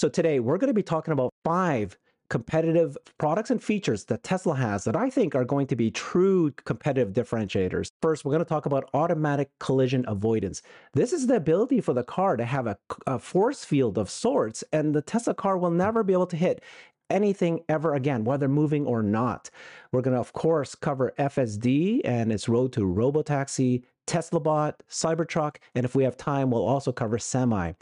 So 0.00 0.08
today 0.08 0.40
we're 0.40 0.56
going 0.56 0.70
to 0.70 0.72
be 0.72 0.82
talking 0.82 1.12
about 1.12 1.34
five 1.44 1.98
competitive 2.30 2.96
products 3.18 3.50
and 3.50 3.62
features 3.62 4.06
that 4.06 4.22
Tesla 4.22 4.54
has 4.54 4.84
that 4.84 4.96
I 4.96 5.10
think 5.10 5.34
are 5.34 5.44
going 5.44 5.66
to 5.66 5.76
be 5.76 5.90
true 5.90 6.52
competitive 6.64 7.12
differentiators. 7.12 7.88
First, 8.00 8.24
we're 8.24 8.32
going 8.32 8.42
to 8.42 8.48
talk 8.48 8.64
about 8.64 8.88
automatic 8.94 9.50
collision 9.58 10.06
avoidance. 10.08 10.62
This 10.94 11.12
is 11.12 11.26
the 11.26 11.36
ability 11.36 11.82
for 11.82 11.92
the 11.92 12.02
car 12.02 12.38
to 12.38 12.46
have 12.46 12.66
a, 12.66 12.78
a, 13.06 13.18
force 13.18 13.62
field 13.62 13.98
of 13.98 14.08
sorts, 14.08 14.64
and 14.72 14.94
the 14.94 15.02
Tesla 15.02 15.34
car 15.34 15.58
will 15.58 15.70
never 15.70 16.02
be 16.02 16.14
able 16.14 16.28
to 16.28 16.36
hit 16.36 16.62
anything 17.10 17.60
ever 17.68 17.94
again, 17.94 18.24
whether 18.24 18.48
moving 18.48 18.86
or 18.86 19.02
not. 19.02 19.50
We're 19.92 20.00
going 20.00 20.14
to, 20.14 20.20
of 20.20 20.32
course, 20.32 20.74
cover 20.74 21.12
FSD 21.18 22.00
and 22.06 22.32
its 22.32 22.48
road 22.48 22.72
to 22.72 22.80
robotaxi, 22.80 23.82
TeslaBot, 24.10 24.74
Cybertruck, 24.90 25.58
and 25.76 25.84
if 25.84 25.94
we 25.94 26.02
have 26.02 26.16
time, 26.16 26.50
we'll 26.50 26.66
also 26.66 26.90
cover 26.90 27.16
Semi. 27.16 27.72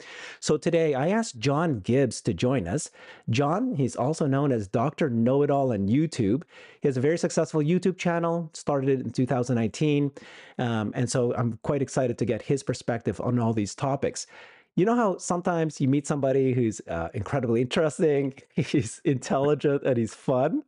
So 0.41 0.59
today 0.59 0.93
I 0.93 1.09
asked 1.09 1.39
John 1.39 1.81
Gibbs 1.81 2.21
to 2.23 2.35
join 2.35 2.69
us. 2.69 2.91
John, 3.31 3.75
he's 3.75 3.97
also 3.97 4.27
known 4.27 4.53
as 4.53 4.69
Dr. 4.69 5.09
Know 5.09 5.43
It 5.43 5.51
All 5.51 5.73
on 5.73 5.89
YouTube. 5.89 6.43
He 6.83 6.89
has 6.89 6.99
a 6.99 7.01
very 7.01 7.17
successful 7.17 7.63
YouTube 7.63 7.97
channel, 7.97 8.51
started 8.53 9.01
in 9.01 9.11
2019. 9.11 10.13
Um, 10.59 10.93
and 10.95 11.11
so 11.11 11.35
I'm 11.35 11.59
quite 11.63 11.81
excited 11.81 12.19
to 12.19 12.27
get 12.27 12.43
his 12.43 12.63
perspective 12.63 13.19
on 13.23 13.39
all 13.39 13.55
these 13.55 13.75
topics 13.75 14.27
you 14.79 14.85
know 14.85 14.95
how 14.95 15.19
sometimes 15.19 15.81
you 15.81 15.89
meet 15.89 16.07
somebody 16.07 16.53
who's 16.53 16.81
uh, 16.87 17.09
incredibly 17.13 17.61
interesting, 17.61 18.33
he's 18.55 19.01
intelligent, 19.05 19.83
and 19.83 19.97
he's 19.97 20.15
fun? 20.15 20.63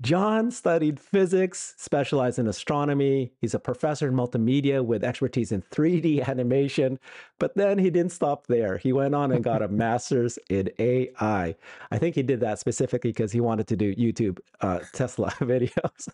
John 0.00 0.50
studied 0.50 0.98
physics, 0.98 1.74
specialized 1.76 2.38
in 2.38 2.46
astronomy. 2.46 3.32
He's 3.40 3.54
a 3.54 3.58
professor 3.58 4.08
in 4.08 4.14
multimedia 4.14 4.84
with 4.84 5.04
expertise 5.04 5.52
in 5.52 5.62
3D 5.62 6.24
animation. 6.28 6.98
But 7.38 7.54
then 7.54 7.78
he 7.78 7.90
didn't 7.90 8.12
stop 8.12 8.46
there. 8.46 8.78
He 8.78 8.92
went 8.92 9.14
on 9.14 9.32
and 9.32 9.44
got 9.44 9.62
a 9.62 9.68
master's 9.80 10.38
in 10.48 10.70
AI. 10.78 11.54
I 11.90 11.98
think 11.98 12.14
he 12.14 12.22
did 12.22 12.40
that 12.40 12.58
specifically 12.58 13.10
because 13.10 13.32
he 13.32 13.40
wanted 13.40 13.66
to 13.68 13.76
do 13.76 13.94
YouTube 13.94 14.38
uh, 14.60 14.80
Tesla 14.92 15.30
videos. 15.40 16.08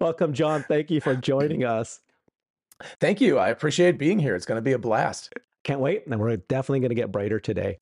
Welcome, 0.00 0.32
John. 0.32 0.64
Thank 0.66 0.90
you 0.90 1.00
for 1.00 1.14
joining 1.14 1.64
us. 1.64 2.00
Thank 3.00 3.20
you. 3.20 3.38
I 3.38 3.48
appreciate 3.48 3.98
being 3.98 4.18
here. 4.18 4.36
It's 4.36 4.46
going 4.46 4.58
to 4.58 4.62
be 4.62 4.72
a 4.72 4.78
blast. 4.78 5.34
Can't 5.64 5.80
wait. 5.80 6.06
And 6.06 6.18
we're 6.20 6.36
definitely 6.36 6.80
going 6.80 6.90
to 6.90 6.94
get 6.94 7.10
brighter 7.10 7.40
today. 7.40 7.78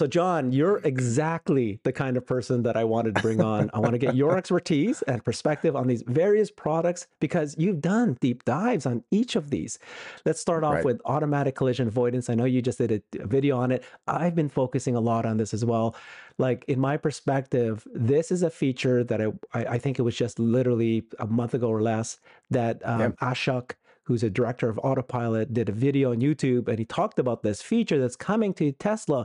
So, 0.00 0.06
John, 0.06 0.50
you're 0.50 0.78
exactly 0.78 1.78
the 1.82 1.92
kind 1.92 2.16
of 2.16 2.26
person 2.26 2.62
that 2.62 2.74
I 2.74 2.84
wanted 2.84 3.16
to 3.16 3.20
bring 3.20 3.42
on. 3.42 3.70
I 3.74 3.80
want 3.80 3.92
to 3.92 3.98
get 3.98 4.16
your 4.16 4.34
expertise 4.38 5.02
and 5.02 5.22
perspective 5.22 5.76
on 5.76 5.88
these 5.88 6.02
various 6.06 6.50
products 6.50 7.06
because 7.20 7.54
you've 7.58 7.82
done 7.82 8.16
deep 8.18 8.46
dives 8.46 8.86
on 8.86 9.04
each 9.10 9.36
of 9.36 9.50
these. 9.50 9.78
Let's 10.24 10.40
start 10.40 10.64
off 10.64 10.76
right. 10.76 10.84
with 10.86 11.02
automatic 11.04 11.54
collision 11.54 11.86
avoidance. 11.86 12.30
I 12.30 12.34
know 12.34 12.46
you 12.46 12.62
just 12.62 12.78
did 12.78 13.02
a, 13.12 13.26
video 13.26 13.58
on 13.58 13.72
it. 13.72 13.84
I've 14.06 14.34
been 14.34 14.48
focusing 14.48 14.96
a 14.96 15.00
lot 15.00 15.26
on 15.26 15.36
this 15.36 15.52
as 15.52 15.66
well. 15.66 15.94
Like, 16.38 16.64
in 16.66 16.80
my 16.80 16.96
perspective, 16.96 17.86
this 17.92 18.32
is 18.32 18.42
a 18.42 18.48
feature 18.48 19.04
that 19.04 19.20
I, 19.20 19.26
I, 19.52 19.64
I 19.66 19.78
think 19.78 19.98
it 19.98 20.02
was 20.02 20.16
just 20.16 20.38
literally 20.38 21.04
a 21.18 21.26
month 21.26 21.52
ago 21.52 21.68
or 21.68 21.82
less 21.82 22.20
that 22.48 22.80
um, 22.86 23.00
yep. 23.00 23.18
Ashok 23.18 23.72
who's 24.10 24.24
a 24.24 24.30
director 24.30 24.68
of 24.68 24.76
Autopilot, 24.82 25.54
did 25.54 25.68
a 25.68 25.72
video 25.72 26.10
on 26.10 26.20
YouTube 26.20 26.66
and 26.66 26.80
he 26.80 26.84
talked 26.84 27.20
about 27.20 27.44
this 27.44 27.62
feature 27.62 28.00
that's 28.00 28.16
coming 28.16 28.52
to 28.54 28.72
Tesla. 28.72 29.24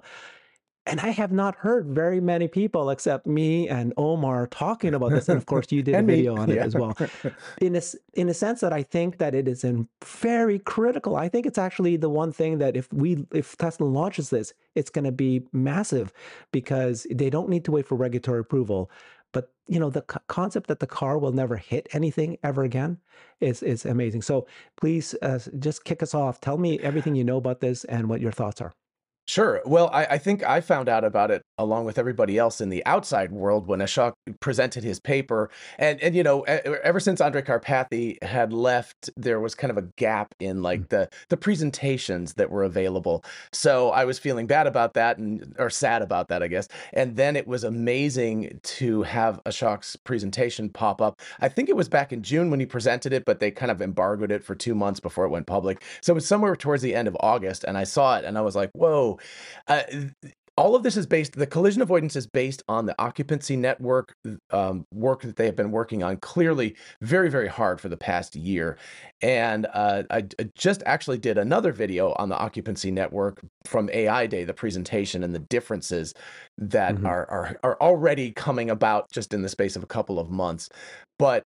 And 0.87 0.99
I 0.99 1.09
have 1.09 1.31
not 1.31 1.55
heard 1.55 1.87
very 1.87 2.21
many 2.21 2.47
people 2.47 2.91
except 2.91 3.25
me 3.25 3.67
and 3.67 3.91
Omar 3.97 4.45
talking 4.47 4.93
about 4.93 5.11
this. 5.11 5.27
And 5.27 5.37
of 5.37 5.47
course, 5.47 5.71
you 5.71 5.81
did 5.83 5.95
a 5.95 6.03
video 6.03 6.35
me. 6.35 6.41
on 6.41 6.49
it 6.51 6.55
yeah. 6.57 6.63
as 6.63 6.75
well. 6.75 6.95
In 7.61 7.75
a, 7.75 7.81
in 8.13 8.29
a 8.29 8.33
sense 8.33 8.61
that 8.61 8.71
I 8.71 8.83
think 8.83 9.17
that 9.17 9.33
it 9.33 9.47
is 9.47 9.63
in 9.63 9.87
very 10.03 10.59
critical. 10.59 11.15
I 11.15 11.27
think 11.27 11.45
it's 11.45 11.57
actually 11.57 11.97
the 11.97 12.09
one 12.09 12.31
thing 12.31 12.59
that 12.59 12.77
if 12.77 12.91
we 12.93 13.25
if 13.33 13.57
Tesla 13.57 13.85
launches 13.85 14.29
this, 14.29 14.53
it's 14.75 14.89
going 14.89 15.05
to 15.05 15.11
be 15.11 15.47
massive 15.51 16.13
because 16.51 17.07
they 17.11 17.29
don't 17.29 17.49
need 17.49 17.65
to 17.65 17.71
wait 17.71 17.87
for 17.87 17.95
regulatory 17.95 18.39
approval. 18.39 18.91
But 19.31 19.51
you 19.67 19.79
know, 19.79 19.89
the 19.89 20.01
concept 20.01 20.67
that 20.67 20.79
the 20.79 20.87
car 20.87 21.17
will 21.17 21.31
never 21.31 21.57
hit 21.57 21.87
anything 21.91 22.37
ever 22.43 22.63
again 22.63 22.99
is 23.41 23.63
is 23.63 23.85
amazing. 23.85 24.21
So 24.21 24.47
please 24.77 25.15
uh, 25.21 25.39
just 25.59 25.83
kick 25.83 26.03
us 26.03 26.13
off. 26.13 26.39
Tell 26.39 26.57
me 26.57 26.79
everything 26.79 27.15
you 27.15 27.23
know 27.23 27.37
about 27.37 27.59
this 27.59 27.83
and 27.85 28.07
what 28.07 28.21
your 28.21 28.31
thoughts 28.31 28.61
are. 28.61 28.73
Sure. 29.27 29.59
Well, 29.65 29.89
I, 29.91 30.05
I, 30.05 30.17
think 30.19 30.43
I 30.43 30.61
found 30.61 30.87
out 30.87 31.03
about 31.03 31.31
it 31.31 31.41
along 31.57 31.85
with 31.85 31.97
everybody 31.97 32.37
else 32.37 32.61
in 32.61 32.69
the 32.69 32.85
outside 32.85 33.31
world 33.31 33.65
when 33.65 33.79
Ashok 33.79 34.13
presented 34.39 34.83
his 34.83 34.99
paper. 34.99 35.49
And 35.79 35.99
and 36.01 36.15
you 36.15 36.21
know, 36.21 36.41
ever 36.41 36.99
since 36.99 37.21
Andrej 37.21 37.47
Karpathy 37.47 38.21
had 38.23 38.53
left, 38.53 39.09
there 39.17 39.39
was 39.39 39.55
kind 39.55 39.71
of 39.71 39.77
a 39.77 39.87
gap 39.97 40.35
in 40.39 40.61
like 40.61 40.81
mm. 40.81 40.89
the 40.89 41.09
the 41.29 41.37
presentations 41.37 42.35
that 42.35 42.51
were 42.51 42.63
available. 42.63 43.25
So 43.51 43.89
I 43.89 44.05
was 44.05 44.19
feeling 44.19 44.45
bad 44.45 44.67
about 44.67 44.93
that 44.93 45.17
and 45.17 45.55
or 45.57 45.71
sad 45.71 46.03
about 46.03 46.27
that, 46.27 46.43
I 46.43 46.47
guess. 46.47 46.67
And 46.93 47.15
then 47.15 47.35
it 47.35 47.47
was 47.47 47.63
amazing 47.63 48.59
to 48.63 49.01
have 49.03 49.43
Ashok's 49.45 49.95
presentation 49.95 50.69
pop 50.69 51.01
up. 51.01 51.19
I 51.39 51.49
think 51.49 51.69
it 51.69 51.75
was 51.75 51.89
back 51.89 52.13
in 52.13 52.21
June 52.21 52.51
when 52.51 52.59
he 52.59 52.67
presented 52.67 53.11
it, 53.11 53.25
but 53.25 53.39
they 53.39 53.49
kind 53.49 53.71
of 53.71 53.81
embargoed 53.81 54.31
it 54.31 54.43
for 54.43 54.53
two 54.53 54.75
months 54.75 54.99
before 54.99 55.25
it 55.25 55.29
went 55.29 55.47
public. 55.47 55.83
So 56.01 56.13
it 56.13 56.15
was 56.15 56.27
somewhere 56.27 56.55
towards 56.55 56.83
the 56.83 56.93
end 56.93 57.07
of 57.07 57.17
August, 57.21 57.63
and 57.63 57.75
I 57.75 57.85
saw 57.85 58.17
it 58.17 58.25
and 58.25 58.37
I 58.37 58.41
was 58.41 58.55
like, 58.55 58.69
whoa 58.73 59.14
uh, 59.67 59.81
all 60.57 60.73
of 60.75 60.83
this 60.83 60.95
is 60.95 61.05
based 61.05 61.33
the 61.33 61.47
collision 61.47 61.81
avoidance 61.81 62.15
is 62.15 62.27
based 62.27 62.63
on 62.69 62.85
the 62.85 62.95
occupancy 62.99 63.55
network 63.55 64.15
um, 64.51 64.85
work 64.93 65.21
that 65.21 65.35
they 65.35 65.45
have 65.45 65.55
been 65.55 65.71
working 65.71 66.03
on 66.03 66.17
clearly 66.17 66.75
very 67.01 67.29
very 67.29 67.47
hard 67.47 67.81
for 67.81 67.89
the 67.89 67.97
past 67.97 68.35
year 68.35 68.77
and 69.21 69.67
uh, 69.73 70.03
I, 70.09 70.23
I, 70.39 70.49
just 70.55 70.81
actually 70.85 71.17
did 71.17 71.37
another 71.37 71.71
video 71.71 72.13
on 72.13 72.29
the 72.29 72.37
occupancy 72.37 72.91
network 72.91 73.41
from 73.65 73.89
ai 73.91 74.27
day 74.27 74.43
the 74.43 74.53
presentation 74.53 75.23
and 75.23 75.35
the 75.35 75.39
differences 75.39 76.13
that 76.57 76.95
mm-hmm. 76.95 77.05
are, 77.05 77.29
are 77.29 77.59
are 77.63 77.77
already 77.81 78.31
coming 78.31 78.69
about 78.69 79.11
just 79.11 79.33
in 79.33 79.41
the 79.41 79.49
space 79.49 79.75
of 79.75 79.83
a 79.83 79.87
couple 79.87 80.19
of 80.19 80.29
months 80.29 80.69
but 81.19 81.43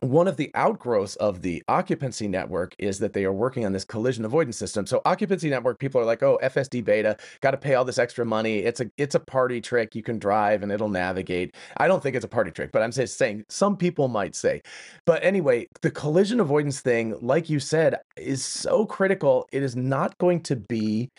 one 0.00 0.28
of 0.28 0.36
the 0.36 0.50
outgrowths 0.54 1.16
of 1.16 1.42
the 1.42 1.62
occupancy 1.68 2.28
network 2.28 2.74
is 2.78 2.98
that 2.98 3.12
they 3.14 3.24
are 3.24 3.32
working 3.32 3.64
on 3.64 3.72
this 3.72 3.84
collision 3.84 4.24
avoidance 4.24 4.58
system. 4.58 4.86
So 4.86 5.00
occupancy 5.04 5.48
network 5.48 5.78
people 5.78 6.00
are 6.00 6.04
like, 6.04 6.22
"Oh, 6.22 6.38
FSD 6.42 6.84
beta, 6.84 7.16
got 7.40 7.52
to 7.52 7.56
pay 7.56 7.74
all 7.74 7.84
this 7.84 7.98
extra 7.98 8.24
money. 8.24 8.58
It's 8.58 8.80
a 8.80 8.90
it's 8.98 9.14
a 9.14 9.20
party 9.20 9.60
trick. 9.60 9.94
You 9.94 10.02
can 10.02 10.18
drive 10.18 10.62
and 10.62 10.70
it'll 10.70 10.88
navigate." 10.88 11.54
I 11.78 11.88
don't 11.88 12.02
think 12.02 12.14
it's 12.14 12.24
a 12.24 12.28
party 12.28 12.50
trick, 12.50 12.72
but 12.72 12.82
I'm 12.82 12.92
just 12.92 13.16
saying 13.16 13.44
some 13.48 13.76
people 13.76 14.08
might 14.08 14.34
say. 14.34 14.62
But 15.06 15.24
anyway, 15.24 15.68
the 15.82 15.90
collision 15.90 16.40
avoidance 16.40 16.80
thing, 16.80 17.16
like 17.20 17.48
you 17.48 17.60
said, 17.60 17.96
is 18.16 18.44
so 18.44 18.84
critical. 18.86 19.48
It 19.52 19.62
is 19.62 19.76
not 19.76 20.18
going 20.18 20.42
to 20.42 20.56
be 20.56 21.10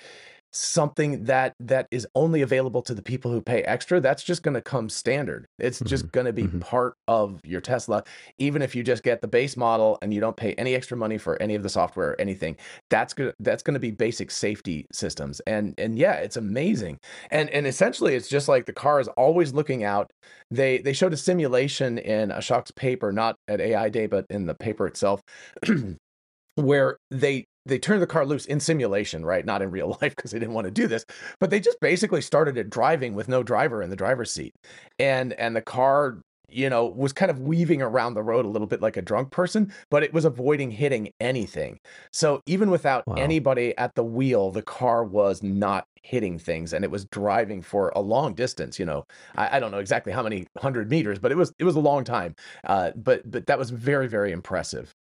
something 0.57 1.23
that 1.25 1.53
that 1.59 1.87
is 1.91 2.07
only 2.15 2.41
available 2.41 2.81
to 2.81 2.93
the 2.93 3.01
people 3.01 3.31
who 3.31 3.41
pay 3.41 3.61
extra 3.63 3.99
that's 3.99 4.23
just 4.23 4.41
going 4.41 4.53
to 4.53 4.61
come 4.61 4.89
standard 4.89 5.45
it's 5.59 5.77
mm-hmm. 5.77 5.87
just 5.87 6.11
going 6.11 6.25
to 6.25 6.33
be 6.33 6.43
mm-hmm. 6.43 6.59
part 6.59 6.95
of 7.07 7.39
your 7.43 7.61
tesla 7.61 8.03
even 8.39 8.61
if 8.61 8.75
you 8.75 8.83
just 8.83 9.03
get 9.03 9.21
the 9.21 9.27
base 9.27 9.55
model 9.55 9.97
and 10.01 10.13
you 10.13 10.19
don't 10.19 10.35
pay 10.35 10.53
any 10.53 10.73
extra 10.73 10.97
money 10.97 11.17
for 11.17 11.39
any 11.41 11.53
of 11.53 11.61
the 11.61 11.69
software 11.69 12.09
or 12.09 12.21
anything 12.21 12.55
that's 12.89 13.13
good 13.13 13.33
that's 13.39 13.61
going 13.61 13.75
to 13.75 13.79
be 13.79 13.91
basic 13.91 14.31
safety 14.31 14.87
systems 14.91 15.39
and 15.41 15.75
and 15.77 15.99
yeah 15.99 16.13
it's 16.13 16.37
amazing 16.37 16.97
and 17.29 17.49
and 17.51 17.67
essentially 17.67 18.15
it's 18.15 18.27
just 18.27 18.47
like 18.47 18.65
the 18.65 18.73
car 18.73 18.99
is 18.99 19.07
always 19.09 19.53
looking 19.53 19.83
out 19.83 20.09
they 20.49 20.79
they 20.79 20.93
showed 20.93 21.13
a 21.13 21.17
simulation 21.17 21.99
in 21.99 22.29
Ashok's 22.29 22.71
paper 22.71 23.11
not 23.11 23.35
at 23.47 23.61
ai 23.61 23.89
day 23.89 24.07
but 24.07 24.25
in 24.29 24.47
the 24.47 24.55
paper 24.55 24.87
itself 24.87 25.21
where 26.55 26.97
they 27.11 27.45
they 27.67 27.79
turned 27.79 28.01
the 28.01 28.07
car 28.07 28.25
loose 28.25 28.45
in 28.45 28.59
simulation, 28.59 29.25
right? 29.25 29.45
Not 29.45 29.61
in 29.61 29.71
real 29.71 29.89
life 30.01 30.15
because 30.15 30.31
they 30.31 30.39
didn't 30.39 30.53
want 30.53 30.65
to 30.65 30.71
do 30.71 30.87
this, 30.87 31.05
but 31.39 31.49
they 31.49 31.59
just 31.59 31.79
basically 31.79 32.21
started 32.21 32.57
it 32.57 32.69
driving 32.69 33.13
with 33.13 33.27
no 33.27 33.43
driver 33.43 33.81
in 33.81 33.89
the 33.89 33.95
driver's 33.95 34.31
seat, 34.31 34.53
and 34.99 35.33
and 35.33 35.55
the 35.55 35.61
car 35.61 36.17
you 36.49 36.69
know, 36.69 36.85
was 36.85 37.11
kind 37.11 37.29
of 37.29 37.41
weaving 37.41 37.81
around 37.81 38.13
the 38.13 38.23
road 38.23 38.45
a 38.45 38.47
little 38.47 38.67
bit 38.67 38.81
like 38.81 38.95
a 38.95 39.01
drunk 39.01 39.31
person, 39.31 39.73
but 39.89 40.03
it 40.03 40.13
was 40.13 40.23
avoiding 40.23 40.71
hitting 40.71 41.11
anything. 41.19 41.79
So 42.11 42.41
even 42.45 42.69
without 42.71 43.05
wow. 43.05 43.15
anybody 43.15 43.77
at 43.77 43.95
the 43.95 44.03
wheel, 44.03 44.51
the 44.51 44.61
car 44.61 45.03
was 45.03 45.43
not 45.43 45.85
hitting 46.03 46.39
things 46.39 46.71
and 46.71 46.85
it 46.85 46.91
was 46.91 47.03
driving 47.05 47.61
for 47.61 47.91
a 47.95 47.99
long 47.99 48.33
distance. 48.33 48.79
You 48.79 48.85
know, 48.85 49.05
I, 49.35 49.57
I 49.57 49.59
don't 49.59 49.71
know 49.71 49.79
exactly 49.79 50.13
how 50.13 50.23
many 50.23 50.47
hundred 50.57 50.89
meters, 50.89 51.19
but 51.19 51.31
it 51.31 51.37
was 51.37 51.51
it 51.59 51.65
was 51.65 51.75
a 51.75 51.81
long 51.81 52.05
time. 52.05 52.35
Uh, 52.63 52.91
but 52.95 53.29
but 53.29 53.47
that 53.47 53.59
was 53.59 53.69
very 53.69 54.07
very 54.07 54.31
impressive. 54.31 54.93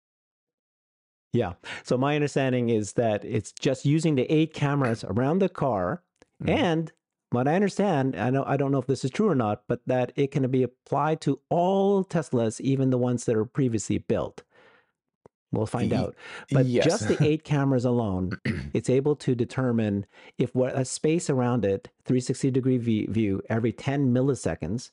Yeah. 1.36 1.54
So 1.84 1.98
my 1.98 2.16
understanding 2.16 2.70
is 2.70 2.94
that 2.94 3.24
it's 3.26 3.52
just 3.52 3.86
using 3.86 4.16
the 4.16 4.32
eight 4.32 4.54
cameras 4.54 5.04
around 5.04 5.40
the 5.40 5.50
car 5.50 6.02
mm-hmm. 6.42 6.50
and 6.50 6.92
what 7.32 7.48
I 7.48 7.56
understand, 7.56 8.16
I 8.16 8.30
know 8.30 8.44
I 8.48 8.56
don't 8.56 8.72
know 8.72 8.80
if 8.80 8.88
this 8.88 9.04
is 9.04 9.12
true 9.12 9.28
or 9.28 9.36
not, 9.36 9.64
but 9.68 9.82
that 9.88 10.14
it 10.16 10.32
can 10.32 10.50
be 10.50 10.64
applied 10.64 11.22
to 11.22 11.40
all 11.50 12.04
Teslas, 12.06 12.62
even 12.62 12.92
the 12.92 12.98
ones 12.98 13.26
that 13.26 13.36
are 13.36 13.46
previously 13.46 13.98
built. 13.98 14.44
We'll 15.52 15.66
find 15.66 15.94
out. 15.94 16.16
But 16.52 16.66
yes. 16.66 16.86
just 16.86 17.08
the 17.08 17.24
eight 17.24 17.44
cameras 17.44 17.86
alone, 17.86 18.32
it's 18.74 18.90
able 18.90 19.16
to 19.18 19.36
determine 19.36 20.06
if 20.38 20.54
what 20.54 20.78
a 20.78 20.86
space 20.86 21.30
around 21.30 21.66
it, 21.66 21.90
360 22.06 22.52
degree 22.52 22.78
view 22.78 23.42
every 23.50 23.72
10 23.72 24.14
milliseconds, 24.14 24.92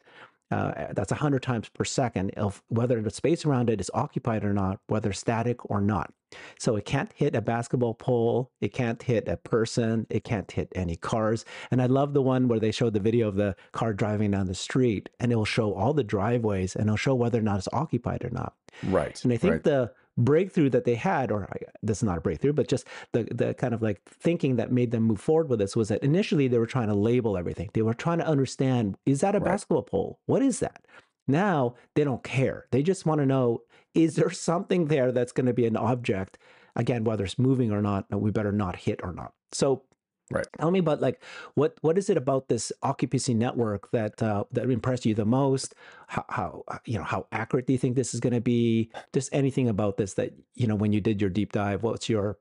uh, 0.50 0.92
that's 0.92 1.10
100 1.10 1.42
times 1.42 1.68
per 1.68 1.84
second, 1.84 2.30
of 2.36 2.62
whether 2.68 3.00
the 3.00 3.10
space 3.10 3.44
around 3.44 3.70
it 3.70 3.80
is 3.80 3.90
occupied 3.94 4.44
or 4.44 4.52
not, 4.52 4.78
whether 4.86 5.12
static 5.12 5.70
or 5.70 5.80
not. 5.80 6.12
So 6.58 6.76
it 6.76 6.84
can't 6.84 7.12
hit 7.14 7.34
a 7.34 7.40
basketball 7.40 7.94
pole, 7.94 8.50
it 8.60 8.72
can't 8.72 9.02
hit 9.02 9.28
a 9.28 9.36
person, 9.36 10.06
it 10.10 10.24
can't 10.24 10.50
hit 10.50 10.72
any 10.74 10.96
cars. 10.96 11.44
And 11.70 11.82
I 11.82 11.86
love 11.86 12.14
the 12.14 12.22
one 12.22 12.48
where 12.48 12.60
they 12.60 12.72
showed 12.72 12.94
the 12.94 13.00
video 13.00 13.28
of 13.28 13.36
the 13.36 13.56
car 13.72 13.92
driving 13.92 14.30
down 14.30 14.46
the 14.46 14.54
street 14.54 15.08
and 15.20 15.32
it 15.32 15.36
will 15.36 15.44
show 15.44 15.74
all 15.74 15.92
the 15.92 16.04
driveways 16.04 16.76
and 16.76 16.86
it'll 16.86 16.96
show 16.96 17.14
whether 17.14 17.38
or 17.38 17.42
not 17.42 17.58
it's 17.58 17.68
occupied 17.72 18.24
or 18.24 18.30
not. 18.30 18.54
Right. 18.84 19.22
And 19.24 19.32
I 19.32 19.36
think 19.36 19.52
right. 19.52 19.64
the 19.64 19.92
breakthrough 20.18 20.70
that 20.70 20.84
they 20.84 20.94
had, 20.94 21.30
or 21.30 21.48
this 21.82 21.98
is 21.98 22.02
not 22.02 22.18
a 22.18 22.20
breakthrough, 22.20 22.52
but 22.52 22.68
just 22.68 22.86
the 23.12 23.24
the 23.32 23.54
kind 23.54 23.74
of 23.74 23.82
like 23.82 24.00
thinking 24.04 24.56
that 24.56 24.72
made 24.72 24.90
them 24.90 25.04
move 25.04 25.20
forward 25.20 25.48
with 25.48 25.58
this 25.58 25.76
was 25.76 25.88
that 25.88 26.02
initially 26.02 26.48
they 26.48 26.58
were 26.58 26.66
trying 26.66 26.88
to 26.88 26.94
label 26.94 27.36
everything. 27.36 27.70
They 27.72 27.82
were 27.82 27.94
trying 27.94 28.18
to 28.18 28.26
understand: 28.26 28.96
is 29.06 29.20
that 29.20 29.34
a 29.34 29.38
Right. 29.38 29.46
basketball 29.52 29.82
pole? 29.82 30.18
What 30.26 30.42
is 30.42 30.60
that? 30.60 30.84
Now 31.26 31.74
they 31.94 32.04
don't 32.04 32.22
care. 32.22 32.66
They 32.72 32.82
just 32.82 33.06
want 33.06 33.20
to 33.20 33.26
know: 33.26 33.62
is 33.94 34.16
there 34.16 34.30
something 34.30 34.86
there 34.86 35.12
that's 35.12 35.32
going 35.32 35.46
to 35.46 35.52
be 35.52 35.66
an 35.66 35.76
object? 35.76 36.38
Again, 36.76 37.04
whether 37.04 37.24
it's 37.24 37.38
moving 37.38 37.70
or 37.70 37.82
not, 37.82 38.06
we 38.10 38.30
better 38.30 38.52
not 38.52 38.76
hit 38.76 39.00
or 39.02 39.12
not. 39.12 39.32
So 39.52 39.84
Right. 40.30 40.46
Tell 40.58 40.70
me 40.70 40.78
about 40.78 41.02
like 41.02 41.22
what 41.54 41.76
what 41.82 41.98
is 41.98 42.08
it 42.08 42.16
about 42.16 42.48
this 42.48 42.72
occupancy 42.82 43.34
network 43.34 43.90
that 43.90 44.22
uh, 44.22 44.44
that 44.52 44.70
impressed 44.70 45.04
you 45.04 45.14
the 45.14 45.26
most? 45.26 45.74
How, 46.06 46.24
how 46.30 46.64
you 46.86 46.96
know 46.96 47.04
how 47.04 47.26
accurate 47.32 47.66
do 47.66 47.74
you 47.74 47.78
think 47.78 47.96
this 47.96 48.14
is 48.14 48.20
going 48.20 48.32
to 48.32 48.40
be? 48.40 48.90
Just 49.12 49.28
anything 49.34 49.68
about 49.68 49.98
this 49.98 50.14
that 50.14 50.32
you 50.54 50.66
know 50.66 50.74
when 50.74 50.92
you 50.92 51.02
did 51.02 51.20
your 51.20 51.28
deep 51.28 51.52
dive. 51.52 51.82
What's 51.82 52.08
your 52.08 52.38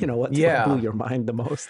you 0.00 0.06
know 0.06 0.16
what 0.16 0.32
Yeah. 0.32 0.64
blew 0.64 0.78
your 0.78 0.94
mind 0.94 1.26
the 1.26 1.34
most? 1.34 1.68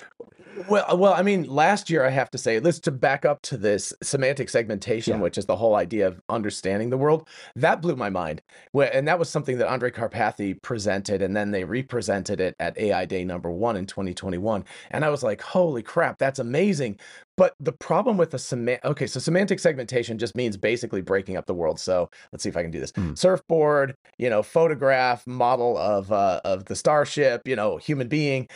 Well, 0.69 0.85
uh, 0.91 0.97
well, 0.97 1.15
I 1.15 1.23
mean, 1.23 1.45
last 1.45 1.91
year 1.91 2.05
I 2.05 2.11
have 2.11 2.31
to 2.31 2.39
say, 2.39 2.59
let's 2.61 2.79
to 2.81 2.91
back 2.91 3.25
up 3.25 3.43
to 3.43 3.57
this 3.57 3.93
semantic 4.03 4.49
segmentation, 4.49 5.15
Yeah. 5.17 5.23
which 5.23 5.39
is 5.39 5.47
the 5.47 5.57
whole 5.57 5.75
idea 5.77 6.07
of 6.07 6.21
understanding 6.29 6.91
the 6.91 6.99
world. 6.99 7.29
That 7.57 7.81
blew 7.81 7.97
my 7.97 8.11
mind, 8.11 8.43
and 8.75 9.07
that 9.07 9.19
was 9.19 9.29
something 9.29 9.59
that 9.59 9.69
Andrej 9.69 9.93
Karpathy 9.95 10.61
presented, 10.63 11.23
and 11.23 11.37
then 11.37 11.51
they 11.51 11.65
represented 11.65 12.41
it 12.41 12.55
at 12.59 12.79
AI 12.79 13.05
Day 13.05 13.25
Number 13.25 13.51
One 13.51 13.77
in 13.77 13.87
2021, 13.87 14.65
and 14.91 15.05
I 15.05 15.11
was 15.11 15.23
like, 15.23 15.41
holy 15.41 15.83
crap, 15.83 16.19
that's 16.19 16.39
amazing. 16.39 16.99
But 17.37 17.55
the 17.61 17.71
problem 17.71 18.17
with 18.17 18.33
the 18.33 18.39
semantic, 18.39 18.85
okay, 18.85 19.07
so 19.07 19.21
semantic 19.21 19.61
segmentation 19.61 20.19
just 20.19 20.35
means 20.35 20.57
basically 20.57 21.03
breaking 21.03 21.37
up 21.37 21.47
the 21.47 21.55
world. 21.55 21.79
So 21.79 22.11
let's 22.33 22.43
see 22.43 22.49
if 22.49 22.57
I 22.57 22.63
can 22.63 22.73
do 22.73 22.81
this: 22.81 22.93
Hmm. 22.97 23.15
surfboard, 23.15 23.95
you 24.19 24.29
know, 24.29 24.43
photograph, 24.43 25.25
model 25.25 25.79
of 25.79 26.11
uh, 26.11 26.41
of 26.45 26.65
the 26.65 26.75
starship, 26.75 27.43
you 27.47 27.55
know, 27.55 27.77
human 27.77 28.09
being 28.09 28.49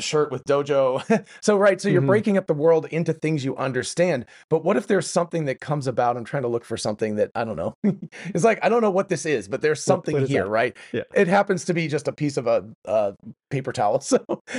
shirt 0.00 0.30
with 0.30 0.44
dojo. 0.44 1.02
so 1.40 1.56
right, 1.56 1.80
so 1.80 1.88
you're 1.88 2.02
Mhm. 2.02 2.06
breaking 2.06 2.36
up 2.38 2.46
the 2.46 2.54
world 2.54 2.86
into 2.86 3.12
things 3.12 3.44
you 3.44 3.56
understand. 3.56 4.26
But 4.50 4.64
what 4.64 4.76
if 4.76 4.86
there's 4.86 5.06
something 5.08 5.44
that 5.46 5.60
comes 5.60 5.86
about? 5.86 6.16
I'm 6.16 6.24
trying 6.24 6.42
to 6.44 6.48
look 6.48 6.64
for 6.64 6.76
something 6.76 7.16
that 7.16 7.30
I 7.34 7.44
don't 7.44 7.56
know. 7.56 7.74
it's 8.26 8.44
like 8.44 8.58
I 8.62 8.68
don't 8.68 8.82
know 8.82 8.90
what 8.90 9.08
this 9.08 9.26
is, 9.26 9.48
but 9.48 9.60
there's 9.62 9.78
What- 9.80 9.84
something 10.06 10.26
here, 10.26 10.44
that? 10.44 10.50
right? 10.50 10.76
Yeah. 10.92 11.02
It 11.14 11.28
happens 11.28 11.64
to 11.66 11.74
be 11.74 11.88
just 11.88 12.08
a 12.08 12.12
piece 12.12 12.36
of 12.36 12.46
a 12.46 12.64
uh, 12.86 13.12
paper 13.50 13.72
towel. 13.72 14.00
So, 14.08 14.18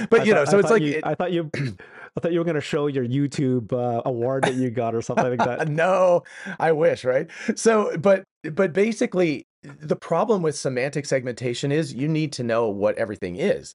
but 0.09 0.21
I 0.21 0.23
you 0.23 0.33
know, 0.33 0.45
thought- 0.45 0.51
so 0.51 0.57
I 0.57 0.59
it's 0.61 0.69
like 0.71 0.81
you, 0.83 0.93
it- 0.97 1.05
I 1.05 1.15
thought 1.15 1.31
you 1.31 1.49
I 1.55 2.19
thought 2.21 2.31
you 2.33 2.39
were 2.39 2.45
going 2.45 2.55
to 2.55 2.61
show 2.61 2.87
your 2.87 3.05
YouTube 3.05 3.71
uh, 3.71 4.01
award 4.05 4.43
that 4.43 4.55
you 4.55 4.69
got 4.71 4.95
or 4.95 5.01
something 5.01 5.29
like 5.37 5.39
that. 5.39 5.67
no, 5.69 6.23
I 6.59 6.71
wish, 6.71 7.05
right? 7.05 7.27
So, 7.55 7.95
but 7.97 8.23
but 8.43 8.73
basically, 8.73 9.45
the 9.63 9.95
problem 9.95 10.41
with 10.41 10.55
semantic 10.55 11.05
segmentation 11.05 11.71
is 11.71 11.93
you 11.93 12.07
need 12.07 12.33
to 12.33 12.43
know 12.43 12.69
what 12.69 12.97
everything 12.97 13.35
is. 13.35 13.73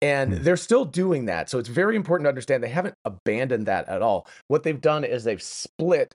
And 0.00 0.34
Hmm. 0.34 0.42
they're 0.42 0.56
still 0.56 0.84
doing 0.84 1.24
that. 1.26 1.50
So 1.50 1.58
it's 1.58 1.68
very 1.68 1.96
important 1.96 2.26
to 2.26 2.28
understand 2.28 2.62
they 2.62 2.68
haven't 2.68 2.94
abandoned 3.04 3.66
that 3.66 3.88
at 3.88 4.02
all. 4.02 4.26
What 4.48 4.62
they've 4.62 4.80
done 4.80 5.04
is 5.04 5.24
they've 5.24 5.42
split 5.42 6.14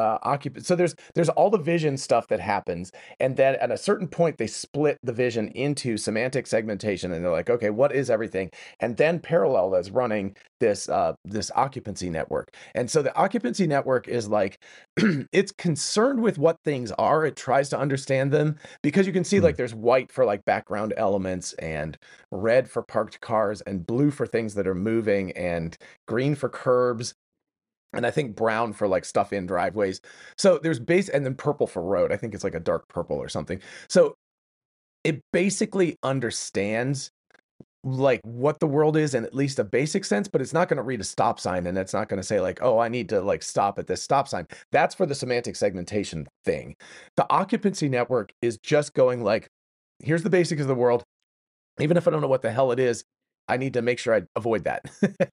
uh 0.00 0.18
occupant 0.22 0.64
so 0.66 0.74
there's 0.74 0.94
there's 1.14 1.28
all 1.30 1.50
the 1.50 1.58
vision 1.58 1.96
stuff 1.96 2.26
that 2.28 2.40
happens 2.40 2.90
and 3.20 3.36
then 3.36 3.56
at 3.56 3.70
a 3.70 3.76
certain 3.76 4.08
point 4.08 4.38
they 4.38 4.46
split 4.46 4.98
the 5.02 5.12
vision 5.12 5.48
into 5.48 5.96
semantic 5.96 6.46
segmentation 6.46 7.12
and 7.12 7.24
they're 7.24 7.32
like 7.32 7.50
okay 7.50 7.70
what 7.70 7.92
is 7.94 8.10
everything 8.10 8.50
and 8.80 8.96
then 8.96 9.18
parallel 9.18 9.74
is 9.74 9.90
running 9.90 10.34
this 10.60 10.88
uh 10.88 11.12
this 11.24 11.50
occupancy 11.54 12.10
network 12.10 12.54
and 12.74 12.90
so 12.90 13.02
the 13.02 13.14
occupancy 13.16 13.66
network 13.66 14.08
is 14.08 14.28
like 14.28 14.58
it's 15.32 15.52
concerned 15.52 16.20
with 16.22 16.38
what 16.38 16.56
things 16.64 16.92
are 16.92 17.24
it 17.26 17.36
tries 17.36 17.68
to 17.68 17.78
understand 17.78 18.32
them 18.32 18.56
because 18.82 19.06
you 19.06 19.12
can 19.12 19.24
see 19.24 19.38
Hmm. 19.38 19.44
like 19.44 19.56
there's 19.56 19.74
white 19.74 20.10
for 20.12 20.24
like 20.24 20.44
background 20.44 20.92
elements 20.96 21.52
and 21.54 21.96
red 22.30 22.68
for 22.70 22.82
parked 22.82 23.20
cars 23.20 23.60
and 23.62 23.86
blue 23.86 24.10
for 24.10 24.26
things 24.26 24.54
that 24.54 24.66
are 24.66 24.74
moving 24.74 25.32
and 25.32 25.76
green 26.06 26.34
for 26.34 26.48
curbs 26.48 27.14
and 27.92 28.06
I 28.06 28.10
think 28.10 28.36
brown 28.36 28.72
for 28.72 28.86
like 28.86 29.04
stuff 29.04 29.32
in 29.32 29.46
driveways. 29.46 30.00
So 30.36 30.58
there's 30.62 30.78
base 30.78 31.08
and 31.08 31.24
then 31.24 31.34
purple 31.34 31.66
for 31.66 31.82
road. 31.82 32.12
I 32.12 32.16
think 32.16 32.34
it's 32.34 32.44
like 32.44 32.54
a 32.54 32.60
dark 32.60 32.88
purple 32.88 33.16
or 33.16 33.28
something. 33.28 33.60
So 33.88 34.14
it 35.04 35.20
basically 35.32 35.96
understands 36.02 37.10
like 37.82 38.20
what 38.24 38.60
the 38.60 38.66
world 38.66 38.96
is 38.96 39.14
in 39.14 39.24
at 39.24 39.34
least 39.34 39.58
a 39.58 39.64
basic 39.64 40.04
sense, 40.04 40.28
but 40.28 40.42
it's 40.42 40.52
not 40.52 40.68
going 40.68 40.76
to 40.76 40.82
read 40.82 41.00
a 41.00 41.04
stop 41.04 41.40
sign 41.40 41.66
and 41.66 41.78
it's 41.78 41.94
not 41.94 42.08
going 42.08 42.20
to 42.20 42.26
say 42.26 42.40
like, 42.40 42.58
oh, 42.62 42.78
I 42.78 42.88
need 42.88 43.08
to 43.08 43.22
like 43.22 43.42
stop 43.42 43.78
at 43.78 43.86
this 43.86 44.02
stop 44.02 44.28
sign. 44.28 44.46
That's 44.70 44.94
for 44.94 45.06
the 45.06 45.14
semantic 45.14 45.56
segmentation 45.56 46.26
thing. 46.44 46.76
The 47.16 47.26
occupancy 47.30 47.88
network 47.88 48.32
is 48.42 48.58
just 48.62 48.92
going 48.92 49.24
like, 49.24 49.48
here's 50.00 50.22
the 50.22 50.30
basics 50.30 50.60
of 50.60 50.68
the 50.68 50.74
world. 50.74 51.02
Even 51.80 51.96
if 51.96 52.06
I 52.06 52.10
don't 52.10 52.20
know 52.20 52.28
what 52.28 52.42
the 52.42 52.52
hell 52.52 52.72
it 52.72 52.78
is, 52.78 53.02
I 53.50 53.56
need 53.56 53.74
to 53.74 53.82
make 53.82 53.98
sure 53.98 54.14
I 54.14 54.22
avoid 54.36 54.64
that. 54.64 54.84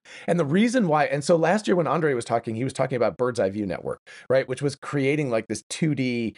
and 0.28 0.40
the 0.40 0.46
reason 0.46 0.88
why, 0.88 1.06
and 1.06 1.24
so 1.24 1.36
last 1.36 1.68
year 1.68 1.75
when 1.75 1.86
Andrej 1.86 2.16
was 2.16 2.25
talking, 2.25 2.56
he 2.56 2.64
was 2.64 2.74
talking 2.74 2.96
about 2.98 3.18
bird's 3.18 3.40
eye 3.40 3.50
view 3.50 3.66
network, 3.66 4.02
right? 4.30 4.48
Which 4.48 4.62
was 4.62 4.75
creating 4.75 5.30
like 5.30 5.48
this 5.48 5.64
2D, 5.69 6.36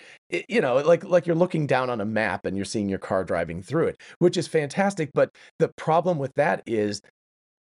you 0.50 0.62
know, 0.62 0.78
like 0.78 1.04
like 1.04 1.26
you're 1.26 1.36
looking 1.36 1.68
down 1.68 1.90
on 1.90 2.02
a 2.02 2.06
map 2.06 2.46
and 2.46 2.56
you're 2.56 2.66
seeing 2.66 2.90
your 2.90 3.00
car 3.00 3.24
driving 3.24 3.62
through 3.62 3.88
it, 3.88 4.02
which 4.20 4.38
is 4.38 4.48
fantastic. 4.48 5.12
But 5.14 5.32
the 5.60 5.70
problem 5.70 6.20
with 6.20 6.34
that 6.36 6.64
is 6.66 7.02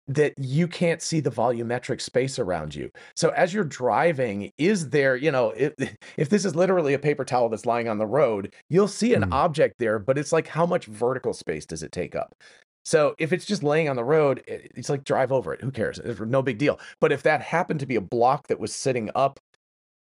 that 0.07 0.33
you 0.37 0.67
can't 0.67 1.01
see 1.01 1.19
the 1.19 1.29
volumetric 1.29 2.01
space 2.01 2.37
around 2.39 2.75
you. 2.75 2.89
So 3.15 3.29
as 3.29 3.53
you're 3.53 3.63
driving, 3.63 4.51
is 4.57 4.89
there, 4.89 5.15
you 5.15 5.31
know, 5.31 5.51
if 5.55 5.73
if 6.17 6.29
this 6.29 6.45
is 6.45 6.55
literally 6.55 6.93
a 6.93 6.99
paper 6.99 7.23
towel 7.25 7.49
that's 7.49 7.65
lying 7.65 7.87
on 7.87 7.97
the 7.97 8.05
road, 8.07 8.53
you'll 8.69 8.87
see 8.87 9.13
an 9.13 9.23
Hmm. 9.23 9.31
object 9.31 9.75
there, 9.79 9.99
but 9.99 10.17
it's 10.17 10.31
like 10.33 10.47
how 10.47 10.65
much 10.65 10.85
vertical 10.87 11.33
space 11.33 11.65
does 11.65 11.83
it 11.83 11.91
take 11.91 12.15
up? 12.15 12.35
So 12.83 13.15
if 13.19 13.31
it's 13.31 13.45
just 13.45 13.63
laying 13.63 13.89
on 13.89 13.95
the 13.95 14.03
road, 14.03 14.43
it's 14.47 14.89
like 14.89 15.03
drive 15.03 15.31
over 15.31 15.53
it. 15.53 15.61
Who 15.61 15.71
cares? 15.71 15.99
It's 15.99 16.19
no 16.19 16.41
big 16.41 16.57
deal. 16.57 16.79
But 16.99 17.11
if 17.11 17.23
that 17.23 17.41
happened 17.41 17.79
to 17.81 17.85
be 17.85 17.95
a 17.95 18.01
block 18.01 18.47
that 18.47 18.59
was 18.59 18.73
sitting 18.73 19.09
up, 19.15 19.39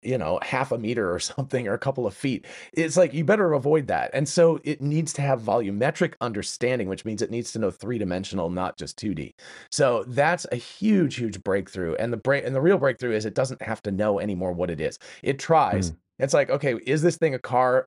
you 0.02 0.16
know, 0.16 0.38
half 0.42 0.70
a 0.70 0.78
meter 0.78 1.12
or 1.12 1.18
something 1.18 1.66
or 1.66 1.74
a 1.74 1.78
couple 1.78 2.06
of 2.06 2.14
feet, 2.14 2.46
it's 2.72 2.96
like 2.96 3.14
you 3.14 3.24
better 3.24 3.52
avoid 3.52 3.86
that. 3.88 4.10
And 4.12 4.28
so 4.28 4.60
it 4.64 4.80
needs 4.80 5.12
to 5.14 5.22
have 5.22 5.40
volumetric 5.40 6.14
understanding, 6.20 6.88
which 6.88 7.04
means 7.04 7.22
it 7.22 7.30
needs 7.30 7.52
to 7.52 7.58
know 7.58 7.70
three 7.70 7.98
dimensional, 7.98 8.50
not 8.50 8.76
just 8.76 8.98
2D. 8.98 9.34
So 9.70 10.04
that's 10.06 10.46
a 10.52 10.56
huge, 10.56 11.16
huge 11.16 11.42
breakthrough. 11.42 11.94
And 11.94 12.12
the 12.12 12.18
break 12.18 12.44
and 12.44 12.54
the 12.54 12.60
real 12.60 12.78
breakthrough 12.78 13.12
is 13.12 13.24
it 13.24 13.34
doesn't 13.34 13.62
have 13.62 13.82
to 13.82 13.90
know 13.90 14.20
anymore 14.20 14.52
what 14.52 14.70
it 14.70 14.80
is. 14.80 14.98
It 15.22 15.38
tries. 15.38 15.90
Hmm. 15.90 15.96
It's 16.20 16.34
like, 16.34 16.50
okay, 16.50 16.74
is 16.84 17.02
this 17.02 17.16
thing 17.16 17.34
a 17.34 17.38
car? 17.38 17.86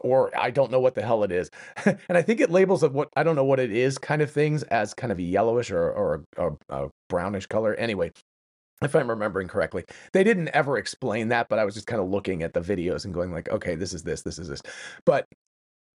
Or 0.00 0.36
I 0.38 0.50
don't 0.50 0.70
know 0.70 0.80
what 0.80 0.94
the 0.94 1.02
hell 1.02 1.24
it 1.24 1.32
is. 1.32 1.50
and 1.84 1.98
I 2.10 2.22
think 2.22 2.40
it 2.40 2.50
labels 2.50 2.82
of 2.82 2.94
what 2.94 3.08
I 3.16 3.22
don't 3.22 3.36
know 3.36 3.44
what 3.44 3.60
it 3.60 3.70
is 3.70 3.98
kind 3.98 4.22
of 4.22 4.30
things 4.30 4.62
as 4.64 4.94
kind 4.94 5.12
of 5.12 5.18
a 5.18 5.22
yellowish 5.22 5.70
or, 5.70 5.90
or 5.90 6.24
a, 6.36 6.48
a, 6.48 6.84
a 6.84 6.90
brownish 7.08 7.46
color. 7.46 7.74
Anyway, 7.74 8.12
if 8.82 8.94
I'm 8.96 9.10
remembering 9.10 9.48
correctly, 9.48 9.84
they 10.12 10.24
didn't 10.24 10.48
ever 10.48 10.78
explain 10.78 11.28
that, 11.28 11.48
but 11.48 11.58
I 11.58 11.64
was 11.64 11.74
just 11.74 11.86
kind 11.86 12.00
of 12.00 12.08
looking 12.08 12.42
at 12.42 12.54
the 12.54 12.60
videos 12.60 13.04
and 13.04 13.12
going 13.12 13.30
like, 13.30 13.50
okay, 13.50 13.74
this 13.74 13.92
is 13.92 14.02
this, 14.02 14.22
this 14.22 14.38
is 14.38 14.48
this. 14.48 14.62
But 15.04 15.26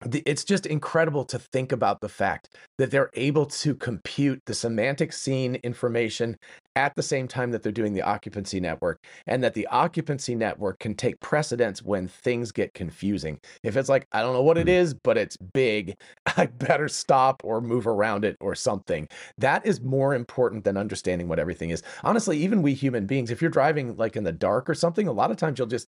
the, 0.04 0.22
it's 0.26 0.44
just 0.44 0.66
incredible 0.66 1.24
to 1.24 1.38
think 1.38 1.72
about 1.72 2.00
the 2.00 2.08
fact 2.08 2.56
that 2.78 2.90
they're 2.90 3.10
able 3.14 3.46
to 3.46 3.74
compute 3.74 4.42
the 4.46 4.54
semantic 4.54 5.12
scene 5.12 5.56
information 5.56 6.36
at 6.76 6.94
the 6.96 7.02
same 7.02 7.28
time 7.28 7.52
that 7.52 7.62
they're 7.62 7.72
doing 7.72 7.92
the 7.92 8.02
occupancy 8.02 8.60
network 8.60 9.04
and 9.26 9.42
that 9.44 9.54
the 9.54 9.66
occupancy 9.68 10.34
network 10.34 10.78
can 10.80 10.94
take 10.94 11.20
precedence 11.20 11.82
when 11.82 12.08
things 12.08 12.50
get 12.50 12.74
confusing 12.74 13.38
if 13.62 13.76
it's 13.76 13.88
like 13.88 14.06
i 14.12 14.20
don't 14.20 14.32
know 14.32 14.42
what 14.42 14.58
it 14.58 14.64
Hmm. 14.64 14.68
but 15.04 15.16
it's 15.16 15.36
big 15.36 15.94
i 16.36 16.46
better 16.46 16.88
stop 16.88 17.40
or 17.44 17.60
move 17.60 17.86
around 17.86 18.24
it 18.24 18.36
or 18.40 18.54
something 18.54 19.08
that 19.38 19.64
is 19.64 19.80
more 19.80 20.14
important 20.14 20.64
than 20.64 20.76
understanding 20.76 21.28
what 21.28 21.38
everything 21.38 21.70
is 21.70 21.82
honestly 22.02 22.38
even 22.38 22.62
we 22.62 22.74
human 22.74 23.06
beings 23.06 23.30
if 23.30 23.40
you're 23.40 23.50
driving 23.50 23.96
like 23.96 24.16
in 24.16 24.24
the 24.24 24.32
dark 24.32 24.68
or 24.68 24.74
something 24.74 25.06
a 25.06 25.12
lot 25.12 25.30
of 25.30 25.36
times 25.36 25.58
you'll 25.58 25.68
just 25.68 25.88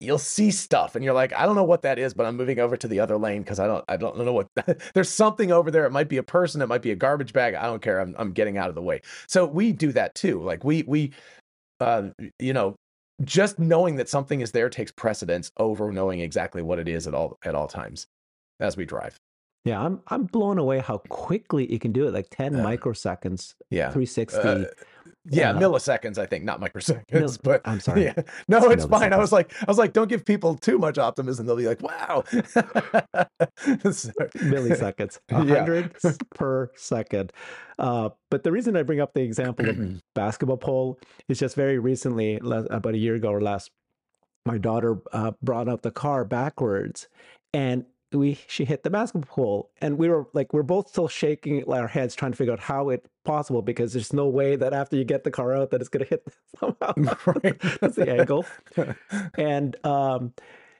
you'll 0.00 0.18
see 0.18 0.50
stuff 0.50 0.94
and 0.94 1.04
you're 1.04 1.14
like 1.14 1.32
i 1.32 1.46
don't 1.46 1.56
know 1.56 1.64
what 1.64 1.82
that 1.82 1.98
is 1.98 2.12
but 2.12 2.26
i'm 2.26 2.36
moving 2.36 2.58
over 2.58 2.76
to 2.76 2.86
the 2.86 3.00
other 3.00 3.16
lane 3.16 3.42
because 3.42 3.58
i 3.58 3.66
don't 3.66 3.84
i 3.88 3.96
don't 3.96 4.18
know 4.18 4.32
what 4.32 4.46
there's 4.94 5.08
something 5.08 5.50
over 5.50 5.70
there 5.70 5.86
it 5.86 5.92
might 5.92 6.08
be 6.08 6.18
a 6.18 6.22
person 6.22 6.60
it 6.60 6.66
might 6.66 6.82
be 6.82 6.90
a 6.90 6.96
garbage 6.96 7.32
bag 7.32 7.54
i 7.54 7.64
don't 7.64 7.80
care 7.82 8.00
i'm, 8.00 8.14
I'm 8.18 8.32
getting 8.32 8.58
out 8.58 8.68
of 8.68 8.74
the 8.74 8.82
way 8.82 9.00
so 9.26 9.46
we 9.46 9.72
do 9.72 9.92
that 9.92 10.14
too 10.14 10.42
like 10.42 10.64
we 10.64 10.82
we 10.86 11.12
uh 11.80 12.10
you 12.38 12.52
know 12.52 12.74
just 13.24 13.58
knowing 13.58 13.96
that 13.96 14.08
something 14.10 14.42
is 14.42 14.52
there 14.52 14.68
takes 14.68 14.92
precedence 14.92 15.50
over 15.56 15.90
knowing 15.90 16.20
exactly 16.20 16.60
what 16.60 16.78
it 16.78 16.88
is 16.88 17.06
at 17.06 17.14
all 17.14 17.38
at 17.44 17.54
all 17.54 17.66
times 17.66 18.06
as 18.60 18.76
we 18.76 18.84
drive 18.84 19.16
Yeah, 19.64 19.80
I'm 19.82 20.00
I'm 20.08 20.24
blown 20.24 20.58
away 20.58 20.78
how 20.78 20.98
quickly 21.08 21.64
it 21.72 21.80
can 21.80 21.92
do 21.92 22.06
it. 22.06 22.12
Like 22.14 22.28
10 22.30 22.54
Yeah. 22.54 22.62
microseconds, 22.62 23.54
yeah 23.70 23.90
360. 23.90 24.38
Uh, 24.38 24.64
Yeah, 25.30 25.50
Uh, 25.50 25.58
milliseconds, 25.58 26.18
I 26.18 26.26
think, 26.26 26.44
not 26.44 26.60
microseconds. 26.60 27.12
Mil- 27.12 27.36
but 27.42 27.60
I'm 27.64 27.80
sorry. 27.80 28.04
Yeah. 28.04 28.14
No, 28.48 28.58
It's 28.70 28.84
it's 28.84 28.84
fine. 28.86 29.12
I 29.12 29.16
was 29.16 29.32
like, 29.32 29.52
I 29.60 29.64
was 29.66 29.78
like, 29.78 29.92
don't 29.92 30.08
give 30.08 30.24
people 30.24 30.54
too 30.56 30.78
much 30.78 30.98
optimism. 30.98 31.46
They'll 31.46 31.56
be 31.56 31.66
like, 31.66 31.82
wow. 31.82 32.22
Milliseconds, 33.64 35.18
a 35.30 35.44
Yeah. 35.44 35.54
hundred 35.56 35.94
per 36.34 36.70
second. 36.76 37.32
Uh, 37.78 38.10
but 38.30 38.42
the 38.44 38.52
reason 38.52 38.76
I 38.76 38.82
bring 38.82 39.00
up 39.00 39.12
the 39.14 39.22
example 39.22 39.68
of 39.68 39.78
basketball 40.14 40.56
pole 40.56 40.98
is 41.28 41.38
just 41.38 41.56
very 41.56 41.78
recently, 41.78 42.36
about 42.42 42.94
a 42.94 42.98
year 42.98 43.14
ago 43.14 43.28
or 43.30 43.40
less, 43.40 43.68
my 44.44 44.58
daughter 44.58 44.98
uh, 45.12 45.32
brought 45.42 45.68
up 45.68 45.82
the 45.82 45.90
car 45.90 46.24
backwards, 46.24 47.08
and 47.52 47.84
we 48.12 48.38
she 48.46 48.64
hit 48.64 48.82
the 48.82 48.90
basketball 48.90 49.70
and 49.80 49.98
we 49.98 50.08
were 50.08 50.26
like, 50.32 50.52
we're 50.52 50.62
both 50.62 50.88
still 50.88 51.08
shaking 51.08 51.64
our 51.72 51.88
heads 51.88 52.14
trying 52.14 52.32
to 52.32 52.36
figure 52.36 52.52
out 52.52 52.60
how 52.60 52.90
it's 52.90 53.08
possible 53.24 53.62
because 53.62 53.92
there's 53.92 54.12
no 54.12 54.28
way 54.28 54.56
that 54.56 54.72
after 54.72 54.96
you 54.96 55.04
get 55.04 55.24
the 55.24 55.30
car 55.30 55.54
out 55.54 55.70
that 55.70 55.80
it's 55.80 55.88
going 55.88 56.04
to 56.04 56.08
hit 56.08 56.26
somehow. 56.60 56.92
Right. 57.26 57.58
That's 57.80 57.96
the 57.96 58.10
angle 58.10 58.46
and 59.36 59.76
um 59.84 60.32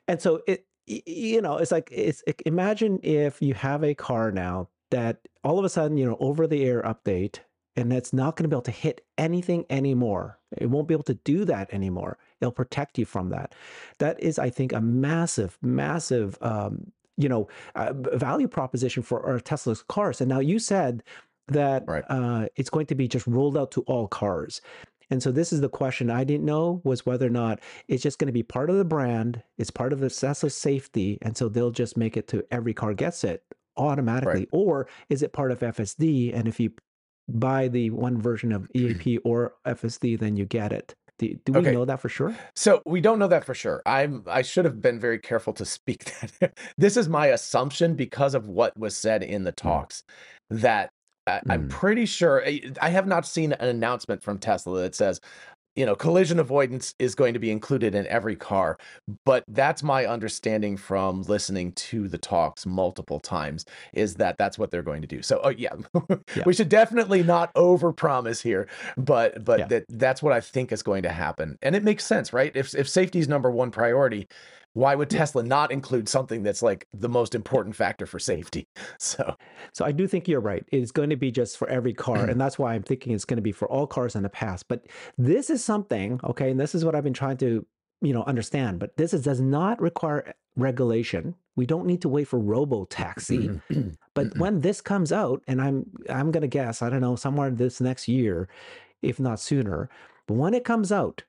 and 0.07 0.21
so 0.21 0.43
it 0.47 0.67
you 0.87 1.43
know 1.43 1.57
it's 1.57 1.73
like 1.73 1.89
it's 1.93 2.23
like, 2.27 2.43
imagine 2.47 3.01
if 3.03 3.43
you 3.43 3.55
have 3.55 3.83
a 3.83 3.95
car 3.95 4.31
now 4.31 4.69
that 4.91 5.19
all 5.43 5.59
of 5.59 5.65
a 5.65 5.69
sudden 5.69 5.97
you 5.97 6.07
know 6.07 6.17
over 6.21 6.47
the 6.47 6.65
air 6.65 6.83
update 6.83 7.41
and 7.75 7.93
it's 7.93 8.13
not 8.13 8.37
going 8.37 8.45
to 8.45 8.49
be 8.49 8.55
able 8.55 8.63
to 8.63 8.71
hit 8.71 9.05
anything 9.19 9.65
anymore 9.69 10.39
it 10.57 10.71
won't 10.71 10.87
be 10.87 10.95
able 10.95 11.03
to 11.05 11.15
do 11.15 11.45
that 11.45 11.73
anymore 11.73 12.19
it'll 12.41 12.53
protect 12.53 12.99
you 12.99 13.05
from 13.05 13.31
that 13.31 13.55
that 13.99 14.23
is 14.23 14.39
i 14.39 14.49
think 14.49 14.73
a 14.73 14.81
massive 14.81 15.59
massive 15.61 16.39
um 16.41 16.93
you 17.17 17.29
know 17.29 17.49
uh, 17.75 17.93
value 17.95 18.49
proposition 18.49 19.03
for 19.03 19.25
our 19.27 19.41
tesla's 19.41 19.83
cars 19.89 20.21
and 20.21 20.29
now 20.29 20.41
you 20.41 20.59
said 20.59 21.03
that 21.49 21.85
Right. 21.87 22.05
uh, 22.09 22.47
it's 22.57 22.71
going 22.71 22.87
to 22.87 22.95
be 22.95 23.09
just 23.09 23.27
rolled 23.27 23.57
out 23.57 23.71
to 23.73 23.83
all 23.83 24.09
cars 24.09 24.61
and 25.11 25.23
so 25.23 25.31
this 25.31 25.53
is 25.53 25.61
the 25.61 25.69
question 25.69 26.11
I 26.11 26.25
didn't 26.25 26.45
know 26.45 26.81
was 26.83 27.07
whether 27.07 27.27
or 27.27 27.31
not 27.31 27.61
it's 27.87 28.03
just 28.03 28.19
going 28.19 28.27
to 28.27 28.33
be 28.33 28.43
part 28.43 28.71
of 28.71 28.77
the 28.77 28.85
brand, 28.85 29.41
it's 29.57 29.71
part 29.71 29.93
of 29.93 30.01
the 30.01 30.11
Tesla 30.11 30.51
safety, 30.51 31.17
and 31.23 31.37
so 31.37 31.49
they'll 31.49 31.71
just 31.71 31.97
make 31.97 32.17
it 32.17 32.27
to 32.29 32.45
every 32.51 32.75
car 32.75 32.93
gets 32.93 33.23
it 33.23 33.45
automatically, 33.77 34.49
or 34.51 34.89
is 35.09 35.23
it 35.23 35.33
part 35.33 35.53
of 35.53 35.61
FSD? 35.61 36.35
And 36.35 36.49
if 36.49 36.59
you 36.59 36.73
buy 37.29 37.69
the 37.69 37.91
one 37.91 38.21
version 38.21 38.51
of 38.51 38.69
EAP 38.75 39.19
or 39.19 39.55
FSD, 39.65 40.19
then 40.19 40.37
you 40.37 40.45
get 40.45 40.73
it. 40.73 40.97
Do, 41.19 41.35
do 41.45 41.53
we 41.55 41.59
Okay. 41.61 41.73
know 41.73 41.85
that 41.85 42.01
for 42.01 42.09
sure? 42.09 42.35
So 42.55 42.83
we 42.85 43.01
don't 43.01 43.19
know 43.19 43.29
that 43.29 43.45
for 43.45 43.55
sure. 43.55 43.83
I'm 43.87 44.23
I 44.27 44.43
should 44.43 44.65
have 44.65 44.81
been 44.83 45.01
very 45.01 45.19
careful 45.19 45.53
to 45.55 45.65
speak 45.65 46.05
that. 46.41 46.59
this 46.77 46.97
is 46.97 47.09
my 47.09 47.29
assumption 47.29 47.95
because 47.95 48.35
of 48.35 48.49
what 48.49 48.77
was 48.79 48.97
said 48.97 49.23
in 49.23 49.45
the 49.45 49.53
talks 49.53 50.03
that 50.51 50.91
I, 51.27 51.43
I'm 51.49 51.65
Mm. 51.65 51.69
pretty 51.69 52.07
sure 52.07 52.45
I 52.81 52.89
have 52.91 53.07
not 53.07 53.27
seen 53.27 53.53
an 53.55 53.69
announcement 53.69 54.23
from 54.23 54.39
Tesla 54.39 54.81
that 54.83 54.95
says 54.95 55.21
you 55.77 55.87
know 55.87 55.95
collision 55.95 56.39
avoidance 56.41 56.95
is 56.99 57.15
going 57.15 57.35
to 57.35 57.39
be 57.41 57.51
included 57.51 57.95
in 57.95 58.07
every 58.09 58.35
car 58.35 58.79
but 59.25 59.45
that's 59.49 59.83
my 59.83 60.07
understanding 60.07 60.77
from 60.77 61.23
listening 61.23 61.73
to 61.73 62.09
the 62.09 62.19
talks 62.19 62.67
multiple 62.67 63.21
times 63.21 63.65
is 63.93 64.15
that 64.17 64.37
that's 64.39 64.59
what 64.59 64.71
they're 64.71 64.83
going 64.83 65.03
to 65.03 65.09
do 65.09 65.23
so 65.23 65.41
oh 65.45 65.51
yeah, 65.51 65.75
Yeah. 66.35 66.43
we 66.47 66.55
should 66.55 66.69
definitely 66.69 67.23
not 67.23 67.53
overpromise 67.55 68.43
here 68.43 68.67
but 68.97 69.45
but 69.45 69.59
Yeah. 69.61 69.67
that 69.67 69.85
that's 69.91 70.23
what 70.23 70.33
i 70.33 70.41
think 70.41 70.73
is 70.73 70.83
going 70.83 71.03
to 71.03 71.11
happen 71.11 71.59
and 71.63 71.77
it 71.77 71.85
makes 71.85 72.05
sense 72.05 72.33
right 72.33 72.53
if 72.57 72.75
if 72.75 72.89
safety 72.89 73.19
is 73.19 73.29
number 73.29 73.51
one 73.51 73.71
priority 73.71 74.29
why 74.77 74.95
would 74.95 75.11
tesla 75.11 75.43
not 75.43 75.73
include 75.73 76.09
something 76.09 76.43
that's 76.43 76.63
like 76.63 76.87
the 76.93 77.09
most 77.09 77.35
important 77.35 77.75
factor 77.75 78.07
for 78.07 78.19
safety 78.19 78.69
so 78.99 79.37
So 79.73 79.85
I 79.85 79.93
do 79.93 80.07
think 80.07 80.27
you're 80.27 80.41
right. 80.41 80.65
It's 80.73 80.91
going 80.91 81.11
to 81.11 81.17
be 81.17 81.31
just 81.31 81.59
for 81.59 81.69
every 81.69 81.93
car. 81.93 82.25
and 82.31 82.41
that's 82.41 82.59
why 82.59 82.75
I'm 82.75 82.83
thinking 82.83 83.13
it's 83.13 83.25
going 83.25 83.37
to 83.37 83.43
be 83.43 83.53
for 83.53 83.69
all 83.69 83.87
cars 83.87 84.17
in 84.17 84.23
the 84.23 84.29
past. 84.29 84.69
But 84.69 84.87
this 85.19 85.51
is 85.51 85.63
something, 85.63 86.21
okay, 86.25 86.51
and 86.51 86.61
this 86.61 86.75
is 86.75 86.85
what 86.85 86.95
I've 86.95 87.05
been 87.05 87.13
trying 87.13 87.37
to, 87.39 87.67
you 88.01 88.13
know, 88.13 88.25
understand. 88.25 88.79
But 88.79 88.97
this 88.97 89.13
is, 89.13 89.23
does 89.23 89.41
not 89.41 89.81
require 89.81 90.35
regulation. 90.57 91.35
We 91.57 91.67
don't 91.67 91.87
need 91.87 92.03
to 92.03 92.09
wait 92.09 92.29
for 92.29 92.39
robo 92.39 92.85
taxi. 92.87 93.61
But 94.15 94.39
when 94.39 94.61
this 94.61 94.81
comes 94.81 95.13
out, 95.13 95.43
and 95.47 95.61
I'm 95.61 95.85
I'm 96.09 96.31
gonna 96.31 96.49
guess, 96.49 96.81
I 96.81 96.89
don't 96.89 97.03
know, 97.03 97.17
somewhere 97.17 97.51
this 97.51 97.83
next 97.83 98.09
year, 98.09 98.49
if 99.03 99.21
not 99.21 99.39
sooner, 99.39 99.91
but 100.27 100.39
when 100.39 100.55
it 100.55 100.65
comes 100.65 100.91
out, 100.91 101.23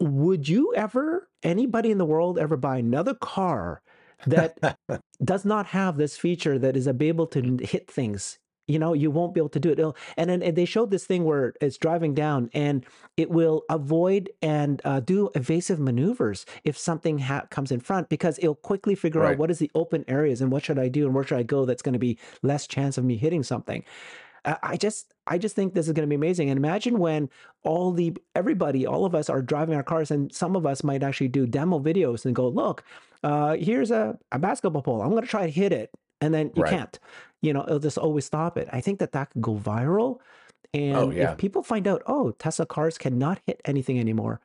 would 0.00 0.48
you 0.48 0.74
ever, 0.74 1.28
anybody 1.42 1.90
in 1.90 1.98
the 1.98 2.04
world 2.04 2.38
ever 2.38 2.56
buy 2.56 2.78
another 2.78 3.14
car 3.14 3.82
that 4.26 4.76
does 5.24 5.44
not 5.44 5.66
have 5.66 5.96
this 5.96 6.16
feature 6.16 6.58
that 6.58 6.76
is 6.76 6.88
able 6.88 7.26
to 7.28 7.58
hit 7.64 7.90
things? 7.90 8.38
You 8.68 8.78
know, 8.78 8.92
you 8.94 9.10
won't 9.10 9.34
be 9.34 9.40
able 9.40 9.48
to 9.50 9.60
do 9.60 9.70
it. 9.70 9.78
It'll- 9.80 9.96
and 10.16 10.30
then 10.30 10.40
and 10.42 10.56
they 10.56 10.64
showed 10.64 10.90
this 10.92 11.04
thing 11.04 11.24
where 11.24 11.52
it's 11.60 11.76
driving 11.76 12.14
down 12.14 12.48
and 12.54 12.86
it 13.16 13.28
will 13.28 13.64
avoid 13.68 14.30
and 14.40 14.80
uh, 14.84 15.00
do 15.00 15.30
evasive 15.34 15.80
maneuvers 15.80 16.46
if 16.64 16.78
something 16.78 17.18
ha- 17.18 17.46
comes 17.50 17.72
in 17.72 17.80
front 17.80 18.08
because 18.08 18.38
it'll 18.38 18.54
quickly 18.54 18.94
figure 18.94 19.20
Right. 19.20 19.32
out 19.32 19.38
what 19.38 19.50
is 19.50 19.58
the 19.58 19.70
open 19.74 20.04
areas 20.06 20.40
and 20.40 20.52
what 20.52 20.64
should 20.64 20.78
I 20.78 20.88
do 20.88 21.06
and 21.06 21.14
where 21.14 21.24
should 21.24 21.38
I 21.38 21.42
go 21.42 21.64
that's 21.66 21.82
going 21.82 21.92
to 21.94 21.98
be 21.98 22.18
less 22.42 22.66
chance 22.68 22.96
of 22.96 23.04
me 23.04 23.16
hitting 23.16 23.42
something. 23.42 23.84
I 24.44 24.76
just 24.76 25.14
I 25.26 25.38
just 25.38 25.54
think 25.54 25.74
this 25.74 25.86
is 25.86 25.92
going 25.92 26.06
to 26.06 26.10
be 26.10 26.16
amazing. 26.16 26.50
And 26.50 26.56
imagine 26.56 26.98
when 26.98 27.30
all 27.62 27.92
the 27.92 28.16
everybody, 28.34 28.86
all 28.86 29.04
of 29.04 29.14
us 29.14 29.30
are 29.30 29.40
driving 29.40 29.76
our 29.76 29.82
cars, 29.84 30.10
and 30.10 30.32
some 30.32 30.56
of 30.56 30.66
us 30.66 30.82
might 30.82 31.02
actually 31.02 31.28
do 31.28 31.46
demo 31.46 31.78
videos 31.78 32.24
and 32.24 32.34
go, 32.34 32.48
look, 32.48 32.82
uh, 33.22 33.54
here's 33.54 33.90
a, 33.90 34.18
a 34.32 34.38
basketball 34.38 34.82
pole. 34.82 35.00
I'm 35.00 35.10
going 35.10 35.22
to 35.22 35.28
try 35.28 35.46
to 35.46 35.52
hit 35.52 35.72
it, 35.72 35.90
and 36.20 36.34
then 36.34 36.50
you 36.56 36.62
Right. 36.62 36.70
can't. 36.70 36.98
You 37.40 37.52
know, 37.52 37.62
it'll 37.62 37.78
just 37.78 37.98
always 37.98 38.24
stop 38.24 38.56
it. 38.58 38.68
I 38.72 38.80
think 38.80 38.98
that 38.98 39.12
that 39.12 39.30
could 39.30 39.42
go 39.42 39.54
viral. 39.54 40.18
And 40.74 40.96
Oh, 40.96 41.10
yeah. 41.10 41.32
if 41.32 41.38
people 41.38 41.62
find 41.62 41.86
out, 41.86 42.02
oh, 42.06 42.30
Tesla 42.32 42.64
cars 42.64 42.96
cannot 42.96 43.40
hit 43.46 43.60
anything 43.66 44.00
anymore. 44.00 44.40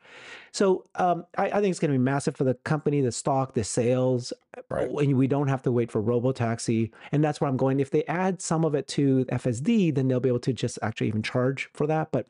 So 0.52 0.84
um, 0.96 1.26
I, 1.38 1.46
I 1.46 1.62
think 1.62 1.68
it's 1.68 1.80
going 1.80 1.92
to 1.92 1.98
be 1.98 2.04
massive 2.04 2.36
for 2.36 2.44
the 2.44 2.56
company, 2.56 3.00
the 3.00 3.12
stock, 3.14 3.54
the 3.54 3.64
sales. 3.64 4.34
Right. 4.70 4.90
And 4.90 5.18
we 5.18 5.28
don't 5.28 5.48
have 5.48 5.62
to 5.64 5.72
wait 5.72 5.90
for 5.92 6.02
robo-taxi. 6.02 6.92
And 7.14 7.24
that's 7.24 7.40
where 7.40 7.50
I'm 7.50 7.56
going. 7.58 7.80
If 7.80 7.92
they 7.92 8.04
add 8.06 8.42
some 8.42 8.66
of 8.66 8.76
it 8.76 8.88
to 8.90 9.24
FSD, 9.26 9.96
then 9.96 10.08
they'll 10.10 10.20
be 10.20 10.30
able 10.30 10.40
to 10.40 10.54
just 10.54 10.78
actually 10.82 11.08
even 11.08 11.24
charge 11.24 11.70
for 11.74 11.88
that. 11.88 12.12
But 12.12 12.28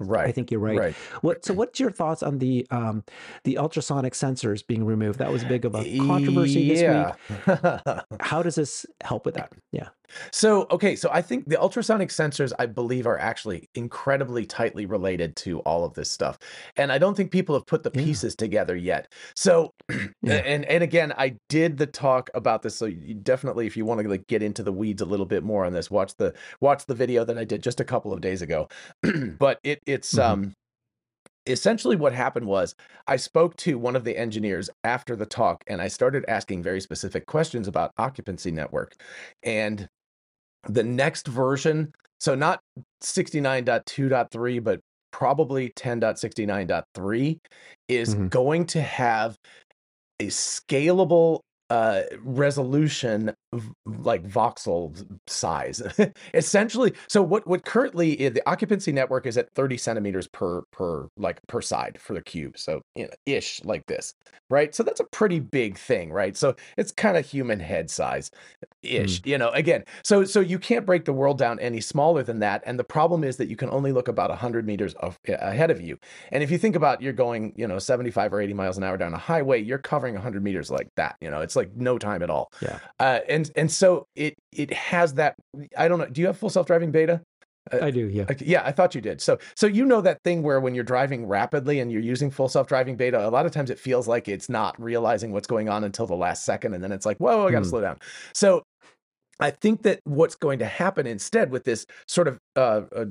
right 0.00 0.26
I 0.26 0.32
think 0.32 0.50
you're 0.50 0.58
right. 0.60 0.76
right 0.76 0.94
What 1.20 1.44
so 1.44 1.54
what's 1.54 1.78
your 1.78 1.90
thoughts 1.92 2.20
on 2.24 2.38
the 2.38 2.66
um 2.72 3.04
the 3.44 3.58
ultrasonic 3.58 4.12
sensors 4.14 4.66
being 4.66 4.84
removed? 4.84 5.20
That 5.20 5.30
was 5.30 5.44
big 5.44 5.64
of 5.64 5.74
a 5.76 5.98
controversy 5.98 6.68
this 6.68 6.80
week. 6.80 7.46
yeah. 7.46 8.00
How 8.20 8.42
does 8.42 8.56
this 8.56 8.86
help 9.02 9.24
with 9.24 9.34
that? 9.34 9.52
Yeah. 9.70 9.88
So, 10.32 10.66
okay, 10.70 10.96
so 10.96 11.08
I 11.12 11.22
think 11.22 11.46
the 11.48 11.60
ultrasonic 11.60 12.08
sensors, 12.10 12.52
I 12.58 12.66
believe, 12.66 13.06
are 13.06 13.18
actually 13.18 13.68
incredibly 13.74 14.44
tightly 14.46 14.86
related 14.86 15.36
to 15.36 15.60
all 15.60 15.84
of 15.84 15.94
this 15.94 16.10
stuff. 16.10 16.38
And 16.76 16.92
I 16.92 16.98
don't 16.98 17.16
think 17.16 17.30
people 17.30 17.54
have 17.54 17.66
put 17.66 17.82
the 17.82 17.90
Yeah. 17.92 18.00
pieces 18.04 18.34
together 18.36 18.76
yet. 18.76 19.12
So, 19.36 19.70
Yeah. 20.22 20.42
and 20.44 20.64
and 20.66 20.82
again, 20.82 21.12
I 21.16 21.36
did 21.48 21.78
the 21.78 21.86
talk 21.86 22.30
about 22.34 22.62
this. 22.62 22.76
So 22.76 22.86
you 22.86 23.14
definitely, 23.14 23.66
if 23.66 23.76
you 23.76 23.84
want 23.84 24.00
to 24.02 24.08
like 24.08 24.26
get 24.26 24.42
into 24.42 24.62
the 24.62 24.72
weeds 24.72 25.02
a 25.02 25.06
little 25.06 25.26
bit 25.26 25.42
more 25.42 25.64
on 25.64 25.72
this, 25.72 25.90
watch 25.90 26.14
the 26.16 26.34
watch 26.60 26.86
the 26.86 26.94
video 26.94 27.24
that 27.24 27.38
I 27.38 27.44
did 27.44 27.62
just 27.62 27.80
a 27.80 27.84
couple 27.84 28.12
of 28.12 28.20
days 28.20 28.42
ago. 28.42 28.68
but 29.38 29.58
it 29.64 29.80
it's 29.86 30.14
Mhm. 30.14 30.18
um 30.18 30.54
essentially 31.46 31.96
what 31.96 32.12
happened 32.12 32.46
was 32.46 32.74
I 33.06 33.16
spoke 33.16 33.56
to 33.58 33.78
one 33.78 33.96
of 33.96 34.04
the 34.04 34.16
engineers 34.16 34.70
after 34.84 35.16
the 35.16 35.26
talk 35.26 35.64
and 35.66 35.82
I 35.82 35.88
started 35.88 36.24
asking 36.28 36.62
very 36.62 36.80
specific 36.80 37.26
questions 37.26 37.68
about 37.68 37.92
occupancy 37.98 38.50
network. 38.50 38.94
And 39.42 39.88
the 40.68 40.84
next 40.84 41.28
version, 41.28 41.92
so 42.20 42.34
not 42.34 42.60
69.2.3, 43.02 44.58
but 44.58 44.80
probably 45.12 45.70
10.69.3 45.76 47.38
is 47.88 48.14
Mhm. 48.14 48.30
going 48.30 48.66
to 48.66 48.82
have 48.82 49.36
a 50.20 50.26
scalable 50.28 51.40
uh 51.70 52.02
resolution 52.20 53.32
like 53.86 54.26
voxel 54.26 55.04
size. 55.26 55.82
Essentially 56.34 56.92
so 57.08 57.22
what 57.22 57.46
what 57.46 57.64
currently 57.64 58.20
is 58.20 58.32
the 58.32 58.48
occupancy 58.48 58.92
network 58.92 59.26
is 59.26 59.36
at 59.36 59.50
30 59.54 59.76
centimeters 59.76 60.26
per 60.28 60.62
per 60.70 61.08
like 61.16 61.40
per 61.46 61.60
side 61.60 61.98
for 62.00 62.14
the 62.14 62.22
cube 62.22 62.58
so 62.58 62.82
you 62.94 63.04
know 63.04 63.10
ish 63.26 63.62
like 63.64 63.86
this 63.86 64.14
right? 64.50 64.74
So 64.74 64.82
that's 64.82 65.00
a 65.00 65.04
pretty 65.04 65.40
big 65.40 65.78
thing 65.78 66.12
right? 66.12 66.36
So 66.36 66.54
it's 66.76 66.92
kind 66.92 67.16
of 67.16 67.26
human 67.26 67.60
head 67.60 67.90
size 67.90 68.30
ish 68.82 69.22
you 69.24 69.38
know 69.38 69.48
again 69.50 69.82
so 70.02 70.24
so 70.24 70.40
you 70.40 70.58
can't 70.58 70.84
break 70.84 71.06
the 71.06 71.12
world 71.12 71.38
down 71.38 71.58
any 71.58 71.80
smaller 71.80 72.22
than 72.22 72.38
that 72.40 72.62
and 72.66 72.78
the 72.78 72.84
problem 72.84 73.24
is 73.24 73.38
that 73.38 73.48
you 73.48 73.56
can 73.56 73.70
only 73.70 73.92
look 73.92 74.08
about 74.08 74.28
100 74.28 74.66
meters 74.66 74.92
of, 74.94 75.18
ahead 75.26 75.70
of 75.70 75.80
you. 75.80 75.98
And 76.32 76.42
if 76.42 76.50
you 76.50 76.58
think 76.58 76.76
about 76.76 77.00
you're 77.00 77.14
going 77.14 77.52
you 77.56 77.66
know 77.66 77.78
75 77.78 78.32
or 78.32 78.40
80 78.40 78.52
miles 78.54 78.76
an 78.76 78.84
hour 78.84 78.96
down 78.96 79.14
a 79.14 79.18
highway 79.18 79.62
you're 79.62 79.78
covering 79.78 80.14
100 80.14 80.42
meters 80.42 80.70
like 80.70 80.88
that 80.96 81.16
you 81.20 81.30
know? 81.30 81.40
It's 81.40 81.56
like 81.56 81.74
no 81.76 81.98
time 81.98 82.22
at 82.22 82.30
all. 82.30 82.52
Yeah. 82.60 82.78
uh, 83.00 83.20
and 83.28 83.43
and 83.50 83.70
so 83.70 84.06
it 84.14 84.34
it 84.52 84.72
has 84.72 85.14
that 85.14 85.34
i 85.76 85.88
don't 85.88 85.98
know 85.98 86.06
do 86.06 86.20
you 86.20 86.26
have 86.26 86.36
full 86.36 86.50
self-driving 86.50 86.90
beta 86.90 87.20
I 87.72 87.90
do, 87.90 88.08
yeah. 88.08 88.26
Yeah, 88.40 88.62
I 88.62 88.72
thought 88.72 88.94
you 88.94 89.00
did. 89.00 89.22
So, 89.22 89.38
so 89.56 89.66
you 89.66 89.86
know 89.86 90.02
that 90.02 90.18
thing 90.22 90.42
where 90.42 90.60
when 90.60 90.74
you're 90.74 90.84
driving 90.84 91.26
rapidly 91.26 91.80
and 91.80 91.90
you're 91.90 92.02
using 92.02 92.30
full 92.30 92.48
self-driving 92.48 92.96
beta, 92.96 93.26
a 93.26 93.30
lot 93.30 93.46
of 93.46 93.52
times 93.52 93.70
it 93.70 93.78
feels 93.78 94.06
like 94.06 94.28
it's 94.28 94.50
not 94.50 94.78
realizing 94.78 95.32
what's 95.32 95.46
going 95.46 95.70
on 95.70 95.82
until 95.82 96.06
the 96.06 96.14
last 96.14 96.44
second, 96.44 96.74
and 96.74 96.84
then 96.84 96.92
it's 96.92 97.06
like, 97.06 97.16
whoa, 97.16 97.48
I 97.48 97.52
got 97.52 97.60
to 97.60 97.64
Hmm. 97.64 97.70
slow 97.70 97.80
down. 97.80 97.98
So, 98.34 98.64
I 99.40 99.50
think 99.50 99.82
that 99.82 100.00
what's 100.04 100.36
going 100.36 100.58
to 100.58 100.66
happen 100.66 101.06
instead 101.06 101.50
with 101.50 101.64
this 101.64 101.86
sort 102.06 102.28
of 102.28 102.38
uh, 102.54 102.82
uh, 102.94 103.04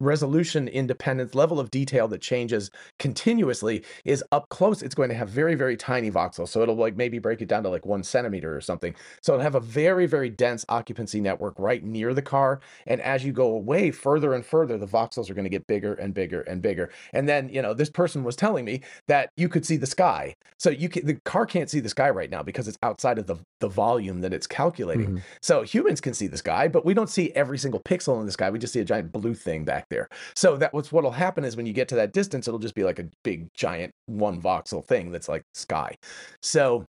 resolution 0.00 0.68
independence 0.68 1.34
level 1.34 1.60
of 1.60 1.70
detail 1.70 2.08
that 2.08 2.20
changes 2.20 2.70
continuously 2.98 3.84
is 4.04 4.22
up 4.32 4.48
close. 4.48 4.82
It's 4.82 4.94
going 4.94 5.08
to 5.08 5.14
have 5.14 5.28
very 5.28 5.54
very 5.54 5.76
tiny 5.76 6.10
voxels 6.10 6.48
so 6.48 6.62
it'll 6.62 6.76
like 6.76 6.96
maybe 6.96 7.18
break 7.18 7.42
it 7.42 7.48
down 7.48 7.62
to 7.64 7.68
like 7.68 7.86
one 7.86 8.02
centimeter 8.02 8.56
or 8.56 8.60
something. 8.60 8.94
So 9.22 9.34
it'll 9.34 9.42
have 9.42 9.54
a 9.54 9.60
very 9.60 10.06
very 10.06 10.30
dense 10.30 10.64
occupancy 10.68 11.20
network 11.20 11.54
right 11.58 11.82
near 11.82 12.14
the 12.14 12.22
car 12.22 12.60
and 12.86 13.00
as 13.00 13.24
you 13.24 13.32
go 13.32 13.48
away 13.52 13.90
further 13.90 14.34
and 14.34 14.44
further 14.44 14.78
the 14.78 14.86
voxels 14.86 15.30
are 15.30 15.34
going 15.34 15.44
to 15.44 15.50
get 15.50 15.66
bigger 15.66 15.94
and 15.94 16.14
bigger 16.14 16.42
and 16.42 16.62
bigger. 16.62 16.90
And 17.12 17.28
then 17.28 17.48
you 17.48 17.62
know 17.62 17.74
this 17.74 17.90
person 17.90 18.24
was 18.24 18.36
telling 18.36 18.64
me 18.64 18.82
that 19.08 19.30
you 19.36 19.48
could 19.48 19.66
see 19.66 19.76
the 19.76 19.86
sky. 19.86 20.34
So 20.58 20.70
you 20.70 20.88
can 20.88 21.06
the 21.06 21.14
car 21.24 21.46
can't 21.46 21.70
see 21.70 21.80
the 21.80 21.88
sky 21.88 22.10
right 22.10 22.30
now 22.30 22.42
because 22.42 22.68
it's 22.68 22.78
outside 22.82 23.18
of 23.18 23.26
the 23.26 23.36
the 23.60 23.68
volume 23.68 24.20
that 24.20 24.32
it's 24.32 24.46
calculating. 24.46 25.04
Mm-hmm. 25.04 25.18
so 25.40 25.62
humans 25.62 26.00
can 26.00 26.14
see 26.14 26.26
the 26.26 26.36
sky 26.36 26.68
but 26.68 26.84
we 26.84 26.94
don't 26.94 27.10
see 27.10 27.32
every 27.32 27.58
single 27.58 27.80
pixel 27.80 28.18
in 28.20 28.26
the 28.26 28.32
sky. 28.32 28.50
We 28.50 28.58
just 28.58 28.72
see 28.72 28.80
a 28.80 28.84
giant 28.84 29.12
blue 29.12 29.34
thing 29.34 29.63
back 29.64 29.86
there. 29.90 30.08
So 30.34 30.56
that 30.56 30.72
was 30.72 30.92
what'll 30.92 31.10
happen 31.10 31.44
is 31.44 31.56
when 31.56 31.66
you 31.66 31.72
get 31.72 31.88
to 31.88 31.94
that 31.96 32.12
distance, 32.12 32.48
it'll 32.48 32.60
just 32.60 32.74
be 32.74 32.84
like 32.84 32.98
a 32.98 33.08
big 33.22 33.48
giant 33.54 33.92
one 34.06 34.40
voxel 34.40 34.84
thing 34.84 35.10
that's 35.12 35.28
like 35.28 35.42
sky. 35.54 35.96
So 36.42 36.84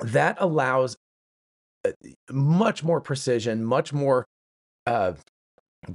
that 0.00 0.36
allows 0.40 0.96
uh, 1.84 1.92
much 2.30 2.82
more 2.82 3.00
precision, 3.00 3.64
much 3.64 3.92
more 3.92 4.26
uh, 4.86 5.12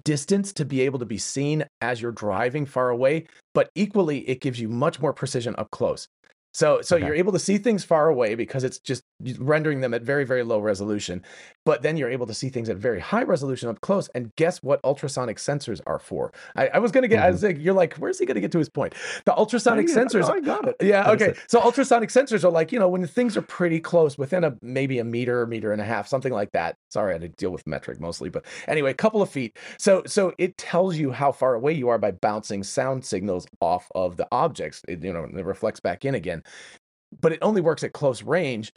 distance 0.03 0.53
to 0.53 0.65
be 0.65 0.81
able 0.81 0.99
to 0.99 1.05
be 1.05 1.17
seen 1.17 1.65
as 1.81 2.01
you're 2.01 2.11
driving 2.11 2.65
far 2.65 2.89
away, 2.89 3.25
but 3.53 3.69
equally, 3.75 4.19
it 4.29 4.41
gives 4.41 4.59
you 4.59 4.69
much 4.69 4.99
more 4.99 5.13
precision 5.13 5.55
up 5.57 5.71
close. 5.71 6.07
So 6.53 6.81
so 6.81 6.95
okay. 6.95 7.05
you're 7.05 7.15
able 7.15 7.31
to 7.31 7.39
see 7.39 7.57
things 7.57 7.83
far 7.83 8.09
away 8.09 8.35
because 8.35 8.63
it's 8.63 8.79
just 8.79 9.01
rendering 9.39 9.81
them 9.81 9.93
at 9.93 10.01
very 10.01 10.23
very 10.23 10.43
low 10.43 10.59
resolution. 10.59 11.21
But 11.65 11.81
then 11.81 11.95
you're 11.95 12.09
able 12.09 12.27
to 12.27 12.33
see 12.33 12.49
things 12.49 12.67
at 12.67 12.77
very 12.77 12.99
high 12.99 13.23
resolution 13.23 13.69
up 13.69 13.79
close. 13.81 14.09
And 14.09 14.35
guess 14.35 14.61
what 14.61 14.81
ultrasonic 14.83 15.37
sensors 15.37 15.79
are 15.87 15.99
for? 15.99 16.33
I, 16.55 16.67
I 16.67 16.79
was 16.79 16.91
gonna 16.91 17.07
get. 17.07 17.17
Mm-hmm. 17.19 17.25
I 17.25 17.31
was 17.31 17.43
like, 17.43 17.57
you're 17.59 17.73
like, 17.73 17.95
where's 17.95 18.19
he 18.19 18.25
gonna 18.25 18.41
get 18.41 18.51
to 18.51 18.57
his 18.57 18.69
point? 18.69 18.93
The 19.25 19.35
ultrasonic 19.35 19.89
I, 19.89 19.93
sensors. 19.93 20.29
I 20.29 20.39
got 20.39 20.67
it. 20.67 20.75
Yeah. 20.81 21.11
Okay. 21.11 21.33
So 21.47 21.61
ultrasonic 21.61 22.09
sensors 22.09 22.43
are 22.43 22.49
like 22.49 22.71
you 22.71 22.79
know 22.79 22.89
when 22.89 23.05
things 23.07 23.37
are 23.37 23.41
pretty 23.41 23.79
close, 23.79 24.17
within 24.17 24.43
a 24.43 24.55
maybe 24.61 24.99
a 24.99 25.03
meter, 25.03 25.45
meter 25.47 25.71
and 25.71 25.81
a 25.81 25.85
half, 25.85 26.07
something 26.07 26.33
like 26.33 26.51
that. 26.51 26.75
Sorry, 26.89 27.11
I 27.11 27.13
had 27.13 27.21
to 27.21 27.29
deal 27.29 27.51
with 27.51 27.65
metric 27.65 27.99
mostly, 27.99 28.29
but 28.29 28.45
anyway, 28.67 28.91
a 28.91 28.95
couple 28.95 29.21
of 29.21 29.29
feet. 29.29 29.57
So 29.77 30.03
so 30.05 30.33
it 30.37 30.57
tells 30.57 30.97
you 30.97 31.11
how 31.11 31.31
far 31.31 31.53
away 31.55 31.73
you 31.73 31.89
are 31.89 31.97
by 31.97 32.11
bouncing 32.11 32.63
sound 32.63 33.05
signals 33.05 33.47
off 33.61 33.89
of 33.95 34.17
the 34.17 34.27
objects. 34.31 34.81
It, 34.87 35.03
you 35.03 35.13
know, 35.13 35.23
it 35.23 35.45
reflects 35.45 35.79
back 35.79 36.03
in 36.03 36.15
again 36.15 36.43
but 37.21 37.31
it 37.31 37.39
only 37.41 37.61
works 37.61 37.83
at 37.83 37.93
close 37.93 38.23
range. 38.23 38.73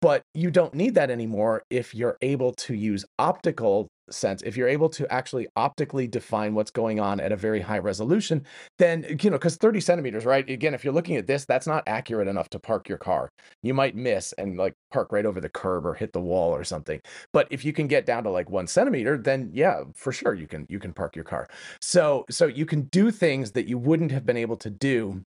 But 0.00 0.22
you 0.34 0.50
don't 0.50 0.74
need 0.74 0.94
that 0.94 1.10
anymore 1.10 1.62
if 1.70 1.94
you're 1.94 2.16
able 2.20 2.52
to 2.52 2.74
use 2.74 3.04
optical 3.18 3.88
sense. 4.12 4.42
If 4.42 4.56
you're 4.56 4.68
able 4.68 4.88
to 4.90 5.10
actually 5.12 5.46
optically 5.56 6.06
define 6.06 6.54
what's 6.54 6.70
going 6.70 7.00
on 7.00 7.20
at 7.20 7.32
a 7.32 7.36
very 7.36 7.60
high 7.60 7.78
resolution, 7.78 8.44
then, 8.78 9.04
you 9.20 9.30
know, 9.30 9.36
because 9.36 9.56
30 9.56 9.80
centimeters, 9.80 10.24
right? 10.24 10.48
Again, 10.48 10.74
if 10.74 10.84
you're 10.84 10.94
looking 10.94 11.16
at 11.16 11.26
this, 11.26 11.44
that's 11.44 11.66
not 11.66 11.84
accurate 11.86 12.28
enough 12.28 12.48
to 12.50 12.58
park 12.58 12.88
your 12.88 12.98
car. 12.98 13.28
You 13.62 13.74
might 13.74 13.94
miss 13.94 14.32
and 14.34 14.56
like 14.56 14.74
park 14.92 15.12
right 15.12 15.26
over 15.26 15.40
the 15.40 15.48
curb 15.48 15.86
or 15.86 15.94
hit 15.94 16.12
the 16.12 16.20
wall 16.20 16.54
or 16.54 16.64
something. 16.64 17.00
But 17.32 17.48
if 17.50 17.64
you 17.64 17.72
can 17.72 17.86
get 17.86 18.06
down 18.06 18.24
to 18.24 18.30
like 18.30 18.50
one 18.50 18.66
centimeter, 18.66 19.16
then 19.16 19.50
yeah, 19.52 19.84
for 19.94 20.12
sure 20.12 20.34
you 20.34 20.46
can 20.46 20.66
you 20.68 20.78
can 20.78 20.92
park 20.92 21.16
your 21.16 21.24
car. 21.24 21.48
So 21.80 22.24
so 22.30 22.46
you 22.46 22.66
can 22.66 22.82
do 22.82 23.10
things 23.10 23.52
that 23.52 23.66
you 23.66 23.78
wouldn't 23.78 24.12
have 24.12 24.26
been 24.26 24.36
able 24.36 24.56
to 24.58 24.70
do 24.70 25.22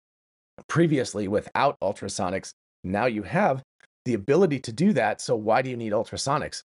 previously 0.68 1.28
without 1.28 1.76
ultrasonics. 1.82 2.52
Now 2.82 3.06
you 3.06 3.22
have 3.24 3.62
the 4.04 4.14
ability 4.14 4.60
to 4.60 4.72
do 4.72 4.92
that. 4.94 5.20
So 5.20 5.36
why 5.36 5.62
do 5.62 5.70
you 5.70 5.76
need 5.76 5.92
ultrasonics? 5.92 6.62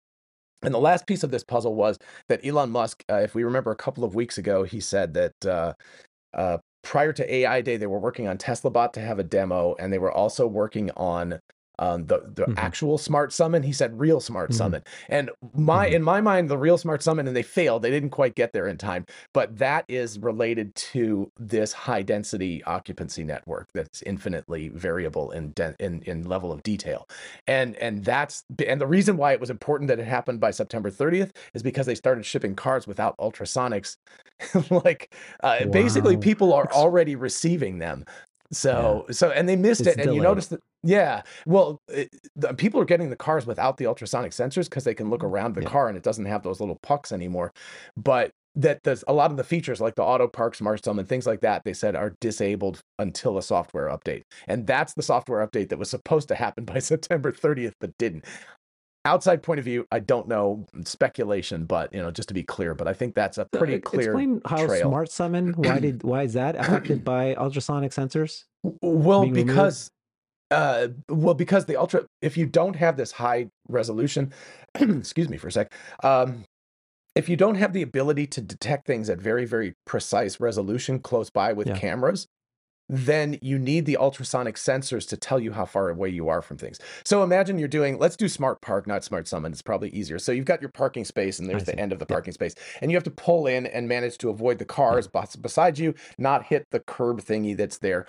And 0.63 0.73
the 0.73 0.79
last 0.79 1.05
piece 1.05 1.23
of 1.23 1.31
this 1.31 1.43
puzzle 1.43 1.75
was 1.75 1.97
that 2.27 2.45
Elon 2.45 2.71
Musk, 2.71 3.03
uh, 3.09 3.15
if 3.15 3.35
we 3.35 3.43
remember 3.43 3.71
a 3.71 3.75
couple 3.75 4.03
of 4.03 4.15
weeks 4.15 4.37
ago, 4.37 4.63
he 4.63 4.79
said 4.79 5.13
that 5.13 5.45
uh, 5.45 5.73
uh, 6.33 6.57
prior 6.81 7.13
to 7.13 7.33
AI 7.33 7.61
Day, 7.61 7.77
they 7.77 7.87
were 7.87 7.99
working 7.99 8.27
on 8.27 8.37
Tesla 8.37 8.71
Bot 8.71 8.93
to 8.93 9.01
have 9.01 9.19
a 9.19 9.23
demo, 9.23 9.75
and 9.79 9.91
they 9.91 9.99
were 9.99 10.11
also 10.11 10.47
working 10.47 10.91
on 10.91 11.39
um, 11.79 12.05
the 12.05 12.19
the 12.33 12.43
mm-hmm. 12.43 12.53
actual 12.57 12.97
smart 12.97 13.33
summon. 13.33 13.63
He 13.63 13.73
said 13.73 13.99
real 13.99 14.19
smart 14.19 14.51
mm-hmm. 14.51 14.57
summon, 14.57 14.83
and 15.09 15.29
my 15.53 15.87
mm-hmm. 15.87 15.95
in 15.95 16.03
my 16.03 16.21
mind 16.21 16.49
the 16.49 16.57
real 16.57 16.77
smart 16.77 17.03
summon, 17.03 17.27
and 17.27 17.35
they 17.35 17.43
failed. 17.43 17.81
They 17.81 17.91
didn't 17.91 18.09
quite 18.09 18.35
get 18.35 18.53
there 18.53 18.67
in 18.67 18.77
time. 18.77 19.05
But 19.33 19.57
that 19.57 19.85
is 19.87 20.19
related 20.19 20.75
to 20.75 21.31
this 21.37 21.73
high 21.73 22.01
density 22.01 22.63
occupancy 22.63 23.23
network 23.23 23.69
that's 23.73 24.01
infinitely 24.03 24.69
variable 24.69 25.31
in 25.31 25.51
de- 25.51 25.75
in 25.79 26.01
in 26.03 26.23
level 26.23 26.51
of 26.51 26.63
detail, 26.63 27.07
and 27.47 27.75
and 27.77 28.03
that's 28.03 28.43
and 28.65 28.79
the 28.79 28.87
reason 28.87 29.17
why 29.17 29.33
it 29.33 29.39
was 29.39 29.49
important 29.49 29.87
that 29.87 29.99
it 29.99 30.05
happened 30.05 30.39
by 30.39 30.51
September 30.51 30.91
30th 30.91 31.31
is 31.53 31.63
because 31.63 31.85
they 31.85 31.95
started 31.95 32.25
shipping 32.25 32.55
cars 32.55 32.87
without 32.87 33.17
ultrasonics. 33.17 33.97
like 34.69 35.13
uh, 35.43 35.57
wow. 35.61 35.71
basically, 35.71 36.17
people 36.17 36.53
are 36.53 36.69
already 36.71 37.15
receiving 37.15 37.79
them. 37.79 38.05
So 38.51 39.05
yeah. 39.07 39.13
so 39.13 39.31
and 39.31 39.49
they 39.49 39.55
missed 39.55 39.81
it's 39.81 39.89
it, 39.89 39.93
and 39.97 40.03
delayed. 40.03 40.15
you 40.17 40.21
notice 40.21 40.47
that 40.47 40.61
yeah. 40.83 41.23
Well, 41.47 41.81
it, 41.87 42.09
the, 42.35 42.53
people 42.53 42.79
are 42.79 42.85
getting 42.85 43.09
the 43.09 43.15
cars 43.15 43.45
without 43.47 43.77
the 43.77 43.87
ultrasonic 43.87 44.31
sensors 44.31 44.65
because 44.65 44.83
they 44.83 44.93
can 44.93 45.09
look 45.09 45.21
mm, 45.21 45.29
around 45.29 45.55
the 45.55 45.63
yeah. 45.63 45.69
car 45.69 45.87
and 45.87 45.97
it 45.97 46.03
doesn't 46.03 46.25
have 46.25 46.43
those 46.43 46.59
little 46.59 46.77
pucks 46.83 47.11
anymore. 47.11 47.51
But 47.97 48.31
that 48.55 48.83
there's 48.83 49.03
a 49.07 49.13
lot 49.13 49.31
of 49.31 49.37
the 49.37 49.43
features 49.43 49.81
like 49.81 49.95
the 49.95 50.03
auto 50.03 50.27
park 50.27 50.55
smart 50.55 50.83
summon 50.83 50.99
and 50.99 51.09
things 51.09 51.27
like 51.27 51.41
that 51.41 51.63
they 51.65 51.73
said 51.73 51.95
are 51.95 52.15
disabled 52.21 52.81
until 52.99 53.37
a 53.37 53.43
software 53.43 53.89
update 53.89 54.23
and 54.47 54.65
that's 54.65 54.93
the 54.93 55.03
software 55.03 55.45
update 55.45 55.69
that 55.69 55.77
was 55.77 55.89
supposed 55.89 56.27
to 56.27 56.35
happen 56.35 56.63
by 56.73 56.79
september 56.79 57.31
30th 57.31 57.73
but 57.79 57.95
didn't 57.97 58.23
outside 59.05 59.41
point 59.43 59.59
of 59.59 59.65
view 59.65 59.85
i 59.91 59.99
don't 59.99 60.27
know 60.27 60.65
speculation 60.83 61.65
but 61.65 61.93
you 61.93 62.01
know 62.01 62.11
just 62.11 62.27
to 62.27 62.33
be 62.33 62.43
clear 62.43 62.73
but 62.73 62.87
i 62.87 62.93
think 62.93 63.15
that's 63.15 63.37
a 63.37 63.45
pretty 63.45 63.79
clear 63.79 64.11
explain 64.11 64.41
how 64.45 64.65
trail. 64.65 64.89
smart 64.89 65.11
summon 65.11 65.53
why 65.53 65.79
did 65.79 66.03
why 66.03 66.23
is 66.23 66.33
that 66.33 66.55
affected 66.55 67.03
by 67.03 67.35
ultrasonic 67.35 67.91
sensors 67.91 68.45
well 68.81 69.25
because 69.27 69.91
uh, 70.51 70.89
well, 71.09 71.33
because 71.33 71.65
the 71.65 71.75
ultra, 71.75 72.05
if 72.21 72.37
you 72.37 72.45
don't 72.45 72.75
have 72.75 72.97
this 72.97 73.11
high 73.11 73.49
resolution, 73.67 74.31
excuse 74.75 75.27
me 75.27 75.37
for 75.37 75.47
a 75.47 75.51
sec, 75.51 75.73
um, 76.03 76.45
if 77.15 77.29
you 77.29 77.35
don't 77.35 77.55
have 77.55 77.73
the 77.73 77.81
ability 77.81 78.27
to 78.27 78.41
detect 78.41 78.85
things 78.85 79.09
at 79.09 79.19
very, 79.19 79.45
very 79.45 79.73
precise 79.85 80.39
resolution 80.39 80.99
close 80.99 81.29
by 81.29 81.53
with 81.53 81.67
yeah. 81.67 81.77
cameras, 81.77 82.27
then 82.87 83.37
you 83.41 83.57
need 83.57 83.85
the 83.85 83.97
ultrasonic 83.97 84.55
sensors 84.55 85.07
to 85.09 85.17
tell 85.17 85.39
you 85.39 85.51
how 85.51 85.65
far 85.65 85.89
away 85.89 86.09
you 86.09 86.29
are 86.29 86.41
from 86.41 86.57
things. 86.57 86.79
So 87.03 87.23
imagine 87.23 87.57
you're 87.57 87.67
doing, 87.67 87.97
let's 87.97 88.15
do 88.15 88.27
smart 88.27 88.61
park, 88.61 88.87
not 88.87 89.03
smart 89.03 89.27
summon. 89.27 89.51
It's 89.51 89.61
probably 89.61 89.89
easier. 89.89 90.19
So 90.19 90.31
you've 90.31 90.45
got 90.45 90.61
your 90.61 90.71
parking 90.71 91.05
space 91.05 91.39
and 91.39 91.49
there's 91.49 91.63
the 91.63 91.77
end 91.79 91.91
of 91.91 91.99
the 91.99 92.05
parking 92.05 92.33
space. 92.33 92.53
And 92.81 92.91
you 92.91 92.97
have 92.97 93.03
to 93.05 93.11
pull 93.11 93.47
in 93.47 93.65
and 93.65 93.87
manage 93.87 94.17
to 94.19 94.29
avoid 94.29 94.59
the 94.59 94.65
cars 94.65 95.09
yeah. 95.13 95.25
beside 95.41 95.79
you, 95.79 95.95
not 96.17 96.43
hit 96.43 96.67
the 96.71 96.79
curb 96.79 97.21
thingy 97.21 97.57
that's 97.57 97.79
there 97.79 98.05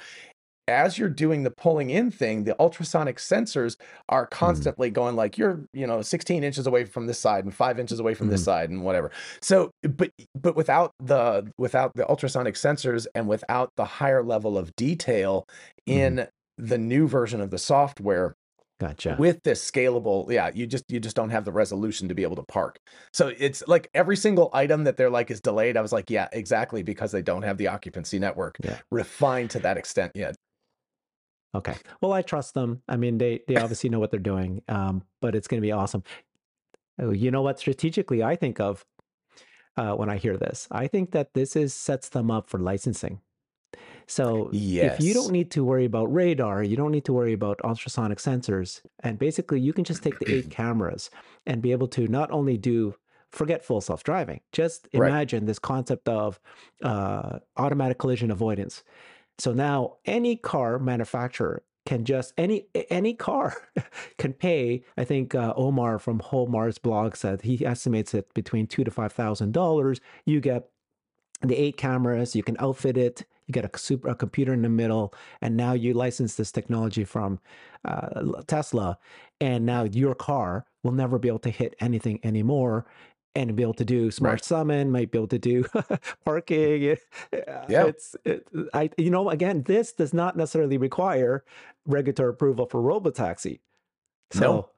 as 0.69 0.99
you're 0.99 1.09
doing 1.09 1.43
the 1.43 1.51
pulling 1.51 1.91
in 1.91 2.11
thing, 2.11 2.45
the 2.45 2.59
ultrasonic 2.61 3.19
sensors 3.19 3.77
are 4.09 4.27
mm. 4.27 4.31
constantly 4.31 4.91
mm. 4.91 4.95
going 4.95 5.17
like 5.17 5.39
you're, 5.39 5.61
you 5.73 5.87
know, 5.87 6.03
16 6.03 6.43
inches 6.43 6.67
away 6.67 6.85
from 6.85 7.07
this 7.07 7.19
side 7.19 7.45
and 7.45 7.55
five 7.55 7.79
inches 7.79 8.01
away 8.01 8.15
from 8.15 8.29
mm. 8.29 8.31
this 8.31 8.45
side 8.45 8.71
and 8.71 8.83
whatever. 8.83 9.11
So, 9.41 9.71
but 9.83 10.11
but 10.35 10.57
without 10.57 10.93
the 11.01 11.53
without 11.59 11.93
the 11.95 12.09
ultrasonic 12.09 12.55
sensors 12.55 13.07
and 13.15 13.29
without 13.29 13.71
the 13.77 13.85
higher 13.85 14.23
level 14.23 14.59
of 14.59 14.75
detail 14.77 15.47
mm. 15.89 15.93
in 15.95 16.29
the 16.59 16.79
new 16.79 17.07
version 17.07 17.41
of 17.41 17.51
the 17.51 17.59
software, 17.59 18.35
Gotcha. 18.79 19.17
With 19.19 19.43
this 19.43 19.69
scalable, 19.71 20.31
yeah, 20.31 20.51
you 20.53 20.67
just 20.67 20.85
you 20.89 21.01
just 21.01 21.17
don't 21.17 21.31
have 21.31 21.47
the 21.47 21.53
resolution 21.53 22.09
to 22.09 22.15
be 22.15 22.25
able 22.25 22.37
to 22.37 22.43
park. 22.43 22.79
So 23.11 23.33
it's 23.39 23.67
like 23.67 23.89
every 23.95 24.17
single 24.17 24.51
item 24.53 24.85
that 24.85 24.99
they're 24.99 25.09
like 25.09 25.31
is 25.31 25.41
delayed. 25.41 25.79
I 25.79 25.81
was 25.81 25.93
like, 25.93 26.11
yeah, 26.11 26.29
exactly, 26.31 26.83
because 26.83 27.11
they 27.11 27.23
don't 27.23 27.41
have 27.41 27.57
the 27.57 27.69
occupancy 27.69 28.19
network 28.19 28.59
yeah. 28.63 28.77
refined 28.91 29.49
to 29.53 29.61
that 29.61 29.79
extent 29.79 30.13
yet. 30.15 30.37
Okay. 31.57 31.75
Well, 32.01 32.13
I 32.13 32.23
trust 32.23 32.55
them. 32.55 32.83
I 32.89 32.97
mean, 32.97 33.19
they 33.19 33.41
they 33.49 33.57
obviously 33.57 33.91
know 33.91 33.99
what 33.99 34.11
they're 34.11 34.21
doing. 34.21 34.63
Um, 34.69 35.03
but 35.21 35.35
it's 35.35 35.49
going 35.49 35.61
to 35.61 35.67
be 35.67 35.73
awesome. 35.73 36.03
Oh, 36.99 37.11
you 37.11 37.31
know 37.31 37.43
what? 37.43 37.59
Strategically, 37.59 38.23
I 38.23 38.37
think 38.37 38.61
of 38.61 38.85
uh, 39.77 39.95
when 39.95 40.09
I 40.09 40.17
hear 40.17 40.37
this. 40.37 40.69
I 40.71 40.87
think 40.87 41.13
that 41.13 41.35
this 41.35 41.57
is 41.57 41.75
sets 41.75 42.09
them 42.09 42.31
up 42.31 42.49
for 42.49 42.59
licensing. 42.59 43.21
So 44.07 44.51
if 44.53 45.01
you 45.01 45.15
don't 45.15 45.33
need 45.33 45.51
to 45.53 45.65
worry 45.65 45.85
about 45.85 46.13
radar, 46.13 46.63
you 46.63 46.77
don't 46.77 46.93
need 46.93 47.05
to 47.07 47.13
worry 47.13 47.33
about 47.33 47.61
ultrasonic 47.65 48.19
sensors, 48.19 48.81
and 49.01 49.19
basically 49.19 49.61
you 49.61 49.73
can 49.73 49.85
just 49.85 50.03
take 50.03 50.19
the 50.21 50.33
eight 50.33 50.51
cameras 50.51 51.11
and 51.45 51.61
be 51.61 51.73
able 51.73 51.89
to 51.89 52.07
not 52.07 52.31
only 52.31 52.57
do 52.57 52.95
forget 53.31 53.65
full 53.65 53.81
self 53.81 54.05
driving, 54.05 54.41
just 54.53 54.89
imagine 54.93 55.41
right. 55.41 55.47
this 55.47 55.59
concept 55.59 56.09
of 56.09 56.39
uh, 56.83 57.41
automatic 57.57 57.99
collision 57.99 58.31
avoidance. 58.31 58.85
So 59.39 59.53
now 59.53 59.97
any 60.05 60.37
car 60.37 60.79
manufacturer 60.79 61.63
can 61.87 62.05
just 62.05 62.35
any 62.37 62.67
any 62.91 63.15
car 63.15 63.57
can 64.19 64.33
pay. 64.33 64.83
I 64.99 65.05
think 65.05 65.35
uh, 65.35 65.55
Omar 65.57 65.99
from 65.99 66.19
Whole 66.19 66.49
Mars 66.49 66.79
blog 66.79 67.17
said 67.17 67.43
he 67.43 67.65
estimates 67.65 68.13
it 68.13 68.33
between 68.35 68.67
two 68.67 68.85
to 68.85 68.91
five 68.91 69.13
thousand 69.13 69.53
dollars. 69.53 70.01
You 70.27 70.41
get 70.41 70.69
the 71.43 71.57
eight 71.57 71.77
cameras. 71.77 72.35
You 72.35 72.43
can 72.43 72.57
outfit 72.59 72.97
it. 72.99 73.25
You 73.47 73.53
get 73.53 73.65
a 73.65 73.79
super 73.79 74.09
a 74.09 74.15
computer 74.15 74.53
in 74.53 74.63
the 74.63 74.69
middle, 74.69 75.15
and 75.41 75.57
now 75.57 75.73
you 75.73 75.95
license 75.95 76.35
this 76.35 76.51
technology 76.51 77.05
from 77.05 77.39
uh, 77.85 78.43
Tesla, 78.49 78.99
and 79.41 79.65
now 79.65 79.85
your 79.85 80.17
car 80.17 80.67
will 80.83 80.93
never 80.93 81.19
be 81.19 81.29
able 81.29 81.39
to 81.41 81.51
hit 81.51 81.77
anything 81.81 82.19
anymore 82.25 82.87
and 83.37 83.55
be 83.55 83.63
able 83.63 83.75
to 83.75 83.85
do 83.85 84.11
smart 84.11 84.33
right. 84.33 84.45
summon, 84.45 84.91
might 84.91 85.11
be 85.11 85.19
able 85.19 85.29
to 85.29 85.39
do 85.39 85.65
parking. 86.25 86.85
Eh, 86.85 86.97
yeah, 87.69 87.85
it's 87.85 88.17
it, 88.25 88.49
I 88.73 88.91
you 88.97 89.11
know 89.11 89.29
again, 89.31 89.63
this 89.63 89.93
does 89.93 90.15
not 90.15 90.37
necessarily 90.37 90.79
require 90.79 91.45
regulatory 91.87 92.31
approval 92.31 92.67
for 92.67 92.81
robotaxi. 92.81 93.61
So 94.33 94.41
no. 94.41 94.69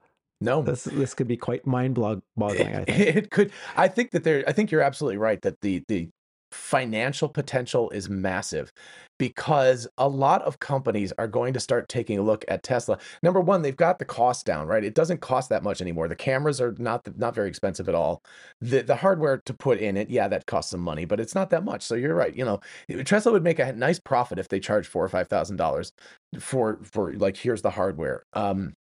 No, 0.40 0.62
this 0.62 0.84
this 0.84 1.14
could 1.14 1.26
be 1.26 1.36
quite 1.36 1.66
mind 1.66 1.96
boggling. 1.96 2.76
I 2.76 2.84
think 2.84 2.88
it 3.16 3.30
could. 3.30 3.50
I 3.76 3.88
think 3.88 4.12
that 4.12 4.22
there. 4.22 4.44
I 4.46 4.52
think 4.52 4.70
you're 4.70 4.82
absolutely 4.82 5.16
right 5.16 5.42
that 5.42 5.60
the 5.62 5.82
the 5.88 6.10
financial 6.50 7.28
potential 7.28 7.90
is 7.90 8.08
massive 8.08 8.72
because 9.18 9.88
a 9.98 10.08
lot 10.08 10.42
of 10.42 10.60
companies 10.60 11.12
are 11.18 11.26
going 11.26 11.52
to 11.52 11.60
start 11.60 11.88
taking 11.88 12.18
a 12.18 12.22
look 12.22 12.44
at 12.48 12.62
Tesla. 12.62 12.98
Number 13.22 13.40
one, 13.40 13.62
they've 13.62 13.76
got 13.76 13.98
the 13.98 14.04
cost 14.04 14.46
down, 14.46 14.66
right? 14.66 14.84
It 14.84 14.94
doesn't 14.94 15.20
cost 15.20 15.48
that 15.48 15.62
much 15.62 15.80
anymore. 15.80 16.08
The 16.08 16.16
cameras 16.16 16.60
are 16.60 16.74
not 16.78 17.06
not 17.18 17.34
very 17.34 17.48
expensive 17.48 17.88
at 17.88 17.94
all. 17.94 18.22
The 18.60 18.82
the 18.82 18.96
hardware 18.96 19.38
to 19.44 19.54
put 19.54 19.78
in 19.78 19.96
it, 19.96 20.08
yeah, 20.08 20.28
that 20.28 20.46
costs 20.46 20.70
some 20.70 20.80
money, 20.80 21.04
but 21.04 21.20
it's 21.20 21.34
not 21.34 21.50
that 21.50 21.64
much. 21.64 21.82
So 21.82 21.94
you're 21.94 22.14
right. 22.14 22.34
You 22.34 22.44
know, 22.44 22.60
Tesla 23.04 23.32
would 23.32 23.44
make 23.44 23.58
a 23.58 23.72
nice 23.72 23.98
profit 23.98 24.38
if 24.38 24.48
they 24.48 24.60
charge 24.60 24.86
four 24.86 25.04
or 25.04 25.08
five 25.08 25.28
thousand 25.28 25.56
dollars 25.56 25.92
for 26.38 26.78
for 26.84 27.12
like 27.14 27.36
here's 27.36 27.62
the 27.62 27.70
hardware. 27.70 28.22
Um, 28.34 28.74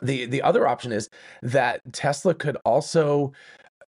the 0.00 0.26
the 0.26 0.42
other 0.42 0.66
option 0.66 0.92
is 0.92 1.08
that 1.42 1.80
Tesla 1.92 2.34
could 2.34 2.56
also 2.64 3.32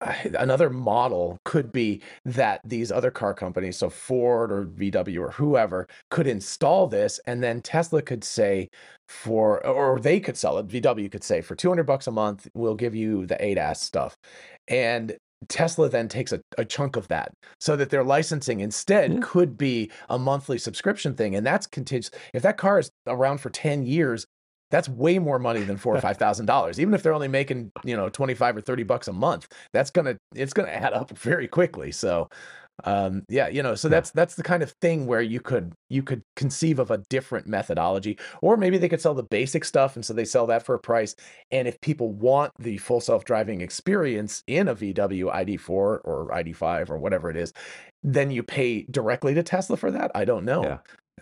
another 0.39 0.71
model 0.71 1.39
could 1.45 1.73
be 1.73 2.03
that 2.25 2.61
these 2.65 2.91
other 2.91 3.11
car 3.11 3.35
companies, 3.35 3.77
so 3.77 3.91
Ford 3.91 4.53
or 4.53 4.65
VW 4.67 5.21
or 5.21 5.31
whoever, 5.33 5.87
could 6.11 6.27
install 6.27 6.87
this, 6.87 7.21
and 7.27 7.43
then 7.43 7.61
Tesla 7.61 8.03
could 8.03 8.25
say 8.25 8.69
for, 9.09 9.65
or 9.67 9.99
they 9.99 10.21
could 10.21 10.37
sell 10.37 10.59
it. 10.59 10.69
VW 10.69 11.11
could 11.11 11.25
say 11.25 11.41
for 11.41 11.55
200 11.55 11.85
bucks 11.85 12.07
a 12.07 12.13
month, 12.13 12.49
we'll 12.55 12.75
give 12.75 12.95
you 12.95 13.27
the 13.27 13.37
ADAS 13.37 13.77
stuff, 13.77 14.17
and 14.69 15.17
Tesla 15.49 15.89
then 15.89 16.09
takes 16.09 16.33
a, 16.33 16.41
a 16.59 16.65
chunk 16.65 16.97
of 16.97 17.09
that 17.09 17.33
so 17.61 17.75
that 17.77 17.91
their 17.91 18.05
licensing 18.05 18.61
instead 18.61 19.13
yeah. 19.13 19.19
could 19.23 19.57
be 19.57 19.91
a 20.11 20.19
monthly 20.19 20.59
subscription 20.59 21.15
thing. 21.15 21.35
And 21.35 21.47
that's 21.47 21.67
contingent. 21.67 22.15
If 22.35 22.43
that 22.43 22.59
car 22.59 22.79
is 22.79 22.91
around 23.07 23.39
for 23.39 23.49
10 23.49 23.87
years, 23.87 24.27
that's 24.71 24.89
way 24.89 25.19
more 25.19 25.39
money 25.39 25.63
than 25.63 25.77
four 25.77 25.97
or 25.97 26.01
five 26.09 26.17
thousand 26.17 26.47
dollars. 26.47 26.81
Even 26.81 26.95
if 26.95 27.03
they're 27.03 27.15
only 27.15 27.29
making, 27.29 27.73
you 27.85 27.97
know, 27.97 28.09
25 28.09 28.59
or 28.59 28.61
30 28.61 28.83
bucks 28.85 29.09
a 29.09 29.13
month, 29.13 29.49
that's 29.73 29.91
gonna 29.91 30.17
it's 30.35 30.53
gonna 30.53 30.69
add 30.69 30.93
up 30.93 31.11
very 31.11 31.49
quickly. 31.49 31.93
So 31.93 32.29
um 32.85 33.25
yeah 33.29 33.49
you 33.49 33.63
know 33.63 33.75
so 33.75 33.89
that's 33.89 34.11
that's 34.11 34.35
the 34.35 34.43
kind 34.43 34.63
of 34.63 34.71
thing 34.81 35.07
where 35.07 35.21
you 35.21 35.41
could 35.41 35.75
you 35.89 36.03
could 36.03 36.23
conceive 36.37 36.79
of 36.79 36.91
a 36.91 36.99
different 37.11 37.47
methodology 37.47 38.19
or 38.41 38.57
maybe 38.57 38.79
they 38.79 38.89
could 38.89 39.01
sell 39.01 39.15
the 39.15 39.23
basic 39.25 39.65
stuff 39.65 39.97
and 39.97 40.05
so 40.05 40.15
they 40.15 40.25
sell 40.25 40.47
that 40.47 40.65
for 40.65 40.75
a 40.75 40.79
price. 40.79 41.15
And 41.51 41.69
if 41.69 41.81
people 41.81 42.13
want 42.13 42.53
the 42.59 42.79
full 42.79 43.01
self-driving 43.01 43.61
experience 43.61 44.43
in 44.47 44.69
a 44.69 44.75
vw 44.75 45.31
id4 45.31 45.69
or 45.69 46.31
id5 46.33 46.91
or 46.91 46.99
whatever 46.99 47.31
it 47.31 47.37
is 47.37 47.53
then 48.03 48.31
you 48.31 48.43
pay 48.43 48.85
directly 48.91 49.35
to 49.35 49.43
tesla 49.43 49.77
for 49.77 49.91
that? 49.91 50.11
I 50.15 50.25
don't 50.25 50.45
know. 50.45 50.63
Yeah 50.63 50.79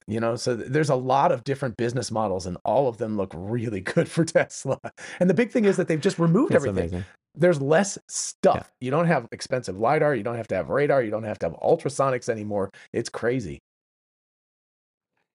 you 0.07 0.21
know 0.21 0.37
so 0.37 0.55
there's 0.55 0.91
a 0.91 0.95
lot 0.95 1.33
of 1.33 1.45
different 1.45 1.77
business 1.77 2.11
models 2.11 2.47
and 2.47 2.57
all 2.65 2.89
of 2.89 2.99
them 2.99 3.17
look 3.17 3.33
really 3.35 3.81
good 3.95 4.09
for 4.09 4.25
tesla 4.25 4.79
and 5.21 5.29
the 5.29 5.35
big 5.35 5.51
thing 5.51 5.65
is 5.65 5.77
that 5.77 5.89
they've 5.89 6.01
just 6.01 6.19
removed 6.19 6.53
That's 6.53 6.65
everything 6.65 6.91
amazing. 6.91 7.05
there's 7.35 7.61
less 7.61 7.99
stuff 8.09 8.71
yeah. 8.81 8.87
you 8.87 8.91
don't 8.91 9.07
have 9.07 9.29
expensive 9.33 9.79
lidar 9.79 10.15
you 10.15 10.23
don't 10.23 10.37
have 10.37 10.49
to 10.49 10.55
have 10.55 10.69
radar 10.69 11.03
you 11.03 11.11
don't 11.11 11.25
have 11.25 11.39
to 11.41 11.47
have 11.47 11.57
ultrasonics 11.61 12.29
anymore 12.29 12.71
it's 12.93 13.09
crazy 13.09 13.61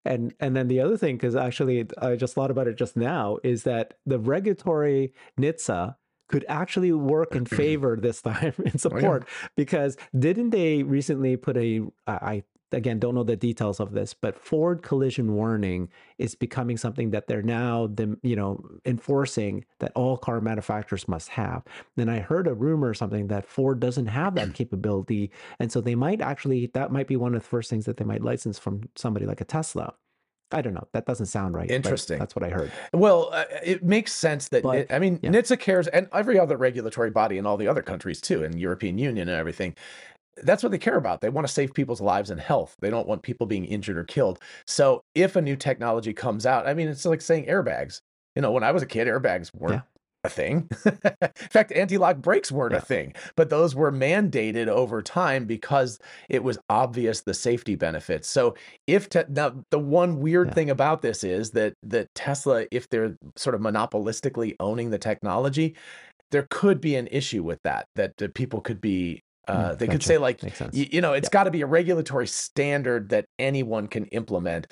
and 0.05 0.33
and 0.39 0.55
then 0.55 0.67
the 0.67 0.79
other 0.79 0.97
thing 0.97 1.15
because 1.15 1.35
actually 1.35 1.85
i 1.99 2.15
just 2.15 2.33
thought 2.33 2.51
about 2.51 2.67
it 2.67 2.77
just 2.77 2.97
now 2.97 3.37
is 3.43 3.63
that 3.63 3.95
the 4.05 4.19
regulatory 4.19 5.13
NHTSA 5.39 5.95
could 6.29 6.45
actually 6.47 6.91
work 6.91 7.35
in 7.35 7.45
favor 7.61 7.95
this 7.95 8.21
time 8.21 8.53
in 8.65 8.77
support 8.77 9.23
oh, 9.25 9.29
yeah. 9.29 9.47
because 9.55 9.97
didn't 10.17 10.49
they 10.49 10.83
recently 10.83 11.37
put 11.37 11.57
a 11.57 11.81
I 12.07 12.43
again 12.73 12.99
don't 12.99 13.15
know 13.15 13.23
the 13.23 13.35
details 13.35 13.79
of 13.79 13.91
this 13.91 14.13
but 14.13 14.37
forward 14.37 14.81
collision 14.81 15.33
warning 15.33 15.89
is 16.17 16.35
becoming 16.35 16.77
something 16.77 17.11
that 17.11 17.27
they're 17.27 17.41
now 17.41 17.87
the 17.87 18.17
you 18.23 18.35
know 18.35 18.63
enforcing 18.85 19.63
that 19.79 19.91
all 19.95 20.17
car 20.17 20.41
manufacturers 20.41 21.07
must 21.07 21.29
have 21.29 21.63
then 21.95 22.09
i 22.09 22.19
heard 22.19 22.47
a 22.47 22.53
rumor 22.53 22.89
or 22.89 22.93
something 22.93 23.27
that 23.27 23.45
ford 23.45 23.79
doesn't 23.79 24.07
have 24.07 24.35
that 24.35 24.53
capability 24.53 25.31
and 25.59 25.71
so 25.71 25.81
they 25.81 25.95
might 25.95 26.21
actually 26.21 26.67
that 26.73 26.91
might 26.91 27.07
be 27.07 27.15
one 27.15 27.35
of 27.35 27.41
the 27.41 27.47
first 27.47 27.69
things 27.69 27.85
that 27.85 27.97
they 27.97 28.05
might 28.05 28.23
license 28.23 28.59
from 28.59 28.81
somebody 28.95 29.25
like 29.25 29.41
a 29.41 29.45
tesla 29.45 29.93
I 30.53 30.61
don't 30.61 30.73
know. 30.73 30.87
That 30.93 31.05
doesn't 31.05 31.25
sound 31.25 31.55
right. 31.55 31.69
Interesting. 31.69 32.19
That's 32.19 32.35
what 32.35 32.43
I 32.43 32.49
heard. 32.49 32.71
Well, 32.93 33.29
uh, 33.33 33.45
it 33.63 33.83
makes 33.83 34.13
sense 34.13 34.49
that 34.49 34.63
but, 34.63 34.91
I 34.93 34.99
mean, 34.99 35.19
yeah. 35.21 35.31
NHTSA 35.31 35.59
cares, 35.59 35.87
and 35.87 36.07
every 36.13 36.39
other 36.39 36.57
regulatory 36.57 37.09
body 37.09 37.37
in 37.37 37.45
all 37.45 37.57
the 37.57 37.67
other 37.67 37.81
countries 37.81 38.21
too, 38.21 38.43
and 38.43 38.59
European 38.59 38.97
Union 38.97 39.27
and 39.27 39.37
everything 39.37 39.75
that's 40.37 40.63
what 40.63 40.71
they 40.71 40.77
care 40.77 40.97
about. 40.97 41.21
They 41.21 41.29
want 41.29 41.47
to 41.47 41.53
save 41.53 41.73
people's 41.73 42.01
lives 42.01 42.29
and 42.29 42.39
health. 42.39 42.75
They 42.79 42.89
don't 42.89 43.07
want 43.07 43.21
people 43.21 43.45
being 43.45 43.65
injured 43.65 43.97
or 43.97 44.03
killed. 44.03 44.39
So 44.65 45.03
if 45.15 45.35
a 45.35 45.41
new 45.41 45.55
technology 45.55 46.13
comes 46.13 46.45
out, 46.45 46.67
I 46.67 46.73
mean, 46.73 46.87
it's 46.87 47.05
like 47.05 47.21
saying 47.21 47.45
airbags. 47.45 48.01
You 48.35 48.41
know, 48.41 48.51
when 48.51 48.63
I 48.63 48.71
was 48.71 48.81
a 48.81 48.87
kid, 48.87 49.07
airbags 49.07 49.53
weren't 49.53 49.75
yeah. 49.75 49.81
a 50.23 50.29
thing. 50.29 50.67
In 50.85 51.49
fact, 51.51 51.71
anti-lock 51.71 52.17
brakes 52.17 52.51
weren't 52.51 52.71
yeah. 52.71 52.79
a 52.79 52.81
thing, 52.81 53.13
but 53.35 53.51
those 53.51 53.75
were 53.75 53.91
mandated 53.91 54.67
over 54.67 55.03
time 55.03 55.45
because 55.45 55.99
it 56.29 56.43
was 56.43 56.57
obvious 56.67 57.21
the 57.21 57.35
safety 57.35 57.75
benefits. 57.75 58.27
So 58.27 58.55
if 58.87 59.09
te- 59.09 59.25
now 59.29 59.53
the 59.69 59.77
one 59.77 60.19
weird 60.19 60.47
yeah. 60.47 60.53
thing 60.55 60.69
about 60.71 61.03
this 61.03 61.23
is 61.23 61.51
that 61.51 61.75
that 61.83 62.07
Tesla, 62.15 62.65
if 62.71 62.89
they're 62.89 63.15
sort 63.35 63.53
of 63.53 63.61
monopolistically 63.61 64.55
owning 64.59 64.89
the 64.89 64.97
technology, 64.97 65.75
there 66.31 66.47
could 66.49 66.81
be 66.81 66.95
an 66.95 67.07
issue 67.11 67.43
with 67.43 67.61
that 67.63 67.85
that, 67.95 68.17
that 68.17 68.33
people 68.33 68.61
could 68.61 68.81
be 68.81 69.21
uh, 69.47 69.71
mm, 69.71 69.77
they 69.77 69.85
gotcha. 69.85 69.97
could 69.97 70.03
say 70.03 70.17
like, 70.17 70.41
you, 70.71 70.87
you, 70.91 71.01
know, 71.01 71.13
it's 71.13 71.29
got 71.29 71.45
to 71.45 71.51
be 71.51 71.61
a 71.61 71.65
regulatory 71.65 72.27
standard 72.27 73.09
that 73.09 73.25
anyone 73.39 73.87
can 73.87 74.05
implement. 74.05 74.67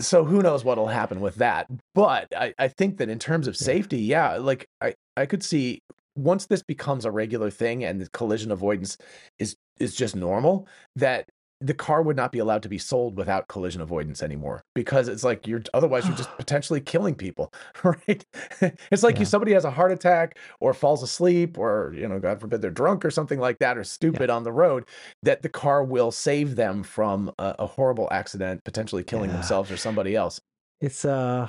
So 0.00 0.24
who 0.24 0.42
knows 0.42 0.64
what'll 0.64 0.86
happen 0.86 1.20
with 1.20 1.36
that? 1.36 1.66
But 1.94 2.34
I, 2.36 2.54
I 2.58 2.68
think 2.68 2.98
that 2.98 3.08
in 3.08 3.18
terms 3.18 3.46
of 3.46 3.56
safety, 3.56 3.98
yeah, 3.98 4.36
like 4.36 4.66
I, 4.80 4.94
I 5.16 5.26
could 5.26 5.42
see 5.42 5.82
once 6.16 6.46
this 6.46 6.62
becomes 6.62 7.04
a 7.04 7.10
regular 7.10 7.50
thing 7.50 7.84
and 7.84 8.00
the 8.00 8.08
collision 8.10 8.50
avoidance 8.50 8.96
is 9.38 9.56
is 9.78 9.94
just 9.94 10.14
normal, 10.14 10.68
that 10.96 11.28
the 11.60 11.74
car 11.74 12.02
would 12.02 12.16
not 12.16 12.32
be 12.32 12.38
allowed 12.38 12.62
to 12.62 12.68
be 12.68 12.78
sold 12.78 13.16
without 13.16 13.48
collision 13.48 13.80
avoidance 13.80 14.22
anymore 14.22 14.64
because 14.74 15.08
it's 15.08 15.24
like 15.24 15.46
you're 15.46 15.62
otherwise 15.72 16.06
you're 16.06 16.16
just 16.16 16.30
potentially 16.36 16.80
killing 16.80 17.14
people 17.14 17.52
right 17.84 18.24
it's 18.90 19.02
like 19.02 19.14
yeah. 19.14 19.20
you 19.20 19.26
somebody 19.26 19.52
has 19.52 19.64
a 19.64 19.70
heart 19.70 19.92
attack 19.92 20.38
or 20.60 20.74
falls 20.74 21.02
asleep 21.02 21.56
or 21.58 21.94
you 21.96 22.06
know 22.08 22.18
god 22.18 22.40
forbid 22.40 22.60
they're 22.60 22.70
drunk 22.70 23.04
or 23.04 23.10
something 23.10 23.38
like 23.38 23.58
that 23.58 23.78
or 23.78 23.84
stupid 23.84 24.28
yeah. 24.28 24.34
on 24.34 24.42
the 24.42 24.52
road 24.52 24.84
that 25.22 25.42
the 25.42 25.48
car 25.48 25.84
will 25.84 26.10
save 26.10 26.56
them 26.56 26.82
from 26.82 27.32
a, 27.38 27.54
a 27.60 27.66
horrible 27.66 28.08
accident 28.10 28.62
potentially 28.64 29.04
killing 29.04 29.30
yeah. 29.30 29.36
themselves 29.36 29.70
or 29.70 29.76
somebody 29.76 30.14
else 30.14 30.40
it's 30.80 31.04
uh 31.04 31.48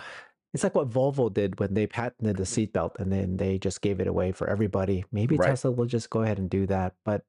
it's 0.54 0.64
like 0.64 0.74
what 0.74 0.90
Volvo 0.90 1.32
did 1.32 1.60
when 1.60 1.74
they 1.74 1.86
patented 1.86 2.38
the 2.38 2.44
seatbelt 2.44 2.98
and 2.98 3.12
then 3.12 3.36
they 3.36 3.58
just 3.58 3.82
gave 3.82 4.00
it 4.00 4.08
away 4.08 4.32
for 4.32 4.50
everybody. 4.50 5.04
Maybe 5.12 5.36
right. 5.36 5.50
Tesla 5.50 5.72
will 5.72 5.86
just 5.86 6.10
go 6.10 6.22
ahead 6.22 6.40
and 6.40 6.50
do 6.50 6.66
that. 6.68 6.94
But 7.04 7.26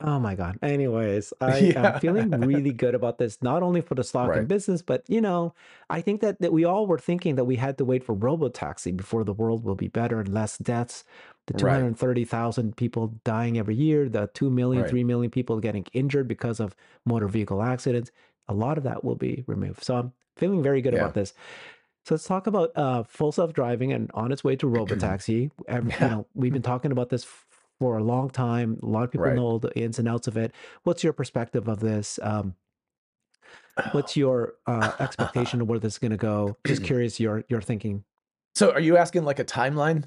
Oh 0.00 0.18
my 0.18 0.34
God. 0.34 0.58
Anyways, 0.62 1.32
I 1.40 1.58
yeah. 1.58 1.94
am 1.94 2.00
feeling 2.00 2.30
really 2.30 2.72
good 2.84 2.94
about 2.94 3.18
this, 3.18 3.42
not 3.42 3.62
only 3.62 3.80
for 3.80 3.94
the 3.94 4.04
stock 4.04 4.28
right. 4.28 4.40
and 4.40 4.48
business, 4.48 4.82
but 4.82 5.04
you 5.08 5.20
know, 5.20 5.54
I 5.88 6.00
think 6.00 6.20
that, 6.20 6.40
that 6.40 6.52
we 6.52 6.64
all 6.64 6.86
were 6.86 6.98
thinking 6.98 7.36
that 7.36 7.44
we 7.44 7.56
had 7.56 7.78
to 7.78 7.84
wait 7.84 8.04
for 8.04 8.14
robotaxi 8.14 8.96
before 8.96 9.24
the 9.24 9.32
world 9.32 9.64
will 9.64 9.74
be 9.74 9.88
better 9.88 10.20
and 10.20 10.32
less 10.32 10.58
deaths. 10.58 11.04
The 11.46 11.54
230,000 11.54 12.66
right. 12.66 12.76
people 12.76 13.14
dying 13.24 13.56
every 13.56 13.76
year, 13.76 14.08
the 14.08 14.28
2 14.34 14.50
million, 14.50 14.82
right. 14.82 14.90
3 14.90 15.04
million 15.04 15.30
people 15.30 15.60
getting 15.60 15.86
injured 15.92 16.26
because 16.26 16.58
of 16.58 16.74
motor 17.04 17.28
vehicle 17.28 17.62
accidents. 17.62 18.10
A 18.48 18.54
lot 18.54 18.78
of 18.78 18.84
that 18.84 19.04
will 19.04 19.14
be 19.14 19.44
removed. 19.46 19.84
So 19.84 19.96
I'm 19.96 20.12
feeling 20.36 20.62
very 20.62 20.82
good 20.82 20.92
yeah. 20.92 21.00
about 21.00 21.14
this. 21.14 21.34
So 22.04 22.14
let's 22.14 22.24
talk 22.24 22.46
about 22.46 22.70
uh, 22.76 23.02
full 23.02 23.32
self 23.32 23.52
driving 23.52 23.92
and 23.92 24.10
on 24.14 24.30
its 24.32 24.44
way 24.44 24.56
to 24.56 24.66
robotaxi. 24.66 25.50
yeah. 25.68 25.80
You 25.80 26.08
know, 26.08 26.26
we've 26.34 26.52
been 26.52 26.62
talking 26.62 26.92
about 26.92 27.08
this 27.10 27.26
for 27.78 27.98
a 27.98 28.02
long 28.02 28.30
time. 28.30 28.78
A 28.82 28.86
lot 28.86 29.04
of 29.04 29.10
people 29.10 29.26
right. 29.26 29.36
know 29.36 29.58
the 29.58 29.76
ins 29.78 29.98
and 29.98 30.08
outs 30.08 30.28
of 30.28 30.36
it. 30.36 30.52
What's 30.84 31.04
your 31.04 31.12
perspective 31.12 31.68
of 31.68 31.80
this? 31.80 32.18
Um, 32.22 32.54
what's 33.92 34.16
your 34.16 34.54
uh, 34.66 34.92
expectation 35.00 35.60
of 35.60 35.68
where 35.68 35.78
this 35.78 35.94
is 35.94 35.98
going 35.98 36.12
to 36.12 36.16
go? 36.16 36.56
Just 36.66 36.84
curious 36.84 37.20
your 37.20 37.44
your 37.48 37.60
thinking. 37.60 38.04
So, 38.56 38.72
are 38.72 38.80
you 38.80 38.96
asking 38.96 39.24
like 39.24 39.38
a 39.38 39.44
timeline? 39.44 40.04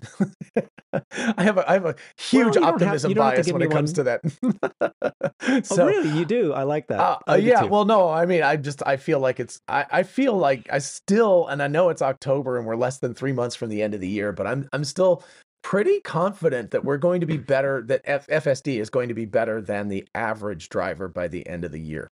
I 1.38 1.44
have 1.44 1.60
a 1.60 1.70
I 1.70 1.74
have 1.74 1.86
a 1.86 1.96
huge 2.18 2.56
well, 2.56 2.66
optimism 2.66 3.12
have, 3.12 3.18
bias 3.18 3.52
when 3.52 3.62
it 3.62 3.70
comes 3.70 3.92
one. 3.96 3.96
to 3.96 4.04
that. 4.04 5.66
so, 5.68 5.84
oh, 5.84 5.86
really? 5.86 6.18
You 6.18 6.26
do? 6.26 6.54
I 6.54 6.64
like 6.64 6.88
that. 6.88 7.00
Uh, 7.00 7.18
uh, 7.30 7.36
yeah. 7.36 7.64
Well, 7.66 7.86
no. 7.86 8.10
I 8.10 8.26
mean, 8.26 8.42
I 8.42 8.56
just 8.56 8.82
I 8.88 8.98
feel 8.98 9.20
like 9.20 9.40
it's 9.40 9.62
I, 9.68 9.86
I 9.92 10.04
feel 10.04 10.36
like 10.36 10.68
I 10.74 10.80
still 10.80 11.46
and 11.48 11.62
I 11.62 11.68
know 11.68 11.90
it's 11.90 12.02
October 12.02 12.58
and 12.58 12.66
we're 12.66 12.76
less 12.76 12.98
than 12.98 13.14
three 13.14 13.34
months 13.34 13.56
from 13.56 13.70
the 13.70 13.84
end 13.84 13.94
of 13.94 14.02
the 14.02 14.08
year, 14.08 14.32
but 14.32 14.48
I'm 14.48 14.68
I'm 14.74 14.84
still 14.84 15.24
pretty 15.62 16.00
confident 16.02 16.72
that 16.72 16.84
we're 16.84 16.98
going 16.98 17.22
to 17.22 17.28
be 17.28 17.38
better 17.38 17.82
that 17.84 18.02
F- 18.06 18.28
FSD 18.28 18.80
is 18.80 18.90
going 18.90 19.10
to 19.10 19.14
be 19.14 19.26
better 19.26 19.62
than 19.62 19.88
the 19.88 20.08
average 20.16 20.70
driver 20.70 21.08
by 21.08 21.28
the 21.28 21.48
end 21.48 21.66
of 21.66 21.72
the 21.72 21.80
year. 21.80 22.10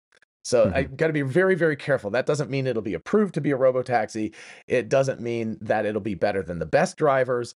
So 0.44 0.66
mm-hmm. 0.66 0.76
I 0.76 0.82
got 0.82 1.06
to 1.06 1.12
be 1.12 1.22
very, 1.22 1.54
very 1.54 1.76
careful. 1.76 2.10
That 2.10 2.26
doesn't 2.26 2.50
mean 2.50 2.66
it'll 2.66 2.82
be 2.82 2.94
approved 2.94 3.34
to 3.34 3.40
be 3.40 3.50
a 3.50 3.56
robo 3.56 3.82
taxi. 3.82 4.34
It 4.68 4.88
doesn't 4.88 5.20
mean 5.20 5.56
that 5.62 5.86
it'll 5.86 6.02
be 6.02 6.14
better 6.14 6.42
than 6.42 6.58
the 6.58 6.66
best 6.66 6.96
drivers. 6.96 7.54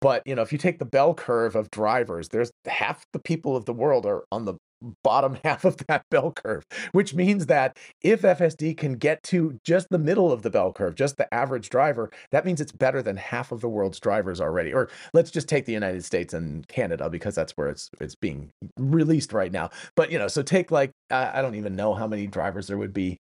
But 0.00 0.26
you 0.26 0.34
know, 0.34 0.42
if 0.42 0.52
you 0.52 0.58
take 0.58 0.78
the 0.78 0.84
bell 0.84 1.14
curve 1.14 1.54
of 1.54 1.70
drivers, 1.70 2.28
there's 2.28 2.50
half 2.64 3.04
the 3.12 3.18
people 3.18 3.56
of 3.56 3.66
the 3.66 3.74
world 3.74 4.06
are 4.06 4.24
on 4.32 4.46
the 4.46 4.54
bottom 5.02 5.38
half 5.44 5.64
of 5.64 5.76
that 5.88 6.04
bell 6.10 6.32
curve, 6.32 6.64
which 6.92 7.14
means 7.14 7.46
that 7.46 7.76
if 8.02 8.22
FSD 8.22 8.76
can 8.76 8.94
get 8.94 9.22
to 9.24 9.58
just 9.64 9.88
the 9.90 9.98
middle 9.98 10.32
of 10.32 10.42
the 10.42 10.50
bell 10.50 10.72
curve, 10.72 10.94
just 10.94 11.16
the 11.16 11.32
average 11.32 11.70
driver, 11.70 12.10
that 12.30 12.44
means 12.44 12.60
it's 12.60 12.72
better 12.72 13.02
than 13.02 13.16
half 13.16 13.52
of 13.52 13.60
the 13.60 13.68
world's 13.68 14.00
drivers 14.00 14.40
already. 14.40 14.72
Or 14.72 14.88
let's 15.12 15.30
just 15.30 15.48
take 15.48 15.66
the 15.66 15.72
United 15.72 16.04
States 16.04 16.34
and 16.34 16.66
Canada 16.68 17.10
because 17.10 17.34
that's 17.34 17.56
where 17.56 17.68
it's 17.68 17.90
it's 18.00 18.14
being 18.14 18.50
released 18.76 19.32
right 19.32 19.52
now. 19.52 19.70
But 19.96 20.10
you 20.10 20.18
know, 20.18 20.28
so 20.28 20.42
take 20.42 20.70
like 20.70 20.92
I 21.10 21.42
don't 21.42 21.54
even 21.54 21.76
know 21.76 21.94
how 21.94 22.06
many 22.06 22.26
drivers 22.26 22.66
there 22.66 22.78
would 22.78 22.92
be 22.92 23.18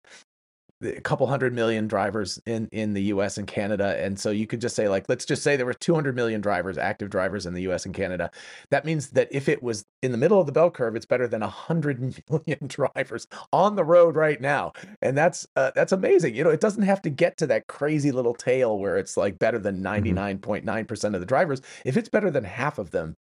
a 0.82 1.00
couple 1.00 1.26
hundred 1.26 1.54
million 1.54 1.86
drivers 1.86 2.40
in 2.46 2.68
in 2.70 2.92
the 2.92 3.04
US 3.04 3.38
and 3.38 3.46
Canada 3.46 3.96
and 3.98 4.18
so 4.18 4.30
you 4.30 4.46
could 4.46 4.60
just 4.60 4.76
say 4.76 4.88
like 4.88 5.08
let's 5.08 5.24
just 5.24 5.42
say 5.42 5.56
there 5.56 5.66
were 5.66 5.74
200 5.74 6.14
million 6.14 6.40
drivers 6.40 6.76
active 6.76 7.08
drivers 7.08 7.46
in 7.46 7.54
the 7.54 7.62
US 7.62 7.86
and 7.86 7.94
Canada. 7.94 8.30
That 8.70 8.84
means 8.84 9.10
that 9.10 9.28
if 9.30 9.48
it 9.48 9.62
was 9.62 9.84
in 10.02 10.12
the 10.12 10.18
middle 10.18 10.38
of 10.38 10.46
the 10.46 10.52
bell 10.52 10.70
curve 10.70 10.94
it's 10.94 11.06
better 11.06 11.26
than 11.26 11.40
100 11.40 12.22
million 12.30 12.58
drivers 12.66 13.26
on 13.52 13.76
the 13.76 13.84
road 13.84 14.16
right 14.16 14.40
now 14.40 14.72
and 15.00 15.16
that's 15.16 15.46
uh, 15.56 15.70
that's 15.74 15.92
amazing 15.92 16.34
you 16.34 16.44
know 16.44 16.50
it 16.50 16.60
doesn't 16.60 16.82
have 16.82 17.00
to 17.02 17.10
get 17.10 17.36
to 17.38 17.46
that 17.46 17.66
crazy 17.66 18.12
little 18.12 18.34
tail 18.34 18.78
where 18.78 18.98
it's 18.98 19.16
like 19.16 19.38
better 19.38 19.58
than 19.58 19.82
99.9% 19.82 20.64
mm-hmm. 20.64 21.14
of 21.14 21.20
the 21.20 21.26
drivers. 21.26 21.62
If 21.84 21.96
it's 21.96 22.08
better 22.08 22.30
than 22.30 22.44
half 22.44 22.78
of 22.78 22.90
them 22.90 23.16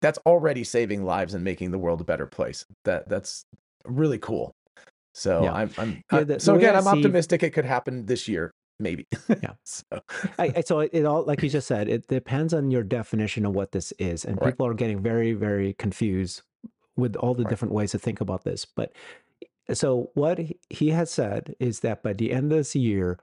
that's 0.00 0.18
already 0.26 0.64
saving 0.64 1.02
lives 1.02 1.32
and 1.32 1.42
making 1.42 1.70
the 1.70 1.78
world 1.78 1.98
a 2.00 2.04
better 2.04 2.26
place. 2.26 2.66
That 2.84 3.08
that's 3.08 3.46
really 3.86 4.18
cool 4.18 4.54
so 5.14 5.44
yeah. 5.44 5.52
I'm, 5.52 5.70
I'm 5.78 6.02
yeah, 6.12 6.24
the, 6.24 6.40
so 6.40 6.52
the 6.52 6.58
again, 6.58 6.76
I'm 6.76 6.82
see... 6.82 6.88
optimistic 6.88 7.42
it 7.42 7.50
could 7.50 7.64
happen 7.64 8.06
this 8.06 8.26
year, 8.28 8.52
maybe. 8.80 9.06
Yeah. 9.28 9.52
so, 9.64 9.84
I, 10.38 10.60
so 10.62 10.80
it 10.80 11.04
all, 11.04 11.24
like 11.24 11.42
you 11.42 11.48
just 11.58 11.68
said, 11.68 11.88
it 11.88 12.08
depends 12.08 12.52
on 12.52 12.70
your 12.70 12.82
definition 12.82 13.46
of 13.46 13.54
what 13.54 13.72
this 13.72 13.92
is, 13.92 14.24
and 14.24 14.38
right. 14.40 14.50
people 14.50 14.66
are 14.66 14.74
getting 14.74 15.00
very, 15.00 15.32
very 15.32 15.72
confused 15.74 16.42
with 16.96 17.16
all 17.16 17.34
the 17.34 17.44
right. 17.44 17.50
different 17.50 17.72
ways 17.72 17.92
to 17.92 17.98
think 17.98 18.20
about 18.20 18.44
this. 18.44 18.64
But 18.64 18.92
so 19.72 20.10
what 20.14 20.40
he 20.68 20.90
has 20.90 21.10
said 21.10 21.54
is 21.60 21.80
that 21.80 22.02
by 22.02 22.12
the 22.12 22.32
end 22.32 22.52
of 22.52 22.58
this 22.58 22.74
year, 22.74 23.18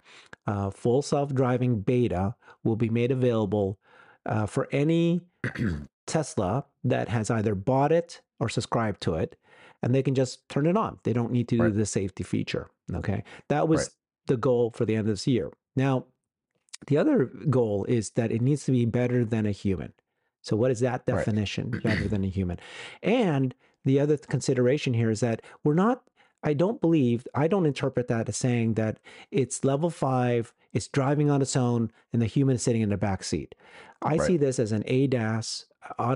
uh, 0.47 0.69
full 0.71 1.01
self-driving 1.01 1.82
beta 1.82 2.36
will 2.63 2.77
be 2.77 2.89
made 2.89 3.12
available 3.12 3.77
uh, 4.25 4.45
for 4.45 4.67
any 4.71 5.21
Tesla 6.08 6.65
that 6.86 7.10
has 7.10 7.30
either 7.30 7.54
bought 7.54 7.91
it 7.91 8.21
or 8.39 8.49
subscribed 8.49 9.01
to 9.01 9.15
it 9.15 9.38
and 9.82 9.94
they 9.94 10.04
can 10.04 10.15
just 10.15 10.48
turn 10.50 10.65
it 10.65 10.78
on. 10.78 11.00
They 11.04 11.13
don't 11.13 11.32
need 11.32 11.48
to 11.50 11.58
right. 11.58 11.72
do 11.72 11.78
the 11.78 11.86
safety 11.86 12.24
feature. 12.24 12.70
Okay. 12.94 13.24
That 13.48 13.67
was 13.67 13.82
right. 13.82 13.89
the 14.28 14.38
goal 14.38 14.72
for 14.72 14.86
the 14.86 14.96
end 14.96 15.02
of 15.02 15.13
this 15.13 15.28
year. 15.28 15.52
Now, 15.76 16.06
the 16.88 16.98
other 16.98 17.26
goal 17.50 17.86
is 17.86 18.12
that 18.12 18.32
it 18.32 18.41
needs 18.41 18.65
to 18.65 18.72
be 18.72 18.86
better 18.86 19.24
than 19.24 19.46
a 19.46 19.52
human. 19.52 19.94
So, 20.41 20.56
what 20.56 20.72
is 20.72 20.80
that 20.80 21.06
definition? 21.06 21.72
Right. 21.72 21.84
better 21.84 22.08
than 22.10 22.24
a 22.24 22.28
human. 22.28 22.60
And 23.04 23.54
the 23.86 24.00
other 24.00 24.17
consideration 24.17 24.94
here 24.94 25.10
is 25.10 25.20
that 25.22 25.41
we're 25.63 25.74
not, 25.74 26.04
I 26.44 26.54
don't 26.54 26.82
believe, 26.82 27.28
I 27.36 27.48
don't 27.48 27.65
interpret 27.65 28.08
that 28.08 28.30
as 28.30 28.38
saying 28.38 28.76
that 28.76 29.00
it's 29.32 29.63
level 29.63 29.89
five, 29.89 30.54
it's 30.74 30.88
driving 30.88 31.30
on 31.30 31.41
its 31.41 31.56
own, 31.56 31.91
and 32.12 32.22
the 32.22 32.28
human 32.28 32.56
is 32.56 32.63
sitting 32.63 32.82
in 32.82 32.89
the 32.89 32.98
back 32.98 33.24
seat. 33.24 33.56
I 34.02 34.17
see 34.17 34.38
this 34.38 34.58
as 34.58 34.72
an 34.72 34.84
ADAS, 34.84 35.65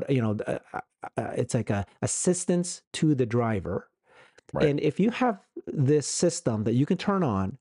you 0.10 0.22
know, 0.22 0.38
uh, 0.48 0.60
uh, 0.74 0.80
uh, 1.18 1.32
it's 1.36 1.54
like 1.54 1.70
a 1.70 1.86
assistance 2.02 2.82
to 2.94 3.16
the 3.16 3.26
driver. 3.26 3.90
Right. 4.54 4.70
And 4.70 4.80
if 4.80 5.00
you 5.00 5.10
have 5.12 5.40
this 5.68 6.08
system 6.08 6.64
that 6.64 6.74
you 6.74 6.86
can 6.86 6.98
turn 6.98 7.24
on 7.24 7.58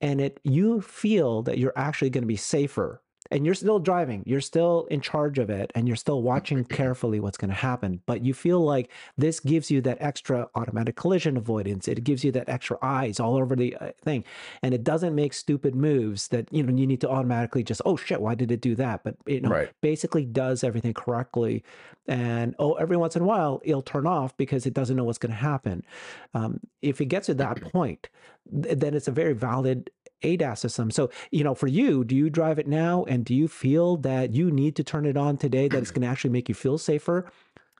and 0.00 0.20
it 0.20 0.38
you 0.44 0.80
feel 0.80 1.42
that 1.42 1.58
you're 1.58 1.72
actually 1.76 2.10
going 2.10 2.22
to 2.22 2.28
be 2.28 2.36
safer 2.36 3.02
and 3.30 3.44
you're 3.44 3.54
still 3.54 3.78
driving 3.78 4.22
you're 4.26 4.40
still 4.40 4.86
in 4.90 5.00
charge 5.00 5.38
of 5.38 5.50
it 5.50 5.70
and 5.74 5.86
you're 5.86 5.96
still 5.96 6.22
watching 6.22 6.64
carefully 6.64 7.20
what's 7.20 7.38
going 7.38 7.50
to 7.50 7.54
happen 7.54 8.00
but 8.06 8.24
you 8.24 8.34
feel 8.34 8.60
like 8.60 8.90
this 9.16 9.40
gives 9.40 9.70
you 9.70 9.80
that 9.80 9.96
extra 10.00 10.48
automatic 10.54 10.96
collision 10.96 11.36
avoidance 11.36 11.88
it 11.88 12.02
gives 12.04 12.24
you 12.24 12.32
that 12.32 12.48
extra 12.48 12.76
eyes 12.82 13.18
all 13.18 13.36
over 13.36 13.56
the 13.56 13.76
uh, 13.76 13.90
thing 14.02 14.24
and 14.62 14.74
it 14.74 14.84
doesn't 14.84 15.14
make 15.14 15.32
stupid 15.32 15.74
moves 15.74 16.28
that 16.28 16.52
you 16.52 16.62
know 16.62 16.72
you 16.74 16.86
need 16.86 17.00
to 17.00 17.08
automatically 17.08 17.62
just 17.62 17.80
oh 17.84 17.96
shit 17.96 18.20
why 18.20 18.34
did 18.34 18.50
it 18.50 18.60
do 18.60 18.74
that? 18.74 19.02
But 19.04 19.16
you 19.26 19.40
know 19.40 19.50
right. 19.50 19.70
basically 19.80 20.24
does 20.24 20.64
everything 20.64 20.94
correctly 20.94 21.64
and 22.08 22.54
oh 22.58 22.74
every 22.74 22.96
once 22.96 23.16
in 23.16 23.22
a 23.22 23.24
while 23.24 23.60
it'll 23.64 23.82
turn 23.82 24.06
off 24.06 24.36
because 24.36 24.66
it 24.66 24.74
doesn't 24.74 24.96
know 24.96 25.04
what's 25.04 25.18
going 25.18 25.30
to 25.30 25.36
happen. 25.36 25.84
Um, 26.34 26.60
if 26.82 27.00
it 27.00 27.06
gets 27.06 27.26
to 27.26 27.34
that 27.34 27.60
point 27.72 28.08
then 28.50 28.94
it's 28.94 29.08
a 29.08 29.12
very 29.12 29.32
valid 29.32 29.90
ADAS 30.22 30.58
system. 30.58 30.90
So, 30.90 31.10
you 31.30 31.44
know, 31.44 31.54
for 31.54 31.66
you, 31.66 32.04
do 32.04 32.14
you 32.14 32.30
drive 32.30 32.58
it 32.58 32.66
now 32.66 33.04
and 33.04 33.24
do 33.24 33.34
you 33.34 33.48
feel 33.48 33.96
that 33.98 34.32
you 34.32 34.50
need 34.50 34.76
to 34.76 34.84
turn 34.84 35.06
it 35.06 35.16
on 35.16 35.36
today 35.36 35.68
that 35.68 35.78
it's 35.78 35.90
going 35.92 36.02
to 36.02 36.08
actually 36.08 36.30
make 36.30 36.48
you 36.48 36.54
feel 36.54 36.78
safer? 36.78 37.30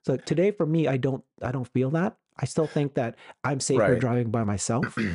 So 0.05 0.17
today 0.17 0.51
for 0.51 0.65
me, 0.65 0.87
I 0.87 0.97
don't 0.97 1.23
I 1.41 1.51
don't 1.51 1.67
feel 1.67 1.89
that. 1.91 2.15
I 2.39 2.45
still 2.45 2.67
think 2.67 2.93
that 2.93 3.15
I'm 3.43 3.59
safer 3.59 3.93
right. 3.93 3.99
driving 3.99 4.31
by 4.31 4.43
myself. 4.43 4.97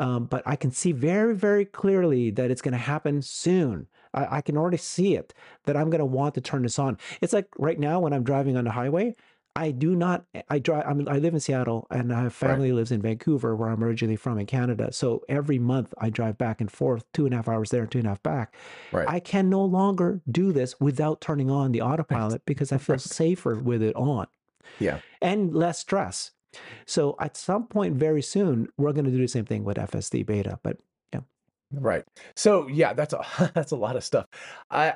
Um, 0.00 0.24
but 0.24 0.42
I 0.46 0.56
can 0.56 0.70
see 0.70 0.92
very, 0.92 1.34
very 1.34 1.66
clearly 1.66 2.30
that 2.30 2.50
it's 2.50 2.62
going 2.62 2.72
to 2.72 2.78
happen 2.78 3.20
soon. 3.20 3.86
I, 4.14 4.38
I, 4.38 4.40
can 4.40 4.56
already 4.56 4.78
see 4.78 5.14
it 5.14 5.34
that 5.66 5.76
I'm 5.76 5.90
going 5.90 5.98
to 5.98 6.06
want 6.06 6.34
to 6.36 6.40
turn 6.40 6.62
this 6.62 6.78
on. 6.78 6.96
It's 7.20 7.34
like 7.34 7.48
right 7.58 7.78
now 7.78 8.00
when 8.00 8.14
I'm 8.14 8.24
driving 8.24 8.56
on 8.56 8.64
the 8.64 8.70
highway, 8.70 9.14
I 9.56 9.72
do 9.72 9.96
not. 9.96 10.24
I 10.48 10.60
drive. 10.60 10.84
I 10.86 10.94
mean, 10.94 11.08
I 11.08 11.18
live 11.18 11.34
in 11.34 11.40
Seattle, 11.40 11.86
and 11.90 12.12
I 12.12 12.22
have 12.22 12.34
family 12.34 12.70
right. 12.70 12.76
lives 12.76 12.92
in 12.92 13.02
Vancouver, 13.02 13.56
where 13.56 13.68
I'm 13.68 13.82
originally 13.82 14.16
from 14.16 14.38
in 14.38 14.46
Canada. 14.46 14.92
So 14.92 15.22
every 15.28 15.58
month 15.58 15.92
I 15.98 16.08
drive 16.08 16.38
back 16.38 16.60
and 16.60 16.70
forth, 16.70 17.04
two 17.12 17.24
and 17.24 17.34
a 17.34 17.38
half 17.38 17.48
hours 17.48 17.70
there, 17.70 17.86
two 17.86 17.98
and 17.98 18.06
a 18.06 18.10
half 18.10 18.22
back. 18.22 18.54
Right. 18.92 19.08
I 19.08 19.18
can 19.18 19.50
no 19.50 19.64
longer 19.64 20.20
do 20.30 20.52
this 20.52 20.78
without 20.78 21.20
turning 21.20 21.50
on 21.50 21.72
the 21.72 21.82
autopilot 21.82 22.42
because 22.46 22.70
I 22.70 22.78
feel 22.78 22.98
safer 22.98 23.56
with 23.56 23.82
it 23.82 23.96
on. 23.96 24.28
Yeah, 24.78 25.00
and 25.20 25.52
less 25.52 25.80
stress. 25.80 26.30
So 26.86 27.16
at 27.20 27.36
some 27.36 27.66
point, 27.66 27.96
very 27.96 28.22
soon, 28.22 28.68
we're 28.76 28.92
going 28.92 29.04
to 29.04 29.10
do 29.10 29.18
the 29.18 29.28
same 29.28 29.44
thing 29.44 29.64
with 29.64 29.76
FSD 29.76 30.26
beta. 30.26 30.58
But 30.62 30.78
yeah, 31.12 31.20
right. 31.72 32.04
So 32.36 32.68
yeah, 32.68 32.92
that's 32.92 33.14
a 33.14 33.50
that's 33.54 33.72
a 33.72 33.76
lot 33.76 33.96
of 33.96 34.04
stuff. 34.04 34.26
I 34.70 34.94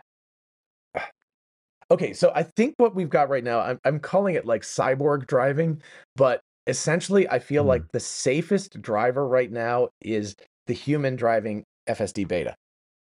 Okay, 1.91 2.13
so 2.13 2.33
I 2.35 2.43
think 2.43 2.75
what 2.79 2.95
we've 2.95 3.11
got 3.11 3.29
right 3.29 3.45
now, 3.45 3.61
I'm, 3.61 3.79
I'm 3.85 4.01
calling 4.01 4.35
it 4.35 4.47
like 4.47 4.63
cyborg 4.63 5.27
driving, 5.27 5.83
but 6.17 6.41
essentially, 6.67 7.29
I 7.29 7.39
feel 7.39 7.65
mm. 7.65 7.69
like 7.69 7.93
the 7.93 8.01
safest 8.01 8.81
driver 8.81 9.27
right 9.27 9.51
now 9.51 9.89
is 10.01 10.35
the 10.67 10.75
human 10.75 11.17
driving 11.17 11.65
FSD 11.89 12.27
beta 12.27 12.55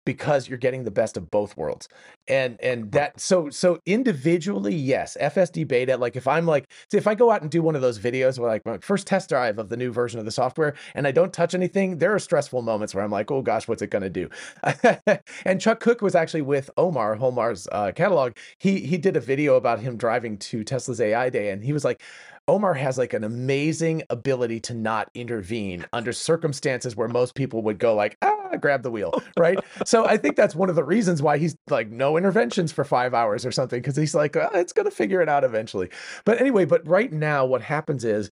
because 0.05 0.49
you're 0.49 0.59
getting 0.59 0.85
the 0.85 0.91
best 0.91 1.17
of 1.17 1.31
both 1.31 1.57
worlds 1.57 1.89
and 2.29 2.59
and 2.63 2.93
that 2.93 3.21
so 3.21 3.51
so 3.51 3.79
individually 3.87 4.75
yes 4.75 5.17
fsd 5.21 5.67
beta 5.67 5.97
like 5.97 6.17
if 6.17 6.27
i'm 6.27 6.47
like 6.47 6.71
see 6.91 6.97
if 6.97 7.07
i 7.07 7.15
go 7.15 7.31
out 7.31 7.43
and 7.43 7.51
do 7.51 7.63
one 7.63 7.75
of 7.75 7.83
those 7.83 7.99
videos 7.99 8.39
where 8.39 8.51
like 8.51 8.65
my 8.65 8.79
first 8.79 9.07
test 9.07 9.29
drive 9.29 9.59
of 9.59 9.69
the 9.69 9.77
new 9.77 9.93
version 9.93 10.19
of 10.19 10.25
the 10.25 10.31
software 10.31 10.75
and 10.95 11.07
i 11.07 11.11
don't 11.11 11.33
touch 11.33 11.55
anything 11.55 11.99
there 11.99 12.15
are 12.15 12.19
stressful 12.19 12.63
moments 12.63 12.95
where 12.95 13.05
i'm 13.05 13.11
like 13.11 13.31
oh 13.31 13.43
gosh 13.43 13.69
what's 13.69 13.83
it 13.83 13.91
going 13.91 14.03
to 14.03 14.11
do? 14.11 14.29
And 15.45 15.61
chuck 15.61 15.81
cook 15.81 16.01
was 16.03 16.15
actually 16.15 16.43
with 16.43 16.71
omar 16.77 17.17
omar's 17.17 17.69
uh, 17.71 17.93
catalog. 17.93 18.33
He 18.59 18.81
he 18.81 18.97
did 18.97 19.17
a 19.17 19.21
video 19.21 19.57
about 19.57 19.81
him 19.81 19.97
driving 19.97 20.39
to 20.39 20.65
tesla's 20.65 21.01
ai 21.01 21.31
day 21.31 21.51
and 21.51 21.65
he 21.65 21.73
was 21.73 21.85
like 21.85 22.03
Omar 22.47 22.75
has 22.75 22.99
like 22.99 23.15
an 23.15 23.25
amazing 23.25 24.03
ability 24.11 24.61
to 24.61 24.75
not 24.75 25.11
intervene 25.15 25.87
under 25.95 26.13
circumstances 26.13 26.95
where 26.95 27.09
most 27.09 27.35
people 27.35 27.63
would 27.63 27.79
go 27.79 27.95
like, 27.95 28.19
ah, 28.21 28.57
grab 28.61 28.83
the 28.83 28.91
wheel, 28.91 29.15
right? 29.39 29.59
so 29.87 30.05
I 30.05 30.19
think 30.19 30.37
that's 30.37 30.55
one 30.55 30.69
of 30.69 30.77
the 30.77 30.85
reasons 30.85 31.23
why 31.23 31.39
he's 31.39 31.57
like 31.71 31.89
no 31.89 32.14
interventions 32.17 32.73
for 32.73 32.85
five 32.85 33.15
hours 33.15 33.45
or 33.45 33.53
something 33.53 33.81
because 33.81 33.97
he's 33.97 34.15
like, 34.15 34.37
oh, 34.37 34.51
it's 34.55 34.73
gonna 34.73 34.91
figure 34.91 35.21
it 35.21 35.29
out 35.29 35.45
eventually. 35.45 35.91
But 36.25 36.41
anyway, 36.41 36.65
but 36.65 36.87
right 36.87 37.13
now 37.13 37.45
what 37.45 37.63
happens 37.63 38.05
is 38.05 38.31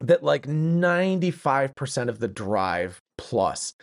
that 0.00 0.22
like 0.22 0.46
95% 0.46 2.08
of 2.08 2.18
the 2.18 2.28
drive 2.28 3.00
plus 3.16 3.74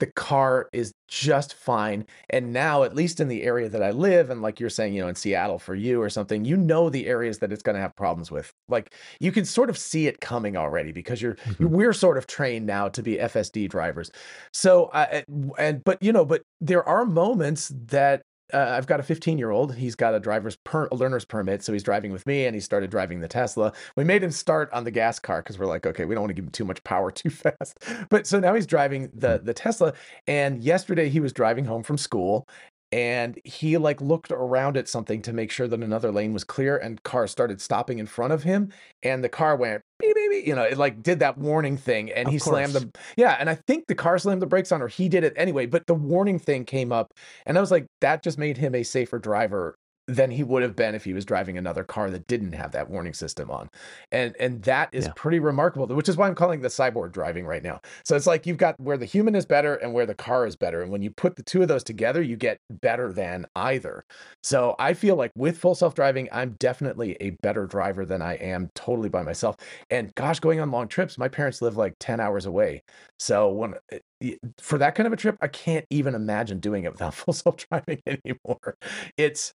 the 0.00 0.06
car 0.12 0.68
is 0.72 0.92
just 1.08 1.54
fine. 1.54 2.04
And 2.28 2.52
now, 2.52 2.82
at 2.82 2.94
least 2.94 3.20
in 3.20 3.28
the 3.28 3.42
area 3.42 3.68
that 3.68 3.82
I 3.82 3.90
live, 3.90 4.28
and 4.28 4.42
like 4.42 4.58
you're 4.58 4.70
saying, 4.70 4.94
you 4.94 5.02
know, 5.02 5.08
in 5.08 5.14
Seattle 5.14 5.58
for 5.58 5.74
you 5.74 6.02
or 6.02 6.10
something, 6.10 6.44
you 6.44 6.56
know 6.56 6.90
the 6.90 7.06
areas 7.06 7.38
that 7.38 7.52
it's 7.52 7.62
going 7.62 7.76
to 7.76 7.80
have 7.80 7.94
problems 7.94 8.30
with. 8.30 8.52
Like 8.68 8.92
you 9.20 9.30
can 9.30 9.44
sort 9.44 9.70
of 9.70 9.78
see 9.78 10.06
it 10.06 10.20
coming 10.20 10.56
already 10.56 10.92
because 10.92 11.22
you're 11.22 11.36
mm-hmm. 11.36 11.68
we're 11.68 11.92
sort 11.92 12.18
of 12.18 12.26
trained 12.26 12.66
now 12.66 12.88
to 12.88 13.02
be 13.02 13.16
FSD 13.16 13.68
drivers. 13.68 14.10
So, 14.52 14.86
uh, 14.86 15.22
and 15.58 15.82
but 15.84 16.02
you 16.02 16.12
know, 16.12 16.24
but 16.24 16.42
there 16.60 16.86
are 16.88 17.04
moments 17.04 17.72
that 17.86 18.22
uh, 18.54 18.74
I've 18.76 18.86
got 18.86 19.00
a 19.00 19.02
15 19.02 19.36
year 19.36 19.50
old. 19.50 19.74
He's 19.74 19.94
got 19.94 20.14
a 20.14 20.20
driver's 20.20 20.56
per- 20.56 20.88
a 20.92 20.94
learner's 20.94 21.24
permit, 21.24 21.62
so 21.62 21.72
he's 21.72 21.82
driving 21.82 22.12
with 22.12 22.24
me, 22.26 22.46
and 22.46 22.54
he 22.54 22.60
started 22.60 22.90
driving 22.90 23.20
the 23.20 23.28
Tesla. 23.28 23.72
We 23.96 24.04
made 24.04 24.22
him 24.22 24.30
start 24.30 24.72
on 24.72 24.84
the 24.84 24.90
gas 24.90 25.18
car 25.18 25.42
because 25.42 25.58
we're 25.58 25.66
like, 25.66 25.84
okay, 25.86 26.04
we 26.04 26.14
don't 26.14 26.22
want 26.22 26.30
to 26.30 26.34
give 26.34 26.44
him 26.44 26.50
too 26.50 26.64
much 26.64 26.82
power 26.84 27.10
too 27.10 27.30
fast. 27.30 27.78
But 28.08 28.26
so 28.26 28.38
now 28.38 28.54
he's 28.54 28.66
driving 28.66 29.10
the 29.12 29.40
the 29.42 29.54
Tesla, 29.54 29.92
and 30.26 30.62
yesterday 30.62 31.08
he 31.08 31.20
was 31.20 31.32
driving 31.32 31.64
home 31.64 31.82
from 31.82 31.98
school, 31.98 32.48
and 32.94 33.40
he 33.42 33.76
like 33.76 34.00
looked 34.00 34.30
around 34.30 34.76
at 34.76 34.88
something 34.88 35.20
to 35.20 35.32
make 35.32 35.50
sure 35.50 35.66
that 35.66 35.82
another 35.82 36.12
lane 36.12 36.32
was 36.32 36.44
clear 36.44 36.76
and 36.76 37.02
cars 37.02 37.32
started 37.32 37.60
stopping 37.60 37.98
in 37.98 38.06
front 38.06 38.32
of 38.32 38.44
him 38.44 38.72
and 39.02 39.24
the 39.24 39.28
car 39.28 39.56
went 39.56 39.82
beep, 39.98 40.14
beep, 40.14 40.30
beep, 40.30 40.46
you 40.46 40.54
know 40.54 40.62
it 40.62 40.78
like 40.78 41.02
did 41.02 41.18
that 41.18 41.36
warning 41.36 41.76
thing 41.76 42.12
and 42.12 42.28
Of 42.28 42.32
he 42.32 42.38
slammed 42.38 42.72
the 42.72 42.88
yeah 43.16 43.36
and 43.40 43.50
i 43.50 43.56
think 43.66 43.88
the 43.88 43.96
car 43.96 44.16
slammed 44.16 44.40
the 44.40 44.46
brakes 44.46 44.70
on 44.70 44.80
or 44.80 44.86
he 44.86 45.08
did 45.08 45.24
it 45.24 45.32
anyway 45.34 45.66
but 45.66 45.88
the 45.88 45.94
warning 45.94 46.38
thing 46.38 46.64
came 46.64 46.92
up 46.92 47.12
and 47.46 47.58
i 47.58 47.60
was 47.60 47.72
like 47.72 47.86
that 48.00 48.22
just 48.22 48.38
made 48.38 48.58
him 48.58 48.76
a 48.76 48.84
safer 48.84 49.18
driver 49.18 49.74
than 50.06 50.30
he 50.30 50.42
would 50.42 50.62
have 50.62 50.76
been 50.76 50.94
if 50.94 51.04
he 51.04 51.14
was 51.14 51.24
driving 51.24 51.56
another 51.56 51.84
car 51.84 52.10
that 52.10 52.26
didn't 52.26 52.52
have 52.52 52.72
that 52.72 52.90
warning 52.90 53.14
system 53.14 53.50
on. 53.50 53.70
And 54.12 54.36
and 54.38 54.62
that 54.64 54.90
is 54.92 55.06
Yeah. 55.06 55.12
pretty 55.14 55.38
remarkable 55.38 55.86
which 55.86 56.08
is 56.08 56.16
why 56.16 56.28
i'm 56.28 56.34
calling 56.34 56.60
the 56.60 56.68
cyborg 56.68 57.12
driving 57.12 57.46
right 57.46 57.62
now. 57.62 57.80
So 58.04 58.16
it's 58.16 58.26
like 58.26 58.46
you've 58.46 58.58
got 58.58 58.78
where 58.78 58.96
the 58.98 59.06
human 59.06 59.34
is 59.34 59.46
better 59.46 59.76
and 59.76 59.92
where 59.94 60.06
the 60.06 60.14
car 60.14 60.46
is 60.46 60.56
better 60.56 60.82
and 60.82 60.90
when 60.92 61.02
you 61.02 61.10
put 61.10 61.36
the 61.36 61.42
two 61.42 61.62
of 61.62 61.68
those 61.68 61.84
together 61.84 62.22
you 62.22 62.36
get 62.36 62.58
better 62.70 63.12
than 63.12 63.46
either. 63.56 64.04
So 64.42 64.74
i 64.78 64.94
feel 64.94 65.16
like 65.16 65.32
with 65.36 65.58
full 65.58 65.74
self-driving 65.74 66.28
i'm 66.32 66.52
definitely 66.58 67.16
a 67.20 67.30
better 67.42 67.66
driver 67.66 68.04
than 68.04 68.22
i 68.22 68.34
am 68.34 68.70
totally 68.74 69.08
by 69.08 69.22
myself. 69.22 69.56
And 69.90 70.14
gosh 70.14 70.40
going 70.40 70.60
on 70.60 70.70
long 70.70 70.88
trips 70.88 71.18
my 71.18 71.28
parents 71.28 71.62
live 71.62 71.76
like 71.76 71.94
10 72.00 72.20
hours 72.20 72.46
away. 72.46 72.82
So 73.18 73.50
when 73.52 73.74
eh, 74.22 74.36
for 74.58 74.78
that 74.78 74.94
kind 74.94 75.06
of 75.06 75.12
a 75.12 75.16
trip 75.16 75.36
i 75.40 75.48
can't 75.48 75.86
even 75.90 76.14
imagine 76.14 76.60
doing 76.60 76.84
it 76.84 76.92
without 76.92 77.14
full 77.14 77.34
self-driving 77.34 78.00
anymore. 78.06 78.76
It's 79.16 79.54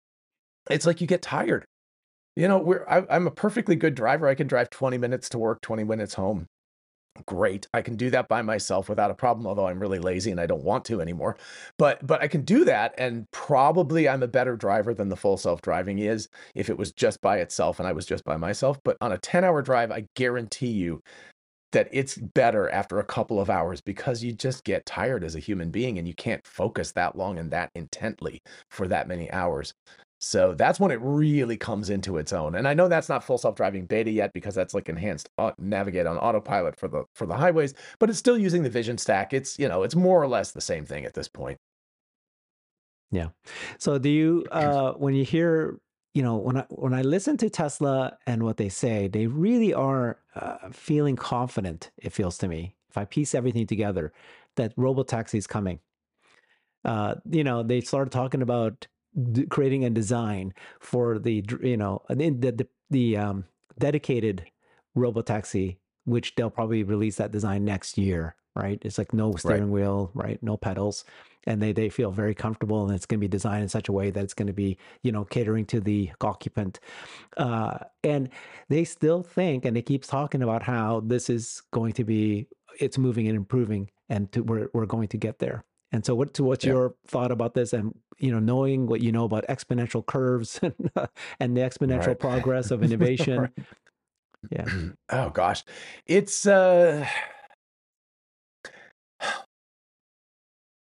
it's 0.70 0.86
like 0.86 1.00
you 1.00 1.06
get 1.06 1.22
tired. 1.22 1.64
You 2.36 2.48
know 2.48 2.58
we're 2.58 2.84
I, 2.86 3.02
i'm 3.08 3.26
a 3.26 3.30
perfectly 3.30 3.76
good 3.76 3.94
driver 3.94 4.28
i 4.28 4.34
can 4.34 4.46
drive 4.46 4.68
20 4.68 4.98
minutes 4.98 5.30
to 5.30 5.38
work 5.38 5.62
20 5.62 5.84
minutes 5.84 6.14
home. 6.14 6.46
Great 7.26 7.66
i 7.72 7.80
can 7.80 7.96
do 7.96 8.10
that 8.10 8.28
by 8.28 8.42
myself 8.42 8.90
without 8.90 9.10
a 9.10 9.14
problem 9.14 9.46
although 9.46 9.66
i'm 9.66 9.80
really 9.80 9.98
lazy 9.98 10.30
and 10.30 10.38
i 10.38 10.44
don't 10.44 10.62
want 10.62 10.84
to 10.84 11.00
anymore. 11.00 11.38
But 11.78 12.06
but 12.06 12.22
i 12.22 12.28
can 12.28 12.42
do 12.42 12.66
that 12.66 12.94
and 12.98 13.24
probably 13.30 14.06
i'm 14.06 14.22
a 14.22 14.28
better 14.28 14.54
driver 14.54 14.92
than 14.92 15.08
the 15.08 15.16
full 15.16 15.38
self-driving 15.38 15.98
is 15.98 16.28
if 16.54 16.68
it 16.68 16.76
was 16.76 16.92
just 16.92 17.22
by 17.22 17.38
itself 17.38 17.78
and 17.78 17.88
i 17.88 17.92
was 17.92 18.04
just 18.04 18.22
by 18.24 18.36
myself 18.36 18.78
but 18.84 18.98
on 19.00 19.12
a 19.12 19.18
10 19.18 19.42
hour 19.42 19.62
drive 19.62 19.90
i 19.90 20.04
guarantee 20.14 20.68
you 20.72 21.00
that 21.72 21.88
it's 21.92 22.16
better 22.16 22.70
after 22.70 22.98
a 22.98 23.04
couple 23.04 23.40
of 23.40 23.50
hours 23.50 23.80
because 23.80 24.22
you 24.22 24.32
just 24.32 24.64
get 24.64 24.86
tired 24.86 25.24
as 25.24 25.34
a 25.34 25.40
human 25.40 25.70
being 25.70 25.98
and 25.98 26.06
you 26.06 26.14
can't 26.14 26.46
focus 26.46 26.92
that 26.92 27.16
long 27.16 27.38
and 27.38 27.50
that 27.50 27.70
intently 27.74 28.40
for 28.70 28.88
that 28.88 29.08
many 29.08 29.30
hours. 29.30 29.74
So 30.26 30.54
that's 30.54 30.80
when 30.80 30.90
it 30.90 30.98
really 31.00 31.56
comes 31.56 31.88
into 31.88 32.16
its 32.16 32.32
own. 32.32 32.56
And 32.56 32.66
I 32.66 32.74
know 32.74 32.88
that's 32.88 33.08
not 33.08 33.22
full 33.22 33.38
self-driving 33.38 33.86
beta 33.86 34.10
yet 34.10 34.32
because 34.32 34.56
that's 34.56 34.74
like 34.74 34.88
enhanced 34.88 35.28
navigate 35.56 36.04
on 36.04 36.18
autopilot 36.18 36.76
for 36.76 36.88
the 36.88 37.04
for 37.14 37.26
the 37.26 37.36
highways, 37.36 37.74
but 38.00 38.10
it's 38.10 38.18
still 38.18 38.36
using 38.36 38.64
the 38.64 38.68
vision 38.68 38.98
stack. 38.98 39.32
It's, 39.32 39.56
you 39.56 39.68
know, 39.68 39.84
it's 39.84 39.94
more 39.94 40.20
or 40.20 40.26
less 40.26 40.50
the 40.50 40.60
same 40.60 40.84
thing 40.84 41.04
at 41.04 41.14
this 41.14 41.28
point. 41.28 41.58
Yeah. 43.12 43.28
So 43.78 43.98
do 43.98 44.08
you 44.08 44.44
uh 44.50 44.94
when 44.94 45.14
you 45.14 45.24
hear 45.24 45.78
you 46.12 46.24
know 46.24 46.36
when 46.36 46.56
I 46.56 46.64
when 46.70 46.92
I 46.92 47.02
listen 47.02 47.36
to 47.36 47.48
Tesla 47.48 48.18
and 48.26 48.42
what 48.42 48.56
they 48.56 48.68
say, 48.68 49.06
they 49.06 49.28
really 49.28 49.72
are 49.72 50.18
uh, 50.34 50.70
feeling 50.72 51.14
confident. 51.14 51.92
It 51.98 52.12
feels 52.12 52.36
to 52.38 52.48
me 52.48 52.74
if 52.90 52.98
I 52.98 53.04
piece 53.04 53.32
everything 53.32 53.68
together 53.68 54.12
that 54.56 54.74
robotaxi 54.74 55.36
is 55.36 55.46
coming. 55.46 55.78
Uh, 56.84 57.14
you 57.30 57.44
know, 57.44 57.62
they 57.62 57.80
started 57.80 58.10
talking 58.10 58.42
about 58.42 58.88
d- 59.32 59.46
creating 59.46 59.84
a 59.84 59.90
design 59.90 60.54
for 60.80 61.18
the 61.18 61.44
you 61.62 61.76
know 61.76 62.02
the 62.08 62.30
the 62.30 62.52
the, 62.52 62.68
the 62.90 63.16
um, 63.16 63.44
dedicated 63.78 64.44
robotaxi, 64.96 65.76
which 66.04 66.34
they'll 66.34 66.50
probably 66.50 66.82
release 66.82 67.16
that 67.16 67.32
design 67.32 67.64
next 67.64 67.98
year. 67.98 68.36
Right? 68.54 68.78
It's 68.82 68.96
like 68.96 69.12
no 69.12 69.36
steering 69.36 69.70
wheel, 69.70 70.10
right? 70.14 70.42
No 70.42 70.56
pedals 70.56 71.04
and 71.46 71.62
they 71.62 71.72
they 71.72 71.88
feel 71.88 72.10
very 72.10 72.34
comfortable 72.34 72.84
and 72.84 72.94
it's 72.94 73.06
going 73.06 73.20
to 73.20 73.24
be 73.24 73.28
designed 73.28 73.62
in 73.62 73.68
such 73.68 73.88
a 73.88 73.92
way 73.92 74.10
that 74.10 74.22
it's 74.22 74.34
going 74.34 74.46
to 74.46 74.52
be 74.52 74.76
you 75.02 75.12
know 75.12 75.24
catering 75.24 75.64
to 75.66 75.80
the 75.80 76.10
occupant 76.20 76.80
uh, 77.36 77.78
and 78.02 78.28
they 78.68 78.84
still 78.84 79.22
think 79.22 79.64
and 79.64 79.76
they 79.76 79.82
keep 79.82 80.04
talking 80.04 80.42
about 80.42 80.62
how 80.62 81.00
this 81.00 81.30
is 81.30 81.62
going 81.72 81.92
to 81.92 82.04
be 82.04 82.46
it's 82.80 82.98
moving 82.98 83.26
and 83.28 83.36
improving 83.36 83.90
and 84.08 84.30
to, 84.32 84.42
we're, 84.42 84.68
we're 84.74 84.86
going 84.86 85.08
to 85.08 85.16
get 85.16 85.38
there 85.38 85.64
and 85.92 86.04
so 86.04 86.14
what 86.14 86.34
to 86.34 86.44
what's 86.44 86.64
Yeah. 86.64 86.72
your 86.72 86.94
thought 87.06 87.30
about 87.30 87.54
this 87.54 87.72
and 87.72 87.94
you 88.18 88.30
know 88.30 88.38
knowing 88.38 88.86
what 88.86 89.00
you 89.00 89.12
know 89.12 89.24
about 89.24 89.46
exponential 89.48 90.04
curves 90.04 90.58
and, 90.62 90.74
and 91.40 91.56
the 91.56 91.60
exponential 91.60 92.08
Right. 92.08 92.18
progress 92.28 92.70
of 92.70 92.82
innovation 92.82 93.40
Right. 93.42 93.50
yeah 94.50 94.66
oh 95.10 95.30
gosh. 95.30 95.64
It's 96.06 96.46
uh 96.46 97.06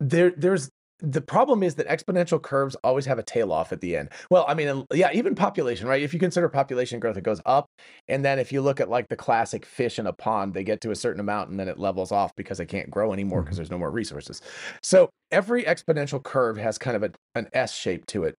there 0.01 0.31
there's 0.37 0.71
the 1.13 1.21
problem 1.21 1.63
is 1.63 1.75
that 1.77 1.87
exponential 1.89 2.41
curves 2.43 2.75
always 2.85 3.07
have 3.07 3.19
a 3.19 3.23
tail 3.23 3.53
off 3.53 3.73
at 3.73 3.81
the 3.81 3.97
end. 3.97 4.11
Well, 4.31 4.45
I 4.49 4.55
mean, 4.55 4.85
yeah, 4.93 5.11
even 5.13 5.35
population, 5.35 5.87
right? 5.87 6.03
If 6.03 6.13
you 6.13 6.21
consider 6.21 6.49
population 6.49 7.01
growth, 7.01 7.17
it 7.17 7.25
goes 7.25 7.41
up. 7.47 7.67
And 8.09 8.25
then 8.25 8.39
if 8.39 8.53
you 8.53 8.61
look 8.61 8.81
at 8.81 8.89
like 8.89 9.09
the 9.09 9.17
classic 9.17 9.65
fish 9.67 9.99
in 9.99 10.07
a 10.07 10.13
pond, 10.13 10.55
they 10.55 10.65
get 10.65 10.81
to 10.83 10.91
a 10.91 10.97
certain 10.97 11.21
amount 11.21 11.51
and 11.51 11.61
then 11.61 11.69
it 11.69 11.79
levels 11.79 12.13
off 12.13 12.35
because 12.37 12.59
they 12.59 12.67
can't 12.67 12.91
grow 12.91 13.13
anymore 13.13 13.43
because 13.43 13.57
Mhm. 13.57 13.59
there's 13.59 13.71
no 13.71 13.79
more 13.79 13.91
resources. 13.91 14.41
So 14.83 15.11
every 15.31 15.65
exponential 15.65 16.23
curve 16.23 16.57
has 16.59 16.79
kind 16.79 16.97
of 16.97 17.03
a, 17.03 17.11
an 17.35 17.49
S 17.53 17.73
shape 17.75 18.07
to 18.07 18.25
it. 18.25 18.35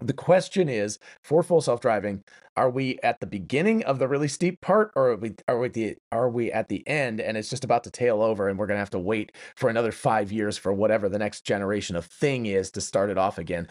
The 0.00 0.12
question 0.12 0.68
is 0.68 0.98
for 1.22 1.42
full 1.42 1.60
self-driving, 1.60 2.22
are 2.56 2.70
we 2.70 2.98
at 3.02 3.20
the 3.20 3.26
beginning 3.26 3.84
of 3.84 3.98
the 3.98 4.08
really 4.08 4.28
steep 4.28 4.60
part 4.60 4.92
or 4.94 5.10
are 5.10 5.16
we 5.16 5.34
are 5.46 5.58
we 5.58 5.68
the 5.68 5.96
are 6.12 6.28
we 6.28 6.52
at 6.52 6.68
the 6.68 6.86
end 6.88 7.20
and 7.20 7.36
it's 7.36 7.50
just 7.50 7.64
about 7.64 7.84
to 7.84 7.90
tail 7.90 8.22
over 8.22 8.48
and 8.48 8.58
we're 8.58 8.66
going 8.66 8.76
to 8.76 8.80
have 8.80 8.90
to 8.90 8.98
wait 8.98 9.32
for 9.54 9.70
another 9.70 9.92
5 9.92 10.32
years 10.32 10.58
for 10.58 10.72
whatever 10.72 11.08
the 11.08 11.18
next 11.18 11.42
generation 11.42 11.96
of 11.96 12.04
thing 12.04 12.46
is 12.46 12.70
to 12.72 12.80
start 12.80 13.10
it 13.10 13.18
off 13.18 13.38
again. 13.38 13.68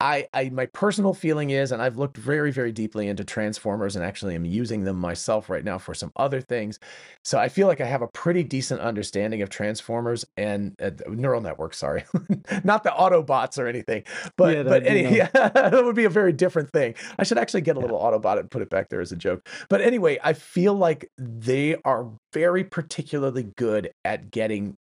I, 0.00 0.28
I 0.32 0.50
my 0.50 0.66
personal 0.66 1.12
feeling 1.12 1.50
is, 1.50 1.72
and 1.72 1.82
I've 1.82 1.96
looked 1.98 2.16
very, 2.16 2.52
very 2.52 2.70
deeply 2.70 3.08
into 3.08 3.24
transformers 3.24 3.96
and 3.96 4.04
actually 4.04 4.36
am 4.36 4.44
using 4.44 4.84
them 4.84 4.96
myself 4.96 5.50
right 5.50 5.64
now 5.64 5.76
for 5.78 5.92
some 5.92 6.12
other 6.16 6.40
things. 6.40 6.78
So 7.24 7.36
I 7.38 7.48
feel 7.48 7.66
like 7.66 7.80
I 7.80 7.86
have 7.86 8.02
a 8.02 8.06
pretty 8.08 8.44
decent 8.44 8.80
understanding 8.80 9.42
of 9.42 9.50
transformers 9.50 10.24
and 10.36 10.76
uh, 10.80 10.90
neural 11.08 11.40
networks. 11.40 11.78
Sorry, 11.78 12.04
not 12.64 12.84
the 12.84 12.90
Autobots 12.90 13.58
or 13.58 13.66
anything, 13.66 14.04
but 14.36 14.58
Yeah, 14.58 14.62
but 14.68 14.86
any, 14.86 15.02
yeah, 15.16 15.30
that 15.32 15.72
would 15.84 15.96
be 15.96 16.04
a 16.04 16.10
very 16.10 16.32
different 16.32 16.70
thing. 16.70 16.94
I 17.18 17.24
should 17.24 17.38
actually 17.38 17.62
get 17.62 17.76
a 17.76 17.80
Yeah. 17.80 17.82
little 17.82 17.98
Autobot 17.98 18.38
and 18.38 18.48
put 18.50 18.62
it 18.62 18.70
back 18.70 18.90
there 18.90 19.00
as 19.00 19.10
a 19.10 19.16
joke. 19.16 19.48
But 19.68 19.80
anyway, 19.80 20.18
I 20.22 20.32
feel 20.32 20.74
like 20.74 21.10
they 21.18 21.76
are 21.84 22.08
very 22.32 22.62
particularly 22.62 23.48
good 23.56 23.90
at 24.04 24.30
getting 24.30 24.76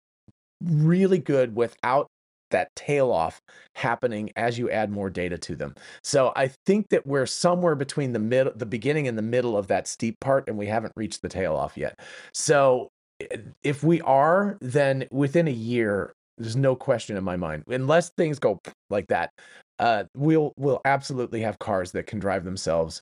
really 0.61 1.19
good 1.19 1.55
without 1.55 2.07
that 2.53 2.73
tail 2.75 3.11
off 3.11 3.41
happening 3.75 4.31
as 4.35 4.57
you 4.57 4.69
add 4.69 4.89
more 4.89 5.09
data 5.09 5.37
to 5.37 5.55
them. 5.55 5.75
So 6.03 6.31
I 6.35 6.51
think 6.65 6.89
that 6.89 7.05
we're 7.05 7.25
somewhere 7.25 7.75
between 7.75 8.13
the 8.13 8.19
mid 8.19 8.47
the 8.57 8.65
beginning 8.65 9.07
and 9.07 9.17
the 9.17 9.21
middle 9.21 9.57
of 9.57 9.67
that 9.67 9.87
steep 9.87 10.19
part 10.21 10.47
and 10.47 10.57
we 10.57 10.67
haven't 10.67 10.93
reached 10.95 11.21
the 11.21 11.29
tail 11.29 11.55
off 11.55 11.77
yet. 11.77 11.99
So 12.33 12.89
if 13.63 13.83
we 13.83 14.01
are 14.01 14.57
then 14.61 15.05
within 15.11 15.47
a 15.47 15.51
year 15.51 16.13
there's 16.37 16.55
no 16.55 16.75
question 16.75 17.15
in 17.15 17.23
my 17.23 17.35
mind 17.35 17.63
unless 17.67 18.09
things 18.17 18.39
go 18.39 18.59
like 18.89 19.07
that 19.07 19.29
uh 19.79 20.03
we'll 20.15 20.51
we'll 20.57 20.81
absolutely 20.83 21.39
have 21.39 21.59
cars 21.59 21.91
that 21.91 22.07
can 22.07 22.19
drive 22.19 22.43
themselves 22.43 23.01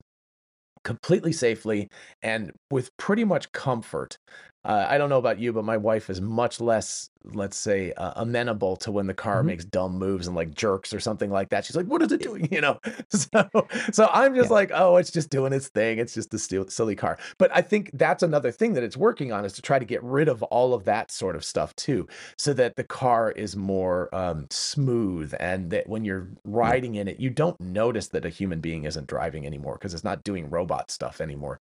completely 0.83 1.31
safely 1.31 1.89
and 2.21 2.51
with 2.69 2.95
pretty 2.97 3.23
much 3.23 3.51
comfort. 3.51 4.17
Uh, 4.63 4.85
I 4.87 4.99
don't 4.99 5.09
know 5.09 5.17
about 5.17 5.39
you, 5.39 5.51
but 5.53 5.65
my 5.65 5.75
wife 5.77 6.07
is 6.11 6.21
much 6.21 6.61
less, 6.61 7.09
let's 7.23 7.57
say, 7.57 7.93
uh, 7.93 8.13
amenable 8.15 8.75
to 8.77 8.91
when 8.91 9.07
the 9.07 9.13
car 9.15 9.41
Mhm. 9.41 9.43
makes 9.43 9.65
dumb 9.65 9.97
moves 9.97 10.27
and 10.27 10.35
like 10.35 10.53
jerks 10.53 10.93
or 10.93 10.99
something 10.99 11.31
like 11.31 11.49
that. 11.49 11.65
She's 11.65 11.75
like, 11.75 11.87
"What 11.87 12.03
is 12.03 12.11
it 12.11 12.21
doing?" 12.21 12.47
You 12.51 12.61
know. 12.61 12.79
So, 13.09 13.49
so 13.91 14.07
I'm 14.13 14.35
just 14.35 14.49
Yeah. 14.49 14.51
like, 14.51 14.69
"Oh, 14.71 14.97
it's 14.97 15.09
just 15.09 15.31
doing 15.31 15.51
its 15.51 15.69
thing. 15.69 15.97
It's 15.97 16.13
just 16.13 16.31
a 16.35 16.37
sil- 16.37 16.69
silly 16.69 16.95
car." 16.95 17.17
But 17.39 17.49
I 17.55 17.61
think 17.63 17.89
that's 17.93 18.21
another 18.21 18.51
thing 18.51 18.73
that 18.73 18.83
it's 18.83 18.95
working 18.97 19.31
on 19.31 19.45
is 19.45 19.53
to 19.53 19.61
try 19.63 19.79
to 19.79 19.85
get 19.85 20.03
rid 20.03 20.27
of 20.29 20.43
all 20.43 20.75
of 20.75 20.83
that 20.85 21.09
sort 21.11 21.35
of 21.35 21.43
stuff 21.43 21.75
too, 21.75 22.07
so 22.37 22.53
that 22.53 22.75
the 22.75 22.83
car 22.83 23.31
is 23.31 23.55
more 23.55 24.13
um, 24.13 24.45
smooth 24.51 25.33
and 25.39 25.71
that 25.71 25.89
when 25.89 26.05
you're 26.05 26.29
riding 26.45 26.95
in 26.95 27.07
it, 27.07 27.19
you 27.19 27.31
don't 27.31 27.59
notice 27.59 28.09
that 28.09 28.25
a 28.25 28.29
human 28.29 28.61
being 28.61 28.83
isn't 28.83 29.07
driving 29.07 29.45
anymore 29.47 29.73
because 29.75 29.93
it's 29.95 30.03
not 30.03 30.23
doing 30.23 30.49
robot 30.51 30.91
stuff 30.91 31.19
anymore. 31.19 31.59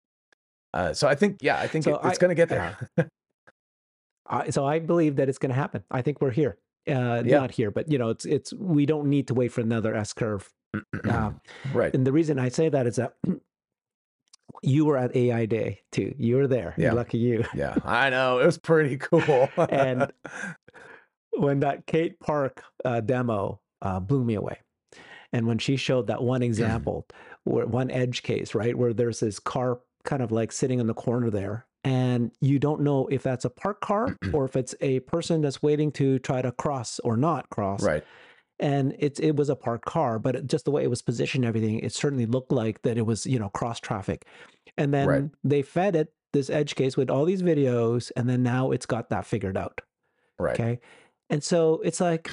Uh, 0.74 0.92
so 0.92 1.06
I 1.08 1.14
think, 1.14 1.38
yeah, 1.40 1.58
I 1.58 1.66
think 1.66 1.84
So 1.84 1.96
it, 1.96 2.00
it's 2.04 2.18
going 2.18 2.30
to 2.30 2.34
get 2.34 2.48
there. 2.48 2.76
I, 4.26 4.50
so 4.50 4.64
I 4.64 4.78
believe 4.78 5.16
that 5.16 5.28
it's 5.28 5.38
going 5.38 5.50
to 5.50 5.56
happen. 5.56 5.84
I 5.90 6.02
think 6.02 6.20
we're 6.20 6.30
here. 6.30 6.58
Uh, 6.88 7.22
Yeah. 7.24 7.38
Not 7.38 7.50
here, 7.52 7.70
but 7.70 7.90
you 7.90 7.98
know, 7.98 8.08
it's 8.10 8.24
it's 8.24 8.52
we 8.54 8.86
don't 8.86 9.08
need 9.08 9.28
to 9.28 9.34
wait 9.34 9.52
for 9.52 9.60
another 9.60 9.94
S 9.94 10.12
curve. 10.12 10.50
Uh, 11.08 11.32
right. 11.74 11.94
and 11.94 12.06
the 12.06 12.12
reason 12.12 12.38
I 12.38 12.48
say 12.48 12.68
that 12.70 12.86
is 12.86 12.96
that 12.96 13.14
you 14.62 14.84
were 14.84 14.96
at 14.96 15.14
AI 15.14 15.46
Day 15.46 15.80
too. 15.92 16.14
You 16.18 16.36
were 16.36 16.46
there. 16.48 16.74
Yeah. 16.76 16.92
Lucky 16.92 17.18
you. 17.18 17.44
Yeah, 17.54 17.76
I 17.84 18.10
know. 18.10 18.38
It 18.38 18.46
was 18.46 18.58
pretty 18.58 18.96
cool. 19.10 19.48
And- 19.56 20.10
when 21.34 21.60
that 21.60 21.86
Kate 21.86 22.20
Park 22.20 22.62
uh, 22.84 23.00
demo 23.00 23.60
uh, 23.80 24.00
blew 24.00 24.22
me 24.22 24.34
away. 24.34 24.58
And 25.32 25.46
when 25.46 25.56
she 25.58 25.76
showed 25.76 26.08
that 26.08 26.22
one 26.22 26.42
example, 26.42 27.06
where 27.44 27.64
one 27.66 27.90
edge 27.90 28.22
case, 28.22 28.54
right, 28.54 28.76
where 28.76 28.92
there's 28.92 29.20
this 29.20 29.38
car 29.38 29.80
kind 30.04 30.22
of 30.22 30.32
like 30.32 30.52
sitting 30.52 30.78
in 30.80 30.86
the 30.86 30.94
corner 30.94 31.30
there, 31.30 31.66
and 31.84 32.30
you 32.40 32.58
don't 32.58 32.80
know 32.82 33.06
if 33.08 33.22
that's 33.22 33.44
a 33.44 33.50
parked 33.50 33.80
car 33.82 34.16
or 34.32 34.44
if 34.44 34.56
it's 34.56 34.74
a 34.80 35.00
person 35.00 35.40
that's 35.40 35.62
waiting 35.62 35.90
to 35.92 36.18
try 36.18 36.42
to 36.42 36.52
cross 36.52 36.98
or 37.00 37.16
not 37.16 37.48
cross. 37.50 37.82
right. 37.82 38.04
and 38.60 38.94
it 38.98 39.18
it 39.20 39.36
was 39.36 39.48
a 39.48 39.56
parked 39.56 39.84
car, 39.86 40.18
but 40.18 40.36
it, 40.36 40.46
just 40.46 40.64
the 40.64 40.70
way 40.70 40.82
it 40.84 40.90
was 40.90 41.02
positioned, 41.02 41.44
everything, 41.44 41.78
it 41.80 41.92
certainly 41.92 42.26
looked 42.26 42.52
like 42.52 42.82
that 42.82 42.96
it 42.98 43.06
was 43.06 43.26
you 43.26 43.38
know 43.38 43.48
cross 43.50 43.80
traffic. 43.80 44.26
And 44.78 44.92
then 44.94 45.08
Right. 45.08 45.24
they 45.44 45.62
fed 45.62 45.94
it 45.96 46.12
this 46.32 46.48
edge 46.48 46.74
case 46.76 46.96
with 46.96 47.10
all 47.10 47.24
these 47.26 47.42
videos, 47.42 48.10
and 48.16 48.28
then 48.28 48.42
now 48.42 48.70
it's 48.70 48.86
got 48.86 49.10
that 49.10 49.26
figured 49.26 49.56
out. 49.56 49.80
Right. 50.38 50.58
Okay. 50.58 50.80
And 51.28 51.44
so 51.44 51.80
it's 51.84 52.00
like, 52.00 52.30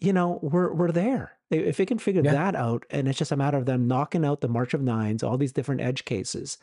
you 0.00 0.12
know, 0.12 0.38
we're 0.42 0.72
we're 0.72 0.92
there. 0.92 1.32
If 1.50 1.78
it 1.78 1.86
can 1.86 1.98
figure 1.98 2.22
Yeah. 2.24 2.32
that 2.32 2.54
out, 2.56 2.84
and 2.90 3.06
it's 3.06 3.18
just 3.18 3.32
a 3.32 3.36
matter 3.36 3.58
of 3.58 3.66
them 3.66 3.86
knocking 3.86 4.24
out 4.24 4.40
the 4.40 4.48
March 4.48 4.72
of 4.74 4.80
Nines, 4.82 5.22
all 5.22 5.36
these 5.36 5.52
different 5.52 5.82
edge 5.82 6.04
cases. 6.06 6.56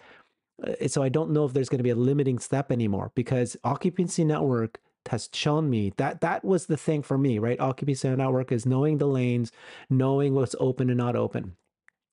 Uh, 0.64 0.88
so 0.88 1.03
I 1.03 1.09
don't 1.09 1.32
know 1.32 1.45
if 1.45 1.53
there's 1.53 1.70
going 1.70 1.80
to 1.80 1.84
be 1.84 1.89
a 1.89 1.95
limiting 1.95 2.39
step 2.39 2.72
anymore 2.72 3.12
because 3.16 3.57
occupancy 3.64 4.24
network 4.24 4.80
has 5.09 5.30
shown 5.34 5.70
me 5.70 5.93
that 5.97 6.22
that 6.22 6.45
was 6.45 6.68
the 6.68 6.78
thing 6.78 7.01
for 7.01 7.18
me, 7.18 7.39
right? 7.39 7.59
Occupancy 7.59 8.09
network 8.09 8.51
is 8.51 8.66
knowing 8.66 8.97
the 8.97 9.07
lanes, 9.07 9.51
knowing 9.89 10.36
what's 10.36 10.55
open 10.59 10.89
and 10.89 10.97
not 10.97 11.16
open. 11.16 11.55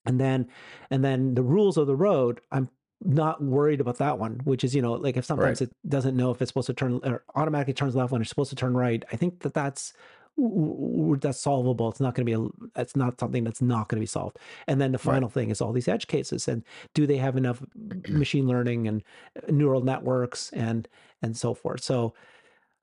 And 0.05 0.19
then 0.19 0.47
and 0.89 1.03
then 1.03 1.35
the 1.35 1.43
rules 1.43 1.77
of 1.77 1.87
the 1.87 1.95
road, 1.95 2.41
I'm 2.51 2.69
not 3.01 3.41
worried 3.41 3.79
about 3.79 3.97
that 3.99 4.17
one, 4.17 4.41
which 4.43 4.63
is, 4.63 4.75
you 4.75 4.81
know, 4.81 4.93
like 4.93 5.17
if 5.17 5.25
sometimes 5.25 5.61
it 5.61 5.71
doesn't 5.87 6.17
know 6.17 6.31
if 6.31 6.41
it's 6.41 6.49
supposed 6.49 6.67
to 6.67 6.73
turn 6.73 6.99
or 7.03 7.23
automatically 7.35 7.73
turns 7.73 7.95
left 7.95 8.11
when 8.11 8.21
it's 8.21 8.29
supposed 8.29 8.49
to 8.49 8.55
turn 8.55 8.75
right. 8.75 9.03
I 9.11 9.15
think 9.15 9.41
that 9.41 9.53
that's 9.53 9.93
that's 10.37 11.39
solvable. 11.39 11.89
It's 11.89 11.99
not 11.99 12.15
going 12.15 12.25
to 12.25 12.37
be 12.37 12.47
a, 12.77 12.81
it's 12.81 12.95
not 12.95 13.19
something 13.19 13.43
that's 13.43 13.61
not 13.61 13.89
going 13.89 13.97
to 13.97 14.01
be 14.03 14.05
solved. 14.07 14.37
And 14.67 14.79
then 14.79 14.91
the 14.91 14.97
Right. 15.03 15.21
final 15.21 15.29
thing 15.29 15.49
is 15.49 15.61
all 15.61 15.73
these 15.73 15.87
edge 15.87 16.07
cases 16.07 16.47
and 16.47 16.63
do 16.93 17.05
they 17.05 17.17
have 17.17 17.35
enough 17.37 17.61
machine 18.07 18.47
learning 18.47 18.87
and 18.87 19.03
uh, 19.37 19.51
neural 19.51 19.81
networks 19.81 20.49
and 20.51 20.87
and 21.21 21.35
so 21.35 21.53
forth. 21.53 21.83
So 21.83 22.13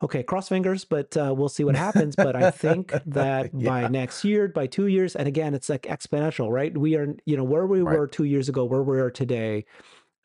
okay, 0.03 0.23
cross 0.23 0.49
fingers, 0.49 0.85
but 0.85 1.17
uh, 1.17 1.35
we'll 1.37 1.49
see 1.49 1.65
what 1.65 1.77
happens. 1.77 2.17
But 2.17 2.37
I 2.37 2.47
think 2.47 2.97
that 3.07 3.51
by 3.53 3.87
next 3.87 4.25
year, 4.25 4.49
by 4.49 4.67
two 4.67 4.87
years, 4.89 5.17
and 5.17 5.27
again, 5.29 5.55
it's 5.55 5.69
like 5.71 5.83
exponential, 5.83 6.51
right? 6.51 6.77
We 6.77 6.97
are, 6.97 7.17
you 7.27 7.37
know, 7.37 7.45
where 7.45 7.67
we 7.67 7.83
Right. 7.83 8.01
were 8.01 8.07
two 8.07 8.25
years 8.25 8.49
ago, 8.49 8.65
where 8.65 8.83
we 8.83 8.99
are 9.01 9.11
today, 9.11 9.65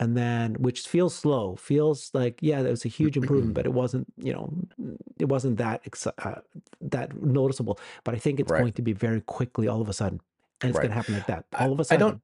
and 0.02 0.18
then 0.18 0.56
which 0.56 0.82
feels 0.88 1.16
slow, 1.16 1.56
feels 1.56 2.10
like 2.14 2.40
yeah, 2.42 2.62
that 2.64 2.70
was 2.70 2.84
a 2.84 2.90
huge 2.90 3.16
improvement, 3.16 3.54
but 3.54 3.66
it 3.66 3.74
wasn't, 3.74 4.08
you 4.18 4.34
know, 4.34 4.52
it 5.20 5.30
wasn't 5.30 5.58
that 5.60 5.82
uh, 6.18 6.36
that 6.82 7.16
noticeable. 7.22 7.80
But 8.04 8.16
I 8.16 8.18
think 8.18 8.40
it's 8.42 8.52
Right. 8.52 8.60
going 8.60 8.74
to 8.74 8.82
be 8.82 8.94
very 8.94 9.22
quickly, 9.22 9.68
all 9.68 9.80
of 9.80 9.88
a 9.88 9.94
sudden, 9.94 10.20
and 10.62 10.70
it's 10.72 10.78
Right. 10.78 10.82
going 10.84 10.90
to 10.92 10.96
happen 10.96 11.14
like 11.14 11.28
that, 11.28 11.46
all 11.58 11.72
of 11.72 11.80
a 11.80 11.86
sudden. 11.86 12.04
i 12.04 12.10
don't- 12.10 12.22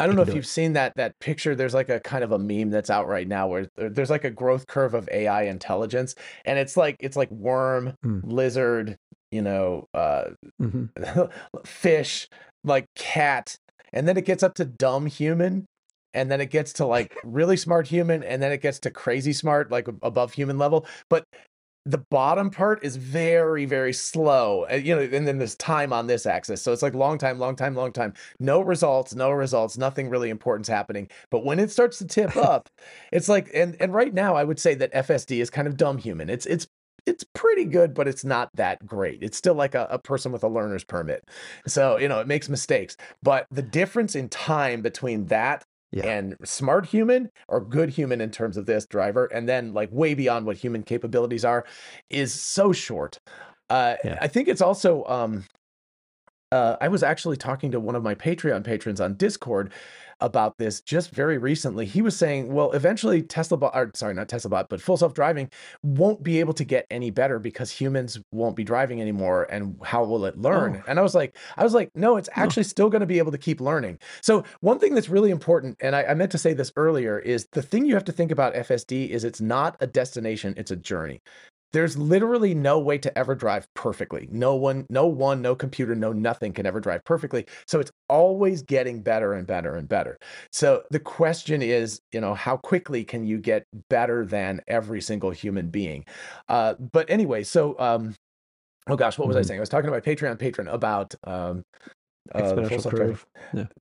I 0.00 0.06
don't 0.06 0.14
know 0.14 0.22
if 0.22 0.28
do 0.28 0.36
you've 0.36 0.46
seen 0.46 0.74
that 0.74 0.92
that 0.94 1.18
picture. 1.18 1.56
There's 1.56 1.74
like 1.74 1.88
a 1.88 1.98
kind 1.98 2.22
of 2.22 2.30
a 2.30 2.38
meme 2.38 2.70
that's 2.70 2.88
out 2.88 3.08
right 3.08 3.26
now 3.26 3.48
where 3.48 3.66
there's 3.76 4.10
like 4.10 4.22
a 4.22 4.30
growth 4.30 4.68
curve 4.68 4.94
of 4.94 5.08
AI 5.10 5.42
intelligence, 5.42 6.14
and 6.44 6.56
it's 6.56 6.76
like 6.76 6.94
it's 7.00 7.16
like 7.16 7.28
worm, 7.32 7.94
Hmm. 8.04 8.20
lizard, 8.22 8.96
you 9.32 9.42
know, 9.42 9.88
uh, 9.94 10.26
Mhm. 10.62 10.88
fish, 11.66 12.28
like 12.62 12.86
cat, 12.94 13.56
and 13.92 14.06
then 14.06 14.16
it 14.16 14.24
gets 14.24 14.44
up 14.44 14.54
to 14.54 14.64
dumb 14.64 15.06
human, 15.06 15.66
and 16.14 16.30
then 16.30 16.40
it 16.40 16.50
gets 16.50 16.72
to 16.74 16.86
like 16.86 17.16
really 17.24 17.56
smart 17.56 17.86
human, 17.86 18.22
and 18.22 18.42
then 18.42 18.52
it 18.52 18.62
gets 18.62 18.78
to 18.80 18.90
crazy 18.90 19.32
smart, 19.32 19.70
like 19.70 19.88
above 20.02 20.32
human 20.32 20.58
level. 20.58 20.86
But 21.08 21.24
the 21.88 21.98
bottom 22.10 22.50
part 22.50 22.84
is 22.84 22.96
very, 22.96 23.64
very 23.64 23.94
slow, 23.94 24.66
uh, 24.70 24.74
you 24.74 24.94
know, 24.94 25.00
and 25.00 25.26
then 25.26 25.38
there's 25.38 25.54
time 25.56 25.90
on 25.90 26.06
this 26.06 26.26
axis. 26.26 26.60
So 26.60 26.70
it's 26.70 26.82
like 26.82 26.92
long 26.92 27.16
time, 27.16 27.38
long 27.38 27.56
time, 27.56 27.74
long 27.74 27.92
time. 27.92 28.12
No 28.38 28.60
results, 28.60 29.14
no 29.14 29.30
results, 29.30 29.78
nothing 29.78 30.10
really 30.10 30.28
important's 30.28 30.68
happening. 30.68 31.08
But 31.30 31.46
when 31.46 31.58
it 31.58 31.70
starts 31.70 31.96
to 31.98 32.06
tip 32.06 32.36
up, 32.36 32.68
it's 33.10 33.28
like, 33.28 33.50
and 33.54 33.74
and 33.80 33.94
right 33.94 34.12
now 34.12 34.34
I 34.34 34.44
would 34.44 34.60
say 34.60 34.74
that 34.74 34.92
FSD 34.92 35.40
is 35.40 35.48
kind 35.48 35.66
of 35.66 35.78
dumb 35.78 35.96
human. 35.96 36.28
It's 36.28 36.44
it's 36.44 36.66
it's 37.06 37.24
pretty 37.34 37.64
good, 37.64 37.94
but 37.94 38.06
it's 38.06 38.24
not 38.24 38.50
that 38.54 38.84
great. 38.86 39.22
It's 39.22 39.38
still 39.38 39.54
like 39.54 39.74
a, 39.74 39.86
a 39.90 39.98
person 39.98 40.30
with 40.30 40.44
a 40.44 40.48
learner's 40.48 40.84
permit. 40.84 41.24
So, 41.66 41.96
you 41.96 42.06
know, 42.06 42.20
it 42.20 42.26
makes 42.26 42.50
mistakes. 42.50 42.98
But 43.22 43.46
the 43.50 43.62
difference 43.62 44.14
in 44.14 44.28
time 44.28 44.82
between 44.82 45.26
that 45.26 45.64
Yeah. 45.90 46.06
and 46.06 46.36
smart 46.44 46.86
human 46.86 47.30
or 47.48 47.60
good 47.60 47.88
human 47.90 48.20
in 48.20 48.30
terms 48.30 48.56
of 48.56 48.66
this 48.66 48.84
driver, 48.86 49.26
and 49.26 49.48
then 49.48 49.72
like 49.72 49.90
way 49.92 50.14
beyond 50.14 50.44
what 50.46 50.56
human 50.56 50.82
capabilities 50.82 51.44
are, 51.44 51.64
is 52.10 52.32
so 52.32 52.72
short. 52.72 53.20
Uh, 53.70 53.96
Yeah. 54.04 54.18
I 54.20 54.28
think 54.28 54.48
it's 54.48 54.60
also. 54.60 55.04
Um, 55.04 55.44
uh, 56.52 56.76
I 56.80 56.88
was 56.88 57.02
actually 57.02 57.36
talking 57.36 57.70
to 57.72 57.80
one 57.80 57.94
of 57.94 58.02
my 58.02 58.14
Patreon 58.14 58.64
patrons 58.64 59.00
on 59.00 59.14
Discord 59.14 59.72
about 60.20 60.58
this 60.58 60.80
just 60.80 61.10
very 61.10 61.38
recently. 61.38 61.86
He 61.86 62.02
was 62.02 62.16
saying, 62.16 62.52
well, 62.52 62.72
eventually 62.72 63.22
Tesla 63.22 63.56
bot, 63.56 63.70
or 63.74 63.90
sorry, 63.94 64.14
not 64.14 64.28
Tesla 64.28 64.50
bot, 64.50 64.68
but 64.68 64.80
full 64.80 64.96
self 64.96 65.14
driving 65.14 65.48
won't 65.82 66.22
be 66.22 66.40
able 66.40 66.54
to 66.54 66.64
get 66.64 66.86
any 66.90 67.10
better 67.10 67.38
because 67.38 67.70
humans 67.70 68.18
won't 68.32 68.56
be 68.56 68.64
driving 68.64 69.00
anymore. 69.00 69.46
And 69.50 69.78
how 69.84 70.02
will 70.04 70.24
it 70.24 70.36
learn? 70.36 70.78
Oh. 70.78 70.90
And 70.90 70.98
I 70.98 71.02
was 71.02 71.14
like, 71.14 71.36
I 71.56 71.62
was 71.62 71.74
like, 71.74 71.90
no, 71.94 72.16
it's 72.16 72.28
No. 72.36 72.42
actually 72.42 72.64
still 72.64 72.88
going 72.90 73.00
to 73.00 73.06
be 73.06 73.18
able 73.18 73.32
to 73.32 73.38
keep 73.38 73.60
learning. 73.60 73.98
So 74.22 74.42
one 74.60 74.78
thing 74.78 74.94
that's 74.94 75.08
really 75.08 75.30
important, 75.30 75.76
and 75.80 75.94
I, 75.94 76.04
I 76.04 76.14
meant 76.14 76.32
to 76.32 76.38
say 76.38 76.52
this 76.52 76.72
earlier, 76.76 77.18
is 77.18 77.46
the 77.52 77.62
thing 77.62 77.84
you 77.84 77.94
have 77.94 78.04
to 78.04 78.12
think 78.12 78.32
about 78.32 78.54
FSD 78.54 79.10
is 79.10 79.22
it's 79.22 79.40
not 79.40 79.76
a 79.80 79.86
destination, 79.86 80.54
it's 80.56 80.70
a 80.72 80.76
journey. 80.76 81.22
There's 81.72 81.96
literally 81.98 82.54
no 82.54 82.78
way 82.78 82.98
to 82.98 83.16
ever 83.18 83.34
drive 83.34 83.66
perfectly. 83.74 84.28
No 84.30 84.54
one, 84.54 84.86
no 84.88 85.06
one, 85.06 85.42
no 85.42 85.54
computer, 85.54 85.94
no 85.94 86.12
nothing 86.12 86.52
can 86.52 86.64
ever 86.66 86.80
drive 86.80 87.04
perfectly. 87.04 87.46
So 87.66 87.78
it's 87.80 87.92
always 88.08 88.62
getting 88.62 89.02
better 89.02 89.34
and 89.34 89.46
better 89.46 89.74
and 89.76 89.88
better. 89.88 90.18
So 90.50 90.82
the 90.90 91.00
question 91.00 91.60
is, 91.62 92.00
you 92.12 92.20
know, 92.20 92.34
how 92.34 92.56
quickly 92.56 93.04
can 93.04 93.24
you 93.26 93.38
get 93.38 93.64
better 93.90 94.24
than 94.24 94.60
every 94.66 95.00
single 95.02 95.30
human 95.30 95.68
being? 95.70 96.04
Uh, 96.48 96.74
but 96.74 97.08
anyway, 97.10 97.44
so 97.44 97.78
um, 97.78 98.14
oh 98.88 98.96
gosh, 98.96 99.18
what 99.18 99.28
was 99.28 99.36
I 99.36 99.42
Mhm. 99.42 99.46
saying? 99.46 99.60
I 99.60 99.62
was 99.62 99.68
talking 99.68 99.86
to 99.86 99.92
my 99.92 100.00
Patreon 100.00 100.38
patron 100.38 100.68
about 100.68 101.14
um, 101.24 101.62
uh, 102.34 102.40
Exponential 102.40 102.90
curve. 102.90 103.26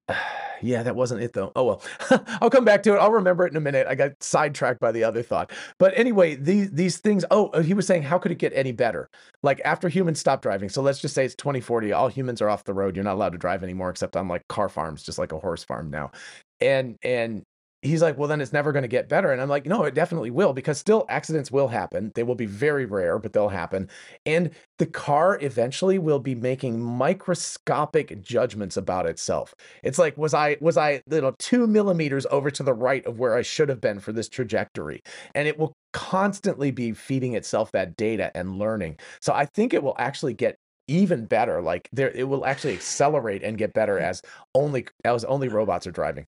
yeah, 0.62 0.84
that 0.84 0.96
wasn't 0.96 1.22
it 1.22 1.34
though. 1.34 1.52
Oh 1.56 1.64
well, 1.64 1.82
I'll 2.42 2.50
come 2.50 2.66
back 2.66 2.84
to 2.84 2.94
it. 2.94 2.98
I'll 2.98 3.12
remember 3.12 3.46
it 3.46 3.52
in 3.52 3.58
a 3.58 3.62
minute. 3.62 3.88
I 3.88 3.96
got 3.96 4.12
sidetracked 4.22 4.80
by 4.80 4.92
the 4.92 5.04
other 5.04 5.22
thought. 5.22 5.52
But 5.78 5.98
anyway, 5.98 6.36
these 6.36 6.72
these 6.72 6.98
things. 6.98 7.26
Oh, 7.32 7.48
uh, 7.48 7.62
he 7.62 7.74
was 7.74 7.86
saying, 7.88 8.04
how 8.04 8.18
could 8.18 8.32
it 8.32 8.40
get 8.40 8.54
any 8.54 8.72
better? 8.72 9.10
Like 9.44 9.62
after 9.66 9.90
humans 9.90 10.20
stop 10.20 10.42
driving. 10.42 10.70
So 10.70 10.82
let's 10.82 11.00
just 11.00 11.16
say 11.16 11.26
it's 11.26 11.36
2040. 11.36 11.92
All 11.94 12.08
humans 12.08 12.42
are 12.42 12.50
off 12.50 12.64
the 12.64 12.74
road. 12.74 12.96
You're 12.96 13.06
not 13.06 13.16
allowed 13.16 13.34
to 13.34 13.38
drive 13.38 13.64
anymore, 13.64 13.90
except 13.90 14.16
on 14.16 14.28
like 14.28 14.48
car 14.48 14.70
farms, 14.70 15.04
just 15.04 15.18
like 15.18 15.32
a 15.32 15.40
horse 15.40 15.64
farm 15.64 15.90
now. 15.90 16.12
And 16.60 16.98
and 17.04 17.44
he's 17.82 18.02
like, 18.02 18.18
well, 18.18 18.28
then 18.28 18.42
it's 18.42 18.54
never 18.54 18.72
going 18.72 18.84
to 18.84 18.88
get 18.88 19.08
better. 19.08 19.32
And 19.32 19.42
I'm 19.42 19.50
like, 19.50 19.66
no, 19.66 19.84
it 19.84 19.94
definitely 19.94 20.32
will, 20.32 20.54
because 20.54 20.78
still 20.78 21.06
accidents 21.10 21.52
will 21.52 21.68
happen. 21.68 22.12
They 22.16 22.24
will 22.24 22.36
be 22.36 22.46
very 22.46 22.86
rare, 22.86 23.20
but 23.20 23.34
they'll 23.34 23.50
happen. 23.50 23.90
And 24.26 24.52
the 24.80 24.86
car 24.86 25.38
eventually 25.42 26.00
will 26.00 26.20
be 26.20 26.36
making 26.36 26.80
microscopic 26.82 28.22
judgments 28.22 28.78
about 28.78 29.06
itself. 29.06 29.54
It's 29.84 30.00
like, 30.00 30.18
was 30.18 30.34
I 30.34 30.58
was 30.60 30.78
I 30.78 31.02
you 31.10 31.22
know 31.22 31.36
two 31.40 31.68
millimeters 31.68 32.26
over 32.32 32.50
to 32.52 32.64
the 32.64 32.74
right 32.74 33.06
of 33.06 33.20
where 33.20 33.36
I 33.36 33.42
should 33.42 33.70
have 33.70 33.82
been 33.82 34.00
for 34.00 34.12
this 34.12 34.30
trajectory? 34.30 35.02
And 35.36 35.48
it 35.48 35.58
will 35.58 35.74
constantly 35.94 36.72
be 36.72 36.94
feeding 36.94 37.36
itself 37.36 37.72
that 37.72 37.96
data 37.96 38.32
and 38.36 38.58
learning. 38.58 38.98
So 39.22 39.34
I 39.34 39.46
think 39.46 39.74
it 39.74 39.84
will 39.84 39.96
actually 39.98 40.34
get 40.34 40.58
even 40.88 41.26
better. 41.26 41.62
Like 41.62 41.90
there, 41.92 42.12
it 42.12 42.28
will 42.28 42.46
actually 42.46 42.74
accelerate 42.74 43.44
and 43.44 43.58
get 43.58 43.74
better 43.74 43.98
hmm. 43.98 44.06
as 44.06 44.22
only 44.56 44.88
as 45.06 45.24
only 45.26 45.48
robots 45.48 45.86
are 45.86 45.92
driving. 45.92 46.26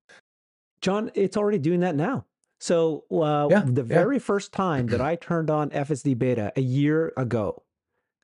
John, 0.82 1.12
it's 1.14 1.38
already 1.38 1.58
doing 1.60 1.80
that 1.82 1.96
now. 1.96 2.26
So 2.60 3.06
uh, 3.12 3.48
Yeah, 3.50 3.64
the 3.66 3.82
yeah. 3.84 3.88
very 3.88 4.20
first 4.20 4.52
time 4.52 4.88
that 4.88 5.02
I 5.02 5.16
turned 5.16 5.50
on 5.50 5.70
FSD 5.70 6.18
beta 6.18 6.52
a 6.56 6.62
year 6.62 7.14
ago, 7.16 7.64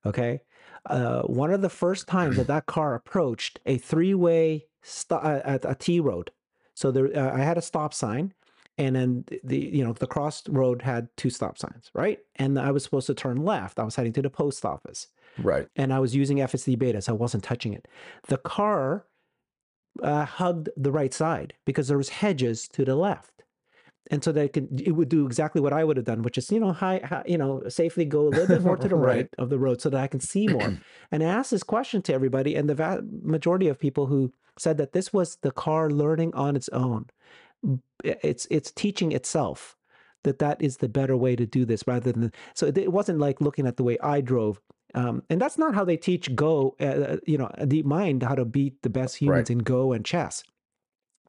okay, 0.05 0.41
uh, 0.87 1.21
one 1.23 1.51
of 1.51 1.61
the 1.61 1.69
first 1.69 2.07
times 2.07 2.35
that 2.37 2.47
that 2.47 2.65
car 2.65 2.95
approached 2.95 3.59
a 3.65 3.77
three-way 3.77 4.67
st- 4.83 5.23
uh, 5.23 5.41
at 5.43 5.65
a 5.65 5.73
T 5.75 5.99
road. 5.99 6.31
So 6.73 6.91
there, 6.91 7.07
uh, 7.17 7.33
I 7.35 7.39
had 7.39 7.57
a 7.57 7.61
stop 7.61 7.93
sign, 7.93 8.33
and 8.77 8.95
then 8.95 9.23
the- 9.27 9.39
the 9.43 9.57
you 9.57 9.83
know 9.85 9.93
the 9.93 10.05
cross 10.07 10.47
road 10.49 10.81
had 10.81 11.07
two 11.15 11.29
stop 11.29 11.57
signs, 11.57 11.89
right? 11.93 12.19
And 12.35 12.59
I 12.59 12.71
was 12.71 12.83
supposed 12.83 13.07
to 13.07 13.13
turn 13.13 13.37
left. 13.37 13.79
I 13.79 13.83
was 13.83 13.95
heading 13.95 14.13
to 14.13 14.21
the 14.21 14.29
post 14.29 14.65
office 14.65 15.07
Right. 15.37 15.67
and 15.77 15.93
I 15.93 15.99
was 15.99 16.13
using 16.13 16.37
FSD 16.41 16.75
beta, 16.77 17.01
so 17.01 17.13
I 17.13 17.15
wasn't 17.15 17.43
touching 17.45 17.73
it. 17.73 17.87
The 18.27 18.37
car 18.37 19.05
uh, 20.01 20.25
hugged 20.25 20.69
the 20.75 20.91
right 20.91 21.13
side 21.13 21.53
because 21.65 21.87
there 21.87 21.97
was 21.97 22.09
hedges 22.09 22.67
to 22.69 22.85
the 22.85 22.95
left, 22.95 23.43
and 24.11 24.23
so 24.23 24.31
that 24.31 24.45
it 24.45 24.53
could 24.53 24.81
it 24.81 24.91
would 24.91 25.09
do 25.09 25.25
exactly 25.25 25.61
what 25.61 25.73
I 25.73 25.83
would 25.83 25.97
have 25.97 26.05
done, 26.05 26.21
which 26.21 26.37
is 26.37 26.51
you 26.51 26.59
know 26.59 26.73
high, 26.73 27.01
high 27.03 27.23
you 27.25 27.37
know 27.37 27.63
safely 27.67 28.05
go 28.05 28.27
a 28.27 28.29
little 28.29 28.47
bit 28.47 28.61
more 28.61 28.77
to 28.77 28.87
the 28.89 28.95
right. 28.95 29.15
Right. 29.15 29.29
of 29.37 29.49
the 29.49 29.59
road 29.59 29.81
so 29.81 29.89
that 29.89 30.01
I 30.01 30.07
can 30.07 30.19
see 30.19 30.47
more. 30.47 30.77
and 31.11 31.23
I 31.23 31.27
asked 31.27 31.51
this 31.51 31.63
question 31.63 32.01
to 32.03 32.13
everybody, 32.13 32.55
and 32.55 32.69
the 32.69 32.75
va- 32.75 33.03
majority 33.23 33.67
of 33.67 33.79
people 33.79 34.07
who 34.07 34.33
said 34.57 34.77
that 34.77 34.93
this 34.93 35.11
was 35.11 35.37
the 35.37 35.51
car 35.51 35.89
learning 35.89 36.33
on 36.33 36.55
its 36.55 36.69
own. 36.69 37.07
It's 38.03 38.47
it's 38.51 38.71
teaching 38.71 39.11
itself 39.11 39.75
that 40.23 40.39
that 40.39 40.61
is 40.61 40.77
the 40.77 40.89
better 40.89 41.15
way 41.15 41.35
to 41.35 41.45
do 41.45 41.65
this 41.65 41.83
rather 41.87 42.11
than 42.11 42.31
so 42.53 42.67
it 42.67 42.91
wasn't 42.91 43.19
like 43.19 43.39
looking 43.41 43.65
at 43.65 43.77
the 43.77 43.83
way 43.83 43.97
I 44.03 44.21
drove 44.21 44.59
um, 44.95 45.23
and 45.29 45.39
that's 45.41 45.57
not 45.59 45.75
how 45.75 45.85
they 45.85 45.97
teach 45.97 46.33
Go, 46.35 46.75
uh, 46.79 47.17
you 47.27 47.37
know, 47.37 47.51
Deep 47.67 47.85
Mind 47.85 48.23
how 48.23 48.35
to 48.35 48.45
beat 48.45 48.81
the 48.81 48.89
best 48.89 49.17
humans 49.17 49.49
in 49.51 49.59
Go 49.59 49.93
and 49.93 50.03
chess. 50.05 50.43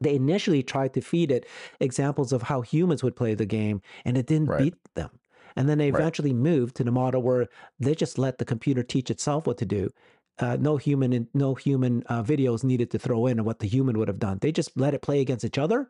They 0.00 0.14
initially 0.14 0.62
tried 0.62 0.94
to 0.94 1.00
feed 1.00 1.30
it 1.30 1.46
examples 1.80 2.32
of 2.32 2.42
how 2.42 2.60
humans 2.62 3.02
would 3.02 3.16
play 3.16 3.34
the 3.34 3.46
game, 3.46 3.80
and 4.04 4.16
it 4.18 4.26
didn't 4.26 4.48
Right. 4.50 4.58
beat 4.58 4.74
them. 4.94 5.10
And 5.56 5.68
then 5.68 5.78
they 5.78 5.90
Right. 5.90 6.00
eventually 6.00 6.34
moved 6.34 6.76
to 6.76 6.84
the 6.84 6.90
model 6.92 7.22
where 7.22 7.48
they 7.80 7.94
just 7.94 8.18
let 8.18 8.38
the 8.38 8.44
computer 8.44 8.82
teach 8.82 9.10
itself 9.10 9.46
what 9.46 9.58
to 9.58 9.66
do. 9.66 9.90
uh, 10.38 10.54
no 10.60 10.76
human 10.76 11.14
in, 11.14 11.26
no 11.32 11.54
human 11.54 12.02
uh, 12.08 12.22
videos 12.22 12.62
needed 12.62 12.90
to 12.90 12.98
throw 12.98 13.26
in 13.26 13.42
what 13.42 13.58
the 13.58 13.66
human 13.66 13.98
would 13.98 14.06
have 14.08 14.18
done. 14.18 14.36
They 14.42 14.52
just 14.52 14.76
let 14.76 14.92
it 14.92 15.00
play 15.00 15.22
against 15.22 15.46
each 15.46 15.56
other. 15.56 15.88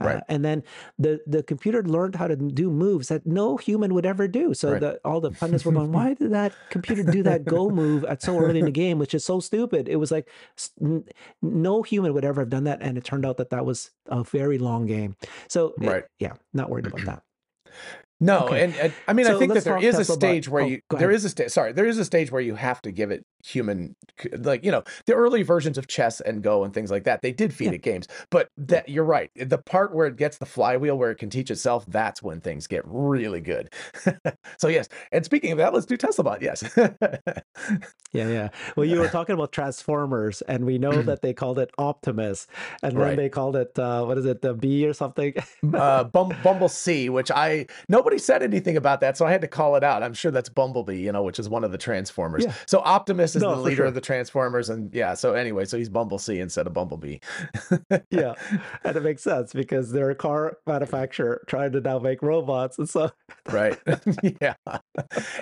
Uh, 0.00 0.20
and 0.28 0.44
then 0.44 0.62
the, 0.98 1.20
the 1.26 1.42
computer 1.42 1.82
learned 1.82 2.16
how 2.16 2.26
to 2.26 2.36
do 2.36 2.70
moves 2.70 3.08
that 3.08 3.24
no 3.26 3.56
human 3.56 3.94
would 3.94 4.04
ever 4.04 4.26
do. 4.28 4.52
So 4.52 4.72
Right. 4.72 4.80
the, 4.80 5.00
all 5.04 5.20
the 5.20 5.30
pundits 5.30 5.64
were 5.64 5.72
going, 5.72 5.92
"Why 5.98 6.14
did 6.14 6.32
that 6.32 6.52
computer 6.70 7.02
do 7.04 7.22
that 7.22 7.44
go 7.44 7.70
move 7.70 8.04
at 8.04 8.20
so 8.22 8.38
early 8.38 8.58
in 8.58 8.64
the 8.64 8.70
game, 8.72 8.98
which 8.98 9.14
is 9.14 9.24
so 9.24 9.40
stupid?" 9.40 9.88
It 9.88 9.96
was 9.96 10.10
like 10.10 10.28
n- 10.82 11.04
no 11.42 11.82
human 11.82 12.12
would 12.14 12.24
ever 12.24 12.40
have 12.42 12.50
done 12.50 12.64
that, 12.64 12.82
and 12.82 12.98
it 12.98 13.04
turned 13.04 13.24
out 13.24 13.36
that 13.38 13.50
that 13.50 13.64
was 13.64 13.92
a 14.06 14.24
very 14.24 14.58
long 14.58 14.86
game. 14.86 15.16
So 15.48 15.74
it- 15.80 15.86
Right. 15.88 16.04
yeah, 16.18 16.32
not 16.52 16.70
worried 16.70 16.86
about 16.86 17.04
that. 17.06 17.22
No, 18.20 18.46
Okay. 18.46 18.64
and, 18.64 18.74
and 18.76 18.92
I 19.08 19.12
mean, 19.12 19.26
I 19.26 19.38
think 19.38 19.52
that 19.54 19.64
there 19.64 19.76
is 19.78 19.94
a 19.96 19.98
Tesla 19.98 20.14
stage 20.14 20.48
where 20.48 20.62
Oh, 20.62 20.66
you 20.66 20.80
there 20.90 21.10
a 21.10 21.18
stage. 21.28 21.50
Sorry, 21.50 21.72
there 21.72 21.86
is 21.86 21.98
a 21.98 22.04
stage 22.04 22.30
where 22.30 22.40
you 22.40 22.54
have 22.54 22.80
to 22.82 22.92
give 22.92 23.10
it 23.10 23.24
human, 23.44 23.94
like 24.38 24.64
you 24.64 24.70
know, 24.70 24.82
the 25.06 25.14
early 25.14 25.42
versions 25.42 25.76
of 25.78 25.86
chess 25.86 26.20
and 26.20 26.42
Go 26.42 26.64
and 26.64 26.72
things 26.74 26.90
like 26.90 27.04
that. 27.04 27.22
They 27.22 27.32
did 27.32 27.52
feed 27.52 27.66
Yeah. 27.66 27.72
it 27.72 27.82
games, 27.82 28.08
but 28.30 28.48
that 28.56 28.88
you're 28.88 29.04
right. 29.04 29.30
The 29.36 29.58
part 29.58 29.94
where 29.94 30.06
it 30.06 30.16
gets 30.16 30.38
the 30.38 30.46
flywheel, 30.46 30.96
where 30.98 31.10
it 31.10 31.16
can 31.16 31.30
teach 31.30 31.50
itself, 31.50 31.84
that's 31.86 32.22
when 32.22 32.40
things 32.40 32.66
get 32.66 32.82
really 32.86 33.40
good. 33.40 33.72
so 34.58 34.68
yes, 34.68 34.88
and 35.12 35.24
speaking 35.24 35.52
of 35.52 35.58
that, 35.58 35.72
let's 35.74 35.86
do 35.86 35.96
Tesla 35.96 36.24
bot. 36.24 36.42
Yes. 36.42 36.64
Yeah, 38.12 38.28
yeah. 38.28 38.48
Well, 38.76 38.86
you 38.86 39.00
were 39.00 39.08
talking 39.08 39.34
about 39.34 39.50
Transformers, 39.50 40.40
and 40.42 40.64
we 40.64 40.78
know 40.78 41.02
that 41.02 41.20
they 41.20 41.32
called 41.34 41.58
it 41.58 41.72
Optimus, 41.78 42.46
and 42.80 42.92
then 42.92 43.00
Right. 43.00 43.16
they 43.16 43.28
called 43.28 43.56
it 43.56 43.76
uh, 43.76 44.04
what 44.04 44.16
is 44.18 44.24
it, 44.24 44.40
the 44.40 44.54
B 44.54 44.86
or 44.86 44.92
something? 44.92 45.34
uh, 45.74 46.04
Bum- 46.04 46.36
Bumble 46.44 46.68
C, 46.68 47.08
which 47.08 47.32
I 47.32 47.66
nobody 47.88 48.18
said 48.18 48.44
anything 48.44 48.76
about 48.76 49.00
that, 49.00 49.16
so 49.16 49.26
I 49.26 49.32
had 49.32 49.40
to 49.40 49.48
call 49.48 49.74
it 49.74 49.82
out. 49.82 50.04
I'm 50.04 50.14
sure 50.14 50.30
that's 50.30 50.48
Bumblebee, 50.48 50.98
you 51.00 51.10
know, 51.10 51.24
which 51.24 51.40
is 51.40 51.48
one 51.48 51.64
of 51.64 51.72
the 51.72 51.78
Transformers. 51.78 52.44
Yeah. 52.44 52.52
So 52.66 52.78
Optimus 52.82 53.33
is 53.36 53.42
No, 53.42 53.54
the 53.54 53.60
leader 53.62 53.76
sure. 53.76 53.86
of 53.86 53.94
the 53.94 54.00
Transformers, 54.00 54.70
and 54.70 54.94
yeah. 54.94 55.14
So 55.14 55.34
anyway, 55.34 55.64
so 55.64 55.76
he's 55.76 55.88
Bumble 55.88 56.18
C 56.18 56.38
instead 56.38 56.66
of 56.66 56.72
Bumblebee. 56.72 57.18
yeah, 58.10 58.34
and 58.84 58.96
it 58.96 59.02
makes 59.02 59.22
sense 59.22 59.52
because 59.52 59.92
they're 59.92 60.10
a 60.10 60.14
car 60.14 60.58
manufacturer 60.66 61.44
trying 61.46 61.72
to 61.72 61.80
now 61.80 61.98
make 61.98 62.22
robots, 62.22 62.78
and 62.78 62.88
so 62.88 63.10
right? 63.50 63.78
yeah, 64.40 64.54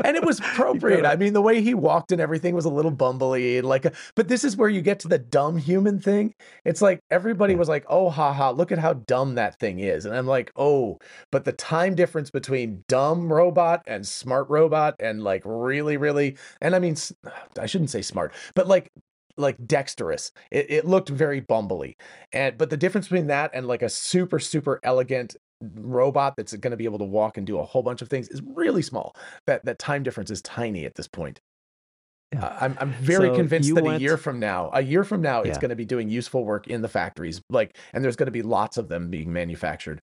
and 0.05 0.16
it 0.16 0.24
was 0.24 0.38
appropriate. 0.38 1.05
I 1.05 1.16
mean, 1.16 1.32
the 1.32 1.43
way 1.43 1.61
he 1.62 1.74
walked 1.74 2.12
and 2.12 2.20
everything 2.20 2.55
was 2.55 2.64
a 2.64 2.70
little 2.70 2.93
bumbly, 2.93 3.59
and 3.59 3.68
like. 3.68 3.86
But 4.14 4.28
this 4.28 4.45
is 4.45 4.57
where 4.57 4.68
you 4.68 4.80
get 4.82 4.99
to 5.01 5.09
the 5.09 5.18
dumb 5.18 5.57
human 5.57 6.01
thing. 6.01 6.34
It's 6.64 6.82
like 6.82 7.01
everybody 7.11 7.55
was 7.55 7.68
like, 7.68 7.84
"Oh, 7.88 8.11
haha, 8.11 8.51
look 8.51 8.72
at 8.72 8.78
how 8.78 8.95
dumb 8.95 9.34
that 9.36 9.59
thing 9.59 9.78
is," 9.78 10.05
and 10.05 10.14
I'm 10.16 10.26
like, 10.26 10.53
"Oh." 10.57 10.99
But 11.30 11.45
the 11.45 11.53
time 11.53 11.95
difference 11.95 12.30
between 12.30 12.84
dumb 12.88 13.32
robot 13.32 13.82
and 13.86 14.07
smart 14.07 14.49
robot, 14.49 14.97
and 15.01 15.22
like 15.22 15.43
really, 15.45 15.97
really, 15.97 16.36
and 16.61 16.74
I 16.74 16.78
mean, 16.78 16.97
I 17.59 17.66
shouldn't 17.83 17.91
say 17.91 18.03
smart, 18.03 18.33
but 18.55 18.68
like 18.68 18.91
like 19.39 19.57
dexterous. 19.66 20.30
It, 20.51 20.66
it 20.70 20.85
looked 20.85 21.09
very 21.09 21.41
bumbly. 21.41 21.97
And 22.33 22.57
but 22.59 22.70
the 22.70 22.76
difference 22.76 23.09
between 23.09 23.28
that 23.28 23.51
and 23.55 23.66
like 23.66 23.83
a 23.83 23.89
super 23.89 24.39
super 24.39 24.78
elegant 24.83 25.37
robot 25.74 26.35
that's 26.37 26.53
going 26.55 26.72
to 26.72 26.76
be 26.76 26.85
able 26.85 26.99
to 26.99 27.05
walk 27.05 27.37
and 27.37 27.47
do 27.47 27.59
a 27.59 27.64
whole 27.64 27.83
bunch 27.83 28.03
of 28.03 28.09
things 28.09 28.28
is 28.28 28.43
really 28.55 28.83
small. 28.83 29.16
That 29.47 29.64
that 29.64 29.78
time 29.78 30.03
difference 30.03 30.30
is 30.30 30.43
tiny 30.43 30.85
at 30.85 30.95
this 30.95 31.09
point. 31.09 31.41
Yeah. 32.33 32.47
Uh, 32.47 32.59
I'm 32.61 32.76
I'm 32.80 32.93
very 32.93 33.28
So 33.28 33.35
convinced 33.35 33.74
that 33.74 33.87
a 33.87 33.99
year 33.99 34.16
from 34.16 34.39
now, 34.39 34.70
a 34.72 34.83
year 34.83 35.05
from 35.05 35.20
now, 35.20 35.43
it's 35.43 35.59
going 35.59 35.70
to 35.70 35.76
be 35.76 35.85
doing 35.85 36.09
useful 36.09 36.45
work 36.45 36.66
in 36.68 36.80
the 36.80 36.89
factories. 36.89 37.43
Like, 37.51 37.76
and 37.93 38.03
there's 38.03 38.16
going 38.16 38.26
to 38.26 38.33
be 38.33 38.43
lots 38.43 38.78
of 38.78 38.89
them 38.89 39.11
being 39.11 39.33
manufactured. 39.33 40.01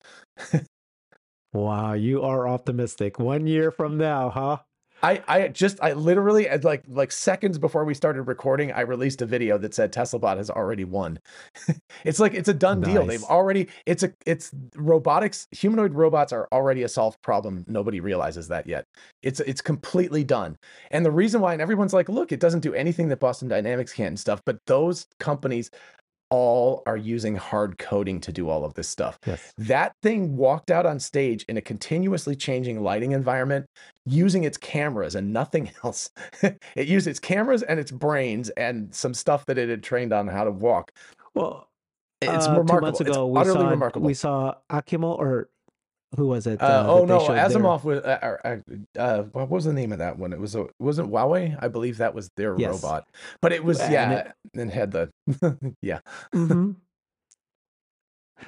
wow, 1.52 1.92
you 1.92 2.22
are 2.22 2.48
optimistic. 2.48 3.18
One 3.18 3.46
year 3.46 3.70
from 3.70 3.98
now, 3.98 4.30
huh? 4.30 4.58
I, 5.02 5.22
I 5.28 5.48
just 5.48 5.78
I 5.82 5.92
literally 5.92 6.48
like 6.62 6.84
like 6.88 7.12
seconds 7.12 7.58
before 7.58 7.84
we 7.84 7.94
started 7.94 8.22
recording, 8.22 8.72
I 8.72 8.80
released 8.82 9.20
a 9.22 9.26
video 9.26 9.58
that 9.58 9.74
said 9.74 9.92
TeslaBot 9.92 10.36
has 10.38 10.50
already 10.50 10.84
won. 10.84 11.18
it's 12.04 12.20
like 12.20 12.34
it's 12.34 12.48
a 12.48 12.54
done 12.54 12.80
deal. 12.80 13.04
They've 13.04 13.22
already 13.24 13.68
it's 13.86 14.02
a 14.02 14.12
it's 14.24 14.50
robotics 14.76 15.46
humanoid 15.50 15.94
robots 15.94 16.32
are 16.32 16.48
already 16.52 16.82
a 16.84 16.88
solved 16.88 17.20
problem. 17.22 17.64
Nobody 17.68 18.00
realizes 18.00 18.48
that 18.48 18.66
yet. 18.66 18.86
It's 19.22 19.40
it's 19.40 19.60
completely 19.60 20.24
done. 20.24 20.56
And 20.90 21.04
the 21.04 21.10
reason 21.10 21.40
why 21.40 21.52
and 21.52 21.62
everyone's 21.62 21.92
like, 21.92 22.08
look, 22.08 22.32
it 22.32 22.40
doesn't 22.40 22.60
do 22.60 22.74
anything 22.74 23.08
that 23.08 23.20
Boston 23.20 23.48
Dynamics 23.48 23.92
can't 23.92 24.08
and 24.08 24.18
stuff, 24.18 24.42
but 24.44 24.58
those 24.66 25.06
companies 25.18 25.70
all 26.34 26.82
are 26.86 26.96
using 26.96 27.36
hard 27.36 27.78
coding 27.78 28.20
to 28.20 28.32
do 28.32 28.48
all 28.48 28.64
of 28.64 28.74
this 28.74 28.88
stuff. 28.88 29.18
Yes. 29.24 29.52
That 29.56 29.92
thing 30.02 30.36
walked 30.36 30.70
out 30.72 30.84
on 30.84 30.98
stage 30.98 31.44
in 31.48 31.56
a 31.56 31.60
continuously 31.60 32.34
changing 32.34 32.82
lighting 32.82 33.12
environment 33.12 33.66
using 34.04 34.42
its 34.42 34.56
cameras 34.58 35.14
and 35.14 35.32
nothing 35.32 35.70
else. 35.84 36.10
it 36.42 36.88
used 36.88 37.06
its 37.06 37.20
cameras 37.20 37.62
and 37.62 37.78
its 37.78 37.92
brains 37.92 38.50
and 38.50 38.92
some 38.94 39.14
stuff 39.14 39.46
that 39.46 39.58
it 39.58 39.68
had 39.68 39.82
trained 39.82 40.12
on 40.12 40.26
how 40.26 40.42
to 40.44 40.50
walk. 40.50 40.90
Well, 41.34 41.68
It's 42.20 42.46
uh, 42.48 42.50
remarkable. 42.58 42.74
Two 42.78 42.80
months 42.80 43.00
it's 43.00 43.10
ago, 43.10 43.26
we 43.26 43.44
saw 43.44 43.68
remarkable. 43.70 44.06
we 44.06 44.14
saw 44.14 44.54
Akimo 44.70 45.16
or 45.18 45.48
who 46.16 46.28
was 46.28 46.46
it? 46.46 46.60
uh, 46.60 46.82
that 46.82 46.88
oh 46.88 47.04
no? 47.04 47.18
Asimov 47.20 47.84
was. 47.84 48.00
Uh, 48.00 48.36
uh, 48.44 48.56
uh, 48.98 49.22
what 49.32 49.48
was 49.50 49.64
the 49.64 49.72
name 49.72 49.92
of 49.92 49.98
that 49.98 50.18
one? 50.18 50.32
It 50.32 50.40
was 50.40 50.54
a 50.54 50.66
wasn't 50.78 51.10
Huawei. 51.10 51.56
I 51.60 51.68
believe 51.68 51.98
that 51.98 52.14
was 52.14 52.30
their 52.36 52.56
Yes. 52.58 52.70
robot, 52.82 53.08
but 53.40 53.52
it 53.52 53.64
was 53.64 53.80
And 53.80 53.92
yeah, 53.92 54.12
it- 54.12 54.32
and 54.54 54.70
had 54.70 54.90
the 54.92 55.10
yeah. 55.82 56.00
Mhm. 56.34 56.76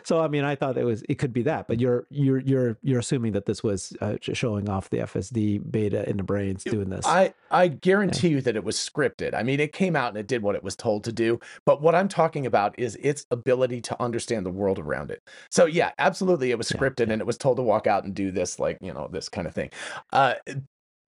So 0.04 0.20
I 0.20 0.28
mean, 0.28 0.44
I 0.44 0.54
thought 0.54 0.76
it 0.78 0.84
was 0.84 1.02
it 1.08 1.16
could 1.16 1.32
be 1.32 1.42
that, 1.42 1.68
but 1.68 1.80
you're 1.80 2.06
you're 2.10 2.38
you're 2.40 2.78
you're 2.82 2.98
assuming 2.98 3.32
that 3.32 3.46
this 3.46 3.62
was 3.62 3.96
uh, 4.00 4.16
showing 4.20 4.68
off 4.68 4.90
the 4.90 4.98
FSD 4.98 5.70
beta 5.70 6.08
in 6.08 6.16
the 6.16 6.22
brains 6.22 6.64
doing 6.64 6.90
this. 6.90 7.06
I 7.06 7.34
I 7.50 7.68
guarantee 7.68 8.28
you 8.28 8.40
that 8.42 8.56
it 8.56 8.64
was 8.64 8.76
scripted. 8.76 9.34
I 9.34 9.42
mean, 9.42 9.60
it 9.60 9.72
came 9.72 9.94
out 9.94 10.08
and 10.08 10.18
it 10.18 10.26
did 10.26 10.42
what 10.42 10.56
it 10.56 10.64
was 10.64 10.74
told 10.76 11.04
to 11.04 11.12
do. 11.12 11.38
But 11.64 11.80
what 11.80 11.94
I'm 11.94 12.08
talking 12.08 12.46
about 12.46 12.76
is 12.78 12.96
its 12.96 13.26
ability 13.30 13.80
to 13.82 14.02
understand 14.02 14.44
the 14.44 14.50
world 14.50 14.78
around 14.78 15.10
it. 15.10 15.22
So 15.50 15.66
yeah, 15.66 15.92
absolutely, 15.98 16.50
it 16.50 16.58
was 16.58 16.70
Yeah, 16.70 16.76
scripted 16.78 17.10
and 17.10 17.20
it 17.20 17.26
was 17.26 17.38
told 17.38 17.58
to 17.58 17.62
walk 17.62 17.86
out 17.86 18.04
and 18.04 18.14
do 18.14 18.30
this, 18.30 18.58
like 18.58 18.78
you 18.80 18.92
know, 18.92 19.08
this 19.10 19.28
kind 19.28 19.46
of 19.46 19.54
thing. 19.54 19.70
Uh, 20.12 20.34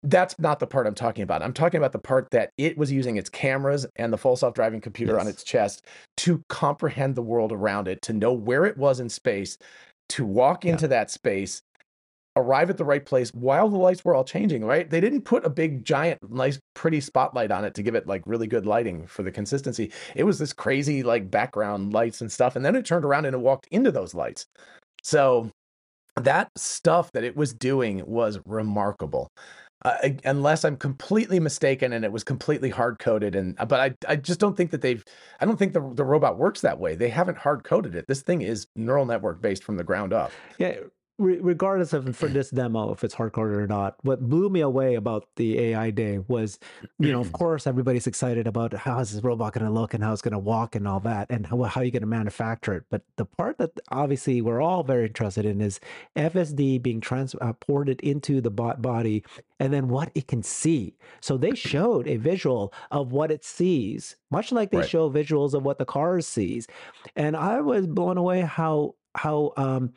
that's 0.03 0.37
not 0.39 0.59
the 0.59 0.67
part 0.67 0.87
I'm 0.87 0.95
talking 0.95 1.23
about. 1.23 1.41
I'm 1.41 1.53
talking 1.53 1.79
about 1.79 1.91
the 1.91 1.99
part 1.99 2.29
that 2.31 2.51
it 2.57 2.77
was 2.77 2.91
using 2.91 3.17
its 3.17 3.29
cameras 3.29 3.85
and 3.95 4.13
the 4.13 4.17
full 4.17 4.35
self-driving 4.35 4.81
computer 4.81 5.19
on 5.19 5.27
its 5.27 5.43
chest 5.43 5.85
to 6.17 6.41
comprehend 6.49 7.15
the 7.15 7.21
world 7.21 7.51
around 7.51 7.87
it, 7.87 8.01
to 8.03 8.13
know 8.13 8.31
where 8.31 8.65
it 8.65 8.77
was 8.77 8.99
in 8.99 9.09
space, 9.09 9.57
to 10.09 10.25
walk 10.25 10.63
Yeah. 10.63 10.73
into 10.73 10.87
that 10.87 11.09
space, 11.09 11.61
arrive 12.35 12.69
at 12.69 12.77
the 12.77 12.85
right 12.85 13.03
place 13.03 13.31
while 13.33 13.67
the 13.67 13.77
lights 13.77 14.05
were 14.05 14.13
all 14.13 14.23
changing, 14.23 14.63
right? 14.63 14.87
They 14.89 15.01
didn't 15.01 15.23
put 15.23 15.43
a 15.43 15.49
big, 15.49 15.83
giant, 15.83 16.19
nice, 16.29 16.59
pretty 16.75 17.01
spotlight 17.01 17.49
on 17.49 17.65
it 17.65 17.73
to 17.73 17.81
give 17.81 17.95
it 17.95 18.05
like 18.05 18.21
really 18.27 18.45
good 18.45 18.67
lighting 18.67 19.07
for 19.07 19.23
the 19.23 19.31
consistency. 19.31 19.91
It 20.15 20.23
was 20.23 20.37
this 20.37 20.53
crazy, 20.53 21.01
like 21.01 21.31
background 21.31 21.93
lights 21.93 22.21
and 22.21 22.31
stuff. 22.31 22.55
And 22.55 22.63
then 22.63 22.75
it 22.75 22.85
turned 22.85 23.03
around 23.03 23.25
and 23.25 23.33
it 23.33 23.39
walked 23.39 23.67
into 23.71 23.91
those 23.91 24.13
lights. 24.13 24.45
So 25.01 25.49
that 26.15 26.49
stuff 26.55 27.11
that 27.13 27.23
it 27.23 27.35
was 27.35 27.53
doing 27.53 28.03
was 28.05 28.39
remarkable. 28.45 29.29
Uh, 29.83 30.09
unless 30.25 30.65
I'm 30.65 30.75
completely 30.75 31.39
mistaken 31.39 31.93
and 31.93 32.03
it 32.03 32.11
was 32.11 32.23
completely 32.23 32.71
hard 32.71 32.97
coded 32.97 33.35
and 33.35 33.55
but 33.55 33.79
I 33.79 33.93
I 34.11 34.15
just 34.15 34.39
don't 34.39 34.57
think 34.57 34.71
that 34.71 34.81
they've 34.81 35.05
I 35.39 35.45
don't 35.45 35.57
think 35.57 35.73
the 35.73 35.91
the 35.93 36.03
robot 36.03 36.37
works 36.37 36.61
that 36.61 36.79
way. 36.79 36.95
They 36.95 37.09
haven't 37.09 37.37
hard 37.37 37.63
coded 37.63 37.93
it. 37.95 38.05
This 38.07 38.23
thing 38.23 38.41
is 38.41 38.65
neural 38.75 39.05
network 39.05 39.39
based 39.39 39.63
from 39.63 39.77
the 39.77 39.83
ground 39.83 40.13
up. 40.13 40.31
Yeah, 40.57 40.77
re- 41.17 41.39
regardless 41.39 41.93
of 41.93 42.15
for 42.15 42.29
this 42.29 42.49
demo 42.49 42.91
if 42.93 43.03
it's 43.03 43.15
hardcoded 43.15 43.57
or 43.57 43.67
not, 43.67 43.95
what 44.03 44.21
blew 44.29 44.49
me 44.49 44.61
away 44.61 44.95
about 44.95 45.27
the 45.35 45.59
AI 45.59 45.89
day 45.89 46.19
was, 46.27 46.59
you 46.99 47.11
know, 47.11 47.21
of 47.21 47.31
course 47.33 47.65
everybody's 47.67 48.07
excited 48.07 48.47
about 48.47 48.73
how 48.73 48.99
is 48.99 49.13
this 49.13 49.23
robot 49.23 49.53
going 49.53 49.65
to 49.65 49.71
look 49.71 49.93
and 49.93 50.03
how 50.03 50.13
it's 50.13 50.21
going 50.21 50.31
to 50.33 50.39
walk 50.39 50.75
and 50.75 50.87
all 50.87 50.99
that, 51.01 51.27
and 51.29 51.47
how 51.47 51.61
how 51.63 51.81
you 51.81 51.91
going 51.91 52.01
to 52.01 52.07
manufacture 52.07 52.73
it. 52.75 52.83
But 52.89 53.03
the 53.17 53.25
part 53.25 53.57
that 53.57 53.71
obviously 53.89 54.41
we're 54.41 54.61
all 54.61 54.83
very 54.83 55.05
interested 55.07 55.45
in 55.45 55.61
is 55.61 55.79
FSD 56.15 56.77
being 56.81 57.01
transported 57.01 57.99
into 58.01 58.41
the 58.41 58.51
bot 58.51 58.81
body, 58.81 59.23
and 59.59 59.73
then 59.73 59.87
what 59.89 60.11
it 60.15 60.27
can 60.27 60.43
see. 60.43 60.95
So 61.21 61.37
they 61.37 61.55
showed 61.55 62.07
a 62.07 62.17
visual 62.17 62.73
of 62.91 63.11
what 63.11 63.31
it 63.31 63.43
sees, 63.43 64.17
much 64.31 64.51
like 64.51 64.71
they 64.71 64.81
Right. 64.81 64.89
show 64.89 65.09
visuals 65.09 65.53
of 65.53 65.63
what 65.63 65.79
the 65.79 65.85
car 65.85 66.21
sees, 66.21 66.67
and 67.15 67.35
I 67.35 67.61
was 67.61 67.87
blown 67.87 68.17
away 68.17 68.41
how 68.41 68.95
how 69.15 69.53
um 69.57 69.93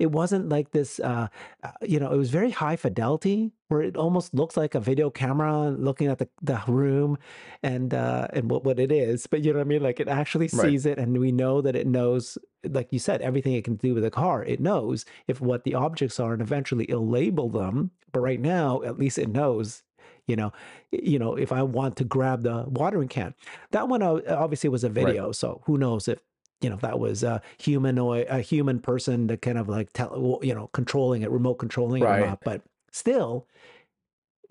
it 0.00 0.10
wasn't 0.10 0.48
like 0.48 0.70
this 0.72 0.98
uh, 1.00 1.28
uh, 1.62 1.70
you 1.82 2.00
know 2.00 2.10
it 2.10 2.16
was 2.16 2.30
very 2.30 2.50
high 2.50 2.74
fidelity 2.76 3.52
where 3.68 3.82
it 3.82 3.96
almost 3.96 4.34
looks 4.34 4.56
like 4.56 4.74
a 4.74 4.80
video 4.80 5.10
camera 5.10 5.70
looking 5.70 6.08
at 6.08 6.18
the, 6.18 6.28
the 6.42 6.60
room 6.66 7.16
and 7.62 7.94
uh 7.94 8.26
and 8.32 8.50
what, 8.50 8.64
what 8.64 8.80
it 8.80 8.90
is 8.90 9.26
but 9.28 9.42
you 9.44 9.52
know 9.52 9.58
what 9.60 9.66
i 9.66 9.68
mean? 9.68 9.82
Like 9.82 10.00
it 10.00 10.08
actually 10.08 10.48
Right. 10.52 10.70
sees 10.70 10.86
it 10.86 10.98
and 10.98 11.16
we 11.18 11.30
know 11.30 11.60
that 11.60 11.76
it 11.76 11.86
knows 11.86 12.38
like 12.68 12.88
you 12.92 12.98
said 12.98 13.20
everything 13.22 13.52
it 13.54 13.64
can 13.64 13.76
do 13.76 13.94
with 13.94 14.04
a 14.04 14.10
car. 14.10 14.44
It 14.44 14.60
knows 14.60 15.04
if 15.28 15.40
what 15.40 15.64
the 15.64 15.74
objects 15.74 16.18
are 16.18 16.32
and 16.32 16.42
eventually 16.42 16.86
it'll 16.88 17.06
label 17.08 17.48
them 17.48 17.90
but 18.12 18.20
right 18.20 18.40
now 18.40 18.82
at 18.82 18.98
least 18.98 19.18
it 19.18 19.28
knows 19.28 19.82
you 20.26 20.36
know 20.36 20.52
you 20.90 21.18
know 21.18 21.34
if 21.36 21.50
i 21.52 21.62
want 21.62 21.96
to 21.96 22.04
grab 22.04 22.42
the 22.42 22.64
watering 22.68 23.08
can. 23.08 23.34
That 23.70 23.88
one 23.88 24.02
uh, 24.02 24.20
obviously 24.28 24.70
was 24.70 24.82
a 24.84 24.88
video 24.88 25.32
so 25.32 25.62
who 25.66 25.76
knows 25.78 26.08
if 26.08 26.18
you 26.60 26.68
know 26.70 26.76
that 26.76 26.98
was 26.98 27.22
a 27.22 27.40
humanoid 27.58 28.26
a 28.28 28.40
human 28.40 28.80
person 28.80 29.26
that 29.28 29.42
kind 29.42 29.58
of 29.58 29.68
like 29.68 29.92
tell 29.92 30.38
you 30.42 30.54
know 30.54 30.68
controlling 30.68 31.22
it 31.22 31.30
remote 31.30 31.54
controlling 31.54 32.02
it 32.02 32.06
or 32.06 32.26
not 32.26 32.40
but 32.44 32.62
still 32.92 33.46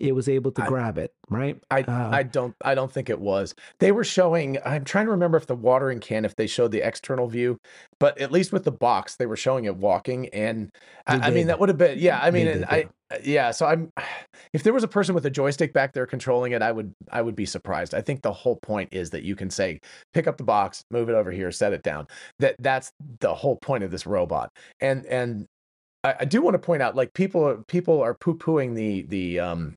it 0.00 0.12
was 0.12 0.28
able 0.28 0.50
to 0.52 0.62
I- 0.62 0.66
grab 0.66 0.98
it, 0.98 1.12
right? 1.28 1.62
I 1.70 1.82
Uh, 1.82 2.10
I 2.12 2.22
don't 2.22 2.54
I 2.64 2.74
don't 2.74 2.90
think 2.90 3.10
it 3.10 3.20
was. 3.20 3.54
They 3.78 3.92
were 3.92 4.04
showing. 4.04 4.58
I'm 4.64 4.84
trying 4.84 5.04
to 5.06 5.10
remember 5.10 5.36
if 5.36 5.46
the 5.46 5.54
watering 5.54 6.00
can, 6.00 6.24
if 6.24 6.36
they 6.36 6.46
showed 6.46 6.72
the 6.72 6.80
external 6.80 7.28
view, 7.28 7.58
but 7.98 8.18
at 8.18 8.32
least 8.32 8.52
with 8.52 8.64
the 8.64 8.72
box, 8.72 9.16
they 9.16 9.26
were 9.26 9.36
showing 9.36 9.66
it 9.66 9.76
walking, 9.76 10.28
and 10.30 10.70
I, 11.06 11.28
I 11.28 11.30
mean 11.30 11.46
that 11.48 11.60
would 11.60 11.68
have 11.68 11.78
been 11.78 11.98
yeah. 11.98 12.18
I 12.20 12.30
mean, 12.30 12.48
and 12.48 12.64
I 12.64 12.88
yeah. 13.22 13.50
So 13.50 13.66
I'm 13.66 13.92
if 14.52 14.62
there 14.62 14.72
was 14.72 14.84
a 14.84 14.88
person 14.88 15.14
with 15.14 15.26
a 15.26 15.30
joystick 15.30 15.72
back 15.72 15.92
there 15.92 16.06
controlling 16.06 16.52
it, 16.52 16.62
I 16.62 16.72
would 16.72 16.92
I 17.12 17.22
would 17.22 17.36
be 17.36 17.46
surprised. 17.46 17.94
I 17.94 18.00
think 18.00 18.22
the 18.22 18.32
whole 18.32 18.56
point 18.56 18.88
is 18.92 19.10
that 19.10 19.22
you 19.22 19.36
can 19.36 19.50
say 19.50 19.80
pick 20.14 20.26
up 20.26 20.36
the 20.36 20.44
box, 20.44 20.84
move 20.90 21.08
it 21.08 21.14
over 21.14 21.30
here, 21.30 21.50
set 21.52 21.72
it 21.72 21.82
down. 21.82 22.06
That 22.38 22.56
that's 22.58 22.92
the 23.20 23.34
whole 23.34 23.56
point 23.56 23.84
of 23.84 23.90
this 23.90 24.06
robot, 24.06 24.50
and 24.80 25.04
and. 25.06 25.46
I, 26.02 26.14
I 26.20 26.24
do 26.24 26.40
want 26.40 26.54
to 26.54 26.58
point 26.58 26.80
out, 26.80 26.96
like 26.96 27.12
people, 27.12 27.62
people 27.68 28.00
are 28.00 28.14
poo 28.14 28.34
pooing 28.34 28.74
the 28.74 29.02
the 29.02 29.38
um, 29.38 29.76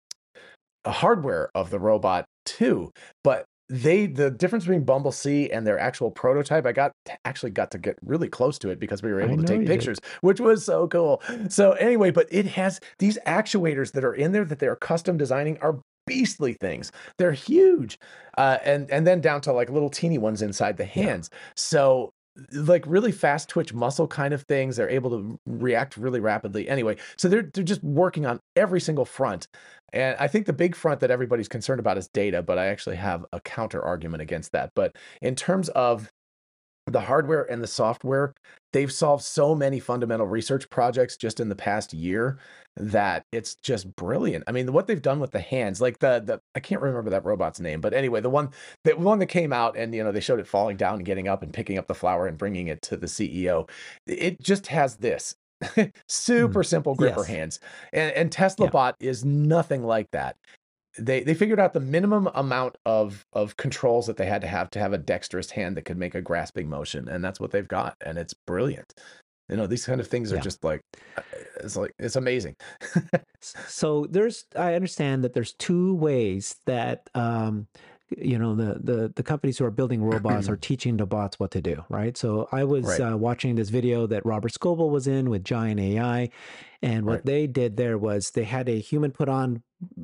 hardware 0.92 1.50
of 1.56 1.70
the 1.70 1.80
robot 1.80 2.26
too 2.46 2.92
but 3.24 3.46
they 3.70 4.06
the 4.06 4.30
difference 4.30 4.66
between 4.66 4.84
Bumble 4.84 5.12
C 5.12 5.50
and 5.50 5.66
their 5.66 5.80
actual 5.80 6.12
prototype, 6.12 6.66
I 6.66 6.74
got 6.74 6.92
actually 7.26 7.52
got 7.52 7.72
to 7.72 7.78
get 7.78 7.98
really 8.04 8.28
close 8.30 8.60
to 8.60 8.70
it 8.70 8.80
because 8.80 9.02
we 9.02 9.12
were 9.12 9.22
able 9.22 9.38
to 9.38 9.44
take 9.44 9.62
you 9.62 9.68
did. 9.68 9.76
pictures, 9.80 10.00
which 10.22 10.40
was 10.40 10.66
so 10.66 10.88
cool. 10.88 11.22
So 11.50 11.72
anyway, 11.74 12.12
but 12.12 12.28
it 12.30 12.46
has 12.48 12.80
these 13.00 13.18
actuators 13.26 13.94
that 13.94 14.04
are 14.04 14.14
in 14.14 14.32
there 14.32 14.46
that 14.46 14.60
they're 14.60 14.76
custom 14.76 15.18
designing 15.18 15.58
are 15.60 15.80
beastly 16.06 16.54
things. 16.54 16.92
They're 17.18 17.32
huge, 17.32 17.98
uh, 18.38 18.58
and 18.64 18.92
and 18.92 19.08
then 19.08 19.22
down 19.22 19.42
to 19.42 19.54
like 19.54 19.70
little 19.70 19.90
teeny 19.90 20.18
ones 20.18 20.42
inside 20.42 20.78
the 20.78 20.86
Yeah. 20.96 21.14
hands. 21.14 21.30
So 21.56 22.13
like 22.52 22.84
really 22.88 23.12
fast 23.12 23.50
twitch 23.50 23.74
muscle 23.74 24.08
kind 24.08 24.34
of 24.34 24.44
things. 24.44 24.76
They're 24.76 24.90
able 24.90 25.12
to 25.12 25.40
react 25.46 25.98
really 25.98 26.20
rapidly. 26.20 26.68
Anyway, 26.68 26.98
so 27.18 27.30
they're 27.30 27.50
they're 27.54 27.64
just 27.64 27.84
working 27.84 28.26
on 28.26 28.40
every 28.56 28.82
single 28.82 29.06
front. 29.06 29.48
And 29.92 30.16
I 30.20 30.28
think 30.28 30.48
the 30.48 30.54
big 30.54 30.76
front 30.76 31.02
that 31.02 31.12
everybody's 31.12 31.48
concerned 31.48 31.80
about 31.80 32.00
is 32.00 32.08
data, 32.08 32.42
but 32.42 32.58
I 32.58 32.66
actually 32.68 32.96
have 32.96 33.26
a 33.32 33.40
counter 33.40 33.82
argument 33.84 34.24
against 34.24 34.52
that. 34.54 34.72
But 34.76 34.96
in 35.22 35.36
terms 35.36 35.70
of 35.70 36.12
the 36.88 37.02
hardware 37.02 37.44
and 37.50 37.62
the 37.64 37.68
software, 37.68 38.34
they've 38.74 38.92
solved 38.92 39.24
so 39.24 39.56
many 39.56 39.80
fundamental 39.80 40.28
research 40.28 40.70
projects 40.70 41.16
just 41.16 41.40
in 41.40 41.50
the 41.50 41.56
past 41.56 41.94
year 41.94 42.38
that 42.76 43.26
it's 43.32 43.56
just 43.56 43.96
brilliant. 43.96 44.44
I 44.48 44.52
mean, 44.52 44.72
what 44.74 44.88
they've 44.88 45.02
done 45.02 45.20
with 45.20 45.32
the 45.32 45.40
hands, 45.40 45.80
like 45.80 46.00
the 46.00 46.22
the 46.26 46.42
I 46.56 46.60
can't 46.60 46.82
remember 46.82 47.10
that 47.12 47.24
robot's 47.26 47.60
name, 47.60 47.80
but 47.82 47.94
anyway, 47.94 48.20
the 48.22 48.30
one 48.30 48.50
the 48.84 48.96
one 48.98 49.20
that 49.20 49.28
came 49.28 49.54
out 49.54 49.78
and 49.78 49.94
you 49.96 50.04
know 50.04 50.12
they 50.12 50.20
showed 50.20 50.40
it 50.40 50.48
falling 50.48 50.78
down 50.78 50.96
and 50.96 51.06
getting 51.06 51.28
up 51.28 51.42
and 51.44 51.54
picking 51.54 51.78
up 51.78 51.88
the 51.88 51.96
flower 51.96 52.28
and 52.28 52.38
bringing 52.38 52.68
it 52.68 52.82
to 52.84 52.98
the 52.98 53.08
CEO. 53.08 53.70
It 54.08 54.42
just 54.42 54.68
has 54.68 54.98
this 54.98 55.36
super 56.10 56.64
mm, 56.64 56.64
simple 56.64 56.96
gripper 56.96 57.24
Yes. 57.24 57.28
hands, 57.28 57.60
and 57.94 58.12
and 58.16 58.32
Tesla 58.32 58.66
Yeah. 58.66 58.70
Bot 58.70 58.96
is 59.00 59.24
nothing 59.24 59.84
like 59.84 60.12
that. 60.12 60.36
They 60.98 61.22
they 61.22 61.34
figured 61.34 61.60
out 61.60 61.74
the 61.74 61.80
minimum 61.80 62.30
amount 62.36 62.78
of 62.86 63.26
of 63.34 63.58
controls 63.58 64.08
that 64.08 64.18
they 64.18 64.26
had 64.28 64.42
to 64.42 64.48
have 64.48 64.70
to 64.72 64.80
have 64.80 64.94
a 64.94 64.98
dexterous 64.98 65.52
hand 65.52 65.76
that 65.78 65.86
could 65.86 65.98
make 65.98 66.14
a 66.16 66.22
grasping 66.22 66.70
motion, 66.70 67.08
and 67.10 67.24
that's 67.24 67.40
what 67.40 67.52
they've 67.52 67.68
got, 67.68 67.96
and 68.06 68.18
it's 68.18 68.34
brilliant. 68.34 68.94
You 69.50 69.58
know, 69.58 69.68
these 69.68 69.86
kind 69.86 70.00
of 70.00 70.08
things 70.08 70.32
are 70.32 70.36
Yeah. 70.38 70.42
just 70.42 70.64
like 70.64 70.82
uh, 71.18 71.22
it's 71.64 71.76
like 71.76 71.92
it's 72.00 72.16
amazing. 72.16 72.56
So 73.42 74.08
there's, 74.10 74.46
I 74.56 74.74
understand 74.74 75.24
that 75.24 75.34
there's 75.34 75.54
two 75.54 75.96
ways 75.96 76.56
that, 76.66 77.10
um, 77.14 77.68
you 78.18 78.38
know, 78.38 78.56
the 78.56 78.80
the 78.84 79.14
the 79.16 79.24
companies 79.24 79.58
who 79.58 79.66
are 79.66 79.72
building 79.72 80.04
robots 80.04 80.50
are 80.50 80.58
teaching 80.70 80.98
the 80.98 81.06
bots 81.06 81.40
what 81.40 81.52
to 81.52 81.62
do, 81.62 81.84
right? 81.90 82.16
So 82.18 82.48
I 82.52 82.64
was 82.64 82.86
Right. 83.00 83.12
uh, 83.14 83.18
watching 83.18 83.56
this 83.56 83.70
video 83.70 84.08
that 84.08 84.26
Robert 84.26 84.52
Scoble 84.52 84.90
was 84.90 85.08
in 85.08 85.30
with 85.30 85.44
Giant 85.44 85.80
AI, 85.80 86.30
and 86.82 87.06
what 87.06 87.14
Right. 87.14 87.26
they 87.26 87.48
did 87.48 87.78
there 87.78 87.98
was 87.98 88.32
they 88.32 88.44
had 88.44 88.68
a 88.70 88.80
human 88.80 89.12
put 89.12 89.30
on 89.30 89.64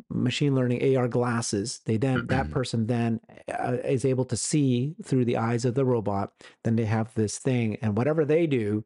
machine 0.10 0.55
learning 0.55 0.95
AR 0.95 1.07
glasses. 1.07 1.82
They 1.86 1.97
then 1.97 2.28
that 2.30 2.51
person 2.51 2.88
then 2.88 3.20
uh, 3.51 3.78
is 3.84 4.05
able 4.05 4.26
to 4.26 4.38
see 4.38 4.95
through 5.03 5.26
the 5.26 5.38
eyes 5.38 5.66
of 5.66 5.76
the 5.76 5.86
robot. 5.86 6.34
Then 6.64 6.76
they 6.76 6.86
have 6.86 7.14
this 7.16 7.38
thing, 7.39 7.78
and 7.82 7.95
whatever 7.97 8.26
they 8.26 8.47
do, 8.47 8.84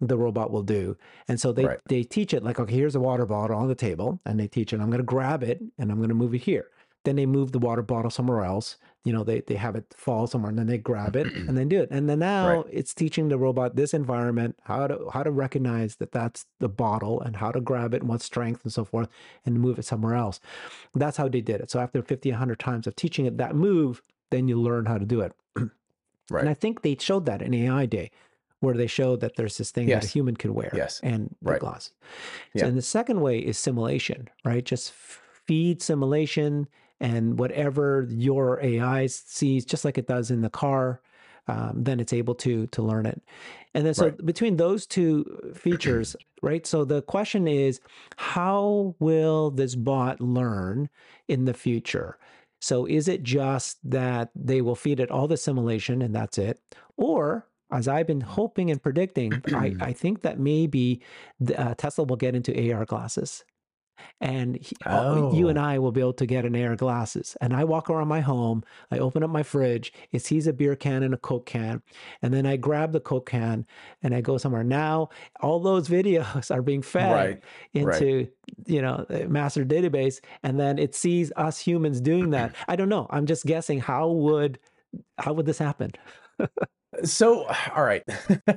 the 0.00 0.16
robot 0.16 0.50
will 0.52 0.62
do. 0.62 0.96
And 1.26 1.40
so 1.40 1.52
they 1.52 1.64
Right. 1.66 1.80
they 1.88 2.04
teach 2.04 2.32
it 2.32 2.42
like, 2.44 2.60
okay, 2.60 2.74
here's 2.74 2.94
a 2.94 3.00
water 3.00 3.26
bottle 3.26 3.56
on 3.58 3.68
the 3.68 3.74
table, 3.74 4.20
and 4.24 4.38
they 4.38 4.46
teach 4.48 4.72
it. 4.72 4.80
I'm 4.80 4.90
going 4.90 4.98
to 5.00 5.04
grab 5.04 5.42
it 5.42 5.60
and 5.78 5.90
I'm 5.90 5.96
going 5.98 6.08
to 6.10 6.14
move 6.14 6.34
it 6.34 6.42
here. 6.42 6.68
Then 7.08 7.16
they 7.16 7.24
move 7.24 7.52
the 7.52 7.58
water 7.58 7.80
bottle 7.80 8.10
somewhere 8.10 8.42
else. 8.44 8.76
You 9.02 9.14
know, 9.14 9.24
they 9.24 9.40
they 9.40 9.54
have 9.54 9.74
it 9.76 9.86
fall 9.96 10.26
somewhere, 10.26 10.50
and 10.50 10.58
then 10.58 10.66
they 10.66 10.76
grab 10.76 11.16
it 11.16 11.32
and 11.34 11.48
then 11.56 11.66
do 11.70 11.80
it. 11.80 11.88
And 11.90 12.06
then 12.06 12.18
now 12.18 12.64
it's 12.70 12.92
teaching 12.92 13.28
the 13.30 13.38
robot 13.38 13.76
this 13.76 13.94
environment 13.94 14.58
how 14.64 14.86
to 14.86 15.08
how 15.10 15.22
to 15.22 15.30
recognize 15.30 15.96
that 15.96 16.12
that's 16.12 16.44
the 16.60 16.68
bottle 16.68 17.18
and 17.22 17.36
how 17.36 17.50
to 17.50 17.62
grab 17.62 17.94
it 17.94 18.02
and 18.02 18.10
what 18.10 18.20
strength 18.20 18.62
and 18.62 18.70
so 18.74 18.84
forth, 18.84 19.08
and 19.46 19.58
move 19.58 19.78
it 19.78 19.86
somewhere 19.86 20.16
else. 20.16 20.38
That's 20.94 21.16
how 21.16 21.28
they 21.28 21.40
did 21.40 21.62
it. 21.62 21.70
So 21.70 21.80
after 21.80 22.02
50, 22.02 22.30
100 22.30 22.58
times 22.58 22.86
of 22.86 22.94
teaching 22.94 23.24
it 23.24 23.38
that 23.38 23.54
move, 23.54 24.02
then 24.30 24.46
you 24.46 24.60
learn 24.60 24.84
how 24.84 24.98
to 24.98 25.06
do 25.06 25.22
it. 25.22 25.32
Right. 26.30 26.40
And 26.40 26.50
I 26.50 26.54
think 26.54 26.82
they 26.82 26.94
showed 27.00 27.24
that 27.24 27.40
in 27.40 27.54
AI 27.54 27.86
Day, 27.86 28.10
where 28.60 28.74
they 28.74 28.86
showed 28.86 29.20
that 29.20 29.36
there's 29.36 29.56
this 29.56 29.70
thing 29.70 29.88
that 29.88 30.04
a 30.04 30.06
human 30.06 30.36
could 30.36 30.50
wear 30.50 30.70
Yes. 30.74 31.00
and 31.02 31.34
the 31.40 31.52
Right. 31.52 31.60
glasses. 31.60 31.94
Yeah. 32.52 32.64
So, 32.64 32.68
and 32.68 32.76
the 32.76 32.82
second 32.82 33.22
way 33.22 33.38
is 33.38 33.56
simulation, 33.56 34.28
right? 34.44 34.62
Just 34.62 34.92
feed 34.92 35.80
simulation 35.80 36.68
and 37.00 37.38
whatever 37.38 38.06
your 38.10 38.60
AI 38.62 39.06
sees, 39.06 39.64
just 39.64 39.84
like 39.84 39.98
it 39.98 40.08
does 40.08 40.30
in 40.30 40.40
the 40.42 40.50
car, 40.50 41.00
um, 41.46 41.82
then 41.84 42.00
it's 42.00 42.12
able 42.12 42.34
to 42.36 42.66
to 42.68 42.82
learn 42.82 43.06
it. 43.06 43.22
And 43.74 43.86
then 43.86 43.94
so 43.94 44.06
Right. 44.06 44.26
between 44.26 44.56
those 44.56 44.86
two 44.86 45.52
features, 45.54 46.16
right? 46.42 46.66
So 46.66 46.84
the 46.84 47.02
question 47.02 47.46
is, 47.48 47.80
how 48.16 48.94
will 48.98 49.50
this 49.50 49.74
bot 49.74 50.20
learn 50.20 50.88
in 51.28 51.44
the 51.44 51.54
future? 51.54 52.18
So 52.60 52.86
is 52.86 53.08
it 53.08 53.22
just 53.22 53.78
that 53.88 54.30
they 54.34 54.60
will 54.60 54.74
feed 54.74 55.00
it 55.00 55.10
all 55.10 55.28
the 55.28 55.36
simulation 55.36 56.02
and 56.02 56.14
that's 56.14 56.38
it? 56.38 56.60
Or 56.96 57.46
as 57.70 57.86
I've 57.86 58.06
been 58.06 58.20
hoping 58.20 58.70
and 58.70 58.82
predicting, 58.82 59.42
I, 59.52 59.74
I 59.80 59.92
think 59.92 60.22
that 60.22 60.38
maybe 60.40 61.00
the, 61.40 61.58
uh, 61.60 61.74
Tesla 61.76 62.04
will 62.04 62.16
get 62.16 62.34
into 62.34 62.72
AR 62.72 62.84
glasses. 62.84 63.44
And 64.20 64.56
he, 64.56 64.74
all- 64.86 65.34
you 65.34 65.48
and 65.48 65.58
Oh. 65.58 65.62
I 65.62 65.78
will 65.78 65.92
be 65.92 66.00
able 66.00 66.12
to 66.14 66.26
get 66.26 66.44
an 66.44 66.54
AR 66.56 66.76
glasses. 66.76 67.36
And 67.40 67.54
I 67.54 67.64
walk 67.64 67.90
around 67.90 68.08
my 68.08 68.20
home, 68.20 68.62
I 68.90 68.98
open 68.98 69.22
up 69.22 69.30
my 69.30 69.42
fridge, 69.42 69.92
it 70.12 70.20
sees 70.22 70.46
a 70.46 70.52
beer 70.52 70.76
can 70.76 71.02
and 71.02 71.14
a 71.14 71.18
Coke 71.18 71.46
can. 71.46 71.82
And 72.22 72.32
then 72.32 72.46
I 72.46 72.56
grab 72.56 72.92
the 72.92 73.00
Coke 73.00 73.28
can 73.28 73.66
and 74.02 74.14
I 74.14 74.20
go 74.20 74.38
somewhere. 74.38 74.64
Now, 74.64 75.08
all 75.40 75.60
those 75.60 75.88
videos 75.88 76.50
are 76.54 76.62
being 76.62 76.82
fed 76.82 77.12
Right, 77.12 77.42
right. 77.84 78.02
into 78.02 78.28
you 78.66 78.80
know 78.80 79.04
master 79.28 79.62
database 79.64 80.20
and 80.42 80.58
then 80.58 80.78
it 80.78 80.94
sees 80.94 81.30
us 81.36 81.58
humans 81.58 82.00
doing 82.00 82.30
that 82.30 82.54
i 82.68 82.76
don't 82.76 82.88
know 82.88 83.06
i'm 83.10 83.26
just 83.26 83.44
guessing 83.44 83.78
how 83.78 84.08
would 84.08 84.58
how 85.18 85.34
would 85.34 85.44
this 85.44 85.58
happen 85.58 85.90
So, 87.04 87.44
all 87.76 87.84
right. 87.84 88.02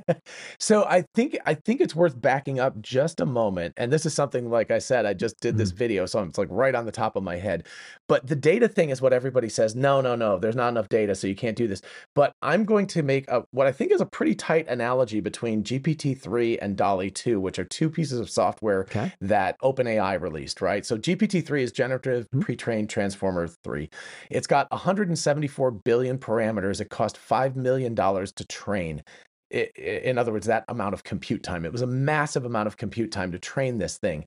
so 0.59 0.83
I 0.85 1.05
think 1.13 1.37
I 1.45 1.53
think 1.53 1.81
it's 1.81 1.95
worth 1.95 2.19
backing 2.19 2.59
up 2.59 2.79
just 2.81 3.19
a 3.19 3.25
moment. 3.25 3.73
And 3.77 3.91
this 3.91 4.05
is 4.05 4.13
something 4.13 4.49
like 4.49 4.71
I 4.71 4.79
said, 4.79 5.05
I 5.05 5.13
just 5.13 5.39
did 5.39 5.57
this 5.57 5.71
video, 5.71 6.05
so 6.05 6.21
it's 6.23 6.37
like 6.37 6.47
right 6.51 6.75
on 6.75 6.85
the 6.85 6.91
top 6.91 7.15
of 7.15 7.23
my 7.23 7.37
head. 7.37 7.67
But 8.07 8.27
the 8.27 8.35
data 8.35 8.67
thing 8.67 8.89
is 8.89 9.01
what 9.01 9.13
everybody 9.13 9.49
says. 9.49 9.75
No, 9.75 10.01
no, 10.01 10.15
no. 10.15 10.37
There's 10.39 10.55
not 10.55 10.69
enough 10.69 10.89
data, 10.89 11.15
so 11.15 11.27
you 11.27 11.35
can't 11.35 11.57
do 11.57 11.67
this. 11.67 11.81
But 12.15 12.33
I'm 12.41 12.65
going 12.65 12.87
to 12.87 13.03
make 13.03 13.29
a 13.29 13.43
what 13.51 13.67
I 13.67 13.71
think 13.71 13.91
is 13.91 14.01
a 14.01 14.05
pretty 14.05 14.35
tight 14.35 14.67
analogy 14.67 15.19
between 15.19 15.63
GPT-3 15.63 16.59
and 16.61 16.75
DALL-E 16.75 17.11
2, 17.11 17.39
which 17.39 17.59
are 17.59 17.65
two 17.65 17.89
pieces 17.89 18.19
of 18.19 18.29
software 18.29 18.81
okay 18.81 19.11
that 19.21 19.59
OpenAI 19.61 20.19
released, 20.21 20.61
right? 20.61 20.85
So 20.85 20.97
GPT-3 20.97 21.61
is 21.61 21.71
generative 21.71 22.27
Mhm. 22.31 22.41
pre-trained 22.41 22.89
transformer 22.89 23.47
3. 23.47 23.89
It's 24.29 24.47
got 24.47 24.69
174 24.71 25.71
billion 25.71 26.17
parameters. 26.17 26.81
It 26.81 26.89
cost 26.89 27.17
5 27.17 27.55
million 27.55 27.95
dollars 27.95 28.30
to 28.34 28.45
train. 28.45 29.03
In 29.49 30.17
other 30.17 30.32
words, 30.32 30.47
that 30.47 30.65
amount 30.69 30.93
of 30.93 31.03
compute 31.03 31.43
time. 31.43 31.65
It 31.65 31.71
was 31.71 31.82
a 31.82 31.88
massive 31.88 32.45
amount 32.45 32.67
of 32.67 32.77
compute 32.77 33.11
time 33.11 33.32
to 33.34 33.39
train 33.39 33.77
this 33.77 33.97
thing. 33.97 34.25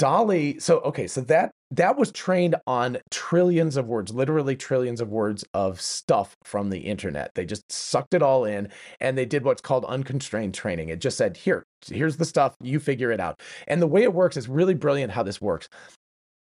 DALL-E, 0.00 0.58
so 0.58 0.80
okay, 0.80 1.06
so 1.06 1.20
that 1.20 1.52
that 1.70 1.96
was 1.96 2.10
trained 2.10 2.56
on 2.66 2.98
trillions 3.12 3.76
of 3.76 3.86
words, 3.86 4.12
literally 4.12 4.56
trillions 4.56 5.00
of 5.00 5.10
words 5.10 5.44
of 5.54 5.80
stuff 5.80 6.36
from 6.42 6.70
the 6.70 6.78
internet. 6.80 7.30
They 7.36 7.44
just 7.46 7.70
sucked 7.70 8.14
it 8.14 8.22
all 8.22 8.44
in 8.44 8.68
and 9.00 9.16
they 9.16 9.26
did 9.26 9.44
what's 9.44 9.60
called 9.60 9.84
unconstrained 9.84 10.54
training. 10.54 10.88
It 10.88 11.00
just 11.00 11.16
said, 11.16 11.36
"Here, 11.36 11.62
here's 11.86 12.16
the 12.16 12.24
stuff, 12.24 12.56
you 12.60 12.80
figure 12.80 13.12
it 13.12 13.20
out." 13.20 13.40
And 13.68 13.80
the 13.80 13.86
way 13.86 14.02
it 14.02 14.12
works 14.12 14.36
is 14.36 14.48
really 14.48 14.74
brilliant 14.74 15.12
how 15.12 15.22
this 15.22 15.40
works. 15.40 15.68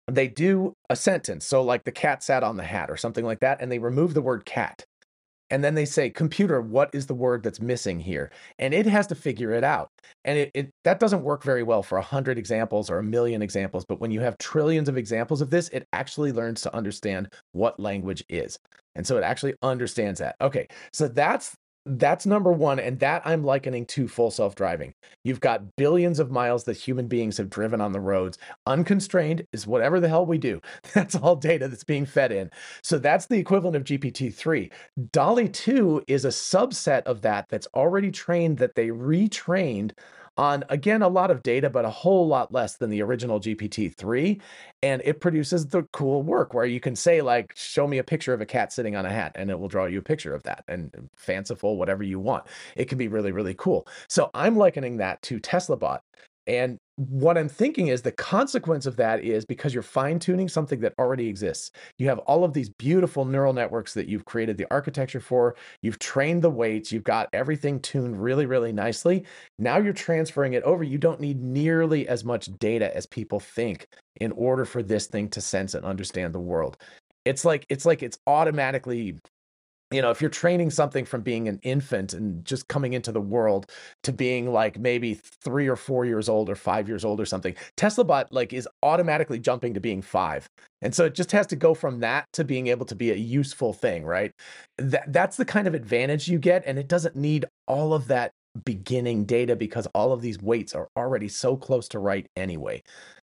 They 0.07 0.29
do 0.29 0.75
a 0.89 0.95
sentence, 0.97 1.45
so 1.45 1.63
like 1.63 1.85
the 1.85 1.93
cat 1.93 2.23
sat 2.23 2.45
on 2.45 2.57
the 2.57 2.65
hat 2.65 2.91
or 2.91 2.97
something 2.97 3.25
like 3.25 3.41
that, 3.41 3.61
and 3.61 3.73
they 3.73 3.79
remove 3.81 4.15
the 4.15 4.23
word 4.23 4.45
cat. 4.45 4.85
And 5.51 5.65
then 5.65 5.75
they 5.75 5.85
say, 5.85 6.11
"Computer, 6.11 6.61
what 6.61 6.91
is 6.95 7.07
the 7.07 7.15
word 7.15 7.43
that's 7.43 7.61
missing 7.61 8.01
here?" 8.01 8.31
And 8.59 8.73
it 8.75 8.87
has 8.87 9.07
to 9.09 9.15
figure 9.15 9.53
it 9.53 9.65
out. 9.65 9.91
And 10.25 10.39
it, 10.39 10.51
it 10.55 10.71
that 10.85 11.01
doesn't 11.01 11.23
work 11.23 11.43
very 11.43 11.63
well 11.63 11.83
for 11.83 11.99
a 11.99 12.03
hundred 12.03 12.39
examples 12.39 12.91
or 12.91 12.99
a 12.99 13.03
million 13.03 13.43
examples 13.43 13.85
but 13.85 14.01
when 14.01 14.11
you 14.11 14.21
have 14.21 14.39
trillions 14.39 14.89
of 14.89 14.97
examples 14.97 15.41
of 15.41 15.51
this 15.51 15.69
it 15.71 15.87
actually 15.93 16.33
learns 16.33 16.61
to 16.63 16.75
understand 16.75 17.33
what 17.53 17.79
language 17.81 18.25
is. 18.29 18.59
And 18.95 19.07
so 19.07 19.17
it 19.17 19.23
actually 19.25 19.55
understands 19.63 20.21
that. 20.21 20.37
Okay 20.41 20.67
so 20.93 21.09
that's 21.09 21.55
that's 21.99 22.27
number 22.27 22.53
one. 22.53 22.79
And 22.79 22.99
that 23.01 23.23
I'm 23.25 23.45
likening 23.45 23.87
to 23.87 24.09
full 24.09 24.31
self 24.31 24.55
driving. 24.55 24.95
You've 25.25 25.41
got 25.41 25.77
billions 25.77 26.19
of 26.19 26.31
miles 26.31 26.65
that 26.65 26.77
human 26.77 27.09
beings 27.09 27.37
have 27.37 27.51
driven 27.51 27.81
on 27.81 27.93
the 27.93 28.01
roads. 28.01 28.39
Unconstrained 28.67 29.47
is 29.53 29.67
whatever 29.67 30.01
the 30.01 30.09
hell 30.09 30.27
we 30.27 30.39
do. 30.39 30.61
That's 30.95 31.15
all 31.15 31.37
data 31.37 31.69
that's 31.69 31.85
being 31.85 32.07
fed 32.07 32.33
in. 32.33 32.51
So 32.83 32.99
that's 32.99 33.27
the 33.27 33.39
equivalent 33.39 33.77
of 33.77 33.85
GPT 33.85 34.33
3. 34.33 34.71
DALL-E 35.13 35.49
2 35.49 36.05
is 36.07 36.25
a 36.25 36.29
subset 36.29 37.03
of 37.03 37.23
that 37.23 37.47
that's 37.49 37.67
already 37.75 38.11
trained 38.11 38.59
that 38.59 38.75
they 38.75 38.89
retrained 38.89 39.93
on 40.37 40.65
again 40.69 41.03
a 41.03 41.09
lot 41.09 41.31
of 41.31 41.43
data 41.43 41.69
but 41.69 41.85
a 41.85 41.91
whole 41.91 42.27
lot 42.27 42.53
less 42.53 42.77
than 42.77 42.89
the 42.89 43.03
original 43.03 43.41
gpt-3 43.41 44.41
and 44.83 45.03
it 45.05 45.21
produces 45.21 45.67
the 45.67 45.83
cool 45.93 46.23
work 46.23 46.55
where 46.55 46.65
you 46.65 46.81
can 46.81 46.97
say 46.97 47.21
like 47.21 47.53
show 47.57 47.87
me 47.87 47.99
a 47.99 48.05
picture 48.05 48.33
of 48.33 48.41
a 48.41 48.47
cat 48.47 48.73
sitting 48.73 48.97
on 48.97 49.05
a 49.05 49.11
hat 49.11 49.33
and 49.35 49.51
it 49.51 49.59
will 49.59 49.69
draw 49.69 49.87
you 49.87 49.99
a 49.99 50.03
picture 50.03 50.35
of 50.35 50.43
that 50.45 50.65
and 50.69 50.95
um, 50.97 51.11
fanciful 51.17 51.77
whatever 51.77 52.03
you 52.03 52.19
want. 52.19 52.45
It 52.77 52.87
can 52.87 52.99
be 52.99 53.09
really 53.09 53.33
really 53.33 53.55
cool. 53.55 53.87
So 54.09 54.31
i'm 54.35 54.57
likening 54.57 54.99
that 54.99 55.21
to 55.23 55.41
tesla 55.41 55.77
bot 55.77 56.03
and 56.47 56.79
what 56.97 57.39
I'm 57.39 57.49
thinking 57.49 57.87
is 57.87 58.03
the 58.03 58.13
consequence 58.13 58.85
of 58.85 58.97
that 58.97 59.25
is 59.25 59.47
because 59.47 59.73
you're 59.73 59.83
fine 59.83 60.19
tuning 60.19 60.49
something 60.49 60.81
that 60.81 60.93
already 60.99 61.29
exists. 61.29 61.71
You 61.99 62.09
have 62.09 62.19
all 62.21 62.45
of 62.45 62.53
these 62.53 62.69
beautiful 62.69 63.25
neural 63.25 63.55
networks 63.55 63.95
that 63.95 64.07
you've 64.07 64.27
created 64.27 64.59
the 64.59 64.67
architecture 64.71 65.21
for, 65.21 65.57
you've 65.81 65.99
trained 65.99 66.43
the 66.43 66.51
weights, 66.51 66.93
you've 66.93 67.05
got 67.05 67.31
everything 67.33 67.81
tuned 67.81 68.23
really, 68.23 68.45
really 68.45 68.73
nicely. 68.73 69.25
Now 69.59 69.79
you're 69.79 69.95
transferring 69.95 70.53
it 70.53 70.63
over. 70.65 70.85
You 70.85 70.99
don't 70.99 71.21
need 71.21 71.41
nearly 71.41 72.07
as 72.07 72.25
much 72.25 72.51
data 72.59 72.95
as 72.95 73.07
people 73.07 73.41
think 73.41 73.87
in 74.21 74.33
order 74.33 74.67
for 74.67 74.83
this 74.83 75.07
thing 75.07 75.31
to 75.31 75.41
sense 75.41 75.75
and 75.75 75.87
understand 75.87 76.35
the 76.35 76.41
world. 76.41 76.77
It's 77.25 77.45
like 77.45 77.65
it's 77.69 77.87
like 77.87 78.03
it's 78.03 78.19
automatically 78.27 79.17
you 79.91 80.01
know, 80.01 80.11
if 80.11 80.21
you're 80.21 80.31
training 80.31 80.71
something 80.71 81.05
from 81.05 81.23
being 81.23 81.49
an 81.49 81.59
infant 81.63 82.13
and 82.13 82.45
just 82.45 82.69
coming 82.69 82.93
into 82.93 83.11
the 83.11 83.21
world 83.21 83.71
to 84.05 84.13
being 84.13 84.53
like 84.53 84.79
maybe 84.79 85.15
three 85.15 85.67
or 85.67 85.77
four 85.77 86.05
years 86.05 86.29
old 86.29 86.49
or 86.49 86.55
five 86.55 86.89
years 86.89 87.05
old 87.05 87.21
or 87.21 87.27
something, 87.27 87.57
TeslaBot 87.77 88.27
like 88.31 88.53
is 88.53 88.69
automatically 88.83 89.41
jumping 89.41 89.75
to 89.75 89.81
being 89.81 90.01
five. 90.01 90.49
And 90.81 90.95
so 90.95 91.07
it 91.07 91.15
just 91.15 91.33
has 91.33 91.47
to 91.49 91.57
go 91.57 91.75
from 91.75 92.01
that 92.01 92.27
to 92.35 92.45
being 92.45 92.69
able 92.69 92.87
to 92.87 92.95
be 92.95 93.11
a 93.11 93.17
useful 93.17 93.73
thing, 93.73 94.05
right? 94.05 94.33
That 94.79 95.13
that's 95.13 95.37
the 95.37 95.45
kind 95.45 95.67
of 95.67 95.75
advantage 95.75 96.29
you 96.29 96.39
get. 96.39 96.63
And 96.67 96.79
it 96.79 96.89
doesn't 96.89 97.17
need 97.17 97.47
all 97.67 97.93
of 97.93 98.07
that 98.09 98.33
beginning 98.65 99.25
data 99.25 99.57
because 99.57 99.87
all 99.95 100.13
of 100.13 100.23
these 100.23 100.39
weights 100.41 100.75
are 100.75 100.89
already 100.97 101.29
so 101.29 101.57
close 101.57 101.89
to 101.89 101.99
right 101.99 102.27
anyway. 102.37 102.83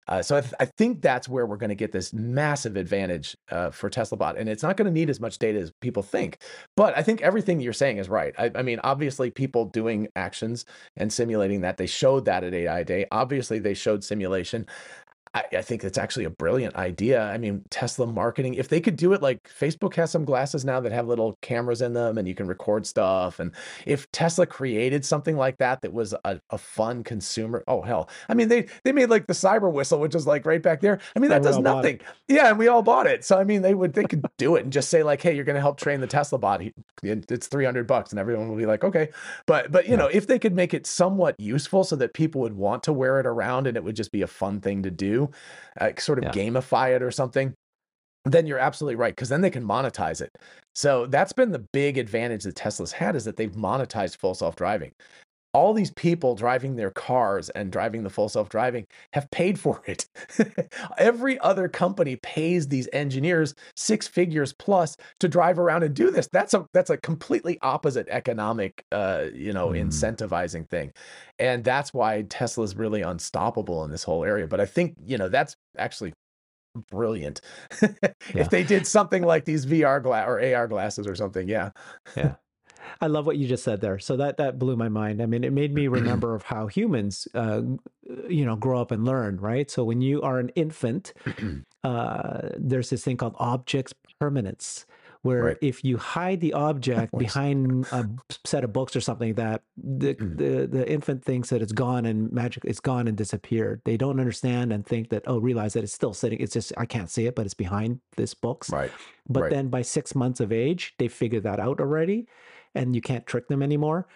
Uh, 0.08 0.22
so 0.22 0.38
I, 0.38 0.42
th- 0.42 0.54
I, 0.60 0.66
think 0.66 1.02
that's 1.02 1.28
where 1.28 1.46
we're 1.46 1.58
going 1.58 1.70
to 1.70 1.76
get 1.76 1.92
this 1.92 2.14
massive 2.14 2.76
advantage 2.76 3.36
uh, 3.50 3.72
for 3.72 3.90
TeslaBot, 3.90 4.38
and 4.38 4.48
it's 4.48 4.62
not 4.62 4.78
going 4.78 4.86
to 4.86 4.92
need 4.92 5.10
as 5.10 5.20
much 5.20 5.40
data 5.40 5.60
as 5.60 5.72
people 5.82 6.04
think. 6.04 6.38
But 6.76 6.96
I 6.96 7.02
think 7.02 7.22
everything 7.22 7.60
you're 7.60 7.74
saying 7.74 7.98
is 7.98 8.08
right. 8.08 8.34
I, 8.38 8.52
I, 8.54 8.62
mean, 8.62 8.80
obviously, 8.84 9.32
people 9.32 9.66
doing 9.66 10.08
actions 10.16 10.66
and 10.96 11.12
simulating 11.12 11.62
that 11.62 11.78
they 11.78 11.88
showed 11.88 12.26
that 12.26 12.44
at 12.44 12.54
AI 12.54 12.84
Day. 12.84 13.06
Obviously, 13.12 13.58
they 13.58 13.74
showed 13.74 14.04
simulation. 14.04 14.68
I, 15.36 15.44
I 15.58 15.62
think 15.62 15.84
it's 15.84 15.98
actually 15.98 16.24
a 16.24 16.30
brilliant 16.30 16.78
idea. 16.78 17.22
I 17.22 17.38
mean, 17.38 17.66
Tesla 17.70 18.08
marketing, 18.08 18.54
if 18.54 18.70
they 18.70 18.80
could 18.80 18.96
do 18.96 19.12
it 19.12 19.22
like 19.22 19.44
Facebook 19.50 19.94
has 19.96 20.10
some 20.10 20.24
glasses 20.24 20.64
now 20.64 20.80
that 20.80 20.94
have 20.94 21.08
little 21.08 21.38
cameras 21.42 21.82
in 21.82 21.92
them 21.92 22.18
and 22.18 22.26
you 22.26 22.34
can 22.34 22.48
record 22.48 22.88
stuff. 22.88 23.40
And 23.40 23.52
if 23.86 24.10
Tesla 24.14 24.46
created 24.46 25.04
something 25.04 25.36
like 25.36 25.58
that 25.58 25.82
that 25.82 25.92
was 25.92 26.14
a, 26.24 26.40
a 26.52 26.58
fun 26.58 27.04
consumer, 27.04 27.66
oh 27.68 27.82
hell. 27.82 28.10
I 28.30 28.34
mean, 28.34 28.48
they 28.48 28.68
they 28.86 28.94
made 28.94 29.10
like 29.10 29.28
the 29.28 29.34
cyber 29.34 29.70
whistle, 29.70 30.00
which 30.00 30.16
is 30.16 30.26
like 30.26 30.46
right 30.46 30.62
back 30.62 30.80
there. 30.80 31.00
I 31.18 31.20
mean, 31.20 31.30
that 31.30 31.44
does 31.44 31.60
nothing. 31.60 32.00
Yeah, 32.30 32.50
and 32.50 32.58
we 32.58 32.70
all 32.70 32.82
bought 32.82 33.06
it. 33.06 33.26
So 33.26 33.38
I 33.38 33.44
mean, 33.44 33.62
they 33.62 33.74
would 33.74 33.94
they 33.94 34.06
could 34.06 34.26
do 34.38 34.56
it 34.56 34.64
and 34.64 34.72
just 34.72 34.90
say, 34.90 35.04
like, 35.04 35.22
hey, 35.22 35.36
you're 35.36 35.44
gonna 35.44 35.60
help 35.60 35.78
train 35.78 36.00
the 36.00 36.08
Tesla 36.08 36.40
bot. 36.40 36.62
It's 37.04 37.48
300 37.48 37.86
bucks, 37.86 38.12
and 38.12 38.20
everyone 38.20 38.48
will 38.48 38.56
be 38.56 38.66
like, 38.66 38.86
okay. 38.86 39.10
But 39.46 39.70
but 39.70 39.84
you 39.86 39.92
yeah. 39.92 39.98
know, 39.98 40.08
if 40.08 40.28
they 40.28 40.40
could 40.40 40.56
make 40.56 40.74
it 40.74 40.88
somewhat 40.88 41.38
useful 41.38 41.84
so 41.84 41.98
that 41.98 42.14
people 42.14 42.40
would 42.42 42.56
want 42.56 42.84
to 42.84 42.94
wear 42.94 43.20
it 43.20 43.26
around 43.26 43.68
and 43.68 43.76
it 43.76 43.84
would 43.84 43.98
just 43.98 44.14
be 44.14 44.22
a 44.22 44.28
fun 44.28 44.62
thing 44.62 44.82
to 44.84 44.92
do 44.92 45.25
uh, 45.80 45.92
sort 45.98 46.18
of 46.20 46.26
yeah. 46.26 46.32
gamify 46.32 46.96
it 46.96 47.02
or 47.02 47.12
something, 47.12 47.54
then 48.26 48.48
you're 48.48 48.60
absolutely 48.60 48.96
right 48.96 49.16
because 49.16 49.30
then 49.30 49.42
they 49.42 49.50
can 49.50 49.64
monetize 49.64 50.22
it. 50.22 50.38
So 50.74 51.06
that's 51.06 51.34
been 51.34 51.52
the 51.52 51.66
big 51.74 51.98
advantage 51.98 52.44
that 52.44 52.56
Tesla's 52.56 52.92
had 52.92 53.16
is 53.16 53.26
that 53.26 53.38
they've 53.38 53.52
monetized 53.52 54.18
full 54.18 54.34
self 54.34 54.56
driving 54.56 54.92
all 55.56 55.74
these 55.74 55.92
people 55.92 56.36
driving 56.36 56.76
their 56.76 56.92
cars 56.92 57.48
and 57.52 57.72
driving 57.72 58.04
the 58.04 58.10
full 58.10 58.28
self 58.28 58.50
driving 58.50 58.86
have 59.14 59.32
paid 59.32 59.58
for 59.58 59.82
it. 59.86 60.06
Every 60.98 61.40
other 61.40 61.70
company 61.70 62.18
pays 62.18 62.68
these 62.68 62.90
engineers 62.92 63.56
six 63.78 64.06
figures 64.06 64.52
plus 64.52 64.98
to 65.22 65.30
drive 65.30 65.58
around 65.58 65.84
and 65.84 65.96
do 65.96 66.12
this. 66.12 66.28
That's 66.34 66.54
a 66.54 66.66
that's 66.74 66.90
a 66.90 66.98
completely 66.98 67.58
opposite 67.62 68.10
economic 68.10 68.84
uh, 68.92 69.28
you 69.34 69.54
know, 69.54 69.70
mm. 69.70 69.82
incentivizing 69.82 70.68
thing. 70.70 70.92
And 71.40 71.64
that's 71.64 71.94
why 71.94 72.24
Tesla's 72.24 72.76
really 72.76 73.02
unstoppable 73.02 73.86
in 73.86 73.92
this 73.92 74.04
whole 74.04 74.26
area. 74.26 74.48
But 74.48 74.60
I 74.60 74.66
think, 74.66 74.96
you 75.06 75.18
know, 75.18 75.30
that's 75.30 75.56
actually 75.78 76.12
brilliant. 76.92 77.40
yeah. 77.82 77.90
If 78.34 78.50
they 78.50 78.64
did 78.64 78.86
something 78.86 79.24
like 79.24 79.46
these 79.46 79.66
VR 79.66 80.04
glass 80.04 80.28
or 80.28 80.42
AR 80.42 80.68
glasses 80.68 81.08
or 81.08 81.16
something, 81.16 81.48
yeah. 81.48 81.70
Yeah. 82.18 82.36
I 83.02 83.08
love 83.08 83.26
what 83.26 83.38
you 83.38 83.48
just 83.48 83.64
said 83.64 83.82
there. 83.82 84.00
So 84.00 84.18
that 84.18 84.38
that 84.38 84.60
blew 84.60 84.76
my 84.76 84.90
mind. 84.90 85.22
I 85.22 85.26
mean, 85.26 85.44
it 85.44 85.54
made 85.54 85.74
me 85.74 85.88
remember 86.00 86.36
of 86.36 86.44
how 86.44 86.68
humans, 86.68 87.28
uh, 87.34 87.62
you 88.28 88.46
know, 88.46 88.56
grow 88.56 88.80
up 88.80 88.92
and 88.92 89.06
learn, 89.06 89.38
right? 89.38 89.70
So 89.70 89.84
when 89.84 90.02
you 90.02 90.22
are 90.22 90.40
an 90.40 90.50
infant, 90.50 91.14
uh, 91.84 92.50
there's 92.58 92.90
this 92.90 93.04
thing 93.04 93.18
called 93.18 93.36
objects 93.38 93.94
permanence, 94.20 94.86
where 95.22 95.44
right. 95.44 95.58
if 95.62 95.84
you 95.84 95.98
hide 95.98 96.40
the 96.40 96.54
object 96.54 97.18
behind 97.18 97.88
a 97.92 98.08
set 98.46 98.64
of 98.64 98.72
books 98.72 98.96
or 98.96 99.02
something, 99.02 99.34
that 99.34 99.64
the, 99.76 100.14
mm. 100.14 100.38
the 100.38 100.68
the 100.68 100.90
infant 100.90 101.26
thinks 101.26 101.50
that 101.50 101.62
it's 101.62 101.72
gone 101.72 102.06
and 102.06 102.32
magic, 102.32 102.64
it's 102.66 102.80
gone 102.80 103.08
and 103.08 103.18
disappeared. 103.18 103.82
They 103.86 103.98
don't 103.98 104.20
understand 104.20 104.72
and 104.72 104.86
think 104.86 105.10
that 105.10 105.24
oh, 105.28 105.40
realize 105.40 105.74
that 105.74 105.84
it's 105.84 105.94
still 105.94 106.14
sitting. 106.14 106.40
It's 106.40 106.54
just 106.54 106.74
I 106.78 106.86
can't 106.86 107.10
see 107.10 107.26
it, 107.26 107.36
but 107.36 107.46
it's 107.46 107.56
behind 107.56 108.02
this 108.16 108.34
books. 108.34 108.70
Right. 108.70 108.92
But 109.28 109.42
right. 109.42 109.52
then 109.52 109.70
by 109.70 109.82
six 109.82 110.14
months 110.14 110.40
of 110.40 110.52
age, 110.52 110.94
they 111.00 111.08
figure 111.08 111.40
that 111.40 111.60
out 111.60 111.80
already 111.80 112.28
and 112.76 112.96
you 112.96 113.02
can't 113.02 113.26
trick 113.26 113.48
them 113.48 113.64
anymore. 113.64 114.08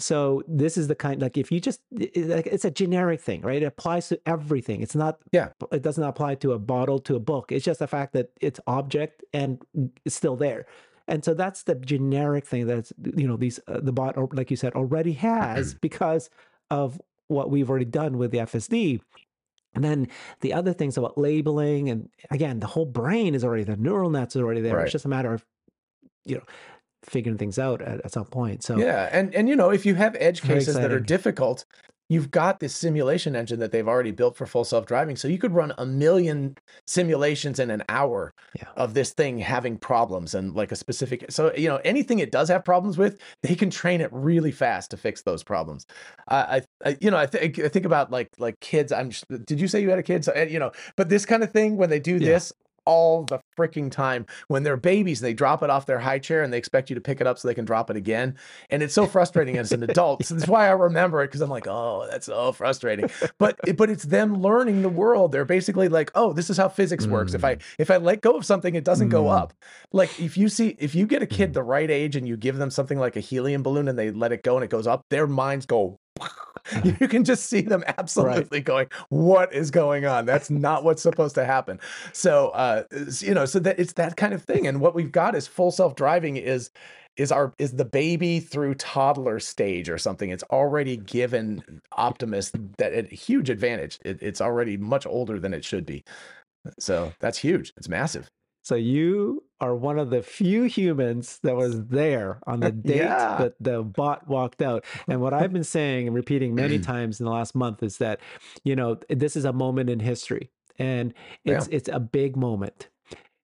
So 0.00 0.44
this 0.46 0.76
is 0.76 0.86
the 0.86 0.94
kind 0.94 1.20
like 1.20 1.36
if 1.36 1.50
you 1.50 1.60
just 1.60 1.80
it's 1.90 2.64
a 2.64 2.70
generic 2.70 3.20
thing, 3.20 3.40
right? 3.40 3.62
It 3.62 3.66
applies 3.66 4.08
to 4.10 4.20
everything. 4.26 4.80
It's 4.80 4.94
not 4.94 5.18
yeah. 5.32 5.48
It 5.72 5.82
doesn't 5.82 6.02
apply 6.02 6.36
to 6.36 6.52
a 6.52 6.58
bottle 6.58 7.00
to 7.00 7.16
a 7.16 7.20
book. 7.20 7.50
It's 7.50 7.64
just 7.64 7.80
the 7.80 7.88
fact 7.88 8.12
that 8.12 8.30
it's 8.40 8.60
object 8.68 9.24
and 9.32 9.60
it's 10.04 10.14
still 10.14 10.36
there. 10.36 10.66
And 11.08 11.24
so 11.24 11.34
that's 11.34 11.64
the 11.64 11.74
generic 11.74 12.46
thing 12.46 12.66
that's 12.66 12.92
you 13.16 13.26
know 13.26 13.36
these 13.36 13.58
uh, 13.66 13.80
the 13.80 13.92
bot 13.92 14.16
like 14.34 14.50
you 14.52 14.56
said 14.56 14.74
already 14.74 15.14
has 15.14 15.74
because 15.80 16.30
of 16.70 17.00
what 17.26 17.50
we've 17.50 17.68
already 17.68 17.84
done 17.84 18.18
with 18.18 18.30
the 18.30 18.38
FSD. 18.38 19.00
And 19.74 19.84
then 19.84 20.08
the 20.40 20.52
other 20.52 20.72
things 20.72 20.96
about 20.96 21.18
labeling 21.18 21.90
and 21.90 22.08
again 22.30 22.60
the 22.60 22.68
whole 22.68 22.86
brain 22.86 23.34
is 23.34 23.44
already 23.44 23.64
the 23.64 23.76
neural 23.76 24.10
nets 24.10 24.36
is 24.36 24.42
already 24.42 24.60
there. 24.60 24.76
Right. 24.76 24.84
It's 24.84 24.92
just 24.92 25.06
a 25.06 25.08
matter 25.08 25.34
of 25.34 25.44
you 26.24 26.36
know 26.36 26.44
figuring 27.04 27.38
things 27.38 27.58
out 27.58 27.82
at, 27.82 28.04
at 28.04 28.12
some 28.12 28.26
point. 28.26 28.62
So 28.62 28.76
yeah, 28.76 29.08
and 29.12 29.34
and 29.34 29.48
you 29.48 29.56
know 29.56 29.70
if 29.70 29.86
you 29.86 29.94
have 29.94 30.16
edge 30.18 30.42
cases 30.42 30.74
that 30.74 30.92
are 30.92 31.00
difficult, 31.00 31.64
you've 32.08 32.30
got 32.30 32.58
this 32.60 32.74
simulation 32.74 33.36
engine 33.36 33.58
that 33.60 33.70
they've 33.70 33.86
already 33.86 34.10
built 34.10 34.36
for 34.36 34.46
full 34.46 34.64
self-driving 34.64 35.16
so 35.16 35.28
you 35.28 35.38
could 35.38 35.52
run 35.52 35.72
a 35.78 35.86
million 35.86 36.56
simulations 36.86 37.58
in 37.58 37.70
an 37.70 37.82
hour 37.88 38.32
yeah. 38.56 38.64
of 38.76 38.94
this 38.94 39.12
thing 39.12 39.38
having 39.38 39.76
problems 39.76 40.34
and 40.34 40.54
like 40.54 40.72
a 40.72 40.76
specific 40.76 41.24
so 41.30 41.52
you 41.56 41.68
know 41.68 41.80
anything 41.84 42.18
it 42.18 42.32
does 42.32 42.48
have 42.48 42.64
problems 42.64 42.96
with 42.96 43.20
they 43.42 43.54
can 43.54 43.70
train 43.70 44.00
it 44.00 44.10
really 44.12 44.52
fast 44.52 44.90
to 44.90 44.96
fix 44.96 45.22
those 45.22 45.42
problems 45.42 45.86
uh, 46.28 46.60
I, 46.84 46.88
I, 46.88 46.96
you 47.00 47.10
know 47.10 47.18
I, 47.18 47.26
th- 47.26 47.58
I 47.58 47.68
think 47.68 47.84
about 47.84 48.10
like 48.10 48.30
like 48.38 48.58
kids 48.60 48.92
i'm 48.92 49.10
just, 49.10 49.26
did 49.44 49.60
you 49.60 49.68
say 49.68 49.80
you 49.80 49.90
had 49.90 49.98
a 49.98 50.02
kid 50.02 50.24
so 50.24 50.34
you 50.34 50.58
know 50.58 50.72
but 50.96 51.08
this 51.08 51.26
kind 51.26 51.42
of 51.42 51.52
thing 51.52 51.76
when 51.76 51.90
they 51.90 52.00
do 52.00 52.12
yeah. 52.12 52.30
this 52.30 52.52
all 52.88 53.22
the 53.24 53.38
freaking 53.56 53.90
time 53.90 54.24
when 54.48 54.62
they're 54.62 54.78
babies 54.78 55.20
and 55.20 55.26
they 55.26 55.34
drop 55.34 55.62
it 55.62 55.68
off 55.68 55.84
their 55.84 55.98
high 55.98 56.18
chair 56.18 56.42
and 56.42 56.50
they 56.50 56.56
expect 56.56 56.88
you 56.88 56.94
to 56.94 57.02
pick 57.02 57.20
it 57.20 57.26
up 57.26 57.38
so 57.38 57.46
they 57.46 57.52
can 57.52 57.66
drop 57.66 57.90
it 57.90 57.96
again 57.96 58.34
and 58.70 58.82
it's 58.82 58.94
so 58.94 59.06
frustrating 59.06 59.58
as 59.58 59.72
an 59.72 59.82
adult 59.82 60.24
so 60.24 60.34
that's 60.34 60.48
why 60.48 60.66
i 60.66 60.70
remember 60.70 61.22
it 61.22 61.26
because 61.26 61.42
i'm 61.42 61.50
like 61.50 61.66
oh 61.68 62.06
that's 62.10 62.24
so 62.26 62.50
frustrating 62.50 63.08
but 63.38 63.60
but 63.76 63.90
it's 63.90 64.04
them 64.04 64.40
learning 64.40 64.80
the 64.80 64.88
world 64.88 65.32
they're 65.32 65.44
basically 65.44 65.88
like 65.88 66.10
oh 66.14 66.32
this 66.32 66.48
is 66.48 66.56
how 66.56 66.66
physics 66.66 67.04
mm. 67.04 67.10
works 67.10 67.34
if 67.34 67.44
i 67.44 67.56
mm. 67.56 67.62
if 67.78 67.90
i 67.90 67.98
let 67.98 68.22
go 68.22 68.38
of 68.38 68.44
something 68.46 68.74
it 68.74 68.84
doesn't 68.84 69.08
mm. 69.08 69.12
go 69.12 69.28
up 69.28 69.52
like 69.92 70.18
if 70.18 70.38
you 70.38 70.48
see 70.48 70.74
if 70.78 70.94
you 70.94 71.06
get 71.06 71.20
a 71.20 71.26
kid 71.26 71.50
mm. 71.50 71.54
the 71.54 71.62
right 71.62 71.90
age 71.90 72.16
and 72.16 72.26
you 72.26 72.38
give 72.38 72.56
them 72.56 72.70
something 72.70 72.98
like 72.98 73.16
a 73.16 73.20
helium 73.20 73.62
balloon 73.62 73.86
and 73.86 73.98
they 73.98 74.10
let 74.10 74.32
it 74.32 74.42
go 74.42 74.56
and 74.56 74.64
it 74.64 74.70
goes 74.70 74.86
up 74.86 75.04
their 75.10 75.26
minds 75.26 75.66
go 75.66 75.98
you 76.84 77.08
can 77.08 77.24
just 77.24 77.48
see 77.48 77.60
them 77.60 77.84
absolutely 77.98 78.58
right. 78.58 78.64
going 78.64 78.86
what 79.08 79.52
is 79.52 79.70
going 79.70 80.06
on? 80.06 80.26
That's 80.26 80.50
not 80.50 80.84
what's 80.84 81.02
supposed 81.02 81.34
to 81.36 81.44
happen. 81.44 81.80
So 82.12 82.48
uh 82.48 82.84
you 83.20 83.34
know 83.34 83.46
so 83.46 83.58
that 83.60 83.78
it's 83.78 83.94
that 83.94 84.16
kind 84.16 84.34
of 84.34 84.42
thing 84.42 84.66
and 84.66 84.80
what 84.80 84.94
we've 84.94 85.12
got 85.12 85.34
is 85.34 85.46
full 85.46 85.70
self-driving 85.70 86.36
is 86.36 86.70
is 87.16 87.32
our 87.32 87.52
is 87.58 87.72
the 87.72 87.84
baby 87.84 88.38
through 88.38 88.74
toddler 88.74 89.40
stage 89.40 89.88
or 89.88 89.98
something. 89.98 90.30
It's 90.30 90.44
already 90.44 90.96
given 90.96 91.80
optimus 91.96 92.52
that 92.78 92.92
a 92.92 93.02
huge 93.14 93.50
advantage. 93.50 93.98
It, 94.04 94.22
it's 94.22 94.40
already 94.40 94.76
much 94.76 95.06
older 95.06 95.40
than 95.40 95.52
it 95.52 95.64
should 95.64 95.84
be. 95.84 96.04
So 96.78 97.12
that's 97.18 97.38
huge. 97.38 97.72
It's 97.76 97.88
massive 97.88 98.28
So 98.68 98.74
you 98.74 99.44
are 99.62 99.74
one 99.74 99.98
of 99.98 100.10
the 100.10 100.20
few 100.20 100.64
humans 100.64 101.40
that 101.42 101.56
was 101.56 101.86
there 101.86 102.38
on 102.46 102.60
the 102.60 102.70
date 102.90 102.96
yeah. 102.96 103.38
that 103.38 103.54
the 103.58 103.82
bot 103.82 104.28
walked 104.28 104.60
out. 104.60 104.84
And 105.08 105.22
what 105.22 105.32
I've 105.32 105.54
been 105.54 105.64
saying 105.64 106.06
and 106.06 106.14
repeating 106.14 106.54
many 106.54 106.78
times 106.94 107.18
in 107.18 107.24
the 107.24 107.32
last 107.32 107.54
month 107.54 107.82
is 107.82 107.96
that, 107.96 108.20
you 108.64 108.76
know, 108.76 108.98
this 109.08 109.36
is 109.36 109.46
a 109.46 109.54
moment 109.54 109.88
in 109.88 110.00
history 110.00 110.50
and 110.78 111.14
it's 111.46 111.66
yeah. 111.66 111.76
it's 111.76 111.88
a 111.88 111.98
big 111.98 112.36
moment. 112.36 112.88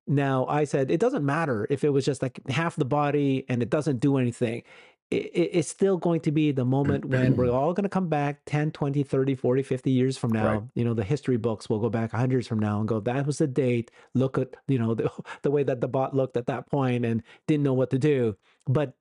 Now, 0.06 0.44
I 0.44 0.64
said 0.64 0.90
it 0.90 1.00
doesn't 1.00 1.24
matter 1.24 1.66
if 1.70 1.84
it 1.84 1.88
was 1.88 2.04
just 2.04 2.20
like 2.20 2.38
half 2.50 2.76
the 2.76 2.84
body 2.84 3.46
and 3.48 3.62
it 3.62 3.70
doesn't 3.70 4.00
do 4.00 4.18
anything 4.18 4.62
it's 5.10 5.68
still 5.68 5.96
going 5.96 6.20
to 6.20 6.32
be 6.32 6.50
the 6.50 6.64
moment 6.64 7.04
when 7.04 7.36
we're 7.36 7.50
all 7.52 7.72
going 7.72 7.84
to 7.84 7.88
come 7.88 8.08
back 8.08 8.40
10 8.46 8.72
20 8.72 9.02
30 9.02 9.34
40 9.34 9.62
50 9.62 9.90
years 9.90 10.16
from 10.16 10.32
now 10.32 10.46
right. 10.46 10.62
you 10.74 10.84
know 10.84 10.94
the 10.94 11.04
history 11.04 11.36
books 11.36 11.68
will 11.68 11.78
go 11.78 11.88
back 11.88 12.10
hundreds 12.10 12.46
from 12.46 12.58
now 12.58 12.80
and 12.80 12.88
go 12.88 13.00
that 13.00 13.26
was 13.26 13.38
the 13.38 13.46
date 13.46 13.90
look 14.14 14.38
at 14.38 14.54
you 14.66 14.78
know 14.78 14.94
the, 14.94 15.10
the 15.42 15.50
way 15.50 15.62
that 15.62 15.80
the 15.80 15.88
bot 15.88 16.14
looked 16.14 16.36
at 16.36 16.46
that 16.46 16.68
point 16.70 17.04
and 17.04 17.22
didn't 17.46 17.62
know 17.62 17.74
what 17.74 17.90
to 17.90 17.98
do 17.98 18.36
but 18.66 18.94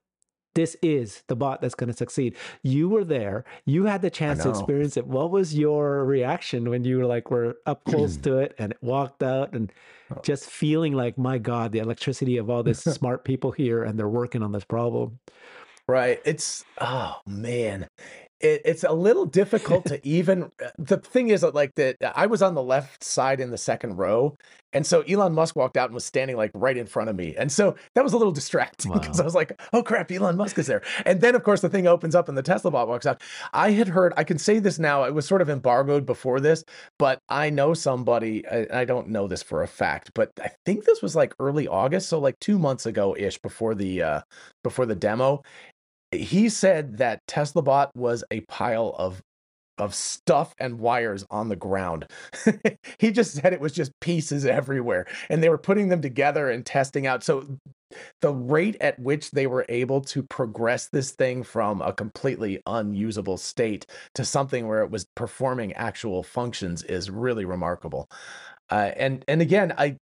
this 0.55 0.75
is 0.81 1.23
the 1.27 1.35
bot 1.35 1.61
that's 1.61 1.75
going 1.75 1.89
to 1.89 1.97
succeed. 1.97 2.35
You 2.61 2.87
were 2.89 3.03
there. 3.03 3.43
You 3.65 3.85
had 3.85 4.01
the 4.01 4.09
chance 4.09 4.43
to 4.43 4.49
experience 4.49 4.97
it. 4.97 5.07
What 5.07 5.31
was 5.31 5.55
your 5.55 6.05
reaction 6.05 6.69
when 6.69 6.83
you 6.83 6.99
were 6.99 7.05
like 7.05 7.31
were 7.31 7.57
up 7.65 7.83
close 7.85 8.17
to 8.23 8.37
it 8.37 8.53
and 8.59 8.71
it 8.71 8.77
walked 8.81 9.23
out 9.23 9.53
and 9.53 9.71
oh. 10.11 10.19
just 10.23 10.45
feeling 10.45 10.93
like 10.93 11.17
my 11.17 11.37
God, 11.37 11.71
the 11.71 11.79
electricity 11.79 12.37
of 12.37 12.49
all 12.49 12.63
this 12.63 12.79
smart 12.83 13.25
people 13.25 13.51
here 13.51 13.83
and 13.83 13.97
they're 13.97 14.07
working 14.07 14.43
on 14.43 14.51
this 14.51 14.65
problem. 14.65 15.19
Right. 15.87 16.21
It's 16.25 16.63
oh 16.79 17.19
man. 17.25 17.87
It, 18.39 18.61
it's 18.65 18.83
a 18.83 18.91
little 18.91 19.25
difficult 19.25 19.85
to 19.85 20.05
even 20.07 20.51
uh, 20.63 20.69
the 20.77 20.97
thing 20.97 21.29
is 21.29 21.41
that 21.41 21.55
like 21.55 21.75
that 21.75 21.97
I 22.15 22.25
was 22.27 22.41
on 22.41 22.55
the 22.55 22.63
left 22.63 23.03
side 23.03 23.39
in 23.39 23.51
the 23.51 23.57
second 23.57 23.97
row 23.97 24.37
and 24.73 24.85
so 24.85 25.01
Elon 25.01 25.33
Musk 25.33 25.55
walked 25.55 25.77
out 25.77 25.85
and 25.85 25.93
was 25.93 26.03
standing 26.03 26.35
like 26.35 26.51
right 26.53 26.75
in 26.75 26.85
front 26.85 27.09
of 27.09 27.15
me. 27.15 27.35
And 27.37 27.51
so 27.51 27.75
that 27.93 28.03
was 28.03 28.13
a 28.13 28.17
little 28.17 28.33
distracting 28.33 28.91
because 28.93 29.19
wow. 29.19 29.23
I 29.23 29.25
was 29.25 29.35
like, 29.35 29.59
oh 29.71 29.83
crap, 29.83 30.11
Elon 30.11 30.35
Musk 30.35 30.57
is 30.57 30.67
there. 30.67 30.81
And 31.05 31.21
then 31.21 31.35
of 31.35 31.43
course 31.43 31.61
the 31.61 31.69
thing 31.69 31.87
opens 31.87 32.15
up 32.15 32.27
and 32.27 32.37
the 32.37 32.41
Tesla 32.41 32.71
bot 32.71 32.87
walks 32.87 33.05
out. 33.05 33.21
I 33.53 33.71
had 33.71 33.87
heard, 33.87 34.13
I 34.17 34.23
can 34.23 34.37
say 34.37 34.59
this 34.59 34.79
now, 34.79 35.03
it 35.03 35.13
was 35.13 35.27
sort 35.27 35.41
of 35.41 35.49
embargoed 35.49 36.05
before 36.05 36.39
this, 36.39 36.63
but 36.97 37.19
I 37.29 37.49
know 37.49 37.73
somebody, 37.73 38.45
I, 38.47 38.67
I 38.81 38.85
don't 38.85 39.09
know 39.09 39.27
this 39.27 39.43
for 39.43 39.61
a 39.61 39.67
fact, 39.67 40.11
but 40.15 40.31
I 40.41 40.51
think 40.65 40.85
this 40.85 41.01
was 41.01 41.15
like 41.15 41.33
early 41.39 41.67
August. 41.67 42.09
So 42.09 42.19
like 42.19 42.39
two 42.39 42.57
months 42.57 42.85
ago 42.85 43.15
ish 43.17 43.37
before 43.37 43.75
the 43.75 44.01
uh 44.01 44.21
before 44.63 44.85
the 44.85 44.95
demo 44.95 45.43
he 46.17 46.49
said 46.49 46.97
that 46.97 47.19
Tesla 47.27 47.61
bot 47.61 47.95
was 47.95 48.23
a 48.31 48.41
pile 48.41 48.95
of 48.97 49.21
of 49.79 49.95
stuff 49.95 50.53
and 50.59 50.79
wires 50.79 51.25
on 51.31 51.49
the 51.49 51.55
ground. 51.55 52.05
he 52.99 53.11
just 53.11 53.33
said 53.33 53.53
it 53.53 53.59
was 53.59 53.73
just 53.73 53.91
pieces 54.01 54.45
everywhere 54.45 55.07
and 55.29 55.41
they 55.41 55.49
were 55.49 55.57
putting 55.57 55.89
them 55.89 56.01
together 56.01 56.49
and 56.51 56.65
testing 56.65 57.07
out. 57.07 57.23
So 57.23 57.57
the 58.21 58.33
rate 58.33 58.77
at 58.81 58.99
which 58.99 59.31
they 59.31 59.47
were 59.47 59.65
able 59.69 60.01
to 60.01 60.23
progress 60.23 60.89
this 60.89 61.11
thing 61.11 61.43
from 61.43 61.81
a 61.81 61.93
completely 61.93 62.61
unusable 62.65 63.37
state 63.37 63.85
to 64.15 64.25
something 64.25 64.67
where 64.67 64.83
it 64.83 64.91
was 64.91 65.05
performing 65.15 65.73
actual 65.73 66.23
functions 66.23 66.83
is 66.83 67.09
really 67.09 67.45
remarkable. 67.45 68.07
Uh, 68.69 68.91
and 68.95 69.23
and 69.27 69.41
again, 69.41 69.73
I 69.77 69.97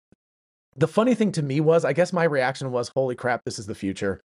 the 0.76 0.88
funny 0.88 1.16
thing 1.16 1.32
to 1.34 1.42
me 1.42 1.60
was, 1.60 1.84
I 1.84 1.94
guess 1.94 2.14
my 2.14 2.24
reaction 2.24 2.72
was, 2.72 2.90
"Holy 2.96 3.16
crap, 3.16 3.44
this 3.44 3.60
is 3.60 3.66
the 3.66 3.76
future." 3.76 4.22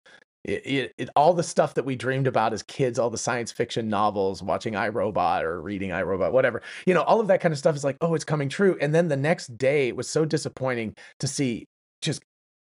It, 0.43 0.65
it, 0.65 0.93
it, 0.97 1.09
all 1.15 1.33
the 1.33 1.43
stuff 1.43 1.75
that 1.75 1.85
we 1.85 1.95
dreamed 1.95 2.27
about 2.27 2.53
as 2.53 2.63
kids, 2.63 2.97
all 2.97 3.09
the 3.09 3.17
science 3.17 3.51
fiction 3.51 3.89
novels, 3.89 4.41
watching 4.41 4.75
I, 4.75 4.87
Robot 4.87 5.45
or 5.45 5.61
reading 5.61 5.91
I, 5.91 6.01
Robot, 6.01 6.33
whatever, 6.33 6.61
you 6.85 6.93
know, 6.93 7.03
all 7.03 7.19
of 7.19 7.27
that 7.27 7.41
kind 7.41 7.51
of 7.51 7.59
stuff 7.59 7.75
is 7.75 7.83
like, 7.83 7.97
oh, 8.01 8.15
it's 8.15 8.25
coming 8.25 8.49
true. 8.49 8.77
And 8.81 8.93
then 8.93 9.07
the 9.07 9.17
next 9.17 9.57
day, 9.57 9.87
it 9.87 9.95
was 9.95 10.09
so 10.09 10.25
disappointing 10.25 10.95
to 11.19 11.27
see 11.27 11.67
just 12.01 12.23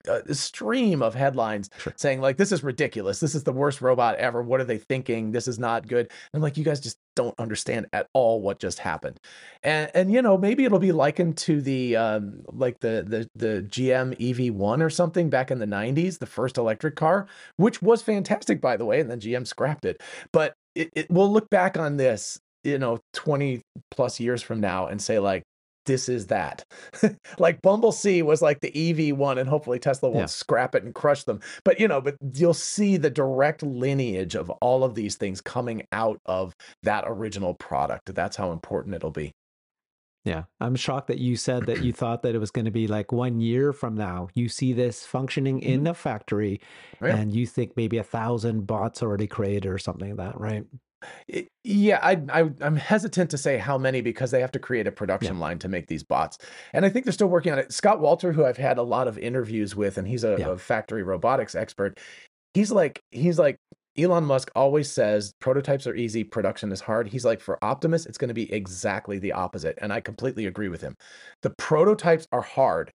a 0.07 0.35
stream 0.35 1.03
of 1.03 1.15
headlines 1.15 1.71
sure. 1.79 1.93
saying 1.97 2.21
like 2.21 2.37
this 2.37 2.53
is 2.53 2.63
ridiculous. 2.63 3.21
This 3.21 3.35
is 3.35 3.45
the 3.45 3.53
worst 3.53 3.81
robot 3.81 4.17
ever. 4.17 4.43
What 4.43 4.61
are 4.61 4.65
they 4.65 4.79
thinking? 4.79 5.33
This 5.33 5.49
is 5.49 5.59
not 5.59 5.87
good. 5.87 6.07
And 6.07 6.35
i'm 6.35 6.43
like 6.43 6.57
you 6.57 6.65
guys 6.65 6.81
just 6.81 6.99
don't 7.17 7.35
understand 7.39 7.87
at 7.93 8.09
all 8.13 8.41
what 8.41 8.59
just 8.59 8.79
happened. 8.79 9.19
And 9.63 9.91
and 9.95 10.13
you 10.13 10.23
know 10.23 10.37
maybe 10.37 10.65
it'll 10.65 10.79
be 10.79 10.93
likened 10.93 11.37
to 11.39 11.61
the 11.61 11.97
um 11.97 12.43
like 12.53 12.81
the 12.81 13.05
the 13.07 13.29
the 13.35 13.63
gm 13.63 14.17
ev1 14.19 14.83
or 14.83 14.91
something 14.91 15.31
back 15.31 15.51
in 15.51 15.59
the 15.59 15.67
90s 15.67 16.19
the 16.19 16.27
first 16.27 16.59
electric 16.59 16.97
car 16.97 17.27
which 17.57 17.81
was 17.81 18.03
fantastic 18.03 18.61
by 18.61 18.77
the 18.77 18.85
way 18.85 19.01
and 19.01 19.11
then 19.11 19.21
gm 19.21 19.47
scrapped 19.47 19.85
it. 19.85 20.03
But 20.33 20.55
it, 20.75 20.91
it 20.95 21.11
we'll 21.11 21.33
look 21.33 21.49
back 21.51 21.79
on 21.79 21.97
this 21.97 22.39
you 22.63 22.79
know 22.79 22.99
20 23.13 23.63
plus 23.91 24.21
years 24.21 24.43
from 24.43 24.61
now 24.61 24.87
and 24.87 25.01
say 25.01 25.19
like 25.19 25.45
this 25.85 26.09
is 26.09 26.27
that. 26.29 26.65
like 27.39 27.63
Bumble 27.63 27.93
C 27.93 28.23
was 28.23 28.43
like 28.43 28.61
the 28.61 29.11
EV 29.11 29.17
one, 29.17 29.39
and 29.39 29.49
hopefully 29.49 29.79
Tesla 29.79 30.09
won't 30.09 30.23
yeah. 30.23 30.27
scrap 30.27 30.75
it 30.75 30.85
and 30.85 30.95
crush 30.95 31.25
them. 31.25 31.41
But 31.65 31.81
you 31.81 31.89
know, 31.89 32.01
but 32.01 32.17
you'll 32.35 32.55
see 32.55 32.97
the 32.97 33.11
direct 33.11 33.63
lineage 33.63 34.35
of 34.35 34.51
all 34.51 34.85
of 34.85 34.95
these 34.95 35.17
things 35.17 35.41
coming 35.41 35.87
out 35.93 36.21
of 36.27 36.55
that 36.83 37.05
original 37.07 37.55
product. 37.55 38.15
That's 38.15 38.37
how 38.37 38.53
important 38.53 38.95
it'll 38.95 39.11
be. 39.11 39.33
Yeah, 40.25 40.45
I'm 40.59 40.75
shocked 40.75 41.09
that 41.09 41.19
you 41.19 41.37
said 41.37 41.67
that 41.67 41.83
you 41.83 41.93
thought 41.93 42.23
that 42.23 42.35
it 42.35 42.39
was 42.39 42.51
going 42.51 42.65
to 42.65 42.71
be 42.71 42.87
like 42.87 43.13
one 43.13 43.41
year 43.41 43.73
from 43.73 43.95
now. 43.95 44.29
You 44.35 44.49
see 44.49 44.73
this 44.73 45.05
functioning 45.05 45.61
in 45.61 45.81
mm-hmm. 45.81 45.89
a 45.89 45.95
factory, 45.95 46.61
and 47.01 47.33
you 47.33 47.47
think 47.47 47.77
maybe 47.77 47.99
a 47.99 48.03
thousand 48.03 48.67
bots 48.67 49.03
already 49.03 49.27
created 49.27 49.67
or 49.67 49.79
something 49.79 50.17
like 50.17 50.33
that, 50.33 50.41
right? 50.41 50.65
Yeah, 51.65 51.99
I, 52.03 52.21
I 52.33 52.51
am 52.61 52.77
hesitant 52.77 53.31
to 53.31 53.39
say 53.39 53.59
how 53.59 53.79
many 53.79 54.01
because 54.01 54.31
they 54.31 54.41
have 54.41 54.53
to 54.53 54.59
create 54.59 54.87
a 54.87 54.93
production 54.93 55.37
yeah. 55.37 55.43
line 55.43 55.59
to 55.61 55.69
make 55.69 55.87
these 55.87 56.03
bots, 56.03 56.39
and 56.73 56.85
I 56.85 56.89
think 56.89 57.05
they're 57.05 57.13
still 57.13 57.29
working 57.29 57.53
on 57.53 57.59
it. 57.59 57.73
Scott 57.73 58.01
Walter, 58.01 58.33
who 58.33 58.45
I've 58.45 58.57
had 58.57 58.79
a 58.79 58.83
lot 58.83 59.09
of 59.09 59.19
interviews 59.19 59.75
with, 59.75 59.99
and 59.99 60.07
he's 60.07 60.25
a, 60.25 60.37
yeah. 60.39 60.49
a 60.51 60.59
factory 60.59 61.03
robotics 61.03 61.55
expert. 61.55 61.99
He's 62.53 62.71
like 62.71 63.03
he's 63.11 63.39
like 63.39 63.57
Elon 63.97 64.25
Musk 64.25 64.51
always 64.57 64.91
says 64.91 65.35
prototypes 65.41 65.87
are 65.87 65.95
easy, 65.95 66.25
production 66.25 66.73
is 66.73 66.81
hard. 66.81 67.09
He's 67.09 67.25
like, 67.25 67.41
for 67.41 67.63
Optimus, 67.63 68.07
it's 68.07 68.19
going 68.19 68.29
to 68.29 68.35
be 68.35 68.53
exactly 68.53 69.19
the 69.19 69.33
opposite. 69.33 69.79
And 69.81 69.93
I 69.93 70.01
completely 70.01 70.47
agree 70.47 70.69
with 70.69 70.81
him. 70.81 70.97
The 71.43 71.51
prototypes 71.51 72.27
are 72.33 72.41
hard 72.41 72.91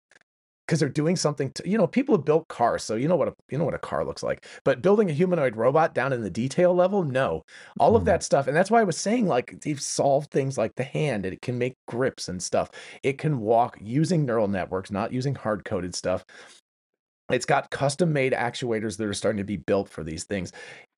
because 0.69 0.79
they're 0.79 0.87
doing 0.87 1.15
something 1.15 1.51
to, 1.53 1.67
you 1.67 1.79
know, 1.79 1.87
people 1.87 2.15
have 2.15 2.23
built 2.23 2.47
cars, 2.47 2.83
so 2.83 2.93
you 2.93 3.07
know 3.07 3.15
what 3.15 3.27
a 3.27 3.33
you 3.49 3.57
know 3.57 3.65
what 3.65 3.73
a 3.73 3.79
car 3.79 4.05
looks 4.05 4.21
like. 4.21 4.45
But 4.63 4.83
building 4.83 5.09
a 5.09 5.13
humanoid 5.13 5.55
robot 5.55 5.95
down 5.95 6.13
in 6.13 6.21
the 6.21 6.29
detail 6.29 6.75
level, 6.75 7.03
no. 7.03 7.41
All 7.79 7.95
of 7.95 8.01
mm-hmm. 8.01 8.05
that 8.09 8.21
stuff. 8.21 8.45
And 8.45 8.55
that's 8.55 8.69
why 8.69 8.79
I 8.79 8.83
was 8.83 8.95
saying 8.95 9.25
like 9.25 9.61
they've 9.61 9.81
solved 9.81 10.29
things 10.29 10.59
like 10.59 10.75
the 10.75 10.83
hand 10.83 11.25
and 11.25 11.33
it 11.33 11.41
can 11.41 11.57
make 11.57 11.73
grips 11.87 12.29
and 12.29 12.41
stuff. 12.41 12.69
It 13.01 13.17
can 13.17 13.39
walk 13.39 13.79
using 13.81 14.27
neural 14.27 14.47
networks, 14.47 14.91
not 14.91 15.11
using 15.11 15.33
hard-coded 15.33 15.95
stuff. 15.95 16.23
It's 17.31 17.47
got 17.47 17.71
custom 17.71 18.13
made 18.13 18.33
actuators 18.33 18.95
that 18.97 19.07
are 19.07 19.13
starting 19.13 19.37
to 19.37 19.43
be 19.43 19.57
built 19.57 19.89
for 19.89 20.03
these 20.03 20.25
things. 20.25 20.51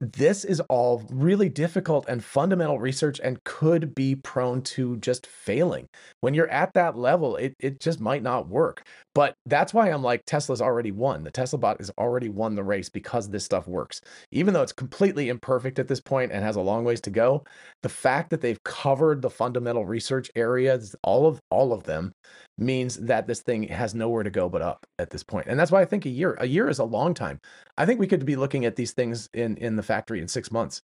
This 0.03 0.43
is 0.43 0.59
all 0.61 1.03
really 1.11 1.47
difficult 1.47 2.07
and 2.09 2.23
fundamental 2.23 2.79
research 2.79 3.19
and 3.23 3.43
could 3.43 3.93
be 3.93 4.15
prone 4.15 4.63
to 4.63 4.97
just 4.97 5.27
failing. 5.27 5.87
When 6.21 6.33
you're 6.33 6.49
at 6.49 6.73
that 6.73 6.97
level, 6.97 7.35
it, 7.35 7.53
it 7.59 7.79
just 7.79 7.99
might 7.99 8.23
not 8.23 8.49
work. 8.49 8.83
But 9.13 9.35
that's 9.45 9.75
why 9.75 9.89
I'm 9.89 10.01
like, 10.01 10.23
Tesla's 10.25 10.61
already 10.61 10.91
won. 10.91 11.23
The 11.23 11.29
Tesla 11.29 11.59
bot 11.59 11.77
has 11.77 11.91
already 11.99 12.29
won 12.29 12.55
the 12.55 12.63
race 12.63 12.89
because 12.89 13.29
this 13.29 13.45
stuff 13.45 13.67
works. 13.67 14.01
Even 14.31 14.55
though 14.55 14.63
it's 14.63 14.71
completely 14.71 15.29
imperfect 15.29 15.77
at 15.77 15.87
this 15.87 15.99
point 15.99 16.31
and 16.31 16.43
has 16.43 16.55
a 16.55 16.61
long 16.61 16.83
ways 16.83 17.01
to 17.01 17.11
go, 17.11 17.43
the 17.83 17.89
fact 17.89 18.31
that 18.31 18.41
they've 18.41 18.63
covered 18.63 19.21
the 19.21 19.29
fundamental 19.29 19.85
research 19.85 20.31
areas, 20.35 20.95
all 21.03 21.27
of 21.27 21.39
all 21.51 21.73
of 21.73 21.83
them, 21.83 22.11
means 22.57 22.95
that 22.97 23.27
this 23.27 23.41
thing 23.41 23.63
has 23.63 23.95
nowhere 23.95 24.23
to 24.23 24.29
go 24.29 24.47
but 24.47 24.61
up 24.61 24.85
at 24.99 25.09
this 25.09 25.23
point. 25.23 25.47
And 25.47 25.59
that's 25.59 25.71
why 25.71 25.81
I 25.81 25.85
think 25.85 26.05
a 26.05 26.09
year, 26.09 26.37
a 26.39 26.47
year 26.47 26.69
is 26.69 26.79
a 26.79 26.83
long 26.83 27.13
time. 27.13 27.39
I 27.77 27.85
think 27.85 27.99
we 27.99 28.07
could 28.07 28.25
be 28.25 28.35
looking 28.35 28.65
at 28.65 28.75
these 28.75 28.91
things 28.93 29.29
in 29.33 29.57
in 29.57 29.75
the 29.75 29.83
factory 29.91 30.21
in 30.21 30.27
six 30.27 30.51
months. 30.51 30.81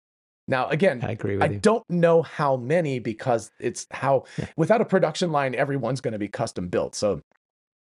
Now, 0.48 0.68
again, 0.68 1.00
I 1.04 1.12
agree 1.12 1.36
with 1.36 1.44
I 1.44 1.54
you. 1.54 1.60
don't 1.60 1.90
know 1.90 2.22
how 2.22 2.58
many 2.58 3.00
because 3.00 3.52
it's 3.60 3.88
how 3.92 4.26
yeah. 4.38 4.48
without 4.58 4.82
a 4.82 4.86
production 4.86 5.32
line, 5.32 5.56
everyone's 5.56 6.02
going 6.02 6.12
to 6.14 6.20
be 6.20 6.28
custom 6.28 6.68
built. 6.68 6.96
So 6.96 7.22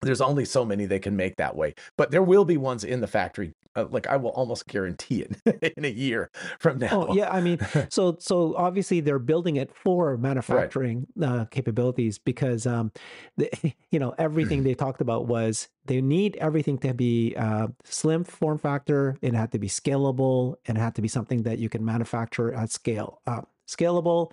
there's 0.03 0.21
only 0.21 0.45
so 0.45 0.65
many 0.65 0.87
they 0.87 0.99
can 0.99 1.17
make 1.17 1.37
that 1.37 1.57
way 1.57 1.75
but 1.97 2.11
there 2.11 2.23
will 2.23 2.45
be 2.45 2.57
ones 2.57 2.85
in 2.85 3.01
the 3.01 3.07
factory 3.07 3.53
uh, 3.77 3.87
like 3.91 4.07
i 4.07 4.17
will 4.17 4.31
almost 4.31 4.67
guarantee 4.67 5.23
it 5.23 5.73
in 5.77 5.85
a 5.85 5.91
year 5.91 6.31
from 6.59 6.77
oh, 6.77 6.87
now. 6.87 7.07
oh, 7.09 7.15
yeah 7.15 7.31
i 7.31 7.41
mean 7.41 7.59
so 7.91 8.17
so 8.19 8.55
obviously 8.57 9.01
they're 9.01 9.19
building 9.19 9.57
it 9.57 9.71
for 9.75 10.17
manufacturing 10.17 11.07
right. 11.17 11.29
uh, 11.29 11.45
capabilities 11.47 12.19
because 12.19 12.67
um 12.67 12.91
the, 13.37 13.51
you 13.91 13.99
know 13.99 14.15
everything 14.19 14.63
they 14.65 14.75
talked 14.75 15.01
about 15.01 15.27
was 15.27 15.69
they 15.85 16.01
need 16.01 16.37
everything 16.37 16.77
to 16.77 16.93
be 16.93 17.35
uh, 17.37 17.67
slim 17.85 18.25
form 18.25 18.59
factor 18.59 19.17
it 19.23 19.35
had 19.35 19.53
to 19.53 19.59
be 19.59 19.69
scalable 19.69 20.57
and 20.67 20.77
it 20.77 20.81
had 20.81 20.95
to 20.95 21.03
be 21.03 21.09
something 21.09 21.43
that 21.43 21.59
you 21.59 21.69
can 21.69 21.85
manufacture 21.85 22.53
at 22.53 22.71
scale 22.71 23.21
uh, 23.27 23.43
scalable 23.69 24.33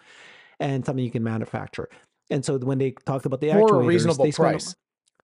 and 0.60 0.86
something 0.86 1.04
you 1.04 1.12
can 1.12 1.24
manufacture. 1.24 1.90
And 2.30 2.44
so 2.44 2.58
when 2.58 2.78
they 2.78 2.92
talked 2.92 3.26
about 3.26 3.42
the 3.42 3.52
for 3.52 3.56
actuators, 3.56 3.84
a 3.84 3.88
reasonable 3.88 4.32
price 4.32 4.76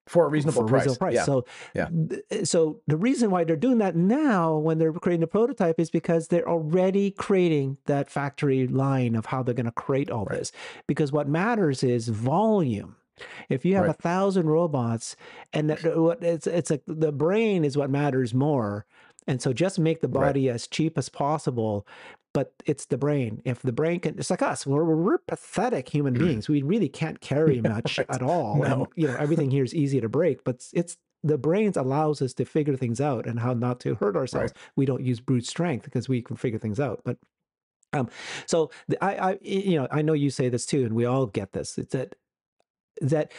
for 0.07 0.25
a 0.25 0.29
reasonable, 0.29 0.63
for 0.63 0.67
price. 0.67 0.81
reasonable 0.85 0.97
price. 0.97 1.13
Yeah. 1.15 1.23
So, 1.23 1.45
yeah. 1.75 1.87
Th- 2.09 2.21
eh, 2.31 2.43
so 2.43 2.81
the 2.87 2.97
reason 2.97 3.29
why 3.31 3.43
they're 3.43 3.55
doing 3.55 3.77
that 3.77 3.95
now, 3.95 4.57
when 4.57 4.77
they're 4.77 4.93
creating 4.93 5.23
a 5.23 5.27
prototype, 5.27 5.79
is 5.79 5.89
because 5.89 6.27
they're 6.27 6.49
already 6.49 7.11
creating 7.11 7.77
that 7.85 8.09
factory 8.09 8.67
line 8.67 9.15
of 9.15 9.27
how 9.27 9.43
they're 9.43 9.53
going 9.53 9.65
to 9.65 9.71
create 9.71 10.09
all 10.09 10.25
right. 10.25 10.39
this. 10.39 10.51
Because 10.87 11.11
what 11.11 11.27
matters 11.27 11.83
is 11.83 12.07
volume. 12.07 12.95
If 13.49 13.65
you 13.65 13.75
have 13.75 13.85
Right. 13.85 13.91
a 13.97 14.01
thousand 14.01 14.49
robots, 14.49 15.15
and 15.53 15.69
it's 15.71 16.47
it's 16.47 16.71
like 16.71 16.81
the 16.87 17.11
brain 17.11 17.63
is 17.63 17.77
what 17.77 17.91
matters 17.91 18.33
more, 18.33 18.87
and 19.27 19.41
so 19.41 19.53
just 19.53 19.79
make 19.79 20.01
the 20.01 20.07
Right. 20.07 20.27
body 20.27 20.49
as 20.49 20.67
cheap 20.67 20.97
as 20.97 21.09
possible. 21.09 21.85
But 22.33 22.53
it's 22.65 22.85
the 22.85 22.97
brain. 22.97 23.41
If 23.43 23.61
the 23.61 23.73
brain 23.73 23.99
can, 23.99 24.17
it's 24.17 24.29
like 24.29 24.41
us. 24.41 24.65
We're, 24.65 24.85
we're 24.85 25.17
pathetic 25.17 25.89
human 25.89 26.13
beings. 26.13 26.47
We 26.47 26.61
really 26.61 26.87
can't 26.87 27.19
carry 27.31 27.59
much 27.59 27.97
Right. 27.97 28.07
at 28.09 28.21
all. 28.21 28.55
No. 28.57 28.63
And 28.63 28.87
you 28.95 29.07
know 29.07 29.15
everything 29.17 29.51
here 29.51 29.65
is 29.65 29.75
easy 29.75 29.99
to 29.99 30.07
break, 30.07 30.43
but 30.45 30.65
it's, 30.73 30.95
the 31.23 31.37
brains 31.37 31.75
allows 31.77 32.21
us 32.21 32.33
to 32.35 32.45
figure 32.45 32.77
things 32.77 33.01
out 33.01 33.27
and 33.27 33.39
how 33.41 33.53
not 33.53 33.79
to 33.81 33.95
hurt 33.95 34.15
ourselves. 34.15 34.53
We 34.77 34.85
don't 34.85 35.03
use 35.03 35.19
brute 35.19 35.45
strength 35.45 35.83
because 35.83 36.07
we 36.09 36.21
can 36.21 36.35
figure 36.37 36.57
things 36.57 36.79
out. 36.79 37.01
But 37.03 37.17
um, 37.93 38.07
so 38.45 38.71
the, 38.87 39.03
I, 39.03 39.31
I, 39.33 39.39
you 39.41 39.75
know, 39.75 39.87
I 39.91 40.01
know 40.01 40.13
you 40.13 40.29
say 40.29 40.47
this 40.47 40.65
too, 40.65 40.85
and 40.85 40.93
we 40.95 41.03
all 41.05 41.25
get 41.27 41.51
this. 41.51 41.77
It's 41.77 41.91
that 41.91 42.15
that 43.01 43.31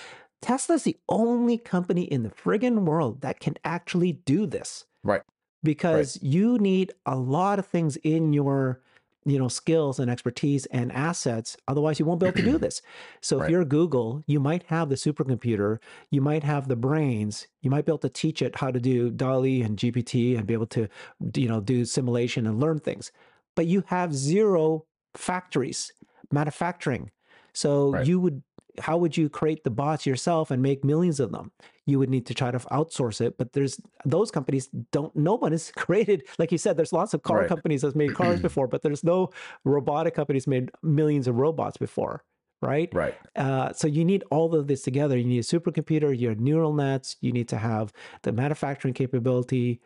Tesla's 0.43 0.83
the 0.83 0.97
only 1.09 1.57
company 1.57 2.03
in 2.03 2.23
the 2.25 2.29
friggin' 2.31 2.81
world 2.85 3.23
that 3.23 3.41
can 3.41 3.57
actually 3.65 4.13
do 4.13 4.45
this. 4.47 4.85
Right. 5.03 5.23
Because 5.63 6.19
you 6.23 6.59
need 6.59 6.93
a 7.07 7.17
lot 7.17 7.59
of 7.59 7.67
things 7.67 7.97
in 7.99 8.33
your 8.33 8.81
you 9.25 9.39
know 9.39 9.47
skills 9.47 10.01
and 10.01 10.11
expertise 10.11 10.67
and 10.67 10.91
assets 10.91 11.57
otherwise 11.69 12.01
you 12.01 12.05
won't 12.05 12.19
be 12.19 12.27
able 12.27 12.33
to 12.35 12.43
do 12.43 12.59
this. 12.67 12.83
So 13.21 13.39
if 13.39 13.49
you're 13.49 13.65
google 13.65 14.25
you 14.27 14.41
might 14.41 14.65
have 14.65 14.89
the 14.89 14.97
supercomputer 14.97 15.79
you 16.11 16.21
might 16.21 16.43
have 16.43 16.67
the 16.67 16.75
brains 16.75 17.47
you 17.61 17.71
might 17.71 17.85
be 17.87 17.93
able 17.93 17.99
to 17.99 18.09
teach 18.09 18.43
it 18.43 18.57
how 18.57 18.73
to 18.73 18.81
do 18.81 19.11
DALL-E 19.11 19.63
and 19.63 19.79
gpt 19.79 20.37
and 20.37 20.45
be 20.47 20.55
able 20.55 20.67
to 20.69 20.89
you 21.37 21.47
know 21.49 21.61
do 21.61 21.85
simulation 21.85 22.47
and 22.49 22.59
learn 22.59 22.81
things. 22.81 23.13
But 23.55 23.67
you 23.67 23.85
have 23.87 24.13
zero 24.13 24.87
factories 25.15 25.93
manufacturing. 26.33 27.11
So 27.53 27.91
Right. 27.91 28.07
you 28.07 28.19
would 28.19 28.43
how 28.81 28.97
would 28.97 29.17
you 29.17 29.29
create 29.29 29.65
the 29.65 29.71
bots 29.71 30.07
yourself 30.07 30.51
and 30.51 30.63
make 30.63 30.85
millions 30.85 31.21
of 31.21 31.31
them 31.33 31.51
you 31.87 31.99
would 31.99 32.09
need 32.11 32.27
to 32.27 32.35
try 32.35 32.51
to 32.51 32.59
outsource 32.59 33.21
it 33.21 33.37
but 33.39 33.53
there's 33.53 33.81
those 34.05 34.31
companies 34.31 34.69
don't 34.93 35.15
no 35.15 35.35
one 35.35 35.53
has 35.53 35.71
created 35.77 36.23
like 36.39 36.51
you 36.53 36.59
said 36.59 36.77
there's 36.77 36.93
lots 36.93 37.15
of 37.15 37.23
car 37.23 37.41
Right. 37.41 37.49
companies 37.49 37.83
that's 37.83 37.95
made 37.95 38.15
cars 38.15 38.41
before 38.49 38.67
but 38.67 38.83
there's 38.83 39.05
no 39.05 39.31
robotic 39.65 40.15
companies 40.15 40.47
made 40.47 40.71
millions 40.83 41.27
of 41.29 41.37
robots 41.37 41.77
before 41.77 42.25
right 42.63 42.95
Right. 42.95 43.15
uh, 43.37 43.73
so 43.73 43.89
you 43.89 44.05
need 44.05 44.23
all 44.31 44.55
of 44.55 44.67
this 44.69 44.83
together. 44.83 45.17
You 45.17 45.25
need 45.25 45.39
a 45.39 45.43
supercomputer, 45.43 46.17
you 46.17 46.29
need 46.29 46.41
neural 46.41 46.73
nets, 46.73 47.17
you 47.21 47.33
need 47.33 47.49
to 47.49 47.57
have 47.59 47.93
the 48.23 48.31
manufacturing 48.33 48.95
capability 48.95 49.81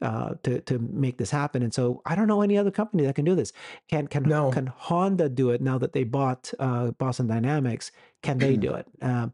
uh, 0.00 0.34
to 0.44 0.60
to 0.62 0.78
make 0.78 1.18
this 1.18 1.30
happen. 1.30 1.62
And 1.62 1.72
so 1.74 2.02
I 2.06 2.14
don't 2.14 2.28
know 2.28 2.42
any 2.42 2.56
other 2.58 2.70
company 2.70 3.04
that 3.04 3.14
can 3.14 3.24
do 3.24 3.34
this. 3.34 3.52
Can 3.88 4.06
can 4.06 4.22
No. 4.24 4.50
can 4.52 4.66
Honda 4.66 5.28
do 5.28 5.50
it 5.50 5.60
now 5.60 5.78
that 5.78 5.92
they 5.92 6.04
bought 6.04 6.52
uh, 6.58 6.92
Boston 6.92 7.26
Dynamics? 7.26 7.90
Can 8.22 8.38
they 8.38 8.56
do 8.56 8.74
it? 8.74 8.86
Um, 9.02 9.32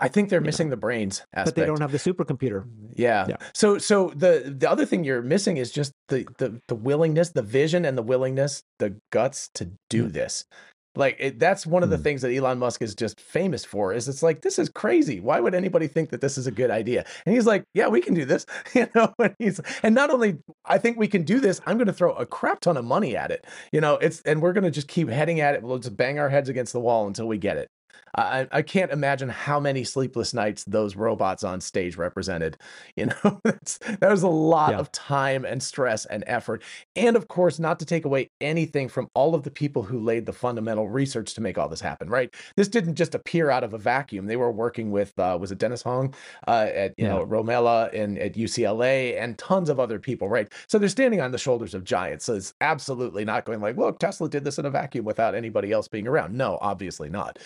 I 0.00 0.08
think 0.08 0.30
they're 0.30 0.40
missing 0.40 0.70
the 0.70 0.76
brains 0.76 1.20
aspect. 1.34 1.44
but 1.44 1.54
they 1.60 1.66
don't 1.66 1.80
have 1.82 1.92
the 1.92 1.98
supercomputer. 1.98 2.64
Yeah. 2.94 3.26
Yeah. 3.28 3.36
So 3.52 3.76
so 3.76 4.10
the 4.16 4.54
the 4.56 4.68
other 4.70 4.86
thing 4.86 5.04
you're 5.04 5.20
missing 5.20 5.58
is 5.58 5.70
just 5.70 5.92
the 6.08 6.26
the 6.38 6.62
the 6.68 6.74
willingness, 6.74 7.30
the 7.30 7.42
vision 7.42 7.84
and 7.84 7.98
the 7.98 8.02
willingness, 8.02 8.62
the 8.78 8.96
guts 9.10 9.50
to 9.54 9.72
do 9.90 10.08
Mm. 10.08 10.12
this. 10.12 10.46
Like 10.94 11.16
it, 11.18 11.38
that's 11.38 11.66
one 11.66 11.82
of 11.82 11.90
the 11.90 11.96
Mm. 11.96 12.02
things 12.02 12.22
that 12.22 12.32
Elon 12.34 12.58
Musk 12.58 12.82
is 12.82 12.94
just 12.94 13.20
famous 13.20 13.64
for 13.64 13.92
is 13.94 14.08
it's 14.08 14.22
like 14.22 14.42
this 14.42 14.58
is 14.58 14.68
crazy. 14.68 15.20
Why 15.20 15.40
would 15.40 15.54
anybody 15.54 15.86
think 15.88 16.10
that 16.10 16.20
this 16.20 16.36
is 16.36 16.46
a 16.46 16.50
good 16.50 16.70
idea? 16.70 17.04
And 17.24 17.34
he's 17.34 17.46
like, 17.46 17.64
yeah, 17.74 17.88
we 17.88 18.00
can 18.00 18.14
do 18.14 18.24
this. 18.24 18.46
You 18.74 18.88
know, 18.94 19.12
and 19.18 19.34
he's 19.38 19.60
and 19.82 19.94
not 19.94 20.10
only 20.10 20.38
I 20.64 20.78
think 20.78 20.98
we 20.98 21.08
can 21.08 21.22
do 21.24 21.40
this, 21.40 21.60
I'm 21.66 21.76
going 21.78 21.86
to 21.86 21.92
throw 21.92 22.12
a 22.14 22.26
crap 22.26 22.60
ton 22.60 22.76
of 22.76 22.84
money 22.84 23.16
at 23.16 23.30
it. 23.30 23.46
You 23.72 23.80
know, 23.80 23.94
it's 23.96 24.20
and 24.22 24.40
we're 24.42 24.52
going 24.52 24.64
to 24.64 24.70
just 24.70 24.88
keep 24.88 25.08
heading 25.08 25.40
at 25.40 25.54
it. 25.54 25.62
We'll 25.62 25.78
just 25.78 25.96
bang 25.96 26.18
our 26.18 26.28
heads 26.28 26.48
against 26.48 26.72
the 26.72 26.80
wall 26.80 27.06
until 27.06 27.26
we 27.28 27.38
get 27.38 27.56
it. 27.56 27.68
I, 28.14 28.46
I 28.52 28.62
can't 28.62 28.92
imagine 28.92 29.28
how 29.30 29.58
many 29.58 29.84
sleepless 29.84 30.34
nights 30.34 30.64
those 30.64 30.96
robots 30.96 31.44
on 31.44 31.60
stage 31.60 31.96
represented. 31.96 32.56
You 32.96 33.06
know, 33.06 33.40
that's, 33.42 33.78
that 33.78 34.10
was 34.10 34.22
a 34.22 34.28
lot 34.28 34.72
Yeah. 34.72 34.78
of 34.78 34.92
time 34.92 35.44
and 35.46 35.62
stress 35.62 36.04
and 36.06 36.22
effort. 36.26 36.62
And 36.94 37.16
of 37.16 37.28
course, 37.28 37.58
not 37.58 37.78
to 37.80 37.86
take 37.86 38.04
away 38.04 38.30
anything 38.40 38.88
from 38.88 39.08
all 39.14 39.34
of 39.34 39.42
the 39.44 39.50
people 39.50 39.82
who 39.82 39.98
laid 39.98 40.26
the 40.26 40.32
fundamental 40.32 40.88
research 40.88 41.32
to 41.34 41.40
make 41.40 41.56
all 41.58 41.68
this 41.68 41.80
happen, 41.80 42.10
right? 42.10 42.32
This 42.56 42.68
didn't 42.68 42.96
just 42.96 43.14
appear 43.14 43.50
out 43.50 43.64
of 43.64 43.72
a 43.72 43.78
vacuum. 43.78 44.26
They 44.26 44.36
were 44.36 44.52
working 44.52 44.90
with, 44.90 45.18
uh, 45.18 45.38
was 45.40 45.52
it 45.52 45.58
Dennis 45.58 45.82
Hong 45.82 46.14
uh, 46.46 46.68
at, 46.72 46.94
you 46.98 47.06
Yeah. 47.06 47.08
know, 47.08 47.26
RoMeLa 47.26 47.92
and 47.94 48.18
at 48.18 48.34
UCLA 48.36 49.18
and 49.18 49.38
tons 49.38 49.68
of 49.70 49.80
other 49.80 49.98
people, 49.98 50.28
right? 50.28 50.52
So 50.68 50.78
they're 50.78 50.88
standing 50.88 51.20
on 51.20 51.32
the 51.32 51.38
shoulders 51.38 51.72
of 51.74 51.84
giants. 51.84 52.24
So 52.26 52.34
it's 52.34 52.52
absolutely 52.60 53.24
not 53.24 53.44
going 53.46 53.60
like, 53.60 53.76
look, 53.78 53.98
Tesla 53.98 54.28
did 54.28 54.44
this 54.44 54.58
in 54.58 54.66
a 54.66 54.70
vacuum 54.70 55.04
without 55.04 55.34
anybody 55.34 55.72
else 55.72 55.88
being 55.88 56.06
around. 56.06 56.34
No, 56.34 56.58
obviously 56.60 57.08
not. 57.08 57.38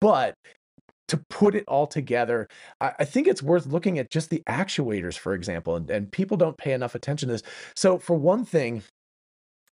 But 0.00 0.34
to 1.08 1.16
put 1.28 1.54
it 1.54 1.64
all 1.66 1.86
together, 1.86 2.48
I, 2.80 2.92
I 3.00 3.04
think 3.04 3.26
it's 3.26 3.42
worth 3.42 3.66
looking 3.66 3.98
at 3.98 4.10
just 4.10 4.30
the 4.30 4.42
actuators, 4.48 5.18
for 5.18 5.34
example, 5.34 5.76
and, 5.76 5.90
and 5.90 6.10
people 6.12 6.36
don't 6.36 6.56
pay 6.56 6.72
enough 6.72 6.94
attention 6.94 7.28
to 7.28 7.34
this. 7.34 7.42
So, 7.74 7.98
for 7.98 8.14
one 8.14 8.44
thing, 8.44 8.82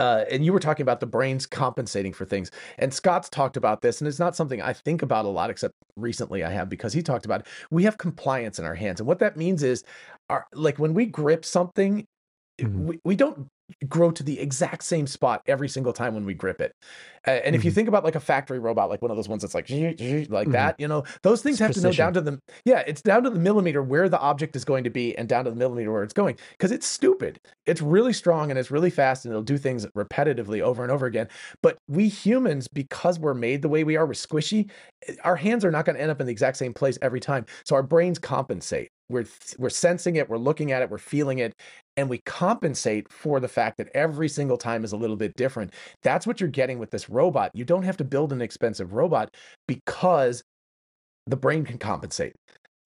uh, 0.00 0.24
and 0.30 0.44
you 0.44 0.52
were 0.52 0.60
talking 0.60 0.82
about 0.82 1.00
the 1.00 1.06
brains 1.06 1.46
compensating 1.46 2.12
for 2.12 2.24
things, 2.24 2.50
and 2.78 2.92
Scott's 2.92 3.28
talked 3.28 3.56
about 3.56 3.82
this, 3.82 4.00
and 4.00 4.08
it's 4.08 4.18
not 4.18 4.36
something 4.36 4.60
I 4.60 4.72
think 4.72 5.02
about 5.02 5.24
a 5.24 5.28
lot, 5.28 5.48
except 5.50 5.74
recently 5.96 6.44
I 6.44 6.50
have 6.50 6.68
because 6.68 6.92
he 6.92 7.02
talked 7.02 7.24
about 7.24 7.42
it. 7.42 7.46
We 7.70 7.84
have 7.84 7.98
compliance 7.98 8.58
in 8.58 8.64
our 8.64 8.74
hands, 8.74 9.00
and 9.00 9.06
what 9.06 9.20
that 9.20 9.36
means 9.36 9.62
is, 9.62 9.84
our 10.28 10.46
like 10.54 10.78
when 10.78 10.94
we 10.94 11.06
grip 11.06 11.44
something, 11.44 12.04
Mhm. 12.60 12.74
we, 12.86 13.00
we 13.04 13.16
don't 13.16 13.48
grow 13.88 14.10
to 14.10 14.22
the 14.22 14.38
exact 14.40 14.84
same 14.84 15.06
spot 15.06 15.42
every 15.46 15.68
single 15.68 15.92
time 15.92 16.14
when 16.14 16.24
we 16.24 16.34
grip 16.34 16.60
it. 16.60 16.72
Uh, 17.26 17.30
and 17.44 17.54
if 17.54 17.64
you 17.64 17.70
Mhm. 17.70 17.72
think 17.72 17.88
about 17.88 18.04
like 18.04 18.14
a 18.14 18.20
factory 18.20 18.58
robot, 18.58 18.88
like 18.90 19.02
one 19.02 19.10
of 19.10 19.16
those 19.16 19.28
ones 19.28 19.42
that's 19.42 19.54
like 19.54 19.68
like 20.28 20.50
Mhm. 20.50 20.52
that, 20.52 20.74
you 20.78 20.88
know, 20.88 21.04
those 21.22 21.42
things 21.42 21.58
It's 21.58 21.60
have 21.60 21.72
to 21.72 21.80
know 21.80 21.92
down 21.92 22.12
to 22.14 22.20
the 22.20 22.38
yeah, 22.64 22.82
it's 22.86 23.02
down 23.02 23.22
to 23.24 23.30
the 23.30 23.38
millimeter 23.38 23.82
where 23.82 24.08
the 24.08 24.18
object 24.18 24.56
is 24.56 24.64
going 24.64 24.84
to 24.84 24.90
be 24.90 25.16
and 25.16 25.28
down 25.28 25.44
to 25.44 25.50
the 25.50 25.56
millimeter 25.56 25.92
where 25.92 26.02
it's 26.02 26.12
going 26.14 26.36
because 26.52 26.72
it's 26.72 26.86
stupid. 26.86 27.38
It's 27.66 27.80
really 27.82 28.12
strong 28.12 28.50
and 28.50 28.58
it's 28.58 28.70
really 28.70 28.90
fast 28.90 29.24
and 29.24 29.32
it'll 29.32 29.42
do 29.42 29.58
things 29.58 29.86
repetitively 29.96 30.60
over 30.60 30.82
and 30.82 30.90
over 30.90 31.06
again. 31.06 31.28
But 31.62 31.78
we 31.88 32.08
humans, 32.08 32.68
because 32.72 33.18
we're 33.18 33.34
made 33.34 33.62
the 33.62 33.68
way 33.68 33.84
we 33.84 33.96
are, 33.96 34.06
we're 34.06 34.12
squishy. 34.12 34.70
eh, 35.08 35.14
Our 35.24 35.36
hands 35.36 35.64
are 35.64 35.70
not 35.70 35.84
going 35.84 35.96
to 35.96 36.02
end 36.02 36.10
up 36.10 36.20
in 36.20 36.26
the 36.26 36.32
exact 36.32 36.56
same 36.56 36.72
place 36.74 36.98
every 37.02 37.20
time. 37.20 37.46
So 37.64 37.76
our 37.76 37.82
brains 37.82 38.18
compensate. 38.18 38.88
We're 39.12 39.26
we're 39.58 39.70
sensing 39.70 40.16
it, 40.16 40.28
we're 40.28 40.38
looking 40.38 40.72
at 40.72 40.82
it, 40.82 40.90
we're 40.90 40.98
feeling 40.98 41.38
it, 41.38 41.54
and 41.96 42.08
we 42.08 42.18
compensate 42.26 43.12
for 43.12 43.38
the 43.40 43.48
fact 43.48 43.76
that 43.76 43.88
every 43.94 44.28
single 44.28 44.56
time 44.56 44.84
is 44.84 44.92
a 44.92 44.96
little 44.96 45.16
bit 45.16 45.36
different. 45.36 45.74
That's 46.02 46.26
what 46.26 46.40
you're 46.40 46.48
getting 46.48 46.78
with 46.78 46.90
this 46.90 47.08
robot. 47.10 47.50
You 47.54 47.64
don't 47.64 47.84
have 47.84 47.96
to 47.98 48.04
build 48.04 48.32
an 48.32 48.42
expensive 48.42 48.94
robot 48.94 49.34
because 49.68 50.42
the 51.26 51.36
brain 51.36 51.64
can 51.64 51.78
compensate. 51.78 52.34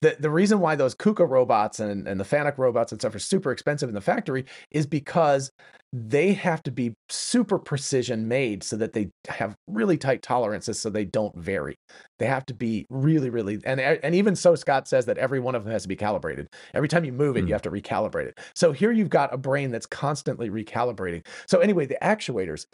The, 0.03 0.17
the 0.21 0.31
reason 0.31 0.61
why 0.61 0.77
those 0.77 0.95
KUKA 0.95 1.29
robots 1.29 1.81
and, 1.81 2.07
and 2.07 2.21
the 2.21 2.25
FANUC 2.25 2.59
robots 2.59 2.93
and 2.93 3.01
stuff 3.01 3.15
are 3.15 3.19
super 3.19 3.51
expensive 3.51 3.89
in 3.89 3.95
the 3.95 4.01
factory 4.01 4.45
is 4.71 4.87
because 4.87 5.51
they 5.93 6.35
have 6.35 6.63
to 6.65 6.71
be 6.71 6.95
super 7.09 7.59
precision 7.59 8.29
made 8.29 8.63
so 8.63 8.77
that 8.77 8.93
they 8.93 9.09
have 9.29 9.55
really 9.67 9.97
tight 9.97 10.21
tolerances 10.21 10.79
so 10.79 10.91
they 10.91 11.05
don't 11.05 11.35
vary. 11.39 11.77
They 12.19 12.27
have 12.27 12.45
to 12.47 12.55
be 12.55 12.87
really, 12.91 13.31
really, 13.31 13.61
and, 13.65 13.81
and 13.81 14.15
even 14.15 14.37
so, 14.37 14.55
Scott 14.55 14.89
says 14.89 15.07
that 15.07 15.17
every 15.17 15.41
one 15.41 15.55
of 15.55 15.65
them 15.65 15.73
has 15.73 15.83
to 15.83 15.89
be 15.89 15.97
calibrated. 15.97 16.49
Every 16.75 16.89
time 16.89 17.05
you 17.05 17.13
move 17.13 17.37
it, 17.37 17.43
Hmm. 17.43 17.49
you 17.49 17.55
have 17.55 17.63
to 17.63 17.71
recalibrate 17.71 18.27
it. 18.27 18.39
So 18.55 18.73
here 18.73 18.93
you've 18.93 19.09
got 19.09 19.33
a 19.33 19.39
brain 19.39 19.71
that's 19.71 19.87
constantly 19.87 20.51
recalibrating. 20.51 21.25
So 21.47 21.61
anyway, 21.61 21.87
the 21.87 21.99
actuators, 22.03 22.67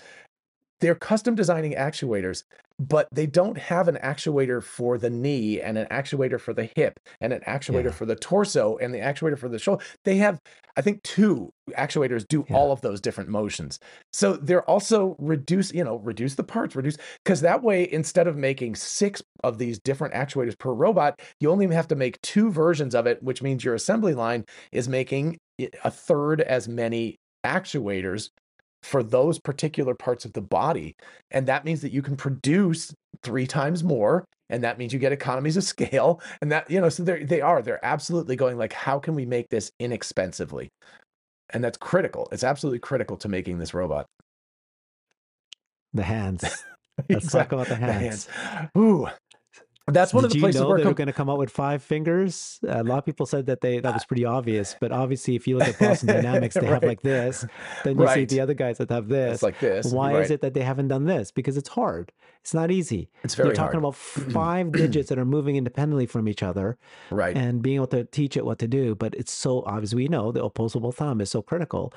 they're 0.82 0.94
custom 0.96 1.36
designing 1.36 1.74
actuators, 1.74 2.42
but 2.78 3.06
they 3.12 3.24
don't 3.26 3.56
have 3.56 3.86
an 3.86 3.96
actuator 4.02 4.60
for 4.60 4.98
the 4.98 5.08
knee 5.08 5.60
and 5.60 5.78
an 5.78 5.86
actuator 5.92 6.40
for 6.40 6.52
the 6.52 6.68
hip 6.74 6.98
and 7.20 7.32
an 7.32 7.40
actuator 7.46 7.84
Yeah. 7.84 7.90
for 7.92 8.04
the 8.04 8.16
torso 8.16 8.76
and 8.78 8.92
the 8.92 8.98
actuator 8.98 9.38
for 9.38 9.48
the 9.48 9.60
shoulder. 9.60 9.84
They 10.04 10.16
have, 10.16 10.40
I 10.76 10.82
think, 10.82 11.04
two 11.04 11.50
actuators 11.78 12.26
do 12.26 12.44
Yeah. 12.48 12.56
all 12.56 12.72
of 12.72 12.80
those 12.80 13.00
different 13.00 13.30
motions. 13.30 13.78
So 14.12 14.32
they're 14.32 14.68
also 14.68 15.14
reduce, 15.20 15.72
you 15.72 15.84
know, 15.84 15.96
reduce 15.98 16.34
the 16.34 16.42
parts, 16.42 16.74
reduce 16.74 16.96
because 17.24 17.42
that 17.42 17.62
way, 17.62 17.90
instead 17.90 18.26
of 18.26 18.36
making 18.36 18.74
six 18.74 19.22
of 19.44 19.58
these 19.58 19.78
different 19.78 20.14
actuators 20.14 20.58
per 20.58 20.72
robot, 20.72 21.20
you 21.38 21.48
only 21.52 21.72
have 21.72 21.86
to 21.88 21.94
make 21.94 22.20
two 22.22 22.50
versions 22.50 22.96
of 22.96 23.06
it, 23.06 23.22
which 23.22 23.40
means 23.40 23.64
your 23.64 23.74
assembly 23.74 24.14
line 24.14 24.44
is 24.72 24.88
making 24.88 25.38
a 25.84 25.90
third 25.92 26.40
as 26.40 26.66
many 26.68 27.14
actuators 27.46 28.30
for 28.82 29.02
those 29.02 29.38
particular 29.38 29.94
parts 29.94 30.24
of 30.24 30.32
the 30.32 30.40
body. 30.40 30.96
And 31.30 31.46
that 31.46 31.64
means 31.64 31.82
that 31.82 31.92
you 31.92 32.02
can 32.02 32.16
produce 32.16 32.92
three 33.22 33.46
times 33.46 33.84
more. 33.84 34.24
And 34.50 34.62
that 34.64 34.78
means 34.78 34.92
you 34.92 34.98
get 34.98 35.12
economies 35.12 35.56
of 35.56 35.64
scale. 35.74 36.20
And 36.40 36.50
that, 36.52 36.70
you 36.70 36.80
know, 36.80 36.88
so 36.88 37.02
they're, 37.02 37.24
they 37.24 37.40
are, 37.40 37.62
they're 37.62 37.84
absolutely 37.84 38.36
going 38.36 38.58
like, 38.58 38.72
how 38.72 38.98
can 38.98 39.14
we 39.14 39.24
make 39.24 39.48
this 39.48 39.70
inexpensively? 39.78 40.70
And 41.50 41.62
that's 41.62 41.78
critical. 41.78 42.28
It's 42.32 42.44
absolutely 42.44 42.80
critical 42.80 43.16
to 43.18 43.28
making 43.28 43.58
this 43.58 43.74
robot. 43.74 44.06
The 45.92 46.02
hands. 46.02 46.44
Let's 47.08 47.30
talk 47.30 47.52
about 47.52 47.68
the 47.68 47.76
hands. 47.76 48.28
Ooh, 48.76 49.06
That's 49.86 50.14
one 50.14 50.22
Did 50.22 50.26
of 50.26 50.32
the 50.32 50.38
you 50.38 50.42
places 50.42 50.60
know 50.60 50.68
where 50.68 50.78
they 50.78 50.84
com- 50.84 50.90
were 50.90 50.94
going 50.94 51.06
to 51.08 51.12
come 51.12 51.28
out 51.28 51.38
with 51.38 51.50
five 51.50 51.82
fingers? 51.82 52.60
A 52.68 52.84
lot 52.84 52.98
of 52.98 53.04
people 53.04 53.26
said 53.26 53.46
that 53.46 53.60
they 53.60 53.80
that 53.80 53.92
was 53.92 54.04
pretty 54.08 54.24
obvious, 54.24 54.76
but 54.80 54.92
obviously, 54.92 55.34
if 55.34 55.48
you 55.48 55.58
look 55.58 55.68
at 55.68 55.78
Boston 55.78 56.08
Dynamics, 56.08 56.54
they 56.54 56.66
have 56.66 56.82
like 56.92 57.02
this. 57.02 57.44
Then 57.82 57.98
you 57.98 58.08
see 58.08 58.24
the 58.24 58.40
other 58.40 58.54
guys 58.54 58.78
that 58.78 58.90
have 58.90 59.08
this. 59.08 59.34
it's 59.34 59.42
like 59.42 59.58
this. 59.58 59.92
Why 59.92 60.12
right. 60.12 60.22
is 60.22 60.30
it 60.30 60.40
that 60.42 60.54
they 60.54 60.62
haven't 60.62 60.88
done 60.88 61.06
this? 61.06 61.32
Because 61.32 61.56
it's 61.56 61.70
hard. 61.70 62.12
It's 62.42 62.54
not 62.54 62.70
easy. 62.70 63.08
It's 63.24 63.34
very. 63.34 63.48
You're 63.48 63.56
talking 63.56 63.80
hard. 63.80 63.94
about 63.94 63.96
five 64.32 64.70
digits 64.70 65.08
that 65.08 65.18
are 65.18 65.24
moving 65.24 65.56
independently 65.56 66.06
from 66.06 66.28
each 66.28 66.42
other 66.44 66.78
right. 67.10 67.36
and 67.36 67.60
being 67.60 67.76
able 67.76 67.88
to 67.88 68.04
teach 68.04 68.36
it 68.36 68.44
what 68.44 68.60
to 68.60 68.68
do. 68.68 68.94
But 68.94 69.14
it's 69.14 69.32
so 69.32 69.62
obvious. 69.66 69.94
We 69.94 70.06
know 70.06 70.30
the 70.30 70.44
opposable 70.44 70.92
thumb 70.92 71.20
is 71.20 71.30
so 71.30 71.42
critical. 71.42 71.92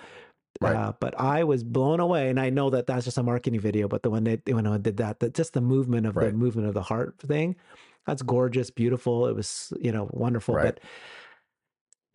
Right. 0.62 0.76
Uh, 0.76 0.94
but 1.00 1.20
I 1.20 1.44
was 1.44 1.64
blown 1.64 2.00
away, 2.00 2.30
and 2.30 2.40
I 2.40 2.50
know 2.50 2.70
that 2.70 2.88
that's 2.88 3.06
just 3.06 3.18
a 3.18 3.24
marketing 3.24 3.60
video. 3.60 3.88
But 3.88 4.04
the 4.04 4.10
when 4.10 4.24
they 4.24 4.40
when 4.48 4.66
I 4.66 4.78
did 4.78 4.98
that, 4.98 5.20
that 5.20 5.34
just 5.34 5.54
the 5.54 5.62
movement 5.62 6.08
of 6.08 6.16
the 6.16 6.32
movement 6.32 6.68
of 6.68 6.74
the 6.74 6.82
heart 6.82 7.16
thing, 7.20 7.56
that's 8.08 8.22
gorgeous, 8.22 8.70
beautiful. 8.70 9.28
It 9.28 9.36
was 9.36 9.74
you 9.80 9.92
know 9.92 10.10
wonderful. 10.12 10.56
Right. 10.56 10.80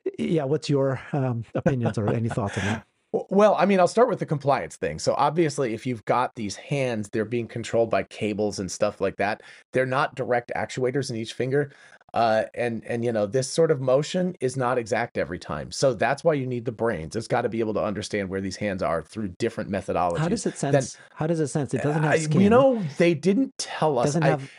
But 0.06 0.18
yeah, 0.18 0.44
what's 0.44 0.70
your 0.70 1.00
um, 1.12 1.44
opinions 1.54 1.98
or 1.98 2.08
any 2.08 2.28
thoughts 2.28 2.56
on 2.58 2.64
that? 2.64 2.86
Well, 3.12 3.56
I 3.58 3.66
mean, 3.66 3.80
I'll 3.80 3.88
start 3.88 4.08
with 4.08 4.20
the 4.20 4.26
compliance 4.26 4.76
thing. 4.76 5.00
So 5.00 5.14
obviously, 5.18 5.74
if 5.74 5.84
you've 5.84 6.04
got 6.04 6.36
these 6.36 6.54
hands, 6.54 7.08
they're 7.08 7.24
being 7.24 7.48
controlled 7.48 7.90
by 7.90 8.04
cables 8.04 8.60
and 8.60 8.70
stuff 8.70 9.00
like 9.00 9.16
that. 9.16 9.42
They're 9.72 9.84
not 9.84 10.14
direct 10.14 10.52
actuators 10.54 11.10
in 11.10 11.16
each 11.16 11.32
finger. 11.32 11.72
Uh, 12.14 12.44
and 12.54 12.82
and 12.86 13.04
you 13.04 13.12
know 13.12 13.26
this 13.26 13.48
sort 13.48 13.70
of 13.70 13.80
motion 13.80 14.36
is 14.40 14.56
not 14.56 14.78
exact 14.78 15.16
every 15.18 15.38
time. 15.38 15.70
So 15.70 15.94
that's 15.94 16.24
why 16.24 16.34
you 16.34 16.46
need 16.46 16.64
the 16.64 16.72
brains. 16.72 17.14
It's 17.16 17.28
got 17.28 17.42
to 17.42 17.48
be 17.48 17.60
able 17.60 17.74
to 17.74 17.82
understand 17.82 18.28
where 18.28 18.40
these 18.40 18.56
hands 18.56 18.82
are 18.82 19.02
through 19.02 19.28
different 19.38 19.70
methodologies. 19.70 20.18
How 20.18 20.28
does 20.28 20.46
it 20.46 20.58
sense? 20.58 20.96
how 21.14 21.26
does 21.26 21.40
it 21.40 21.48
sense? 21.48 21.72
It 21.74 21.82
doesn't 21.82 22.02
have 22.02 22.12
I- 22.12 22.18
skin. 22.18 22.40
You 22.40 22.50
know, 22.50 22.82
they 22.98 23.14
didn't 23.14 23.56
tell 23.58 23.98
us. 23.98 24.06
doesn't 24.06 24.22
I- 24.24 24.28
have 24.28 24.50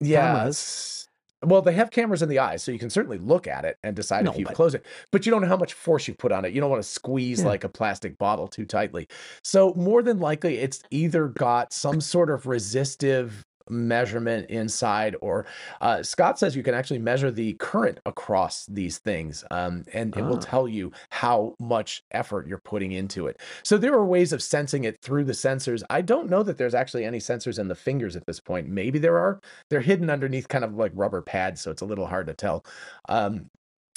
Yes. 0.00 1.06
Well, 1.42 1.62
they 1.62 1.72
have 1.72 1.90
cameras 1.90 2.20
in 2.20 2.28
the 2.28 2.38
eyes, 2.38 2.62
so 2.62 2.70
you 2.70 2.78
can 2.78 2.90
certainly 2.90 3.16
look 3.16 3.46
at 3.46 3.64
it 3.64 3.78
and 3.82 3.96
decide 3.96 4.24
No, 4.26 4.32
if 4.32 4.38
you 4.38 4.44
but- 4.44 4.54
close 4.54 4.74
it. 4.74 4.84
But 5.10 5.24
you 5.24 5.32
don't 5.32 5.40
know 5.40 5.48
how 5.48 5.56
much 5.56 5.72
force 5.72 6.06
you 6.06 6.12
put 6.12 6.32
on 6.32 6.44
it. 6.44 6.52
You 6.52 6.60
don't 6.60 6.68
want 6.68 6.82
to 6.82 6.88
squeeze 6.88 7.40
Yeah. 7.40 7.46
like 7.48 7.64
a 7.64 7.68
plastic 7.70 8.18
bottle 8.18 8.46
too 8.46 8.66
tightly. 8.66 9.08
So 9.42 9.72
more 9.74 10.02
than 10.02 10.18
likely, 10.18 10.58
it's 10.58 10.82
either 10.90 11.28
got 11.28 11.72
some 11.72 12.02
sort 12.02 12.28
of 12.28 12.46
resistive 12.46 13.42
measurement 13.68 14.48
inside, 14.50 15.16
or 15.20 15.46
uh, 15.80 16.02
Scott 16.02 16.38
says 16.38 16.56
you 16.56 16.62
can 16.62 16.74
actually 16.74 16.98
measure 16.98 17.30
the 17.30 17.54
current 17.54 18.00
across 18.06 18.66
these 18.66 18.98
things, 18.98 19.44
um, 19.50 19.84
and 19.92 20.16
it 20.16 20.22
will 20.22 20.36
Ah. 20.36 20.40
tell 20.40 20.68
you 20.68 20.92
how 21.10 21.54
much 21.58 22.02
effort 22.12 22.46
you're 22.46 22.58
putting 22.58 22.92
into 22.92 23.26
it. 23.26 23.38
So 23.62 23.76
there 23.78 23.92
are 23.94 24.04
ways 24.04 24.32
of 24.32 24.42
sensing 24.42 24.84
it 24.84 25.00
through 25.02 25.24
the 25.24 25.32
sensors. 25.32 25.82
I 25.90 26.00
don't 26.02 26.30
know 26.30 26.42
that 26.42 26.58
there's 26.58 26.74
actually 26.74 27.04
any 27.04 27.18
sensors 27.18 27.58
in 27.58 27.68
the 27.68 27.74
fingers 27.74 28.16
at 28.16 28.26
this 28.26 28.40
point. 28.40 28.68
Maybe 28.68 28.98
there 28.98 29.18
are. 29.18 29.40
They're 29.68 29.80
hidden 29.80 30.10
underneath 30.10 30.48
kind 30.48 30.64
of 30.64 30.74
like 30.74 30.92
rubber 30.94 31.22
pads, 31.22 31.60
so 31.60 31.70
it's 31.70 31.82
a 31.82 31.86
little 31.86 32.06
hard 32.06 32.26
to 32.28 32.34
tell. 32.34 32.64
Um, 33.08 33.50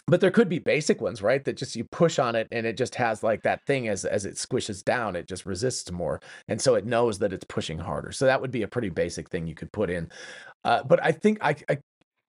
but 0.07 0.21
there 0.21 0.31
could 0.31 0.49
be 0.49 0.59
basic 0.59 1.01
ones, 1.01 1.21
right? 1.21 1.43
That 1.43 1.57
just 1.57 1.75
you 1.75 1.85
push 1.85 2.19
on 2.19 2.35
it 2.35 2.47
and 2.51 2.65
it 2.65 2.77
just 2.77 2.95
has 2.95 3.23
like 3.23 3.43
that 3.43 3.65
thing 3.65 3.87
as 3.87 4.05
as 4.05 4.25
it 4.25 4.35
squishes 4.35 4.83
down, 4.83 5.15
it 5.15 5.27
just 5.27 5.45
resists 5.45 5.91
more, 5.91 6.21
and 6.47 6.61
so 6.61 6.75
it 6.75 6.85
knows 6.85 7.19
that 7.19 7.33
it's 7.33 7.45
pushing 7.45 7.79
harder. 7.79 8.11
So 8.11 8.25
that 8.25 8.41
would 8.41 8.51
be 8.51 8.63
a 8.63 8.67
pretty 8.67 8.89
basic 8.89 9.29
thing 9.29 9.47
you 9.47 9.55
could 9.55 9.71
put 9.71 9.89
in. 9.89 10.09
Uh, 10.65 10.83
but 10.83 11.03
I 11.03 11.11
think 11.11 11.39
I, 11.41 11.55
I 11.69 11.77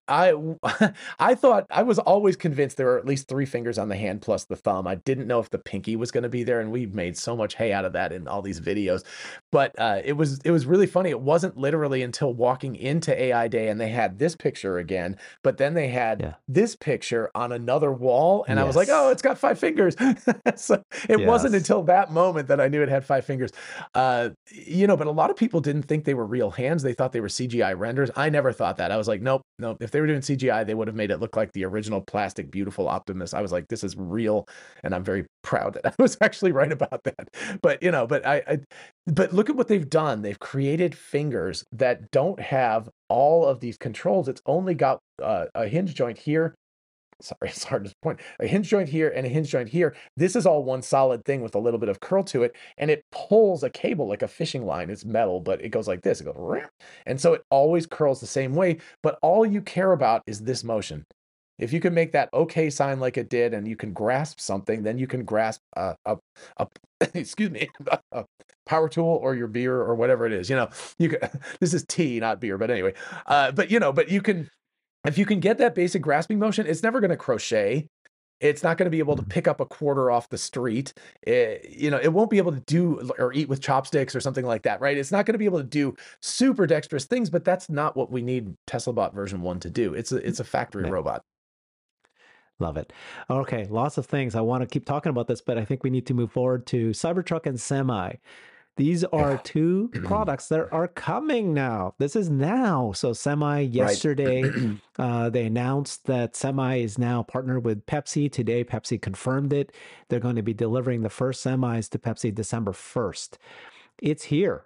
I 0.07 0.33
I 1.19 1.35
thought 1.35 1.65
I 1.69 1.83
was 1.83 1.99
always 1.99 2.35
convinced 2.35 2.77
there 2.77 2.87
were 2.87 2.97
at 2.97 3.05
least 3.05 3.27
three 3.27 3.45
fingers 3.45 3.77
on 3.77 3.89
the 3.89 3.95
hand 3.95 4.21
plus 4.21 4.45
the 4.45 4.55
thumb. 4.55 4.87
I 4.87 4.95
didn't 4.95 5.27
know 5.27 5.39
if 5.39 5.49
the 5.49 5.57
pinky 5.57 5.95
was 5.95 6.11
going 6.11 6.23
to 6.23 6.29
be 6.29 6.43
there, 6.43 6.59
and 6.59 6.71
we've 6.71 6.93
made 6.93 7.17
so 7.17 7.35
much 7.35 7.55
hay 7.55 7.73
out 7.73 7.85
of 7.85 7.93
that 7.93 8.11
in 8.11 8.27
all 8.27 8.41
these 8.41 8.59
videos. 8.59 9.03
But 9.51 9.73
uh, 9.79 10.01
it 10.03 10.13
was 10.13 10.39
it 10.45 10.51
was 10.51 10.65
really 10.65 10.87
funny. 10.87 11.09
It 11.09 11.21
wasn't 11.21 11.57
literally 11.57 12.03
until 12.03 12.33
walking 12.33 12.75
into 12.75 13.19
AI 13.19 13.47
Day 13.47 13.69
and 13.69 13.79
they 13.79 13.89
had 13.89 14.19
this 14.19 14.35
picture 14.35 14.77
again, 14.77 15.17
but 15.43 15.57
then 15.57 15.73
they 15.73 15.87
had 15.87 16.21
Yeah. 16.21 16.33
this 16.47 16.75
picture 16.75 17.31
on 17.33 17.51
another 17.51 17.91
wall, 17.91 18.45
and 18.47 18.59
I 18.59 18.63
was 18.63 18.75
like, 18.75 18.89
oh, 18.91 19.09
it's 19.09 19.21
got 19.21 19.37
five 19.37 19.57
fingers. 19.59 19.95
so 20.55 20.83
it 21.09 21.25
wasn't 21.25 21.55
until 21.55 21.83
that 21.83 22.11
moment 22.11 22.47
that 22.49 22.59
I 22.61 22.67
knew 22.67 22.81
it 22.81 22.89
had 22.89 23.05
five 23.05 23.25
fingers. 23.25 23.51
Uh, 23.93 24.29
you 24.51 24.87
know, 24.87 24.97
but 24.97 25.07
a 25.07 25.11
lot 25.11 25.29
of 25.29 25.35
people 25.35 25.61
didn't 25.61 25.83
think 25.83 26.05
they 26.05 26.13
were 26.13 26.25
real 26.25 26.51
hands. 26.51 26.83
They 26.83 26.93
thought 26.93 27.11
they 27.11 27.21
were 27.21 27.27
CGI 27.27 27.77
renders. 27.77 28.11
I 28.15 28.29
never 28.29 28.51
thought 28.51 28.77
that. 28.77 28.91
I 28.91 28.97
was 28.97 29.07
like, 29.07 29.21
nope, 29.21 29.41
nope. 29.59 29.77
If 29.81 29.91
they 29.95 30.01
were 30.01 30.07
doing 30.07 30.19
CGI, 30.19 30.67
they 30.67 30.73
would 30.73 30.89
have 30.89 30.95
made 30.95 31.09
it 31.09 31.21
look 31.21 31.37
like 31.37 31.53
the 31.53 31.63
original 31.63 32.01
plastic, 32.01 32.51
beautiful 32.51 32.89
Optimus. 32.89 33.33
I 33.33 33.39
was 33.39 33.53
like, 33.53 33.69
this 33.69 33.81
is 33.81 33.95
real, 33.95 34.45
and 34.83 34.93
I'm 34.93 35.05
very 35.05 35.25
proud 35.41 35.75
that 35.75 35.85
I 35.97 36.01
was 36.01 36.17
actually 36.19 36.51
right 36.51 36.71
about 36.71 37.05
that. 37.05 37.29
But 37.61 37.81
you 37.81 37.91
know, 37.91 38.05
but 38.05 38.27
I, 38.27 38.43
I 38.45 38.59
but 39.07 39.31
look 39.31 39.49
at 39.49 39.55
what 39.55 39.69
they've 39.69 39.89
done. 39.89 40.21
They've 40.21 40.37
created 40.37 40.93
fingers 40.93 41.63
that 41.71 42.11
don't 42.11 42.41
have 42.41 42.89
all 43.07 43.45
of 43.45 43.61
these 43.61 43.77
controls. 43.77 44.27
It's 44.27 44.41
only 44.45 44.73
got 44.73 44.99
uh, 45.23 45.45
a 45.55 45.65
hinge 45.69 45.95
joint 45.95 46.17
here. 46.17 46.55
Sorry, 47.21 47.37
it's 47.49 47.63
hard 47.63 47.85
to 47.85 47.93
point. 48.01 48.19
A 48.39 48.47
hinge 48.47 48.69
joint 48.69 48.89
here 48.89 49.09
and 49.09 49.25
a 49.25 49.29
hinge 49.29 49.49
joint 49.49 49.69
here. 49.69 49.95
This 50.17 50.35
is 50.35 50.45
all 50.45 50.63
one 50.63 50.81
solid 50.81 51.23
thing 51.25 51.41
with 51.41 51.55
a 51.55 51.59
little 51.59 51.79
bit 51.79 51.89
of 51.89 51.99
curl 51.99 52.23
to 52.25 52.43
it, 52.43 52.55
and 52.77 52.91
it 52.91 53.03
pulls 53.11 53.63
a 53.63 53.69
cable 53.69 54.07
like 54.07 54.21
a 54.21 54.27
fishing 54.27 54.65
line. 54.65 54.89
It's 54.89 55.05
metal, 55.05 55.39
but 55.39 55.61
it 55.61 55.69
goes 55.69 55.87
like 55.87 56.01
this. 56.01 56.21
It 56.21 56.25
goes, 56.25 56.61
and 57.05 57.19
so 57.19 57.33
it 57.33 57.43
always 57.49 57.85
curls 57.85 58.19
the 58.19 58.27
same 58.27 58.55
way. 58.55 58.77
But 59.03 59.17
all 59.21 59.45
you 59.45 59.61
care 59.61 59.91
about 59.91 60.23
is 60.27 60.41
this 60.41 60.63
motion. 60.63 61.05
If 61.57 61.71
you 61.71 61.79
can 61.79 61.93
make 61.93 62.11
that 62.11 62.29
okay 62.33 62.69
sign 62.69 62.99
like 62.99 63.17
it 63.17 63.29
did, 63.29 63.53
and 63.53 63.67
you 63.67 63.77
can 63.77 63.93
grasp 63.93 64.39
something, 64.39 64.83
then 64.83 64.97
you 64.97 65.07
can 65.07 65.23
grasp 65.23 65.61
a, 65.77 65.95
a, 66.05 66.17
a 66.57 66.67
excuse 67.13 67.49
me, 67.49 67.69
a 68.11 68.25
power 68.65 68.89
tool 68.89 69.19
or 69.21 69.35
your 69.35 69.47
beer 69.47 69.75
or 69.75 69.95
whatever 69.95 70.25
it 70.25 70.33
is. 70.33 70.49
You 70.49 70.57
know, 70.57 70.69
you 70.99 71.09
can. 71.09 71.29
This 71.59 71.73
is 71.73 71.85
tea, 71.87 72.19
not 72.19 72.41
beer, 72.41 72.57
but 72.57 72.69
anyway. 72.69 72.93
Uh, 73.25 73.51
but 73.51 73.71
you 73.71 73.79
know, 73.79 73.93
but 73.93 74.09
you 74.09 74.21
can, 74.21 74.49
if 75.05 75.17
you 75.17 75.25
can 75.25 75.39
get 75.39 75.57
that 75.59 75.75
basic 75.75 76.01
grasping 76.01 76.39
motion, 76.39 76.67
it's 76.67 76.83
never 76.83 76.99
going 76.99 77.11
to 77.11 77.17
crochet. 77.17 77.87
It's 78.41 78.63
not 78.63 78.77
going 78.77 78.85
to 78.85 78.91
be 78.91 78.99
able 78.99 79.15
to 79.15 79.21
mm. 79.21 79.29
pick 79.29 79.47
up 79.47 79.61
a 79.61 79.65
quarter 79.65 80.11
off 80.11 80.29
the 80.29 80.37
street. 80.37 80.93
It, 81.21 81.69
you 81.69 81.89
know, 81.89 81.99
it 82.01 82.11
won't 82.11 82.29
be 82.29 82.37
able 82.37 82.51
to 82.51 82.59
do 82.61 83.09
or 83.17 83.31
eat 83.33 83.47
with 83.47 83.61
chopsticks 83.61 84.15
or 84.15 84.19
something 84.19 84.45
like 84.45 84.63
that, 84.63 84.81
right? 84.81 84.97
It's 84.97 85.11
not 85.11 85.25
going 85.25 85.33
to 85.33 85.39
be 85.39 85.45
able 85.45 85.59
to 85.59 85.63
do 85.63 85.95
super 86.21 86.67
dexterous 86.67 87.05
things, 87.05 87.29
but 87.29 87.45
that's 87.45 87.69
not 87.69 87.95
what 87.95 88.11
we 88.11 88.21
need 88.21 88.55
TeslaBot 88.67 89.13
version 89.13 89.41
one 89.41 89.59
to 89.61 89.69
do. 89.69 89.93
It's 89.93 90.11
a 90.11 90.17
it's 90.17 90.41
a 90.41 90.43
factory 90.43 90.89
robot. 90.89 91.23
Love 92.59 92.77
it. 92.77 92.93
Okay, 93.29 93.67
lots 93.69 93.97
of 93.97 94.05
things. 94.05 94.33
I 94.33 94.41
want 94.41 94.61
to 94.61 94.67
keep 94.67 94.85
talking 94.85 95.09
about 95.09 95.27
this, 95.27 95.41
but 95.41 95.57
I 95.57 95.65
think 95.65 95.83
we 95.83 95.89
need 95.89 96.07
to 96.07 96.13
move 96.13 96.31
forward 96.31 96.65
to 96.67 96.91
Cybertruck 96.91 97.45
and 97.45 97.59
Semi. 97.59 98.13
These 98.77 99.03
are 99.05 99.33
Yeah. 99.33 99.39
two 99.43 99.89
products 100.03 100.47
that 100.49 100.67
are 100.71 100.87
coming 100.87 101.53
now. 101.53 101.93
This 101.97 102.15
is 102.15 102.29
now. 102.29 102.91
So 102.91 103.13
Semi 103.13 103.61
yesterday, 103.61 104.51
uh, 104.99 105.29
they 105.29 105.45
announced 105.45 106.05
that 106.05 106.35
Semi 106.35 106.77
is 106.81 106.97
now 106.97 107.23
partnered 107.23 107.63
with 107.63 107.85
Pepsi. 107.85 108.31
Today, 108.31 108.63
Pepsi 108.63 109.01
confirmed 109.01 109.53
it. 109.53 109.71
They're 110.09 110.19
going 110.19 110.35
to 110.35 110.43
be 110.43 110.53
delivering 110.53 111.01
the 111.01 111.09
first 111.09 111.45
semis 111.45 111.89
to 111.91 111.99
Pepsi 111.99 112.33
December 112.33 112.73
first. 112.73 113.37
It's 114.01 114.23
here, 114.25 114.65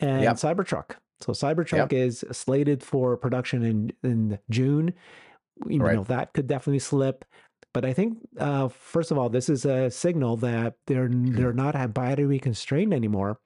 and 0.00 0.22
Yep. 0.22 0.36
Cybertruck. 0.36 0.92
So 1.20 1.32
Cybertruck 1.32 1.92
is 1.92 2.24
slated 2.32 2.82
for 2.82 3.16
production 3.16 3.62
in 3.62 3.92
in 4.02 4.38
June. 4.50 4.94
You 5.66 5.80
Right. 5.82 5.94
know 5.96 6.04
that 6.04 6.32
could 6.32 6.46
definitely 6.46 6.78
slip. 6.80 7.24
But 7.74 7.84
I 7.84 7.92
think, 7.92 8.18
uh, 8.38 8.68
first 8.68 9.10
of 9.10 9.18
all, 9.18 9.28
this 9.30 9.48
is 9.48 9.64
a 9.64 9.90
signal 9.90 10.36
that 10.38 10.74
they're 10.86 11.08
they're 11.10 11.52
not 11.54 11.74
battery 11.94 12.38
constrained 12.38 12.92
anymore. 12.92 13.38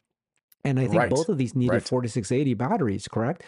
And 0.65 0.81
I 0.81 0.87
think 0.89 0.97
Right. 1.03 1.11
both 1.11 1.29
of 1.29 1.39
these 1.39 1.55
needed 1.55 1.75
Right. 1.75 1.83
4680 1.83 2.55
batteries, 2.55 3.07
correct? 3.07 3.45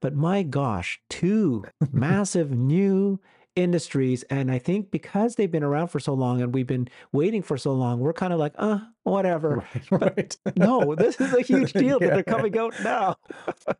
But 0.00 0.14
my 0.14 0.44
gosh, 0.44 1.00
two 1.10 1.64
massive 1.92 2.52
new 2.52 3.18
industries. 3.56 4.22
And 4.30 4.52
I 4.52 4.58
think 4.60 4.92
because 4.92 5.34
they've 5.34 5.50
been 5.50 5.64
around 5.64 5.88
for 5.88 5.98
so 5.98 6.14
long 6.14 6.40
and 6.40 6.54
we've 6.54 6.68
been 6.68 6.86
waiting 7.12 7.42
for 7.42 7.56
so 7.58 7.72
long, 7.72 7.98
we're 7.98 8.12
kind 8.12 8.32
of 8.32 8.38
like, 8.38 8.52
uh, 8.56 8.78
whatever. 9.02 9.64
Right. 9.90 9.90
right. 10.16 10.36
No, 10.56 10.94
this 10.94 11.20
is 11.20 11.34
a 11.34 11.40
huge 11.50 11.72
deal 11.72 11.98
that 11.98 12.14
they're 12.14 12.22
coming 12.22 12.56
out 12.56 12.74
now. 12.84 13.16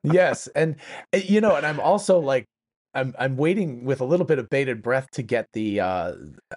yes, 0.03 0.49
and 0.49 0.75
uh, 1.15 1.19
you 1.19 1.41
know, 1.41 1.55
and 1.55 1.65
I'm 1.65 1.79
also 1.79 2.19
like, 2.19 2.47
I'm 2.95 3.15
I'm 3.19 3.37
waiting 3.37 3.85
with 3.85 4.01
a 4.01 4.05
little 4.05 4.27
bit 4.27 4.39
of 4.39 4.51
bated 4.51 4.83
breath 4.83 5.11
to 5.13 5.23
get 5.23 5.49
the 5.53 5.81
uh 5.81 6.13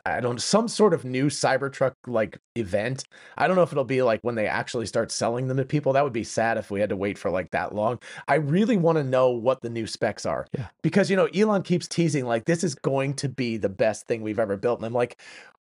I 0.06 0.20
don't 0.20 0.42
some 0.42 0.68
sort 0.68 0.94
of 0.94 1.06
new 1.06 1.28
Cybertruck 1.28 1.94
like 2.08 2.40
event. 2.56 3.06
I 3.38 3.48
don't 3.48 3.56
know 3.56 3.62
if 3.62 3.72
it'll 3.72 3.84
be 3.84 4.02
like 4.02 4.22
when 4.22 4.36
they 4.36 4.48
actually 4.48 4.88
start 4.88 5.12
selling 5.12 5.48
them 5.48 5.58
to 5.58 5.66
people. 5.66 5.94
That 5.94 6.04
would 6.04 6.14
be 6.14 6.24
sad 6.24 6.58
if 6.58 6.72
we 6.72 6.80
had 6.80 6.90
to 6.90 6.96
wait 6.96 7.18
for 7.18 7.30
like 7.30 7.52
that 7.52 7.76
long. 7.76 8.00
I 8.28 8.36
really 8.36 8.78
want 8.78 8.98
to 8.98 9.04
know 9.04 9.30
what 9.30 9.62
the 9.62 9.70
new 9.70 9.86
specs 9.86 10.26
are. 10.26 10.48
Yeah. 10.58 10.68
Because 10.82 11.10
you 11.10 11.16
know, 11.16 11.28
Elon 11.28 11.62
keeps 11.62 11.88
teasing 11.88 12.26
like 12.26 12.46
this 12.46 12.64
is 12.64 12.76
going 12.76 13.14
to 13.16 13.30
be 13.30 13.58
the 13.58 13.70
best 13.70 14.08
thing 14.08 14.22
we've 14.22 14.40
ever 14.40 14.58
built. 14.58 14.80
And 14.80 14.86
I'm 14.86 14.94
like, 14.94 15.20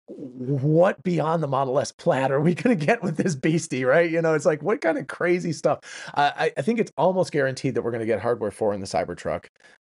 what 0.07 1.01
beyond 1.03 1.41
the 1.41 1.47
Model 1.47 1.79
S 1.79 1.91
Plaid 1.91 2.31
are 2.31 2.39
we 2.39 2.53
going 2.53 2.77
to 2.77 2.85
get 2.85 3.01
with 3.01 3.17
this 3.17 3.35
beastie, 3.35 3.85
right? 3.85 4.09
You 4.09 4.21
know, 4.21 4.35
it's 4.35 4.45
like, 4.45 4.61
what 4.61 4.81
kind 4.81 4.97
of 4.97 5.07
crazy 5.07 5.51
stuff? 5.51 5.79
Uh, 6.13 6.31
I, 6.35 6.51
I 6.57 6.61
think 6.61 6.79
it's 6.79 6.91
almost 6.95 7.31
guaranteed 7.31 7.75
that 7.75 7.81
we're 7.81 7.91
going 7.91 8.01
to 8.01 8.05
get 8.05 8.21
hardware 8.21 8.51
4 8.51 8.73
in 8.75 8.81
the 8.81 8.85
Cybertruck. 8.85 9.45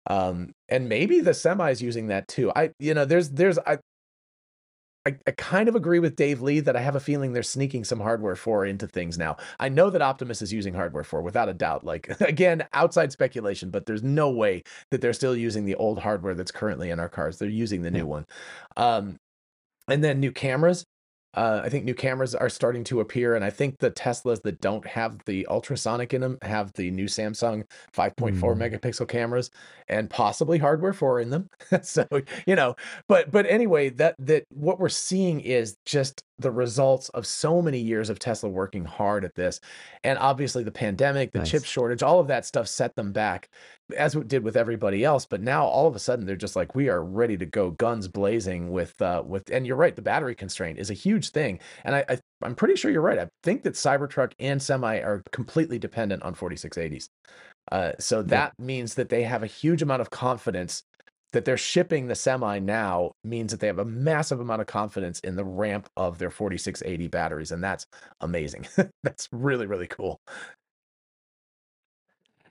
Um, 0.09 0.52
and 0.68 0.89
maybe 0.89 1.20
the 1.20 1.35
semi 1.35 1.70
is 1.70 1.82
using 1.82 2.09
that 2.09 2.28
too. 2.28 2.51
I, 2.56 2.70
you 2.78 2.94
know, 2.94 3.05
there's, 3.05 3.31
there's, 3.31 3.59
I, 3.59 3.78
I, 5.06 5.16
I, 5.27 5.31
kind 5.32 5.68
of 5.68 5.74
agree 5.74 5.98
with 5.98 6.16
Dave 6.16 6.43
Lee 6.43 6.60
that 6.60 6.77
I 6.77 6.81
have 6.81 6.94
a 6.94 7.01
feeling 7.01 7.32
they're 7.32 7.43
sneaking 7.43 7.85
some 7.85 8.01
hardware 8.01 8.36
4 8.36 8.66
into 8.66 8.86
things 8.86 9.16
now. 9.16 9.36
I 9.59 9.70
know 9.70 9.89
that 9.89 10.02
Optimus 10.02 10.43
is 10.43 10.52
using 10.52 10.74
hardware 10.74 11.05
4 11.05 11.22
without 11.22 11.48
a 11.48 11.55
doubt. 11.55 11.85
Like 11.85 12.09
again, 12.20 12.66
outside 12.74 13.12
speculation, 13.12 13.70
but 13.70 13.86
there's 13.86 14.02
no 14.02 14.31
way 14.31 14.62
that 14.90 15.01
they're 15.01 15.12
still 15.14 15.36
using 15.36 15.64
the 15.64 15.74
old 15.77 15.98
hardware 15.98 16.35
that's 16.35 16.51
currently 16.51 16.90
in 16.90 17.01
our 17.01 17.09
cars. 17.09 17.39
They're 17.39 17.48
using 17.48 17.82
the 17.82 17.90
new 17.90 18.06
one. 18.06 18.27
Um, 18.77 19.16
and 19.89 20.05
then 20.05 20.20
new 20.20 20.32
cameras. 20.32 20.85
Uh, 21.35 21.61
I 21.65 21.69
think 21.69 21.85
new 21.85 21.94
cameras 21.94 22.35
are 22.35 22.48
starting 22.48 22.82
to 22.85 23.01
appear, 23.01 23.36
and 23.36 23.44
I 23.44 23.51
think 23.51 23.78
the 23.78 23.90
Teslas 23.90 24.43
that 24.43 24.61
don't 24.61 24.86
have 24.86 25.24
the 25.27 25.47
ultrasonic 25.47 26.12
in 26.12 26.20
them 26.20 26.39
have 26.43 26.73
the 26.73 26.90
new 26.90 27.07
Samsung 27.07 27.65
5.4 27.94 28.35
mm. 28.35 28.57
megapixel 28.57 29.09
cameras 29.09 29.51
and 29.89 30.11
possibly 30.11 30.59
hardware 30.59 30.93
four 30.93 31.20
in 31.20 31.31
them. 31.31 31.48
so 31.82 32.07
you 32.47 32.57
know, 32.57 32.74
but 33.09 33.31
but 33.31 33.47
anyway, 33.47 33.90
that 33.90 34.16
that 34.19 34.44
what 34.51 34.81
we're 34.81 34.89
seeing 34.89 35.40
is 35.40 35.77
just 35.85 36.24
the 36.41 36.51
results 36.51 37.09
of 37.11 37.27
so 37.27 37.61
many 37.62 37.79
years 37.79 38.11
of 38.11 38.19
Tesla 38.19 38.49
working 38.49 38.85
hard 38.85 39.25
at 39.25 39.35
this, 39.35 39.61
and 40.05 40.19
obviously 40.19 40.65
the 40.65 40.71
pandemic, 40.71 41.33
the 41.33 41.39
nice. 41.39 41.51
chip 41.51 41.65
shortage, 41.65 42.03
all 42.03 42.21
of 42.21 42.29
that 42.29 42.47
stuff 42.47 42.67
set 42.69 42.95
them 42.97 43.12
back 43.12 43.49
as 43.97 44.15
it 44.15 44.29
did 44.29 44.43
with 44.43 44.57
everybody 44.57 45.05
else. 45.05 45.27
But 45.27 45.41
now 45.41 45.65
all 45.65 45.87
of 45.87 45.97
a 45.97 45.99
sudden 45.99 46.27
they're 46.27 46.37
just 46.37 46.57
like, 46.57 46.75
we 46.75 46.89
are 46.89 47.05
ready 47.05 47.37
to 47.37 47.47
go 47.47 47.71
guns 47.71 48.09
blazing 48.09 48.71
with 48.71 49.01
uh 49.03 49.23
with 49.27 49.51
and 49.51 49.67
you're 49.67 49.77
right, 49.77 49.95
the 49.95 50.03
battery 50.03 50.35
constraint 50.35 50.79
is 50.79 50.91
a 50.91 50.95
huge 50.95 51.31
thing. 51.31 51.61
And 51.85 51.95
I, 51.97 52.05
I 52.09 52.19
I'm 52.43 52.55
pretty 52.55 52.77
sure 52.77 52.91
you're 52.91 53.03
right. 53.03 53.19
I 53.19 53.29
think 53.43 53.62
that 53.65 53.75
Cybertruck 53.75 54.33
and 54.39 54.62
Semi 54.62 54.99
are 54.99 55.23
completely 55.33 55.79
dependent 55.79 56.23
on 56.23 56.35
4680s. 56.35 57.09
Uh, 57.71 57.93
so 57.99 58.23
that 58.23 58.53
means 58.59 58.95
that 58.95 59.11
they 59.11 59.23
have 59.23 59.43
a 59.43 59.47
huge 59.47 59.83
amount 59.83 60.01
of 60.01 60.11
confidence 60.11 60.83
that 61.32 61.44
they're 61.44 61.57
shipping 61.57 62.07
the 62.07 62.15
semi 62.15 62.59
now 62.59 63.12
means 63.24 63.51
that 63.52 63.61
they 63.61 63.66
have 63.66 63.78
a 63.78 63.85
massive 63.85 64.40
amount 64.40 64.61
of 64.61 64.66
confidence 64.66 65.20
in 65.20 65.36
the 65.36 65.44
ramp 65.44 65.89
of 65.97 66.19
their 66.19 66.31
4680 66.31 67.09
batteries 67.09 67.52
and 67.52 67.62
that's 67.62 67.86
amazing 68.20 68.66
that's 69.02 69.28
really 69.32 69.66
really 69.66 69.86
cool 69.86 70.20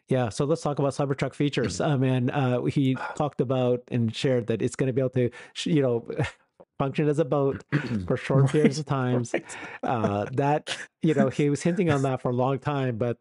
yeah, 0.10 0.30
so 0.30 0.46
let's 0.46 0.62
talk 0.62 0.80
about 0.80 0.94
Cybertruck 0.94 1.36
features. 1.36 1.80
I 1.80 1.96
mean, 1.96 2.32
uh, 2.32 2.64
he 2.64 2.96
talked 3.16 3.42
about 3.42 3.82
and 3.90 4.14
shared 4.14 4.48
that 4.48 4.62
it's 4.62 4.76
going 4.76 4.88
to 4.88 4.94
be 4.94 5.02
able 5.02 5.12
to, 5.12 5.30
you 5.66 5.82
know, 5.82 6.08
function 6.80 7.08
as 7.08 7.20
a 7.20 7.26
boat 7.26 7.64
for 8.08 8.18
short 8.18 8.50
periods 8.50 8.80
of 8.80 8.86
times. 8.86 9.34
Uh, 9.82 10.26
that 10.34 10.78
you 11.02 11.14
know, 11.14 11.30
he 11.30 11.50
was 11.50 11.64
hinting 11.64 11.90
on 11.90 12.02
that 12.02 12.22
for 12.22 12.30
a 12.30 12.34
long 12.34 12.60
time, 12.60 12.98
but 12.98 13.18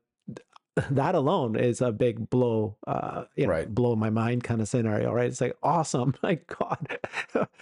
that 0.90 1.14
alone 1.14 1.56
is 1.56 1.80
a 1.80 1.92
big 1.92 2.30
blow, 2.30 2.76
uh, 2.86 3.24
you 3.36 3.46
know, 3.46 3.52
right. 3.52 3.74
blow 3.74 3.96
my 3.96 4.10
mind 4.10 4.44
kind 4.44 4.60
of 4.60 4.68
scenario, 4.68 5.12
right? 5.12 5.26
It's 5.26 5.40
like 5.40 5.56
awesome, 5.62 6.14
my 6.22 6.38
God. 6.46 6.98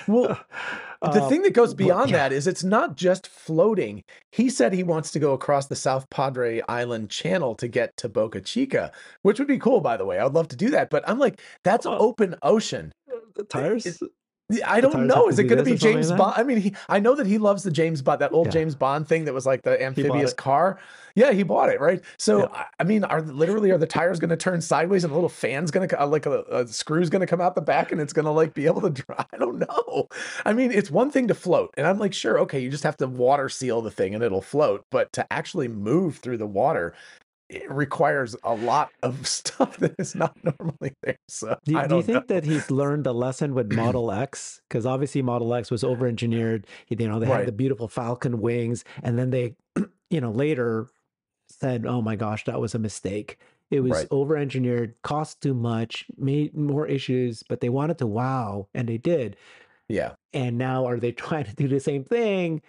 well, 0.07 0.39
the 1.03 1.23
uh, 1.23 1.29
thing 1.29 1.43
that 1.43 1.53
goes 1.53 1.75
beyond 1.75 2.11
yeah. 2.11 2.17
that 2.19 2.33
is 2.33 2.47
it's 2.47 2.65
not 2.65 2.97
just 2.97 3.29
floating. 3.29 4.05
He 4.33 4.51
said 4.51 4.73
he 4.73 4.83
wants 4.83 5.11
to 5.13 5.19
go 5.19 5.33
across 5.33 5.67
the 5.67 5.77
South 5.77 6.09
Padre 6.11 6.63
Island 6.69 7.11
Channel 7.11 7.55
to 7.57 7.69
get 7.69 7.97
to 7.99 8.09
Boca 8.09 8.41
Chica, 8.41 8.93
which 9.23 9.39
would 9.39 9.49
be 9.49 9.59
cool, 9.59 9.81
by 9.81 9.97
the 9.97 10.05
way. 10.05 10.19
I 10.19 10.25
would 10.25 10.35
love 10.35 10.49
to 10.49 10.57
do 10.57 10.71
that, 10.71 10.91
but 10.91 11.09
I'm 11.09 11.19
like, 11.19 11.41
that's 11.63 11.87
open 11.87 12.37
ocean. 12.43 12.93
The 13.35 13.45
tires. 13.45 13.87
It, 13.87 13.99
I 14.65 14.81
don't 14.81 15.09
know. 15.09 15.29
Is 15.29 15.41
it 15.41 15.45
going 15.45 15.59
to 15.59 15.65
be 15.65 15.77
James 15.77 16.13
Bond? 16.13 16.35
I 16.37 16.45
mean, 16.45 16.59
he, 16.59 16.75
I 16.89 17.01
know 17.01 17.17
that 17.17 17.27
he 17.27 17.39
loves 17.39 17.65
the 17.65 17.71
James 17.71 18.01
Bond, 18.01 18.21
that 18.21 18.33
old 18.33 18.47
yeah. 18.47 18.53
James 18.53 18.77
Bond 18.77 19.09
thing 19.09 19.25
that 19.25 19.35
was 19.35 19.45
like 19.45 19.63
the 19.63 19.83
amphibious 19.83 20.33
car. 20.33 20.79
Yeah, 21.17 21.33
he 21.33 21.43
bought 21.43 21.71
it, 21.71 21.81
right? 21.81 22.05
So, 22.17 22.41
yeah. 22.41 22.65
I 22.79 22.85
mean, 22.85 23.03
are 23.03 23.23
literally 23.23 23.71
are 23.71 23.79
the 23.79 23.87
tires 23.87 24.21
going 24.21 24.31
to 24.31 24.37
turn 24.37 24.61
sideways 24.61 25.03
and 25.03 25.11
a 25.11 25.15
little 25.15 25.31
fan's 25.31 25.71
going 25.71 25.89
to 25.89 26.01
uh, 26.01 26.07
like 26.07 26.27
a, 26.27 26.43
a 26.43 26.69
screw's 26.69 27.11
going 27.11 27.21
to 27.21 27.27
come 27.27 27.41
out 27.41 27.55
the 27.55 27.61
back 27.61 27.91
and 27.91 28.01
it's 28.01 28.13
going 28.13 28.27
to 28.27 28.31
like 28.31 28.55
be 28.55 28.67
able 28.67 28.83
to 28.83 28.91
drive? 28.91 29.27
I 29.33 29.37
don't 29.37 29.59
know. 29.59 30.09
I 30.45 30.53
mean, 30.53 30.71
it's 30.71 30.91
one 30.91 31.11
thing 31.11 31.27
to 31.29 31.35
float, 31.35 31.75
and 31.77 31.87
I'm 31.87 31.99
like, 31.99 32.15
sure, 32.15 32.39
okay, 32.41 32.61
you 32.61 32.71
just 32.71 32.85
have 32.85 32.99
to 32.99 33.07
water 33.09 33.49
seal 33.49 33.83
the 33.83 33.91
thing 33.91 34.15
and 34.15 34.23
it'll 34.23 34.43
float, 34.43 34.85
but 34.91 35.13
to 35.15 35.33
actually 35.33 35.69
move 35.69 36.19
through 36.19 36.37
the 36.37 36.47
water, 36.47 36.95
it 37.49 37.71
requires 37.71 38.35
a 38.43 38.55
lot 38.55 38.91
of 39.03 39.27
stuff 39.29 39.77
that 39.79 39.95
is 39.99 40.15
not 40.15 40.37
normally 40.43 40.95
there. 41.03 41.19
So 41.29 41.59
do, 41.65 41.81
do 41.89 41.97
you 41.97 42.03
think 42.03 42.29
know. 42.29 42.35
that 42.35 42.45
he's 42.45 42.71
learned 42.71 43.07
a 43.07 43.13
lesson 43.13 43.55
with 43.55 43.73
Model 43.75 44.11
X? 44.11 44.61
Because 44.69 44.87
obviously 44.87 45.23
Model 45.23 45.55
X 45.55 45.71
was 45.71 45.85
over 45.85 46.07
engineered. 46.07 46.67
You 46.89 46.97
know, 47.09 47.19
they 47.19 47.27
right. 47.27 47.39
had 47.39 47.49
the 47.49 47.53
beautiful 47.53 47.89
Falcon 47.89 48.41
wings, 48.41 48.85
and 49.03 49.19
then 49.19 49.31
they, 49.31 49.55
you 50.11 50.21
know, 50.21 50.31
later 50.31 50.89
said, 51.49 51.87
"Oh 51.87 52.03
my 52.03 52.17
gosh, 52.17 52.45
that 52.45 52.61
was 52.61 52.75
a 52.75 52.79
mistake." 52.79 53.39
It 53.71 53.81
was 53.81 53.93
right. 53.93 54.07
over 54.13 54.37
engineered, 54.37 54.95
cost 55.03 55.43
too 55.43 55.55
much, 55.55 56.07
made 56.17 56.57
more 56.57 56.87
issues, 56.87 57.43
but 57.49 57.61
they 57.61 57.69
wanted 57.69 57.99
to 57.99 58.07
wow, 58.07 58.69
and 58.75 58.89
they 58.89 58.99
did. 58.99 59.37
Yeah. 59.89 60.15
And 60.33 60.59
now 60.59 60.87
are 60.87 60.99
they 60.99 61.13
trying 61.13 61.45
to 61.45 61.55
do 61.55 61.69
the 61.69 61.81
same 61.81 62.05
thing? 62.05 62.63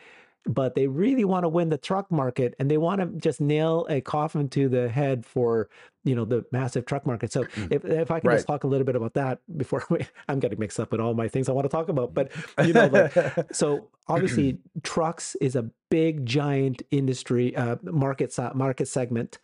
But 0.48 0.76
they 0.76 0.88
really 0.88 1.26
want 1.26 1.44
to 1.44 1.50
win 1.50 1.70
the 1.70 1.78
truck 1.78 2.12
market 2.12 2.56
and 2.60 2.70
they 2.72 2.78
want 2.78 3.02
to 3.02 3.08
just 3.20 3.42
nail 3.42 3.86
a 3.90 4.02
coffin 4.02 4.50
to 4.50 4.70
the 4.70 4.90
head 4.90 5.26
for 5.26 5.70
you 6.04 6.16
know 6.16 6.26
the 6.26 6.46
massive 6.52 6.86
truck 6.86 7.06
market 7.06 7.32
so 7.32 7.44
mm. 7.44 7.72
if, 7.72 7.84
if 7.86 8.12
i 8.12 8.20
can 8.20 8.30
right. 8.30 8.36
just 8.36 8.48
talk 8.48 8.64
a 8.64 8.68
little 8.68 8.86
bit 8.86 8.96
about 8.96 9.14
that 9.14 9.40
before 9.58 9.84
we, 9.90 10.00
i'm 10.28 10.40
getting 10.40 10.60
mixed 10.60 10.80
up 10.80 10.92
with 10.92 11.02
all 11.02 11.14
my 11.14 11.28
things 11.28 11.50
i 11.50 11.52
want 11.52 11.66
to 11.66 11.70
talk 11.70 11.90
about 11.90 12.14
but 12.14 12.32
you 12.66 12.74
know 12.74 12.88
like, 12.88 13.14
so 13.52 13.90
obviously 14.08 14.58
trucks 14.84 15.36
is 15.42 15.56
a 15.56 15.70
big 15.90 16.26
giant 16.26 16.82
industry 16.92 17.56
uh, 17.56 17.76
market 17.84 18.34
market 18.56 18.88
segment 18.88 19.40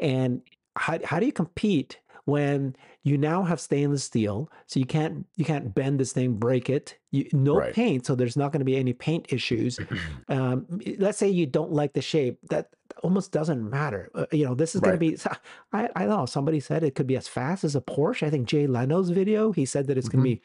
and 0.00 0.42
how, 0.76 0.98
how 1.04 1.18
do 1.18 1.26
you 1.26 1.32
compete 1.32 1.98
when 2.26 2.74
you 3.04 3.16
now 3.16 3.42
have 3.42 3.60
stainless 3.60 4.04
steel 4.04 4.50
so 4.66 4.78
you 4.78 4.84
can't 4.84 5.24
you 5.36 5.44
can't 5.44 5.74
bend 5.74 5.98
this 5.98 6.12
thing 6.12 6.34
break 6.34 6.68
it 6.68 6.98
you, 7.12 7.26
no 7.32 7.56
right. 7.56 7.72
paint 7.72 8.04
so 8.04 8.14
there's 8.14 8.36
not 8.36 8.52
going 8.52 8.60
to 8.60 8.64
be 8.64 8.76
any 8.76 8.92
paint 8.92 9.32
issues 9.32 9.78
um, 10.28 10.66
let's 10.98 11.18
say 11.18 11.28
you 11.28 11.46
don't 11.46 11.72
like 11.72 11.92
the 11.94 12.02
shape 12.02 12.38
that 12.50 12.68
almost 13.02 13.30
doesn't 13.30 13.70
matter 13.70 14.10
uh, 14.14 14.26
you 14.32 14.44
know 14.44 14.54
this 14.54 14.74
is 14.74 14.82
right. 14.82 14.98
going 14.98 15.16
to 15.16 15.24
be 15.24 15.30
I, 15.72 15.88
I 15.96 16.06
don't 16.06 16.18
know 16.18 16.26
somebody 16.26 16.60
said 16.60 16.82
it 16.82 16.96
could 16.96 17.06
be 17.06 17.16
as 17.16 17.28
fast 17.28 17.64
as 17.64 17.76
a 17.76 17.80
porsche 17.80 18.26
i 18.26 18.30
think 18.30 18.48
jay 18.48 18.66
leno's 18.66 19.10
video 19.10 19.52
he 19.52 19.64
said 19.64 19.86
that 19.86 19.96
it's 19.96 20.08
mm-hmm. 20.08 20.18
going 20.18 20.36
to 20.36 20.40
be 20.40 20.42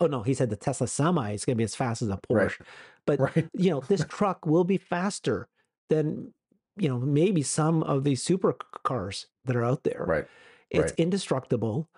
oh 0.00 0.06
no 0.06 0.22
he 0.22 0.34
said 0.34 0.50
the 0.50 0.56
tesla 0.56 0.86
semi 0.86 1.32
is 1.32 1.44
going 1.44 1.56
to 1.56 1.58
be 1.58 1.64
as 1.64 1.74
fast 1.74 2.00
as 2.00 2.08
a 2.08 2.18
porsche 2.30 2.60
right. 2.60 2.60
but 3.06 3.36
you 3.54 3.70
know 3.70 3.80
this 3.80 4.04
truck 4.08 4.46
will 4.46 4.64
be 4.64 4.78
faster 4.78 5.48
than 5.88 6.32
you 6.76 6.88
know 6.88 6.98
maybe 6.98 7.42
some 7.42 7.82
of 7.82 8.04
these 8.04 8.24
supercars 8.24 9.26
that 9.46 9.56
are 9.56 9.64
out 9.64 9.82
there 9.82 10.04
right 10.06 10.26
it's 10.70 10.92
right. 10.92 10.94
indestructible. 10.98 11.88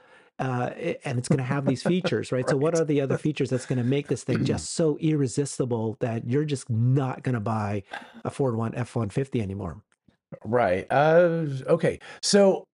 Uh, 0.40 0.70
and 1.04 1.18
it's 1.18 1.26
going 1.26 1.38
to 1.38 1.44
have 1.44 1.66
these 1.66 1.82
features, 1.92 2.30
right? 2.30 2.44
right? 2.44 2.50
So, 2.50 2.56
what 2.56 2.78
are 2.78 2.84
the 2.84 3.00
other 3.00 3.18
features 3.18 3.50
that's 3.50 3.66
going 3.66 3.78
to 3.78 3.84
make 3.84 4.06
this 4.06 4.22
thing 4.22 4.44
just 4.44 4.74
so 4.74 4.96
irresistible 4.98 5.96
that 5.98 6.28
you're 6.28 6.44
just 6.44 6.70
not 6.70 7.24
going 7.24 7.34
to 7.34 7.40
buy 7.40 7.82
a 8.24 8.30
Ford 8.30 8.54
One 8.54 8.72
F 8.76 8.94
one 8.94 9.08
fifty 9.08 9.40
anymore? 9.42 9.82
Right. 10.44 10.86
Uh, 10.90 11.46
okay. 11.66 11.98
So 12.22 12.68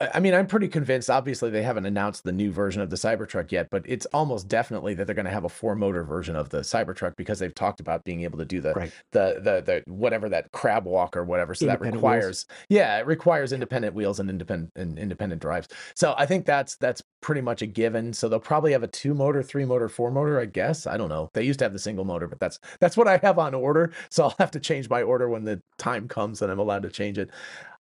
I 0.00 0.20
mean, 0.20 0.34
I'm 0.34 0.46
pretty 0.46 0.68
convinced. 0.68 1.10
Obviously, 1.10 1.50
they 1.50 1.62
haven't 1.62 1.86
announced 1.86 2.22
the 2.22 2.32
new 2.32 2.52
version 2.52 2.80
of 2.80 2.90
the 2.90 2.96
Cybertruck 2.96 3.50
yet, 3.50 3.68
but 3.70 3.82
it's 3.86 4.06
almost 4.06 4.46
definitely 4.46 4.94
that 4.94 5.06
they're 5.06 5.14
going 5.14 5.26
to 5.26 5.32
have 5.32 5.44
a 5.44 5.48
four 5.48 5.74
motor 5.74 6.04
version 6.04 6.36
of 6.36 6.50
the 6.50 6.58
Cybertruck 6.58 7.16
because 7.16 7.40
they've 7.40 7.54
talked 7.54 7.80
about 7.80 8.04
being 8.04 8.22
able 8.22 8.38
to 8.38 8.44
do 8.44 8.60
the 8.60 8.72
right. 8.74 8.92
the, 9.12 9.40
the 9.42 9.82
the 9.84 9.92
whatever 9.92 10.28
that 10.28 10.52
crab 10.52 10.84
walk 10.84 11.16
or 11.16 11.24
whatever. 11.24 11.54
So 11.54 11.66
that 11.66 11.80
requires, 11.80 12.46
wheels. 12.48 12.58
yeah, 12.68 12.98
it 12.98 13.06
requires 13.06 13.52
independent 13.52 13.94
wheels 13.94 14.20
and 14.20 14.30
independent 14.30 14.72
and 14.76 14.98
independent 14.98 15.42
drives. 15.42 15.68
So 15.94 16.14
I 16.16 16.26
think 16.26 16.46
that's 16.46 16.76
that's 16.76 17.02
pretty 17.20 17.40
much 17.40 17.62
a 17.62 17.66
given. 17.66 18.12
So 18.12 18.28
they'll 18.28 18.38
probably 18.38 18.72
have 18.72 18.84
a 18.84 18.88
two 18.88 19.14
motor, 19.14 19.42
three 19.42 19.64
motor, 19.64 19.88
four 19.88 20.10
motor. 20.10 20.38
I 20.38 20.44
guess 20.44 20.86
I 20.86 20.96
don't 20.96 21.08
know. 21.08 21.30
They 21.34 21.42
used 21.42 21.58
to 21.58 21.64
have 21.64 21.72
the 21.72 21.78
single 21.78 22.04
motor, 22.04 22.28
but 22.28 22.38
that's 22.38 22.60
that's 22.78 22.96
what 22.96 23.08
I 23.08 23.16
have 23.18 23.38
on 23.38 23.54
order. 23.54 23.92
So 24.10 24.24
I'll 24.24 24.34
have 24.38 24.52
to 24.52 24.60
change 24.60 24.88
my 24.88 25.02
order 25.02 25.28
when 25.28 25.44
the 25.44 25.60
time 25.78 26.06
comes 26.06 26.40
and 26.40 26.52
I'm 26.52 26.58
allowed 26.58 26.82
to 26.84 26.90
change 26.90 27.18
it. 27.18 27.30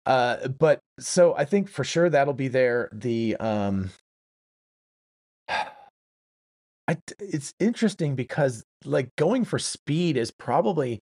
Uh, 0.06 0.48
but 0.48 0.80
so 0.98 1.34
I 1.36 1.44
think 1.44 1.68
for 1.68 1.84
sure 1.84 2.08
that'll 2.08 2.32
be 2.32 2.48
there. 2.48 2.88
The 2.92 3.36
um, 3.36 3.90
I, 6.88 6.96
it's 7.18 7.52
interesting 7.58 8.14
because 8.14 8.64
like 8.84 9.14
going 9.16 9.44
for 9.44 9.58
speed 9.58 10.16
is 10.16 10.30
probably 10.30 11.00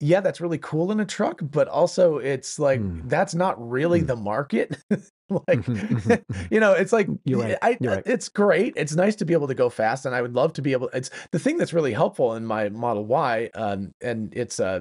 yeah 0.00 0.20
that's 0.20 0.40
really 0.40 0.58
cool 0.58 0.92
in 0.92 1.00
a 1.00 1.04
truck 1.04 1.40
but 1.42 1.68
also 1.68 2.18
it's 2.18 2.58
like 2.58 2.80
mm. 2.80 3.08
that's 3.08 3.34
not 3.34 3.70
really 3.70 4.02
mm. 4.02 4.06
the 4.06 4.16
market 4.16 4.78
like 5.48 5.60
mm-hmm, 5.62 5.94
mm-hmm, 5.94 6.44
you 6.50 6.60
know 6.60 6.72
it's 6.72 6.92
like 6.92 7.08
You're 7.24 7.40
right. 7.40 7.58
I, 7.62 7.78
You're 7.80 7.96
right. 7.96 8.02
it's 8.06 8.28
great 8.28 8.74
it's 8.76 8.94
nice 8.94 9.16
to 9.16 9.24
be 9.24 9.32
able 9.32 9.48
to 9.48 9.54
go 9.54 9.68
fast 9.68 10.06
and 10.06 10.14
i 10.14 10.22
would 10.22 10.34
love 10.34 10.52
to 10.54 10.62
be 10.62 10.72
able 10.72 10.88
it's 10.88 11.10
the 11.30 11.38
thing 11.38 11.56
that's 11.58 11.72
really 11.72 11.92
helpful 11.92 12.34
in 12.34 12.44
my 12.44 12.68
model 12.68 13.04
y 13.04 13.50
um, 13.54 13.94
and 14.00 14.32
it's 14.34 14.60
uh 14.60 14.80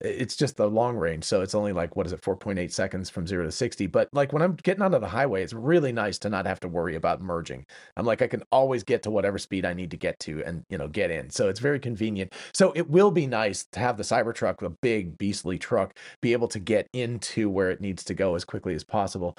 it's 0.00 0.34
just 0.34 0.56
the 0.56 0.68
long 0.68 0.96
range 0.96 1.24
so 1.24 1.42
it's 1.42 1.54
only 1.54 1.72
like 1.72 1.94
what 1.94 2.06
is 2.06 2.12
it 2.12 2.22
4.8 2.22 2.72
seconds 2.72 3.10
from 3.10 3.26
0 3.26 3.44
to 3.44 3.52
60 3.52 3.86
but 3.86 4.08
like 4.12 4.32
when 4.32 4.40
i'm 4.40 4.54
getting 4.54 4.82
onto 4.82 4.98
the 4.98 5.08
highway 5.08 5.42
it's 5.42 5.52
really 5.52 5.92
nice 5.92 6.18
to 6.18 6.30
not 6.30 6.46
have 6.46 6.60
to 6.60 6.68
worry 6.68 6.94
about 6.96 7.20
merging 7.20 7.66
i'm 7.96 8.06
like 8.06 8.22
i 8.22 8.26
can 8.26 8.42
always 8.50 8.82
get 8.82 9.02
to 9.02 9.10
whatever 9.10 9.36
speed 9.36 9.66
i 9.66 9.74
need 9.74 9.90
to 9.90 9.98
get 9.98 10.18
to 10.20 10.42
and 10.44 10.64
you 10.70 10.78
know 10.78 10.88
get 10.88 11.10
in 11.10 11.28
so 11.28 11.48
it's 11.48 11.60
very 11.60 11.78
convenient 11.78 12.32
so 12.54 12.72
it 12.74 12.88
will 12.88 13.10
be 13.10 13.26
nice 13.26 13.64
to 13.72 13.78
have 13.78 13.98
the 13.98 14.02
cybertruck 14.02 14.58
the 14.58 14.70
big 14.70 15.18
beastly 15.18 15.58
truck 15.58 15.94
be 16.22 16.32
able 16.32 16.48
to 16.48 16.58
get 16.58 16.88
into 16.94 17.50
where 17.50 17.70
it 17.70 17.80
needs 17.80 18.02
to 18.02 18.14
go 18.14 18.34
as 18.34 18.44
quickly 18.44 18.74
as 18.74 18.84
possible 18.84 19.36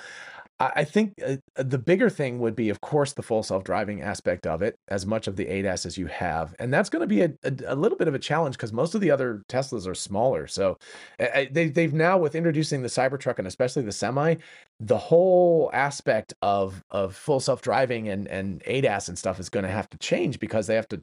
I 0.59 0.83
think 0.83 1.13
uh, 1.25 1.37
the 1.55 1.79
bigger 1.79 2.09
thing 2.09 2.39
would 2.39 2.55
be, 2.55 2.69
of 2.69 2.81
course, 2.81 3.13
the 3.13 3.23
full 3.23 3.41
self-driving 3.41 4.01
aspect 4.01 4.45
of 4.45 4.61
it, 4.61 4.75
as 4.89 5.05
much 5.05 5.27
of 5.27 5.35
the 5.35 5.45
ADAS 5.45 5.85
as 5.85 5.97
you 5.97 6.05
have, 6.07 6.53
and 6.59 6.71
that's 6.71 6.89
going 6.89 7.01
to 7.01 7.07
be 7.07 7.21
a, 7.21 7.31
a, 7.43 7.73
a, 7.73 7.75
little 7.75 7.97
bit 7.97 8.07
of 8.07 8.13
a 8.13 8.19
challenge 8.19 8.57
because 8.57 8.71
most 8.71 8.93
of 8.93 9.01
the 9.01 9.09
other 9.09 9.41
Teslas 9.49 9.87
are 9.87 9.95
smaller. 9.95 10.45
So 10.47 10.77
uh, 11.19 11.45
they 11.51 11.69
they've 11.69 11.93
now 11.93 12.17
with 12.17 12.35
introducing 12.35 12.83
the 12.83 12.89
Cybertruck 12.89 13.39
and 13.39 13.47
especially 13.47 13.83
the 13.83 13.91
Semi, 13.91 14.35
the 14.79 14.97
whole 14.97 15.71
aspect 15.73 16.33
of 16.41 16.83
of 16.91 17.15
full 17.15 17.39
self-driving 17.39 18.09
and 18.09 18.27
and 18.27 18.61
ADAS 18.65 19.09
and 19.09 19.17
stuff 19.17 19.39
is 19.39 19.49
going 19.49 19.65
to 19.65 19.71
have 19.71 19.89
to 19.89 19.97
change 19.97 20.39
because 20.39 20.67
they 20.67 20.75
have 20.75 20.87
to 20.89 21.01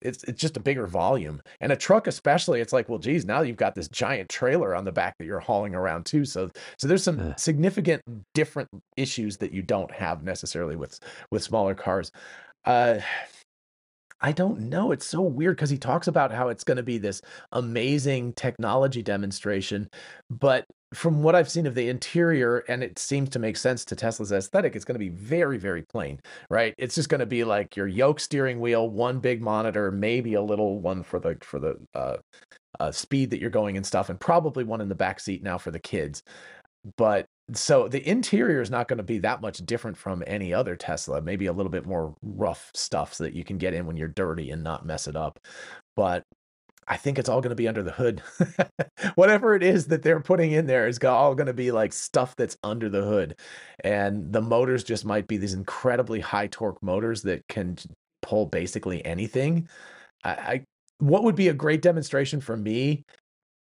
it's 0.00 0.24
it's 0.24 0.40
just 0.40 0.56
a 0.56 0.60
bigger 0.60 0.86
volume. 0.86 1.42
And 1.60 1.72
a 1.72 1.76
truck 1.76 2.06
especially 2.06 2.60
it's 2.60 2.72
like, 2.72 2.88
well 2.88 2.98
geez, 2.98 3.26
now 3.26 3.42
you've 3.42 3.56
got 3.56 3.74
this 3.74 3.88
giant 3.88 4.30
trailer 4.30 4.74
on 4.74 4.84
the 4.84 4.92
back 4.92 5.16
that 5.18 5.26
you're 5.26 5.40
hauling 5.40 5.74
around 5.74 6.06
too. 6.06 6.24
So 6.24 6.50
so 6.78 6.88
there's 6.88 7.02
some 7.02 7.34
significant 7.36 7.84
significant 7.84 8.04
issues 8.96 9.36
that 9.38 9.52
you 9.52 9.62
don't 9.62 9.90
have 9.90 10.22
necessarily 10.22 10.76
with 10.76 10.98
with 11.30 11.42
smaller 11.42 11.74
cars. 11.74 12.10
Uh 12.64 12.98
I 14.20 14.32
don't 14.32 14.58
know. 14.70 14.90
It's 14.90 15.04
so 15.06 15.20
weird 15.20 15.56
because 15.56 15.68
he 15.68 15.76
talks 15.76 16.06
about 16.08 16.32
how 16.32 16.48
it's 16.48 16.64
going 16.64 16.78
to 16.78 16.82
be 16.82 16.96
this 16.96 17.20
amazing 17.52 18.32
technology 18.32 19.02
demonstration, 19.02 19.90
but 20.30 20.64
from 20.94 21.22
what 21.22 21.34
I've 21.34 21.50
seen 21.50 21.66
of 21.66 21.74
the 21.74 21.88
interior, 21.88 22.60
and 22.68 22.82
it 22.82 22.98
seems 22.98 23.28
to 23.30 23.38
make 23.38 23.56
sense 23.56 23.84
to 23.84 23.96
Tesla's 23.96 24.32
aesthetic, 24.32 24.76
it's 24.76 24.84
going 24.84 24.94
to 24.94 24.98
be 24.98 25.10
very, 25.10 25.58
very 25.58 25.82
plain, 25.82 26.20
right? 26.48 26.74
It's 26.78 26.94
just 26.94 27.08
going 27.08 27.18
to 27.20 27.26
be 27.26 27.44
like 27.44 27.76
your 27.76 27.86
yoke 27.88 28.20
steering 28.20 28.60
wheel, 28.60 28.88
one 28.88 29.18
big 29.18 29.42
monitor, 29.42 29.90
maybe 29.90 30.34
a 30.34 30.42
little 30.42 30.80
one 30.80 31.02
for 31.02 31.18
the 31.18 31.36
for 31.42 31.58
the 31.58 31.76
uh, 31.94 32.16
uh, 32.80 32.92
speed 32.92 33.30
that 33.30 33.40
you're 33.40 33.50
going 33.50 33.76
and 33.76 33.84
stuff, 33.84 34.08
and 34.08 34.18
probably 34.18 34.64
one 34.64 34.80
in 34.80 34.88
the 34.88 34.94
back 34.94 35.20
seat 35.20 35.42
now 35.42 35.58
for 35.58 35.70
the 35.70 35.80
kids. 35.80 36.22
But 36.96 37.26
so 37.52 37.88
the 37.88 38.06
interior 38.08 38.60
is 38.60 38.70
not 38.70 38.88
going 38.88 38.96
to 38.98 39.02
be 39.02 39.18
that 39.18 39.42
much 39.42 39.58
different 39.58 39.96
from 39.96 40.24
any 40.26 40.54
other 40.54 40.76
Tesla. 40.76 41.20
Maybe 41.20 41.46
a 41.46 41.52
little 41.52 41.70
bit 41.70 41.86
more 41.86 42.14
rough 42.22 42.70
stuff 42.74 43.12
so 43.14 43.24
that 43.24 43.34
you 43.34 43.44
can 43.44 43.58
get 43.58 43.74
in 43.74 43.86
when 43.86 43.96
you're 43.96 44.08
dirty 44.08 44.50
and 44.50 44.62
not 44.62 44.86
mess 44.86 45.06
it 45.06 45.16
up. 45.16 45.38
But 45.94 46.24
I 46.88 46.96
think 46.96 47.18
it's 47.18 47.28
all 47.28 47.40
going 47.40 47.50
to 47.50 47.56
be 47.56 47.68
under 47.68 47.82
the 47.82 47.92
hood. 47.92 48.22
Whatever 49.14 49.54
it 49.54 49.62
is 49.62 49.86
that 49.88 50.02
they're 50.02 50.20
putting 50.20 50.52
in 50.52 50.66
there 50.66 50.88
is 50.88 50.98
all 51.04 51.34
going 51.34 51.46
to 51.46 51.54
be 51.54 51.70
like 51.70 51.92
stuff 51.92 52.34
that's 52.36 52.56
under 52.62 52.88
the 52.88 53.02
hood. 53.02 53.38
And 53.80 54.32
the 54.32 54.42
motors 54.42 54.84
just 54.84 55.04
might 55.04 55.26
be 55.26 55.36
these 55.36 55.54
incredibly 55.54 56.20
high 56.20 56.46
torque 56.46 56.82
motors 56.82 57.22
that 57.22 57.46
can 57.48 57.76
pull 58.22 58.46
basically 58.46 59.04
anything. 59.04 59.68
I, 60.24 60.30
I 60.30 60.64
what 60.98 61.24
would 61.24 61.34
be 61.36 61.48
a 61.48 61.54
great 61.54 61.82
demonstration 61.82 62.40
for 62.40 62.56
me 62.56 63.04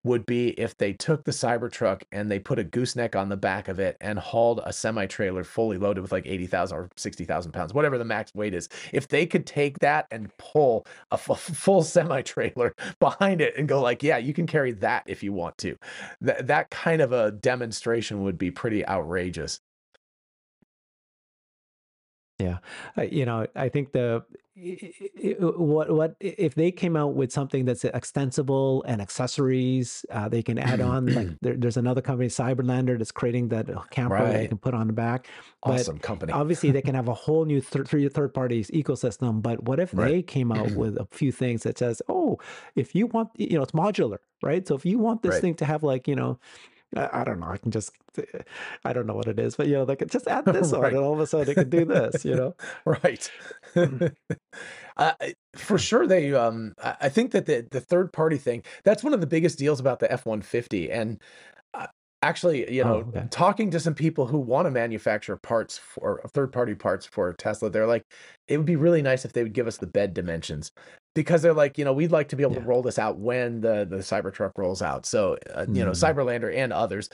would 0.05 0.25
be 0.25 0.49
if 0.49 0.77
they 0.77 0.93
took 0.93 1.23
the 1.23 1.31
Cybertruck 1.31 2.03
and 2.11 2.29
they 2.29 2.37
put 2.37 2.59
a 2.59 2.63
gooseneck 2.63 3.15
on 3.15 3.27
the 3.27 3.35
back 3.35 3.67
of 3.67 3.79
it 3.79 3.97
and 3.99 4.19
hauled 4.19 4.61
a 4.63 4.71
semi 4.71 5.07
trailer 5.07 5.43
fully 5.43 5.79
loaded 5.79 6.01
with 6.01 6.11
like 6.11 6.27
80,000 6.27 6.77
or 6.77 6.89
60,000 6.95 7.51
pounds, 7.51 7.73
whatever 7.73 7.97
the 7.97 8.05
max 8.05 8.31
weight 8.35 8.53
is. 8.53 8.69
If 8.93 9.07
they 9.07 9.25
could 9.25 9.47
take 9.47 9.79
that 9.79 10.05
and 10.11 10.31
pull 10.37 10.85
a 11.11 11.15
f- 11.15 11.39
full 11.39 11.81
semi 11.81 12.21
trailer 12.21 12.75
behind 12.99 13.41
it 13.41 13.57
and 13.57 13.67
go, 13.67 13.81
like, 13.81 14.03
yeah, 14.03 14.17
you 14.17 14.33
can 14.33 14.45
carry 14.45 14.73
that 14.73 15.03
if 15.07 15.23
you 15.23 15.33
want 15.33 15.57
to, 15.59 15.75
Th- 16.23 16.37
that 16.39 16.69
kind 16.69 17.01
of 17.01 17.11
a 17.11 17.31
demonstration 17.31 18.21
would 18.21 18.37
be 18.37 18.51
pretty 18.51 18.87
outrageous. 18.87 19.59
Yeah, 22.39 22.57
you 23.09 23.25
know, 23.25 23.47
I 23.55 23.69
think 23.69 23.93
the 23.93 24.23
what 24.55 25.91
what 25.91 26.15
if 26.21 26.55
they 26.55 26.71
came 26.71 26.95
out 26.95 27.13
with 27.13 27.29
something 27.29 27.65
that's 27.65 27.83
extensible 27.83 28.83
and 28.87 29.01
accessories 29.01 30.05
uh, 30.11 30.29
they 30.29 30.41
can 30.41 30.57
add 30.57 30.79
on 30.79 31.07
like 31.07 31.27
there, 31.41 31.55
there's 31.57 31.75
another 31.75 32.01
company 32.01 32.29
Cyberlandr 32.29 32.97
that's 32.97 33.11
creating 33.11 33.49
that 33.49 33.67
camper 33.89 34.15
right. 34.15 34.23
that 34.23 34.37
they 34.37 34.47
can 34.47 34.57
put 34.57 34.73
on 34.73 34.87
the 34.87 34.93
back 34.93 35.27
awesome 35.63 35.99
company 35.99 36.31
obviously 36.33 36.71
they 36.71 36.81
can 36.81 36.95
have 36.95 37.09
a 37.09 37.13
whole 37.13 37.43
new 37.43 37.59
th- 37.59 37.85
three 37.85 38.07
third 38.07 38.33
parties 38.33 38.71
ecosystem 38.71 39.41
but 39.41 39.61
what 39.63 39.77
if 39.77 39.93
right. 39.93 40.07
they 40.07 40.21
came 40.21 40.53
out 40.53 40.71
with 40.75 40.97
a 40.97 41.07
few 41.11 41.33
things 41.33 41.63
that 41.63 41.77
says 41.77 42.01
oh 42.07 42.37
if 42.75 42.95
you 42.95 43.07
want 43.07 43.29
you 43.35 43.57
know 43.57 43.63
it's 43.63 43.73
modular 43.73 44.19
right 44.41 44.65
so 44.65 44.73
if 44.73 44.85
you 44.85 44.97
want 44.97 45.21
this 45.21 45.33
right. 45.33 45.41
thing 45.41 45.53
to 45.53 45.65
have 45.65 45.83
like 45.83 46.07
you 46.07 46.15
know 46.15 46.39
I, 46.95 47.23
don't 47.23 47.39
know. 47.39 47.47
I 47.47 47.57
can 47.57 47.71
just, 47.71 47.91
I 48.85 48.93
don't 48.93 49.05
know 49.05 49.15
what 49.15 49.27
it 49.27 49.39
is, 49.39 49.55
but 49.55 49.67
you 49.67 49.73
know, 49.73 49.85
they 49.85 49.95
can 49.95 50.07
just 50.07 50.27
add 50.27 50.45
this 50.53 50.71
right. 50.71 50.79
on, 50.79 50.85
and 50.85 50.97
all 50.97 51.13
of 51.13 51.19
a 51.19 51.27
sudden 51.27 51.49
it 51.49 51.55
can 51.55 51.69
do 51.69 51.85
this. 51.85 52.23
You 52.23 52.35
know, 52.35 52.55
right? 52.85 53.31
uh, 54.97 55.13
for 55.55 55.77
sure, 55.77 56.07
they. 56.07 56.33
Um, 56.33 56.73
I 56.81 57.09
think 57.09 57.31
that 57.31 57.45
the 57.45 57.67
the 57.69 57.81
third 57.81 58.13
party 58.13 58.37
thing 58.37 58.63
that's 58.83 59.03
one 59.03 59.13
of 59.13 59.21
the 59.21 59.27
biggest 59.27 59.59
deals 59.59 59.79
about 59.79 59.99
the 59.99 60.11
F 60.11 60.25
one 60.25 60.41
fifty, 60.41 60.91
and 60.91 61.21
uh, 61.73 61.87
actually, 62.21 62.71
you 62.73 62.83
know, 62.83 63.03
oh, 63.05 63.09
okay. 63.09 63.27
talking 63.29 63.71
to 63.71 63.79
some 63.79 63.95
people 63.95 64.25
who 64.25 64.39
want 64.39 64.65
to 64.65 64.71
manufacture 64.71 65.37
parts 65.37 65.77
for 65.77 66.21
third 66.33 66.51
party 66.51 66.75
parts 66.75 67.05
for 67.05 67.33
Tesla, 67.33 67.69
they're 67.69 67.87
like, 67.87 68.03
it 68.47 68.57
would 68.57 68.65
be 68.65 68.77
really 68.77 69.01
nice 69.01 69.25
if 69.25 69.33
they 69.33 69.43
would 69.43 69.53
give 69.53 69.67
us 69.67 69.77
the 69.77 69.87
bed 69.87 70.13
dimensions 70.13 70.71
because 71.15 71.41
they're 71.41 71.53
like, 71.53 71.77
you 71.77 71.85
know, 71.85 71.93
we'd 71.93 72.11
like 72.11 72.27
to 72.29 72.35
be 72.35 72.43
able 72.43 72.53
yeah. 72.53 72.59
to 72.59 72.65
roll 72.65 72.81
this 72.83 72.99
out 72.99 73.17
when 73.17 73.61
the 73.61 73.85
the 73.89 73.97
Cybertruck 73.97 74.51
rolls 74.57 74.81
out. 74.81 75.05
So, 75.05 75.37
uh, 75.53 75.65
mm. 75.65 75.75
you 75.75 75.83
know, 75.83 75.91
mm. 75.91 75.95
Cyberlandr 75.95 76.53
and 76.53 76.71
others, 76.71 77.09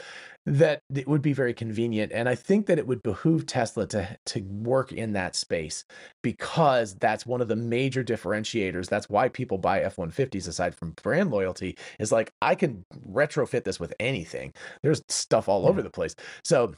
that 0.46 0.82
it 0.94 1.08
would 1.08 1.22
be 1.22 1.34
very 1.34 1.54
convenient. 1.54 2.12
And 2.12 2.28
I 2.28 2.36
think 2.36 2.66
that 2.66 2.80
it 2.80 2.88
would 2.88 3.04
behoove 3.04 3.46
Tesla 3.46 3.88
to 3.88 4.18
to 4.26 4.42
work 4.42 4.92
in 4.92 5.14
that 5.14 5.36
space 5.36 5.86
because 6.24 6.96
that's 6.96 7.26
one 7.26 7.42
of 7.42 7.48
the 7.48 7.56
major 7.56 8.04
differentiators. 8.04 8.90
That's 8.90 9.10
why 9.10 9.30
people 9.30 9.60
buy 9.60 9.82
F150s 9.82 10.48
aside 10.48 10.76
from 10.76 10.92
brand 11.04 11.32
loyalty 11.32 11.78
is 12.00 12.12
like 12.12 12.34
I 12.42 12.56
can 12.56 12.84
retrofit 13.10 13.64
this 13.64 13.80
with 13.80 13.94
anything. 14.00 14.54
There's 14.82 15.04
stuff 15.08 15.48
all 15.48 15.64
yeah. 15.64 15.70
over 15.70 15.82
the 15.84 15.92
place. 15.92 16.16
So 16.44 16.74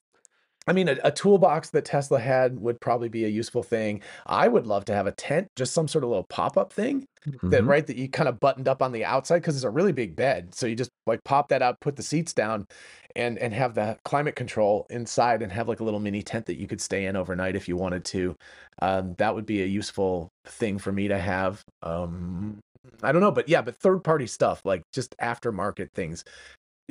I 0.67 0.73
mean, 0.73 0.87
a, 0.87 0.97
a, 1.03 1.11
toolbox 1.11 1.71
that 1.71 1.85
Tesla 1.85 2.19
had 2.19 2.59
would 2.59 2.79
probably 2.79 3.09
be 3.09 3.25
a 3.25 3.29
useful 3.29 3.63
thing. 3.63 4.01
I 4.25 4.47
would 4.47 4.65
love 4.65 4.85
to 4.85 4.93
have 4.93 5.07
a 5.07 5.11
tent, 5.11 5.49
just 5.55 5.73
some 5.73 5.87
sort 5.87 6.03
of 6.03 6.09
little 6.09 6.23
pop 6.23 6.57
up 6.57 6.71
thing 6.71 7.05
mm-hmm. 7.27 7.49
that, 7.49 7.63
right, 7.65 7.85
that 7.85 7.97
you 7.97 8.07
kind 8.07 8.29
of 8.29 8.39
buttoned 8.39 8.67
up 8.69 8.81
on 8.81 8.93
the 8.93 9.03
outside 9.03 9.39
because 9.39 9.55
it's 9.55 9.65
a 9.65 9.69
really 9.69 9.91
big 9.91 10.15
bed. 10.15 10.55
So 10.55 10.65
you 10.65 10.75
just 10.75 10.91
like 11.05 11.23
pop 11.25 11.49
that 11.49 11.61
up, 11.61 11.79
put 11.81 11.97
the 11.97 12.03
seats 12.03 12.33
down, 12.33 12.67
and 13.15 13.37
and 13.37 13.53
have 13.53 13.75
the 13.75 13.97
climate 14.05 14.35
control 14.35 14.87
inside, 14.89 15.41
and 15.41 15.51
have 15.51 15.67
like 15.67 15.81
a 15.81 15.83
little 15.83 15.99
mini 15.99 16.23
tent 16.23 16.45
that 16.45 16.59
you 16.59 16.67
could 16.67 16.81
stay 16.81 17.05
in 17.05 17.15
overnight 17.15 17.55
if 17.55 17.67
you 17.67 17.75
wanted 17.75 18.05
to. 18.05 18.35
Um, 18.81 19.15
that 19.17 19.35
would 19.35 19.45
be 19.45 19.63
a 19.63 19.67
useful 19.67 20.29
thing 20.45 20.77
for 20.77 20.91
me 20.91 21.09
to 21.09 21.19
have. 21.19 21.61
Um, 21.81 22.59
I 23.01 23.11
don't 23.11 23.21
know, 23.21 23.31
but 23.31 23.49
yeah, 23.49 23.61
but 23.61 23.75
third 23.75 24.03
party 24.03 24.27
stuff 24.27 24.61
like 24.65 24.83
just 24.93 25.15
aftermarket 25.17 25.91
things 25.91 26.23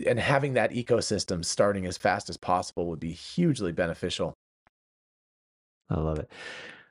and 0.07 0.19
having 0.19 0.55
that 0.55 0.73
ecosystem 0.73 1.45
starting 1.45 1.87
as 1.87 1.97
fast 1.97 2.31
as 2.31 2.37
possible 2.37 2.87
would 2.87 3.01
be 3.01 3.13
hugely 3.13 3.73
beneficial. 3.73 4.35
I 5.91 6.01
love 6.01 6.19
it. 6.19 6.31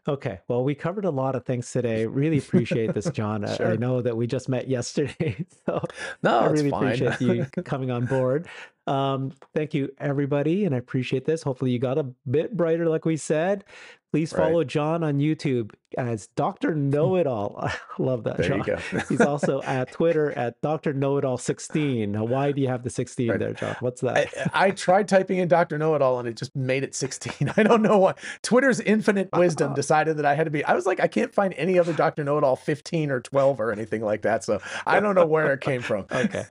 Okay. 0.08 0.40
Well, 0.48 0.64
we 0.64 0.74
covered 0.74 1.06
a 1.06 1.12
lot 1.12 1.36
of 1.36 1.46
things 1.46 1.72
today. 1.72 2.08
Really 2.08 2.40
appreciate 2.40 2.94
this, 2.94 3.10
John. 3.14 3.46
sure. 3.56 3.74
I, 3.74 3.76
know 3.76 4.02
that 4.02 4.18
we 4.18 4.26
just 4.26 4.50
met 4.50 4.68
yesterday. 4.68 5.46
So 5.66 5.80
no, 6.24 6.40
I 6.40 6.48
really 6.48 6.72
fine. 6.72 6.94
appreciate 6.94 7.22
you 7.22 7.46
coming 7.64 7.92
on 7.92 8.08
board. 8.08 8.48
Um, 8.88 9.34
thank 9.54 9.74
you, 9.74 9.90
everybody. 10.00 10.66
And 10.66 10.74
I 10.74 10.78
appreciate 10.78 11.26
this. 11.26 11.44
Hopefully, 11.44 11.72
you 11.72 11.80
got 11.80 11.98
a 11.98 12.04
bit 12.30 12.56
brighter, 12.56 12.90
like 12.90 13.06
we 13.06 13.18
said. 13.18 13.64
Please 14.12 14.34
follow 14.34 14.58
right. 14.58 14.68
John 14.68 15.06
on 15.06 15.20
YouTube 15.20 15.72
as 15.98 16.28
Dr. 16.36 16.76
Know 16.76 17.16
It 17.16 17.28
All. 17.28 17.56
I 17.62 17.74
love 18.00 18.26
that, 18.26 18.38
there 18.38 18.60
John. 18.60 19.04
He's 19.08 19.22
also 19.22 19.62
at 19.62 19.90
Twitter 19.94 20.32
at 20.34 20.60
Dr. 20.62 20.92
Know 20.92 21.18
It 21.18 21.24
All 21.24 21.38
16. 21.38 22.12
Now, 22.12 22.26
why 22.26 22.52
do 22.52 22.62
you 22.62 22.68
have 22.68 22.84
the 22.84 22.90
16 22.90 23.30
right. 23.30 23.40
there, 23.40 23.54
John? 23.54 23.78
What's 23.80 24.02
that? 24.02 24.28
I, 24.54 24.68
I, 24.68 24.72
tried 24.72 25.08
typing 25.08 25.38
in 25.38 25.48
Dr. 25.48 25.78
Know 25.78 25.96
It 25.96 26.02
All 26.02 26.20
and 26.20 26.28
it 26.28 26.36
just 26.36 26.54
made 26.58 26.84
it 26.84 26.94
16. 26.94 27.54
I 27.56 27.64
don't 27.64 27.82
know 27.82 28.00
why. 28.00 28.16
Twitter's 28.44 28.82
infinite 28.82 29.30
wisdom 29.32 29.74
decided 29.74 30.18
that 30.18 30.26
I 30.26 30.36
had 30.36 30.44
to 30.44 30.52
be. 30.52 30.64
I 30.66 30.74
was 30.74 30.86
like, 30.86 31.00
I 31.00 31.08
can't 31.08 31.34
find 31.34 31.54
any 31.54 31.80
other 31.80 31.94
Dr. 31.94 32.26
Know 32.26 32.38
It 32.38 32.44
All 32.44 32.58
15 32.58 33.12
or 33.12 33.22
12 33.22 33.62
or 33.62 33.72
anything 33.72 34.02
like 34.02 34.24
that. 34.24 34.44
So 34.44 34.60
I 34.86 35.00
don't 35.00 35.16
know 35.16 35.26
where 35.26 35.54
it 35.54 35.62
came 35.62 35.82
from. 35.82 36.06
okay. 36.12 36.46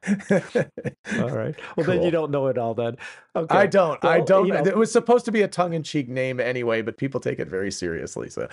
all 1.19 1.29
right. 1.29 1.55
Well, 1.77 1.85
cool. 1.85 1.85
then 1.85 2.03
you 2.03 2.11
don't 2.21 2.31
know 2.31 2.47
it 2.49 2.59
all 2.59 2.75
then. 2.75 2.97
Okay. 3.35 3.57
I 3.57 3.67
don't. 3.67 4.03
Well, 4.03 4.13
I 4.13 4.21
don't. 4.21 4.47
You 4.47 4.55
know, 4.55 4.65
it 4.65 4.77
was 4.77 4.91
supposed 4.91 5.25
to 5.27 5.33
be 5.33 5.43
a 5.43 5.49
tongue 5.49 5.73
in 5.73 5.83
cheek 5.83 6.09
name 6.09 6.41
anyway, 6.41 6.83
but 6.83 6.97
people 6.97 7.21
take 7.21 7.39
it 7.39 7.49
very 7.49 7.71
seriously. 7.71 8.29
So, 8.29 8.49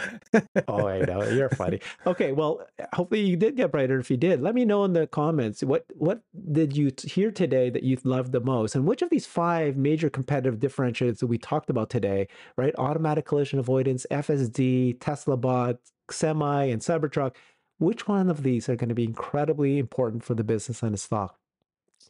oh, 0.67 0.87
I 0.87 0.99
know 1.01 1.23
you're 1.23 1.49
funny. 1.49 1.79
Okay, 2.05 2.31
well, 2.31 2.61
hopefully 2.93 3.21
you 3.21 3.35
did 3.35 3.55
get 3.55 3.71
brighter. 3.71 3.99
If 3.99 4.11
you 4.11 4.17
did, 4.17 4.41
let 4.41 4.55
me 4.55 4.65
know 4.65 4.83
in 4.83 4.93
the 4.93 5.07
comments 5.07 5.63
what 5.63 5.85
what 5.95 6.21
did 6.51 6.77
you 6.77 6.91
hear 7.03 7.31
today 7.31 7.69
that 7.69 7.83
you 7.83 7.97
loved 8.03 8.31
the 8.31 8.39
most, 8.39 8.75
and 8.75 8.85
which 8.85 9.01
of 9.01 9.09
these 9.09 9.25
five 9.25 9.77
major 9.77 10.09
competitive 10.09 10.59
differentiators 10.59 11.19
that 11.19 11.27
we 11.27 11.37
talked 11.37 11.69
about 11.69 11.89
today, 11.89 12.27
right? 12.55 12.73
Automatic 12.77 13.25
collision 13.25 13.59
avoidance, 13.59 14.05
FSD, 14.11 14.97
Tesla 14.99 15.37
bot, 15.37 15.77
semi, 16.11 16.65
and 16.65 16.81
Cybertruck. 16.81 17.35
Which 17.79 18.07
one 18.07 18.29
of 18.29 18.41
these 18.43 18.69
are 18.69 18.75
going 18.75 18.89
to 18.89 18.95
be 18.95 19.03
incredibly 19.03 19.77
important 19.77 20.23
for 20.23 20.33
the 20.33 20.43
business 20.43 20.81
and 20.81 20.93
the 20.93 20.97
stock? 20.97 21.37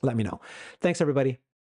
Let 0.02 0.16
me 0.16 0.24
know. 0.24 0.40
Thanks, 0.80 1.02
everybody. 1.02 1.40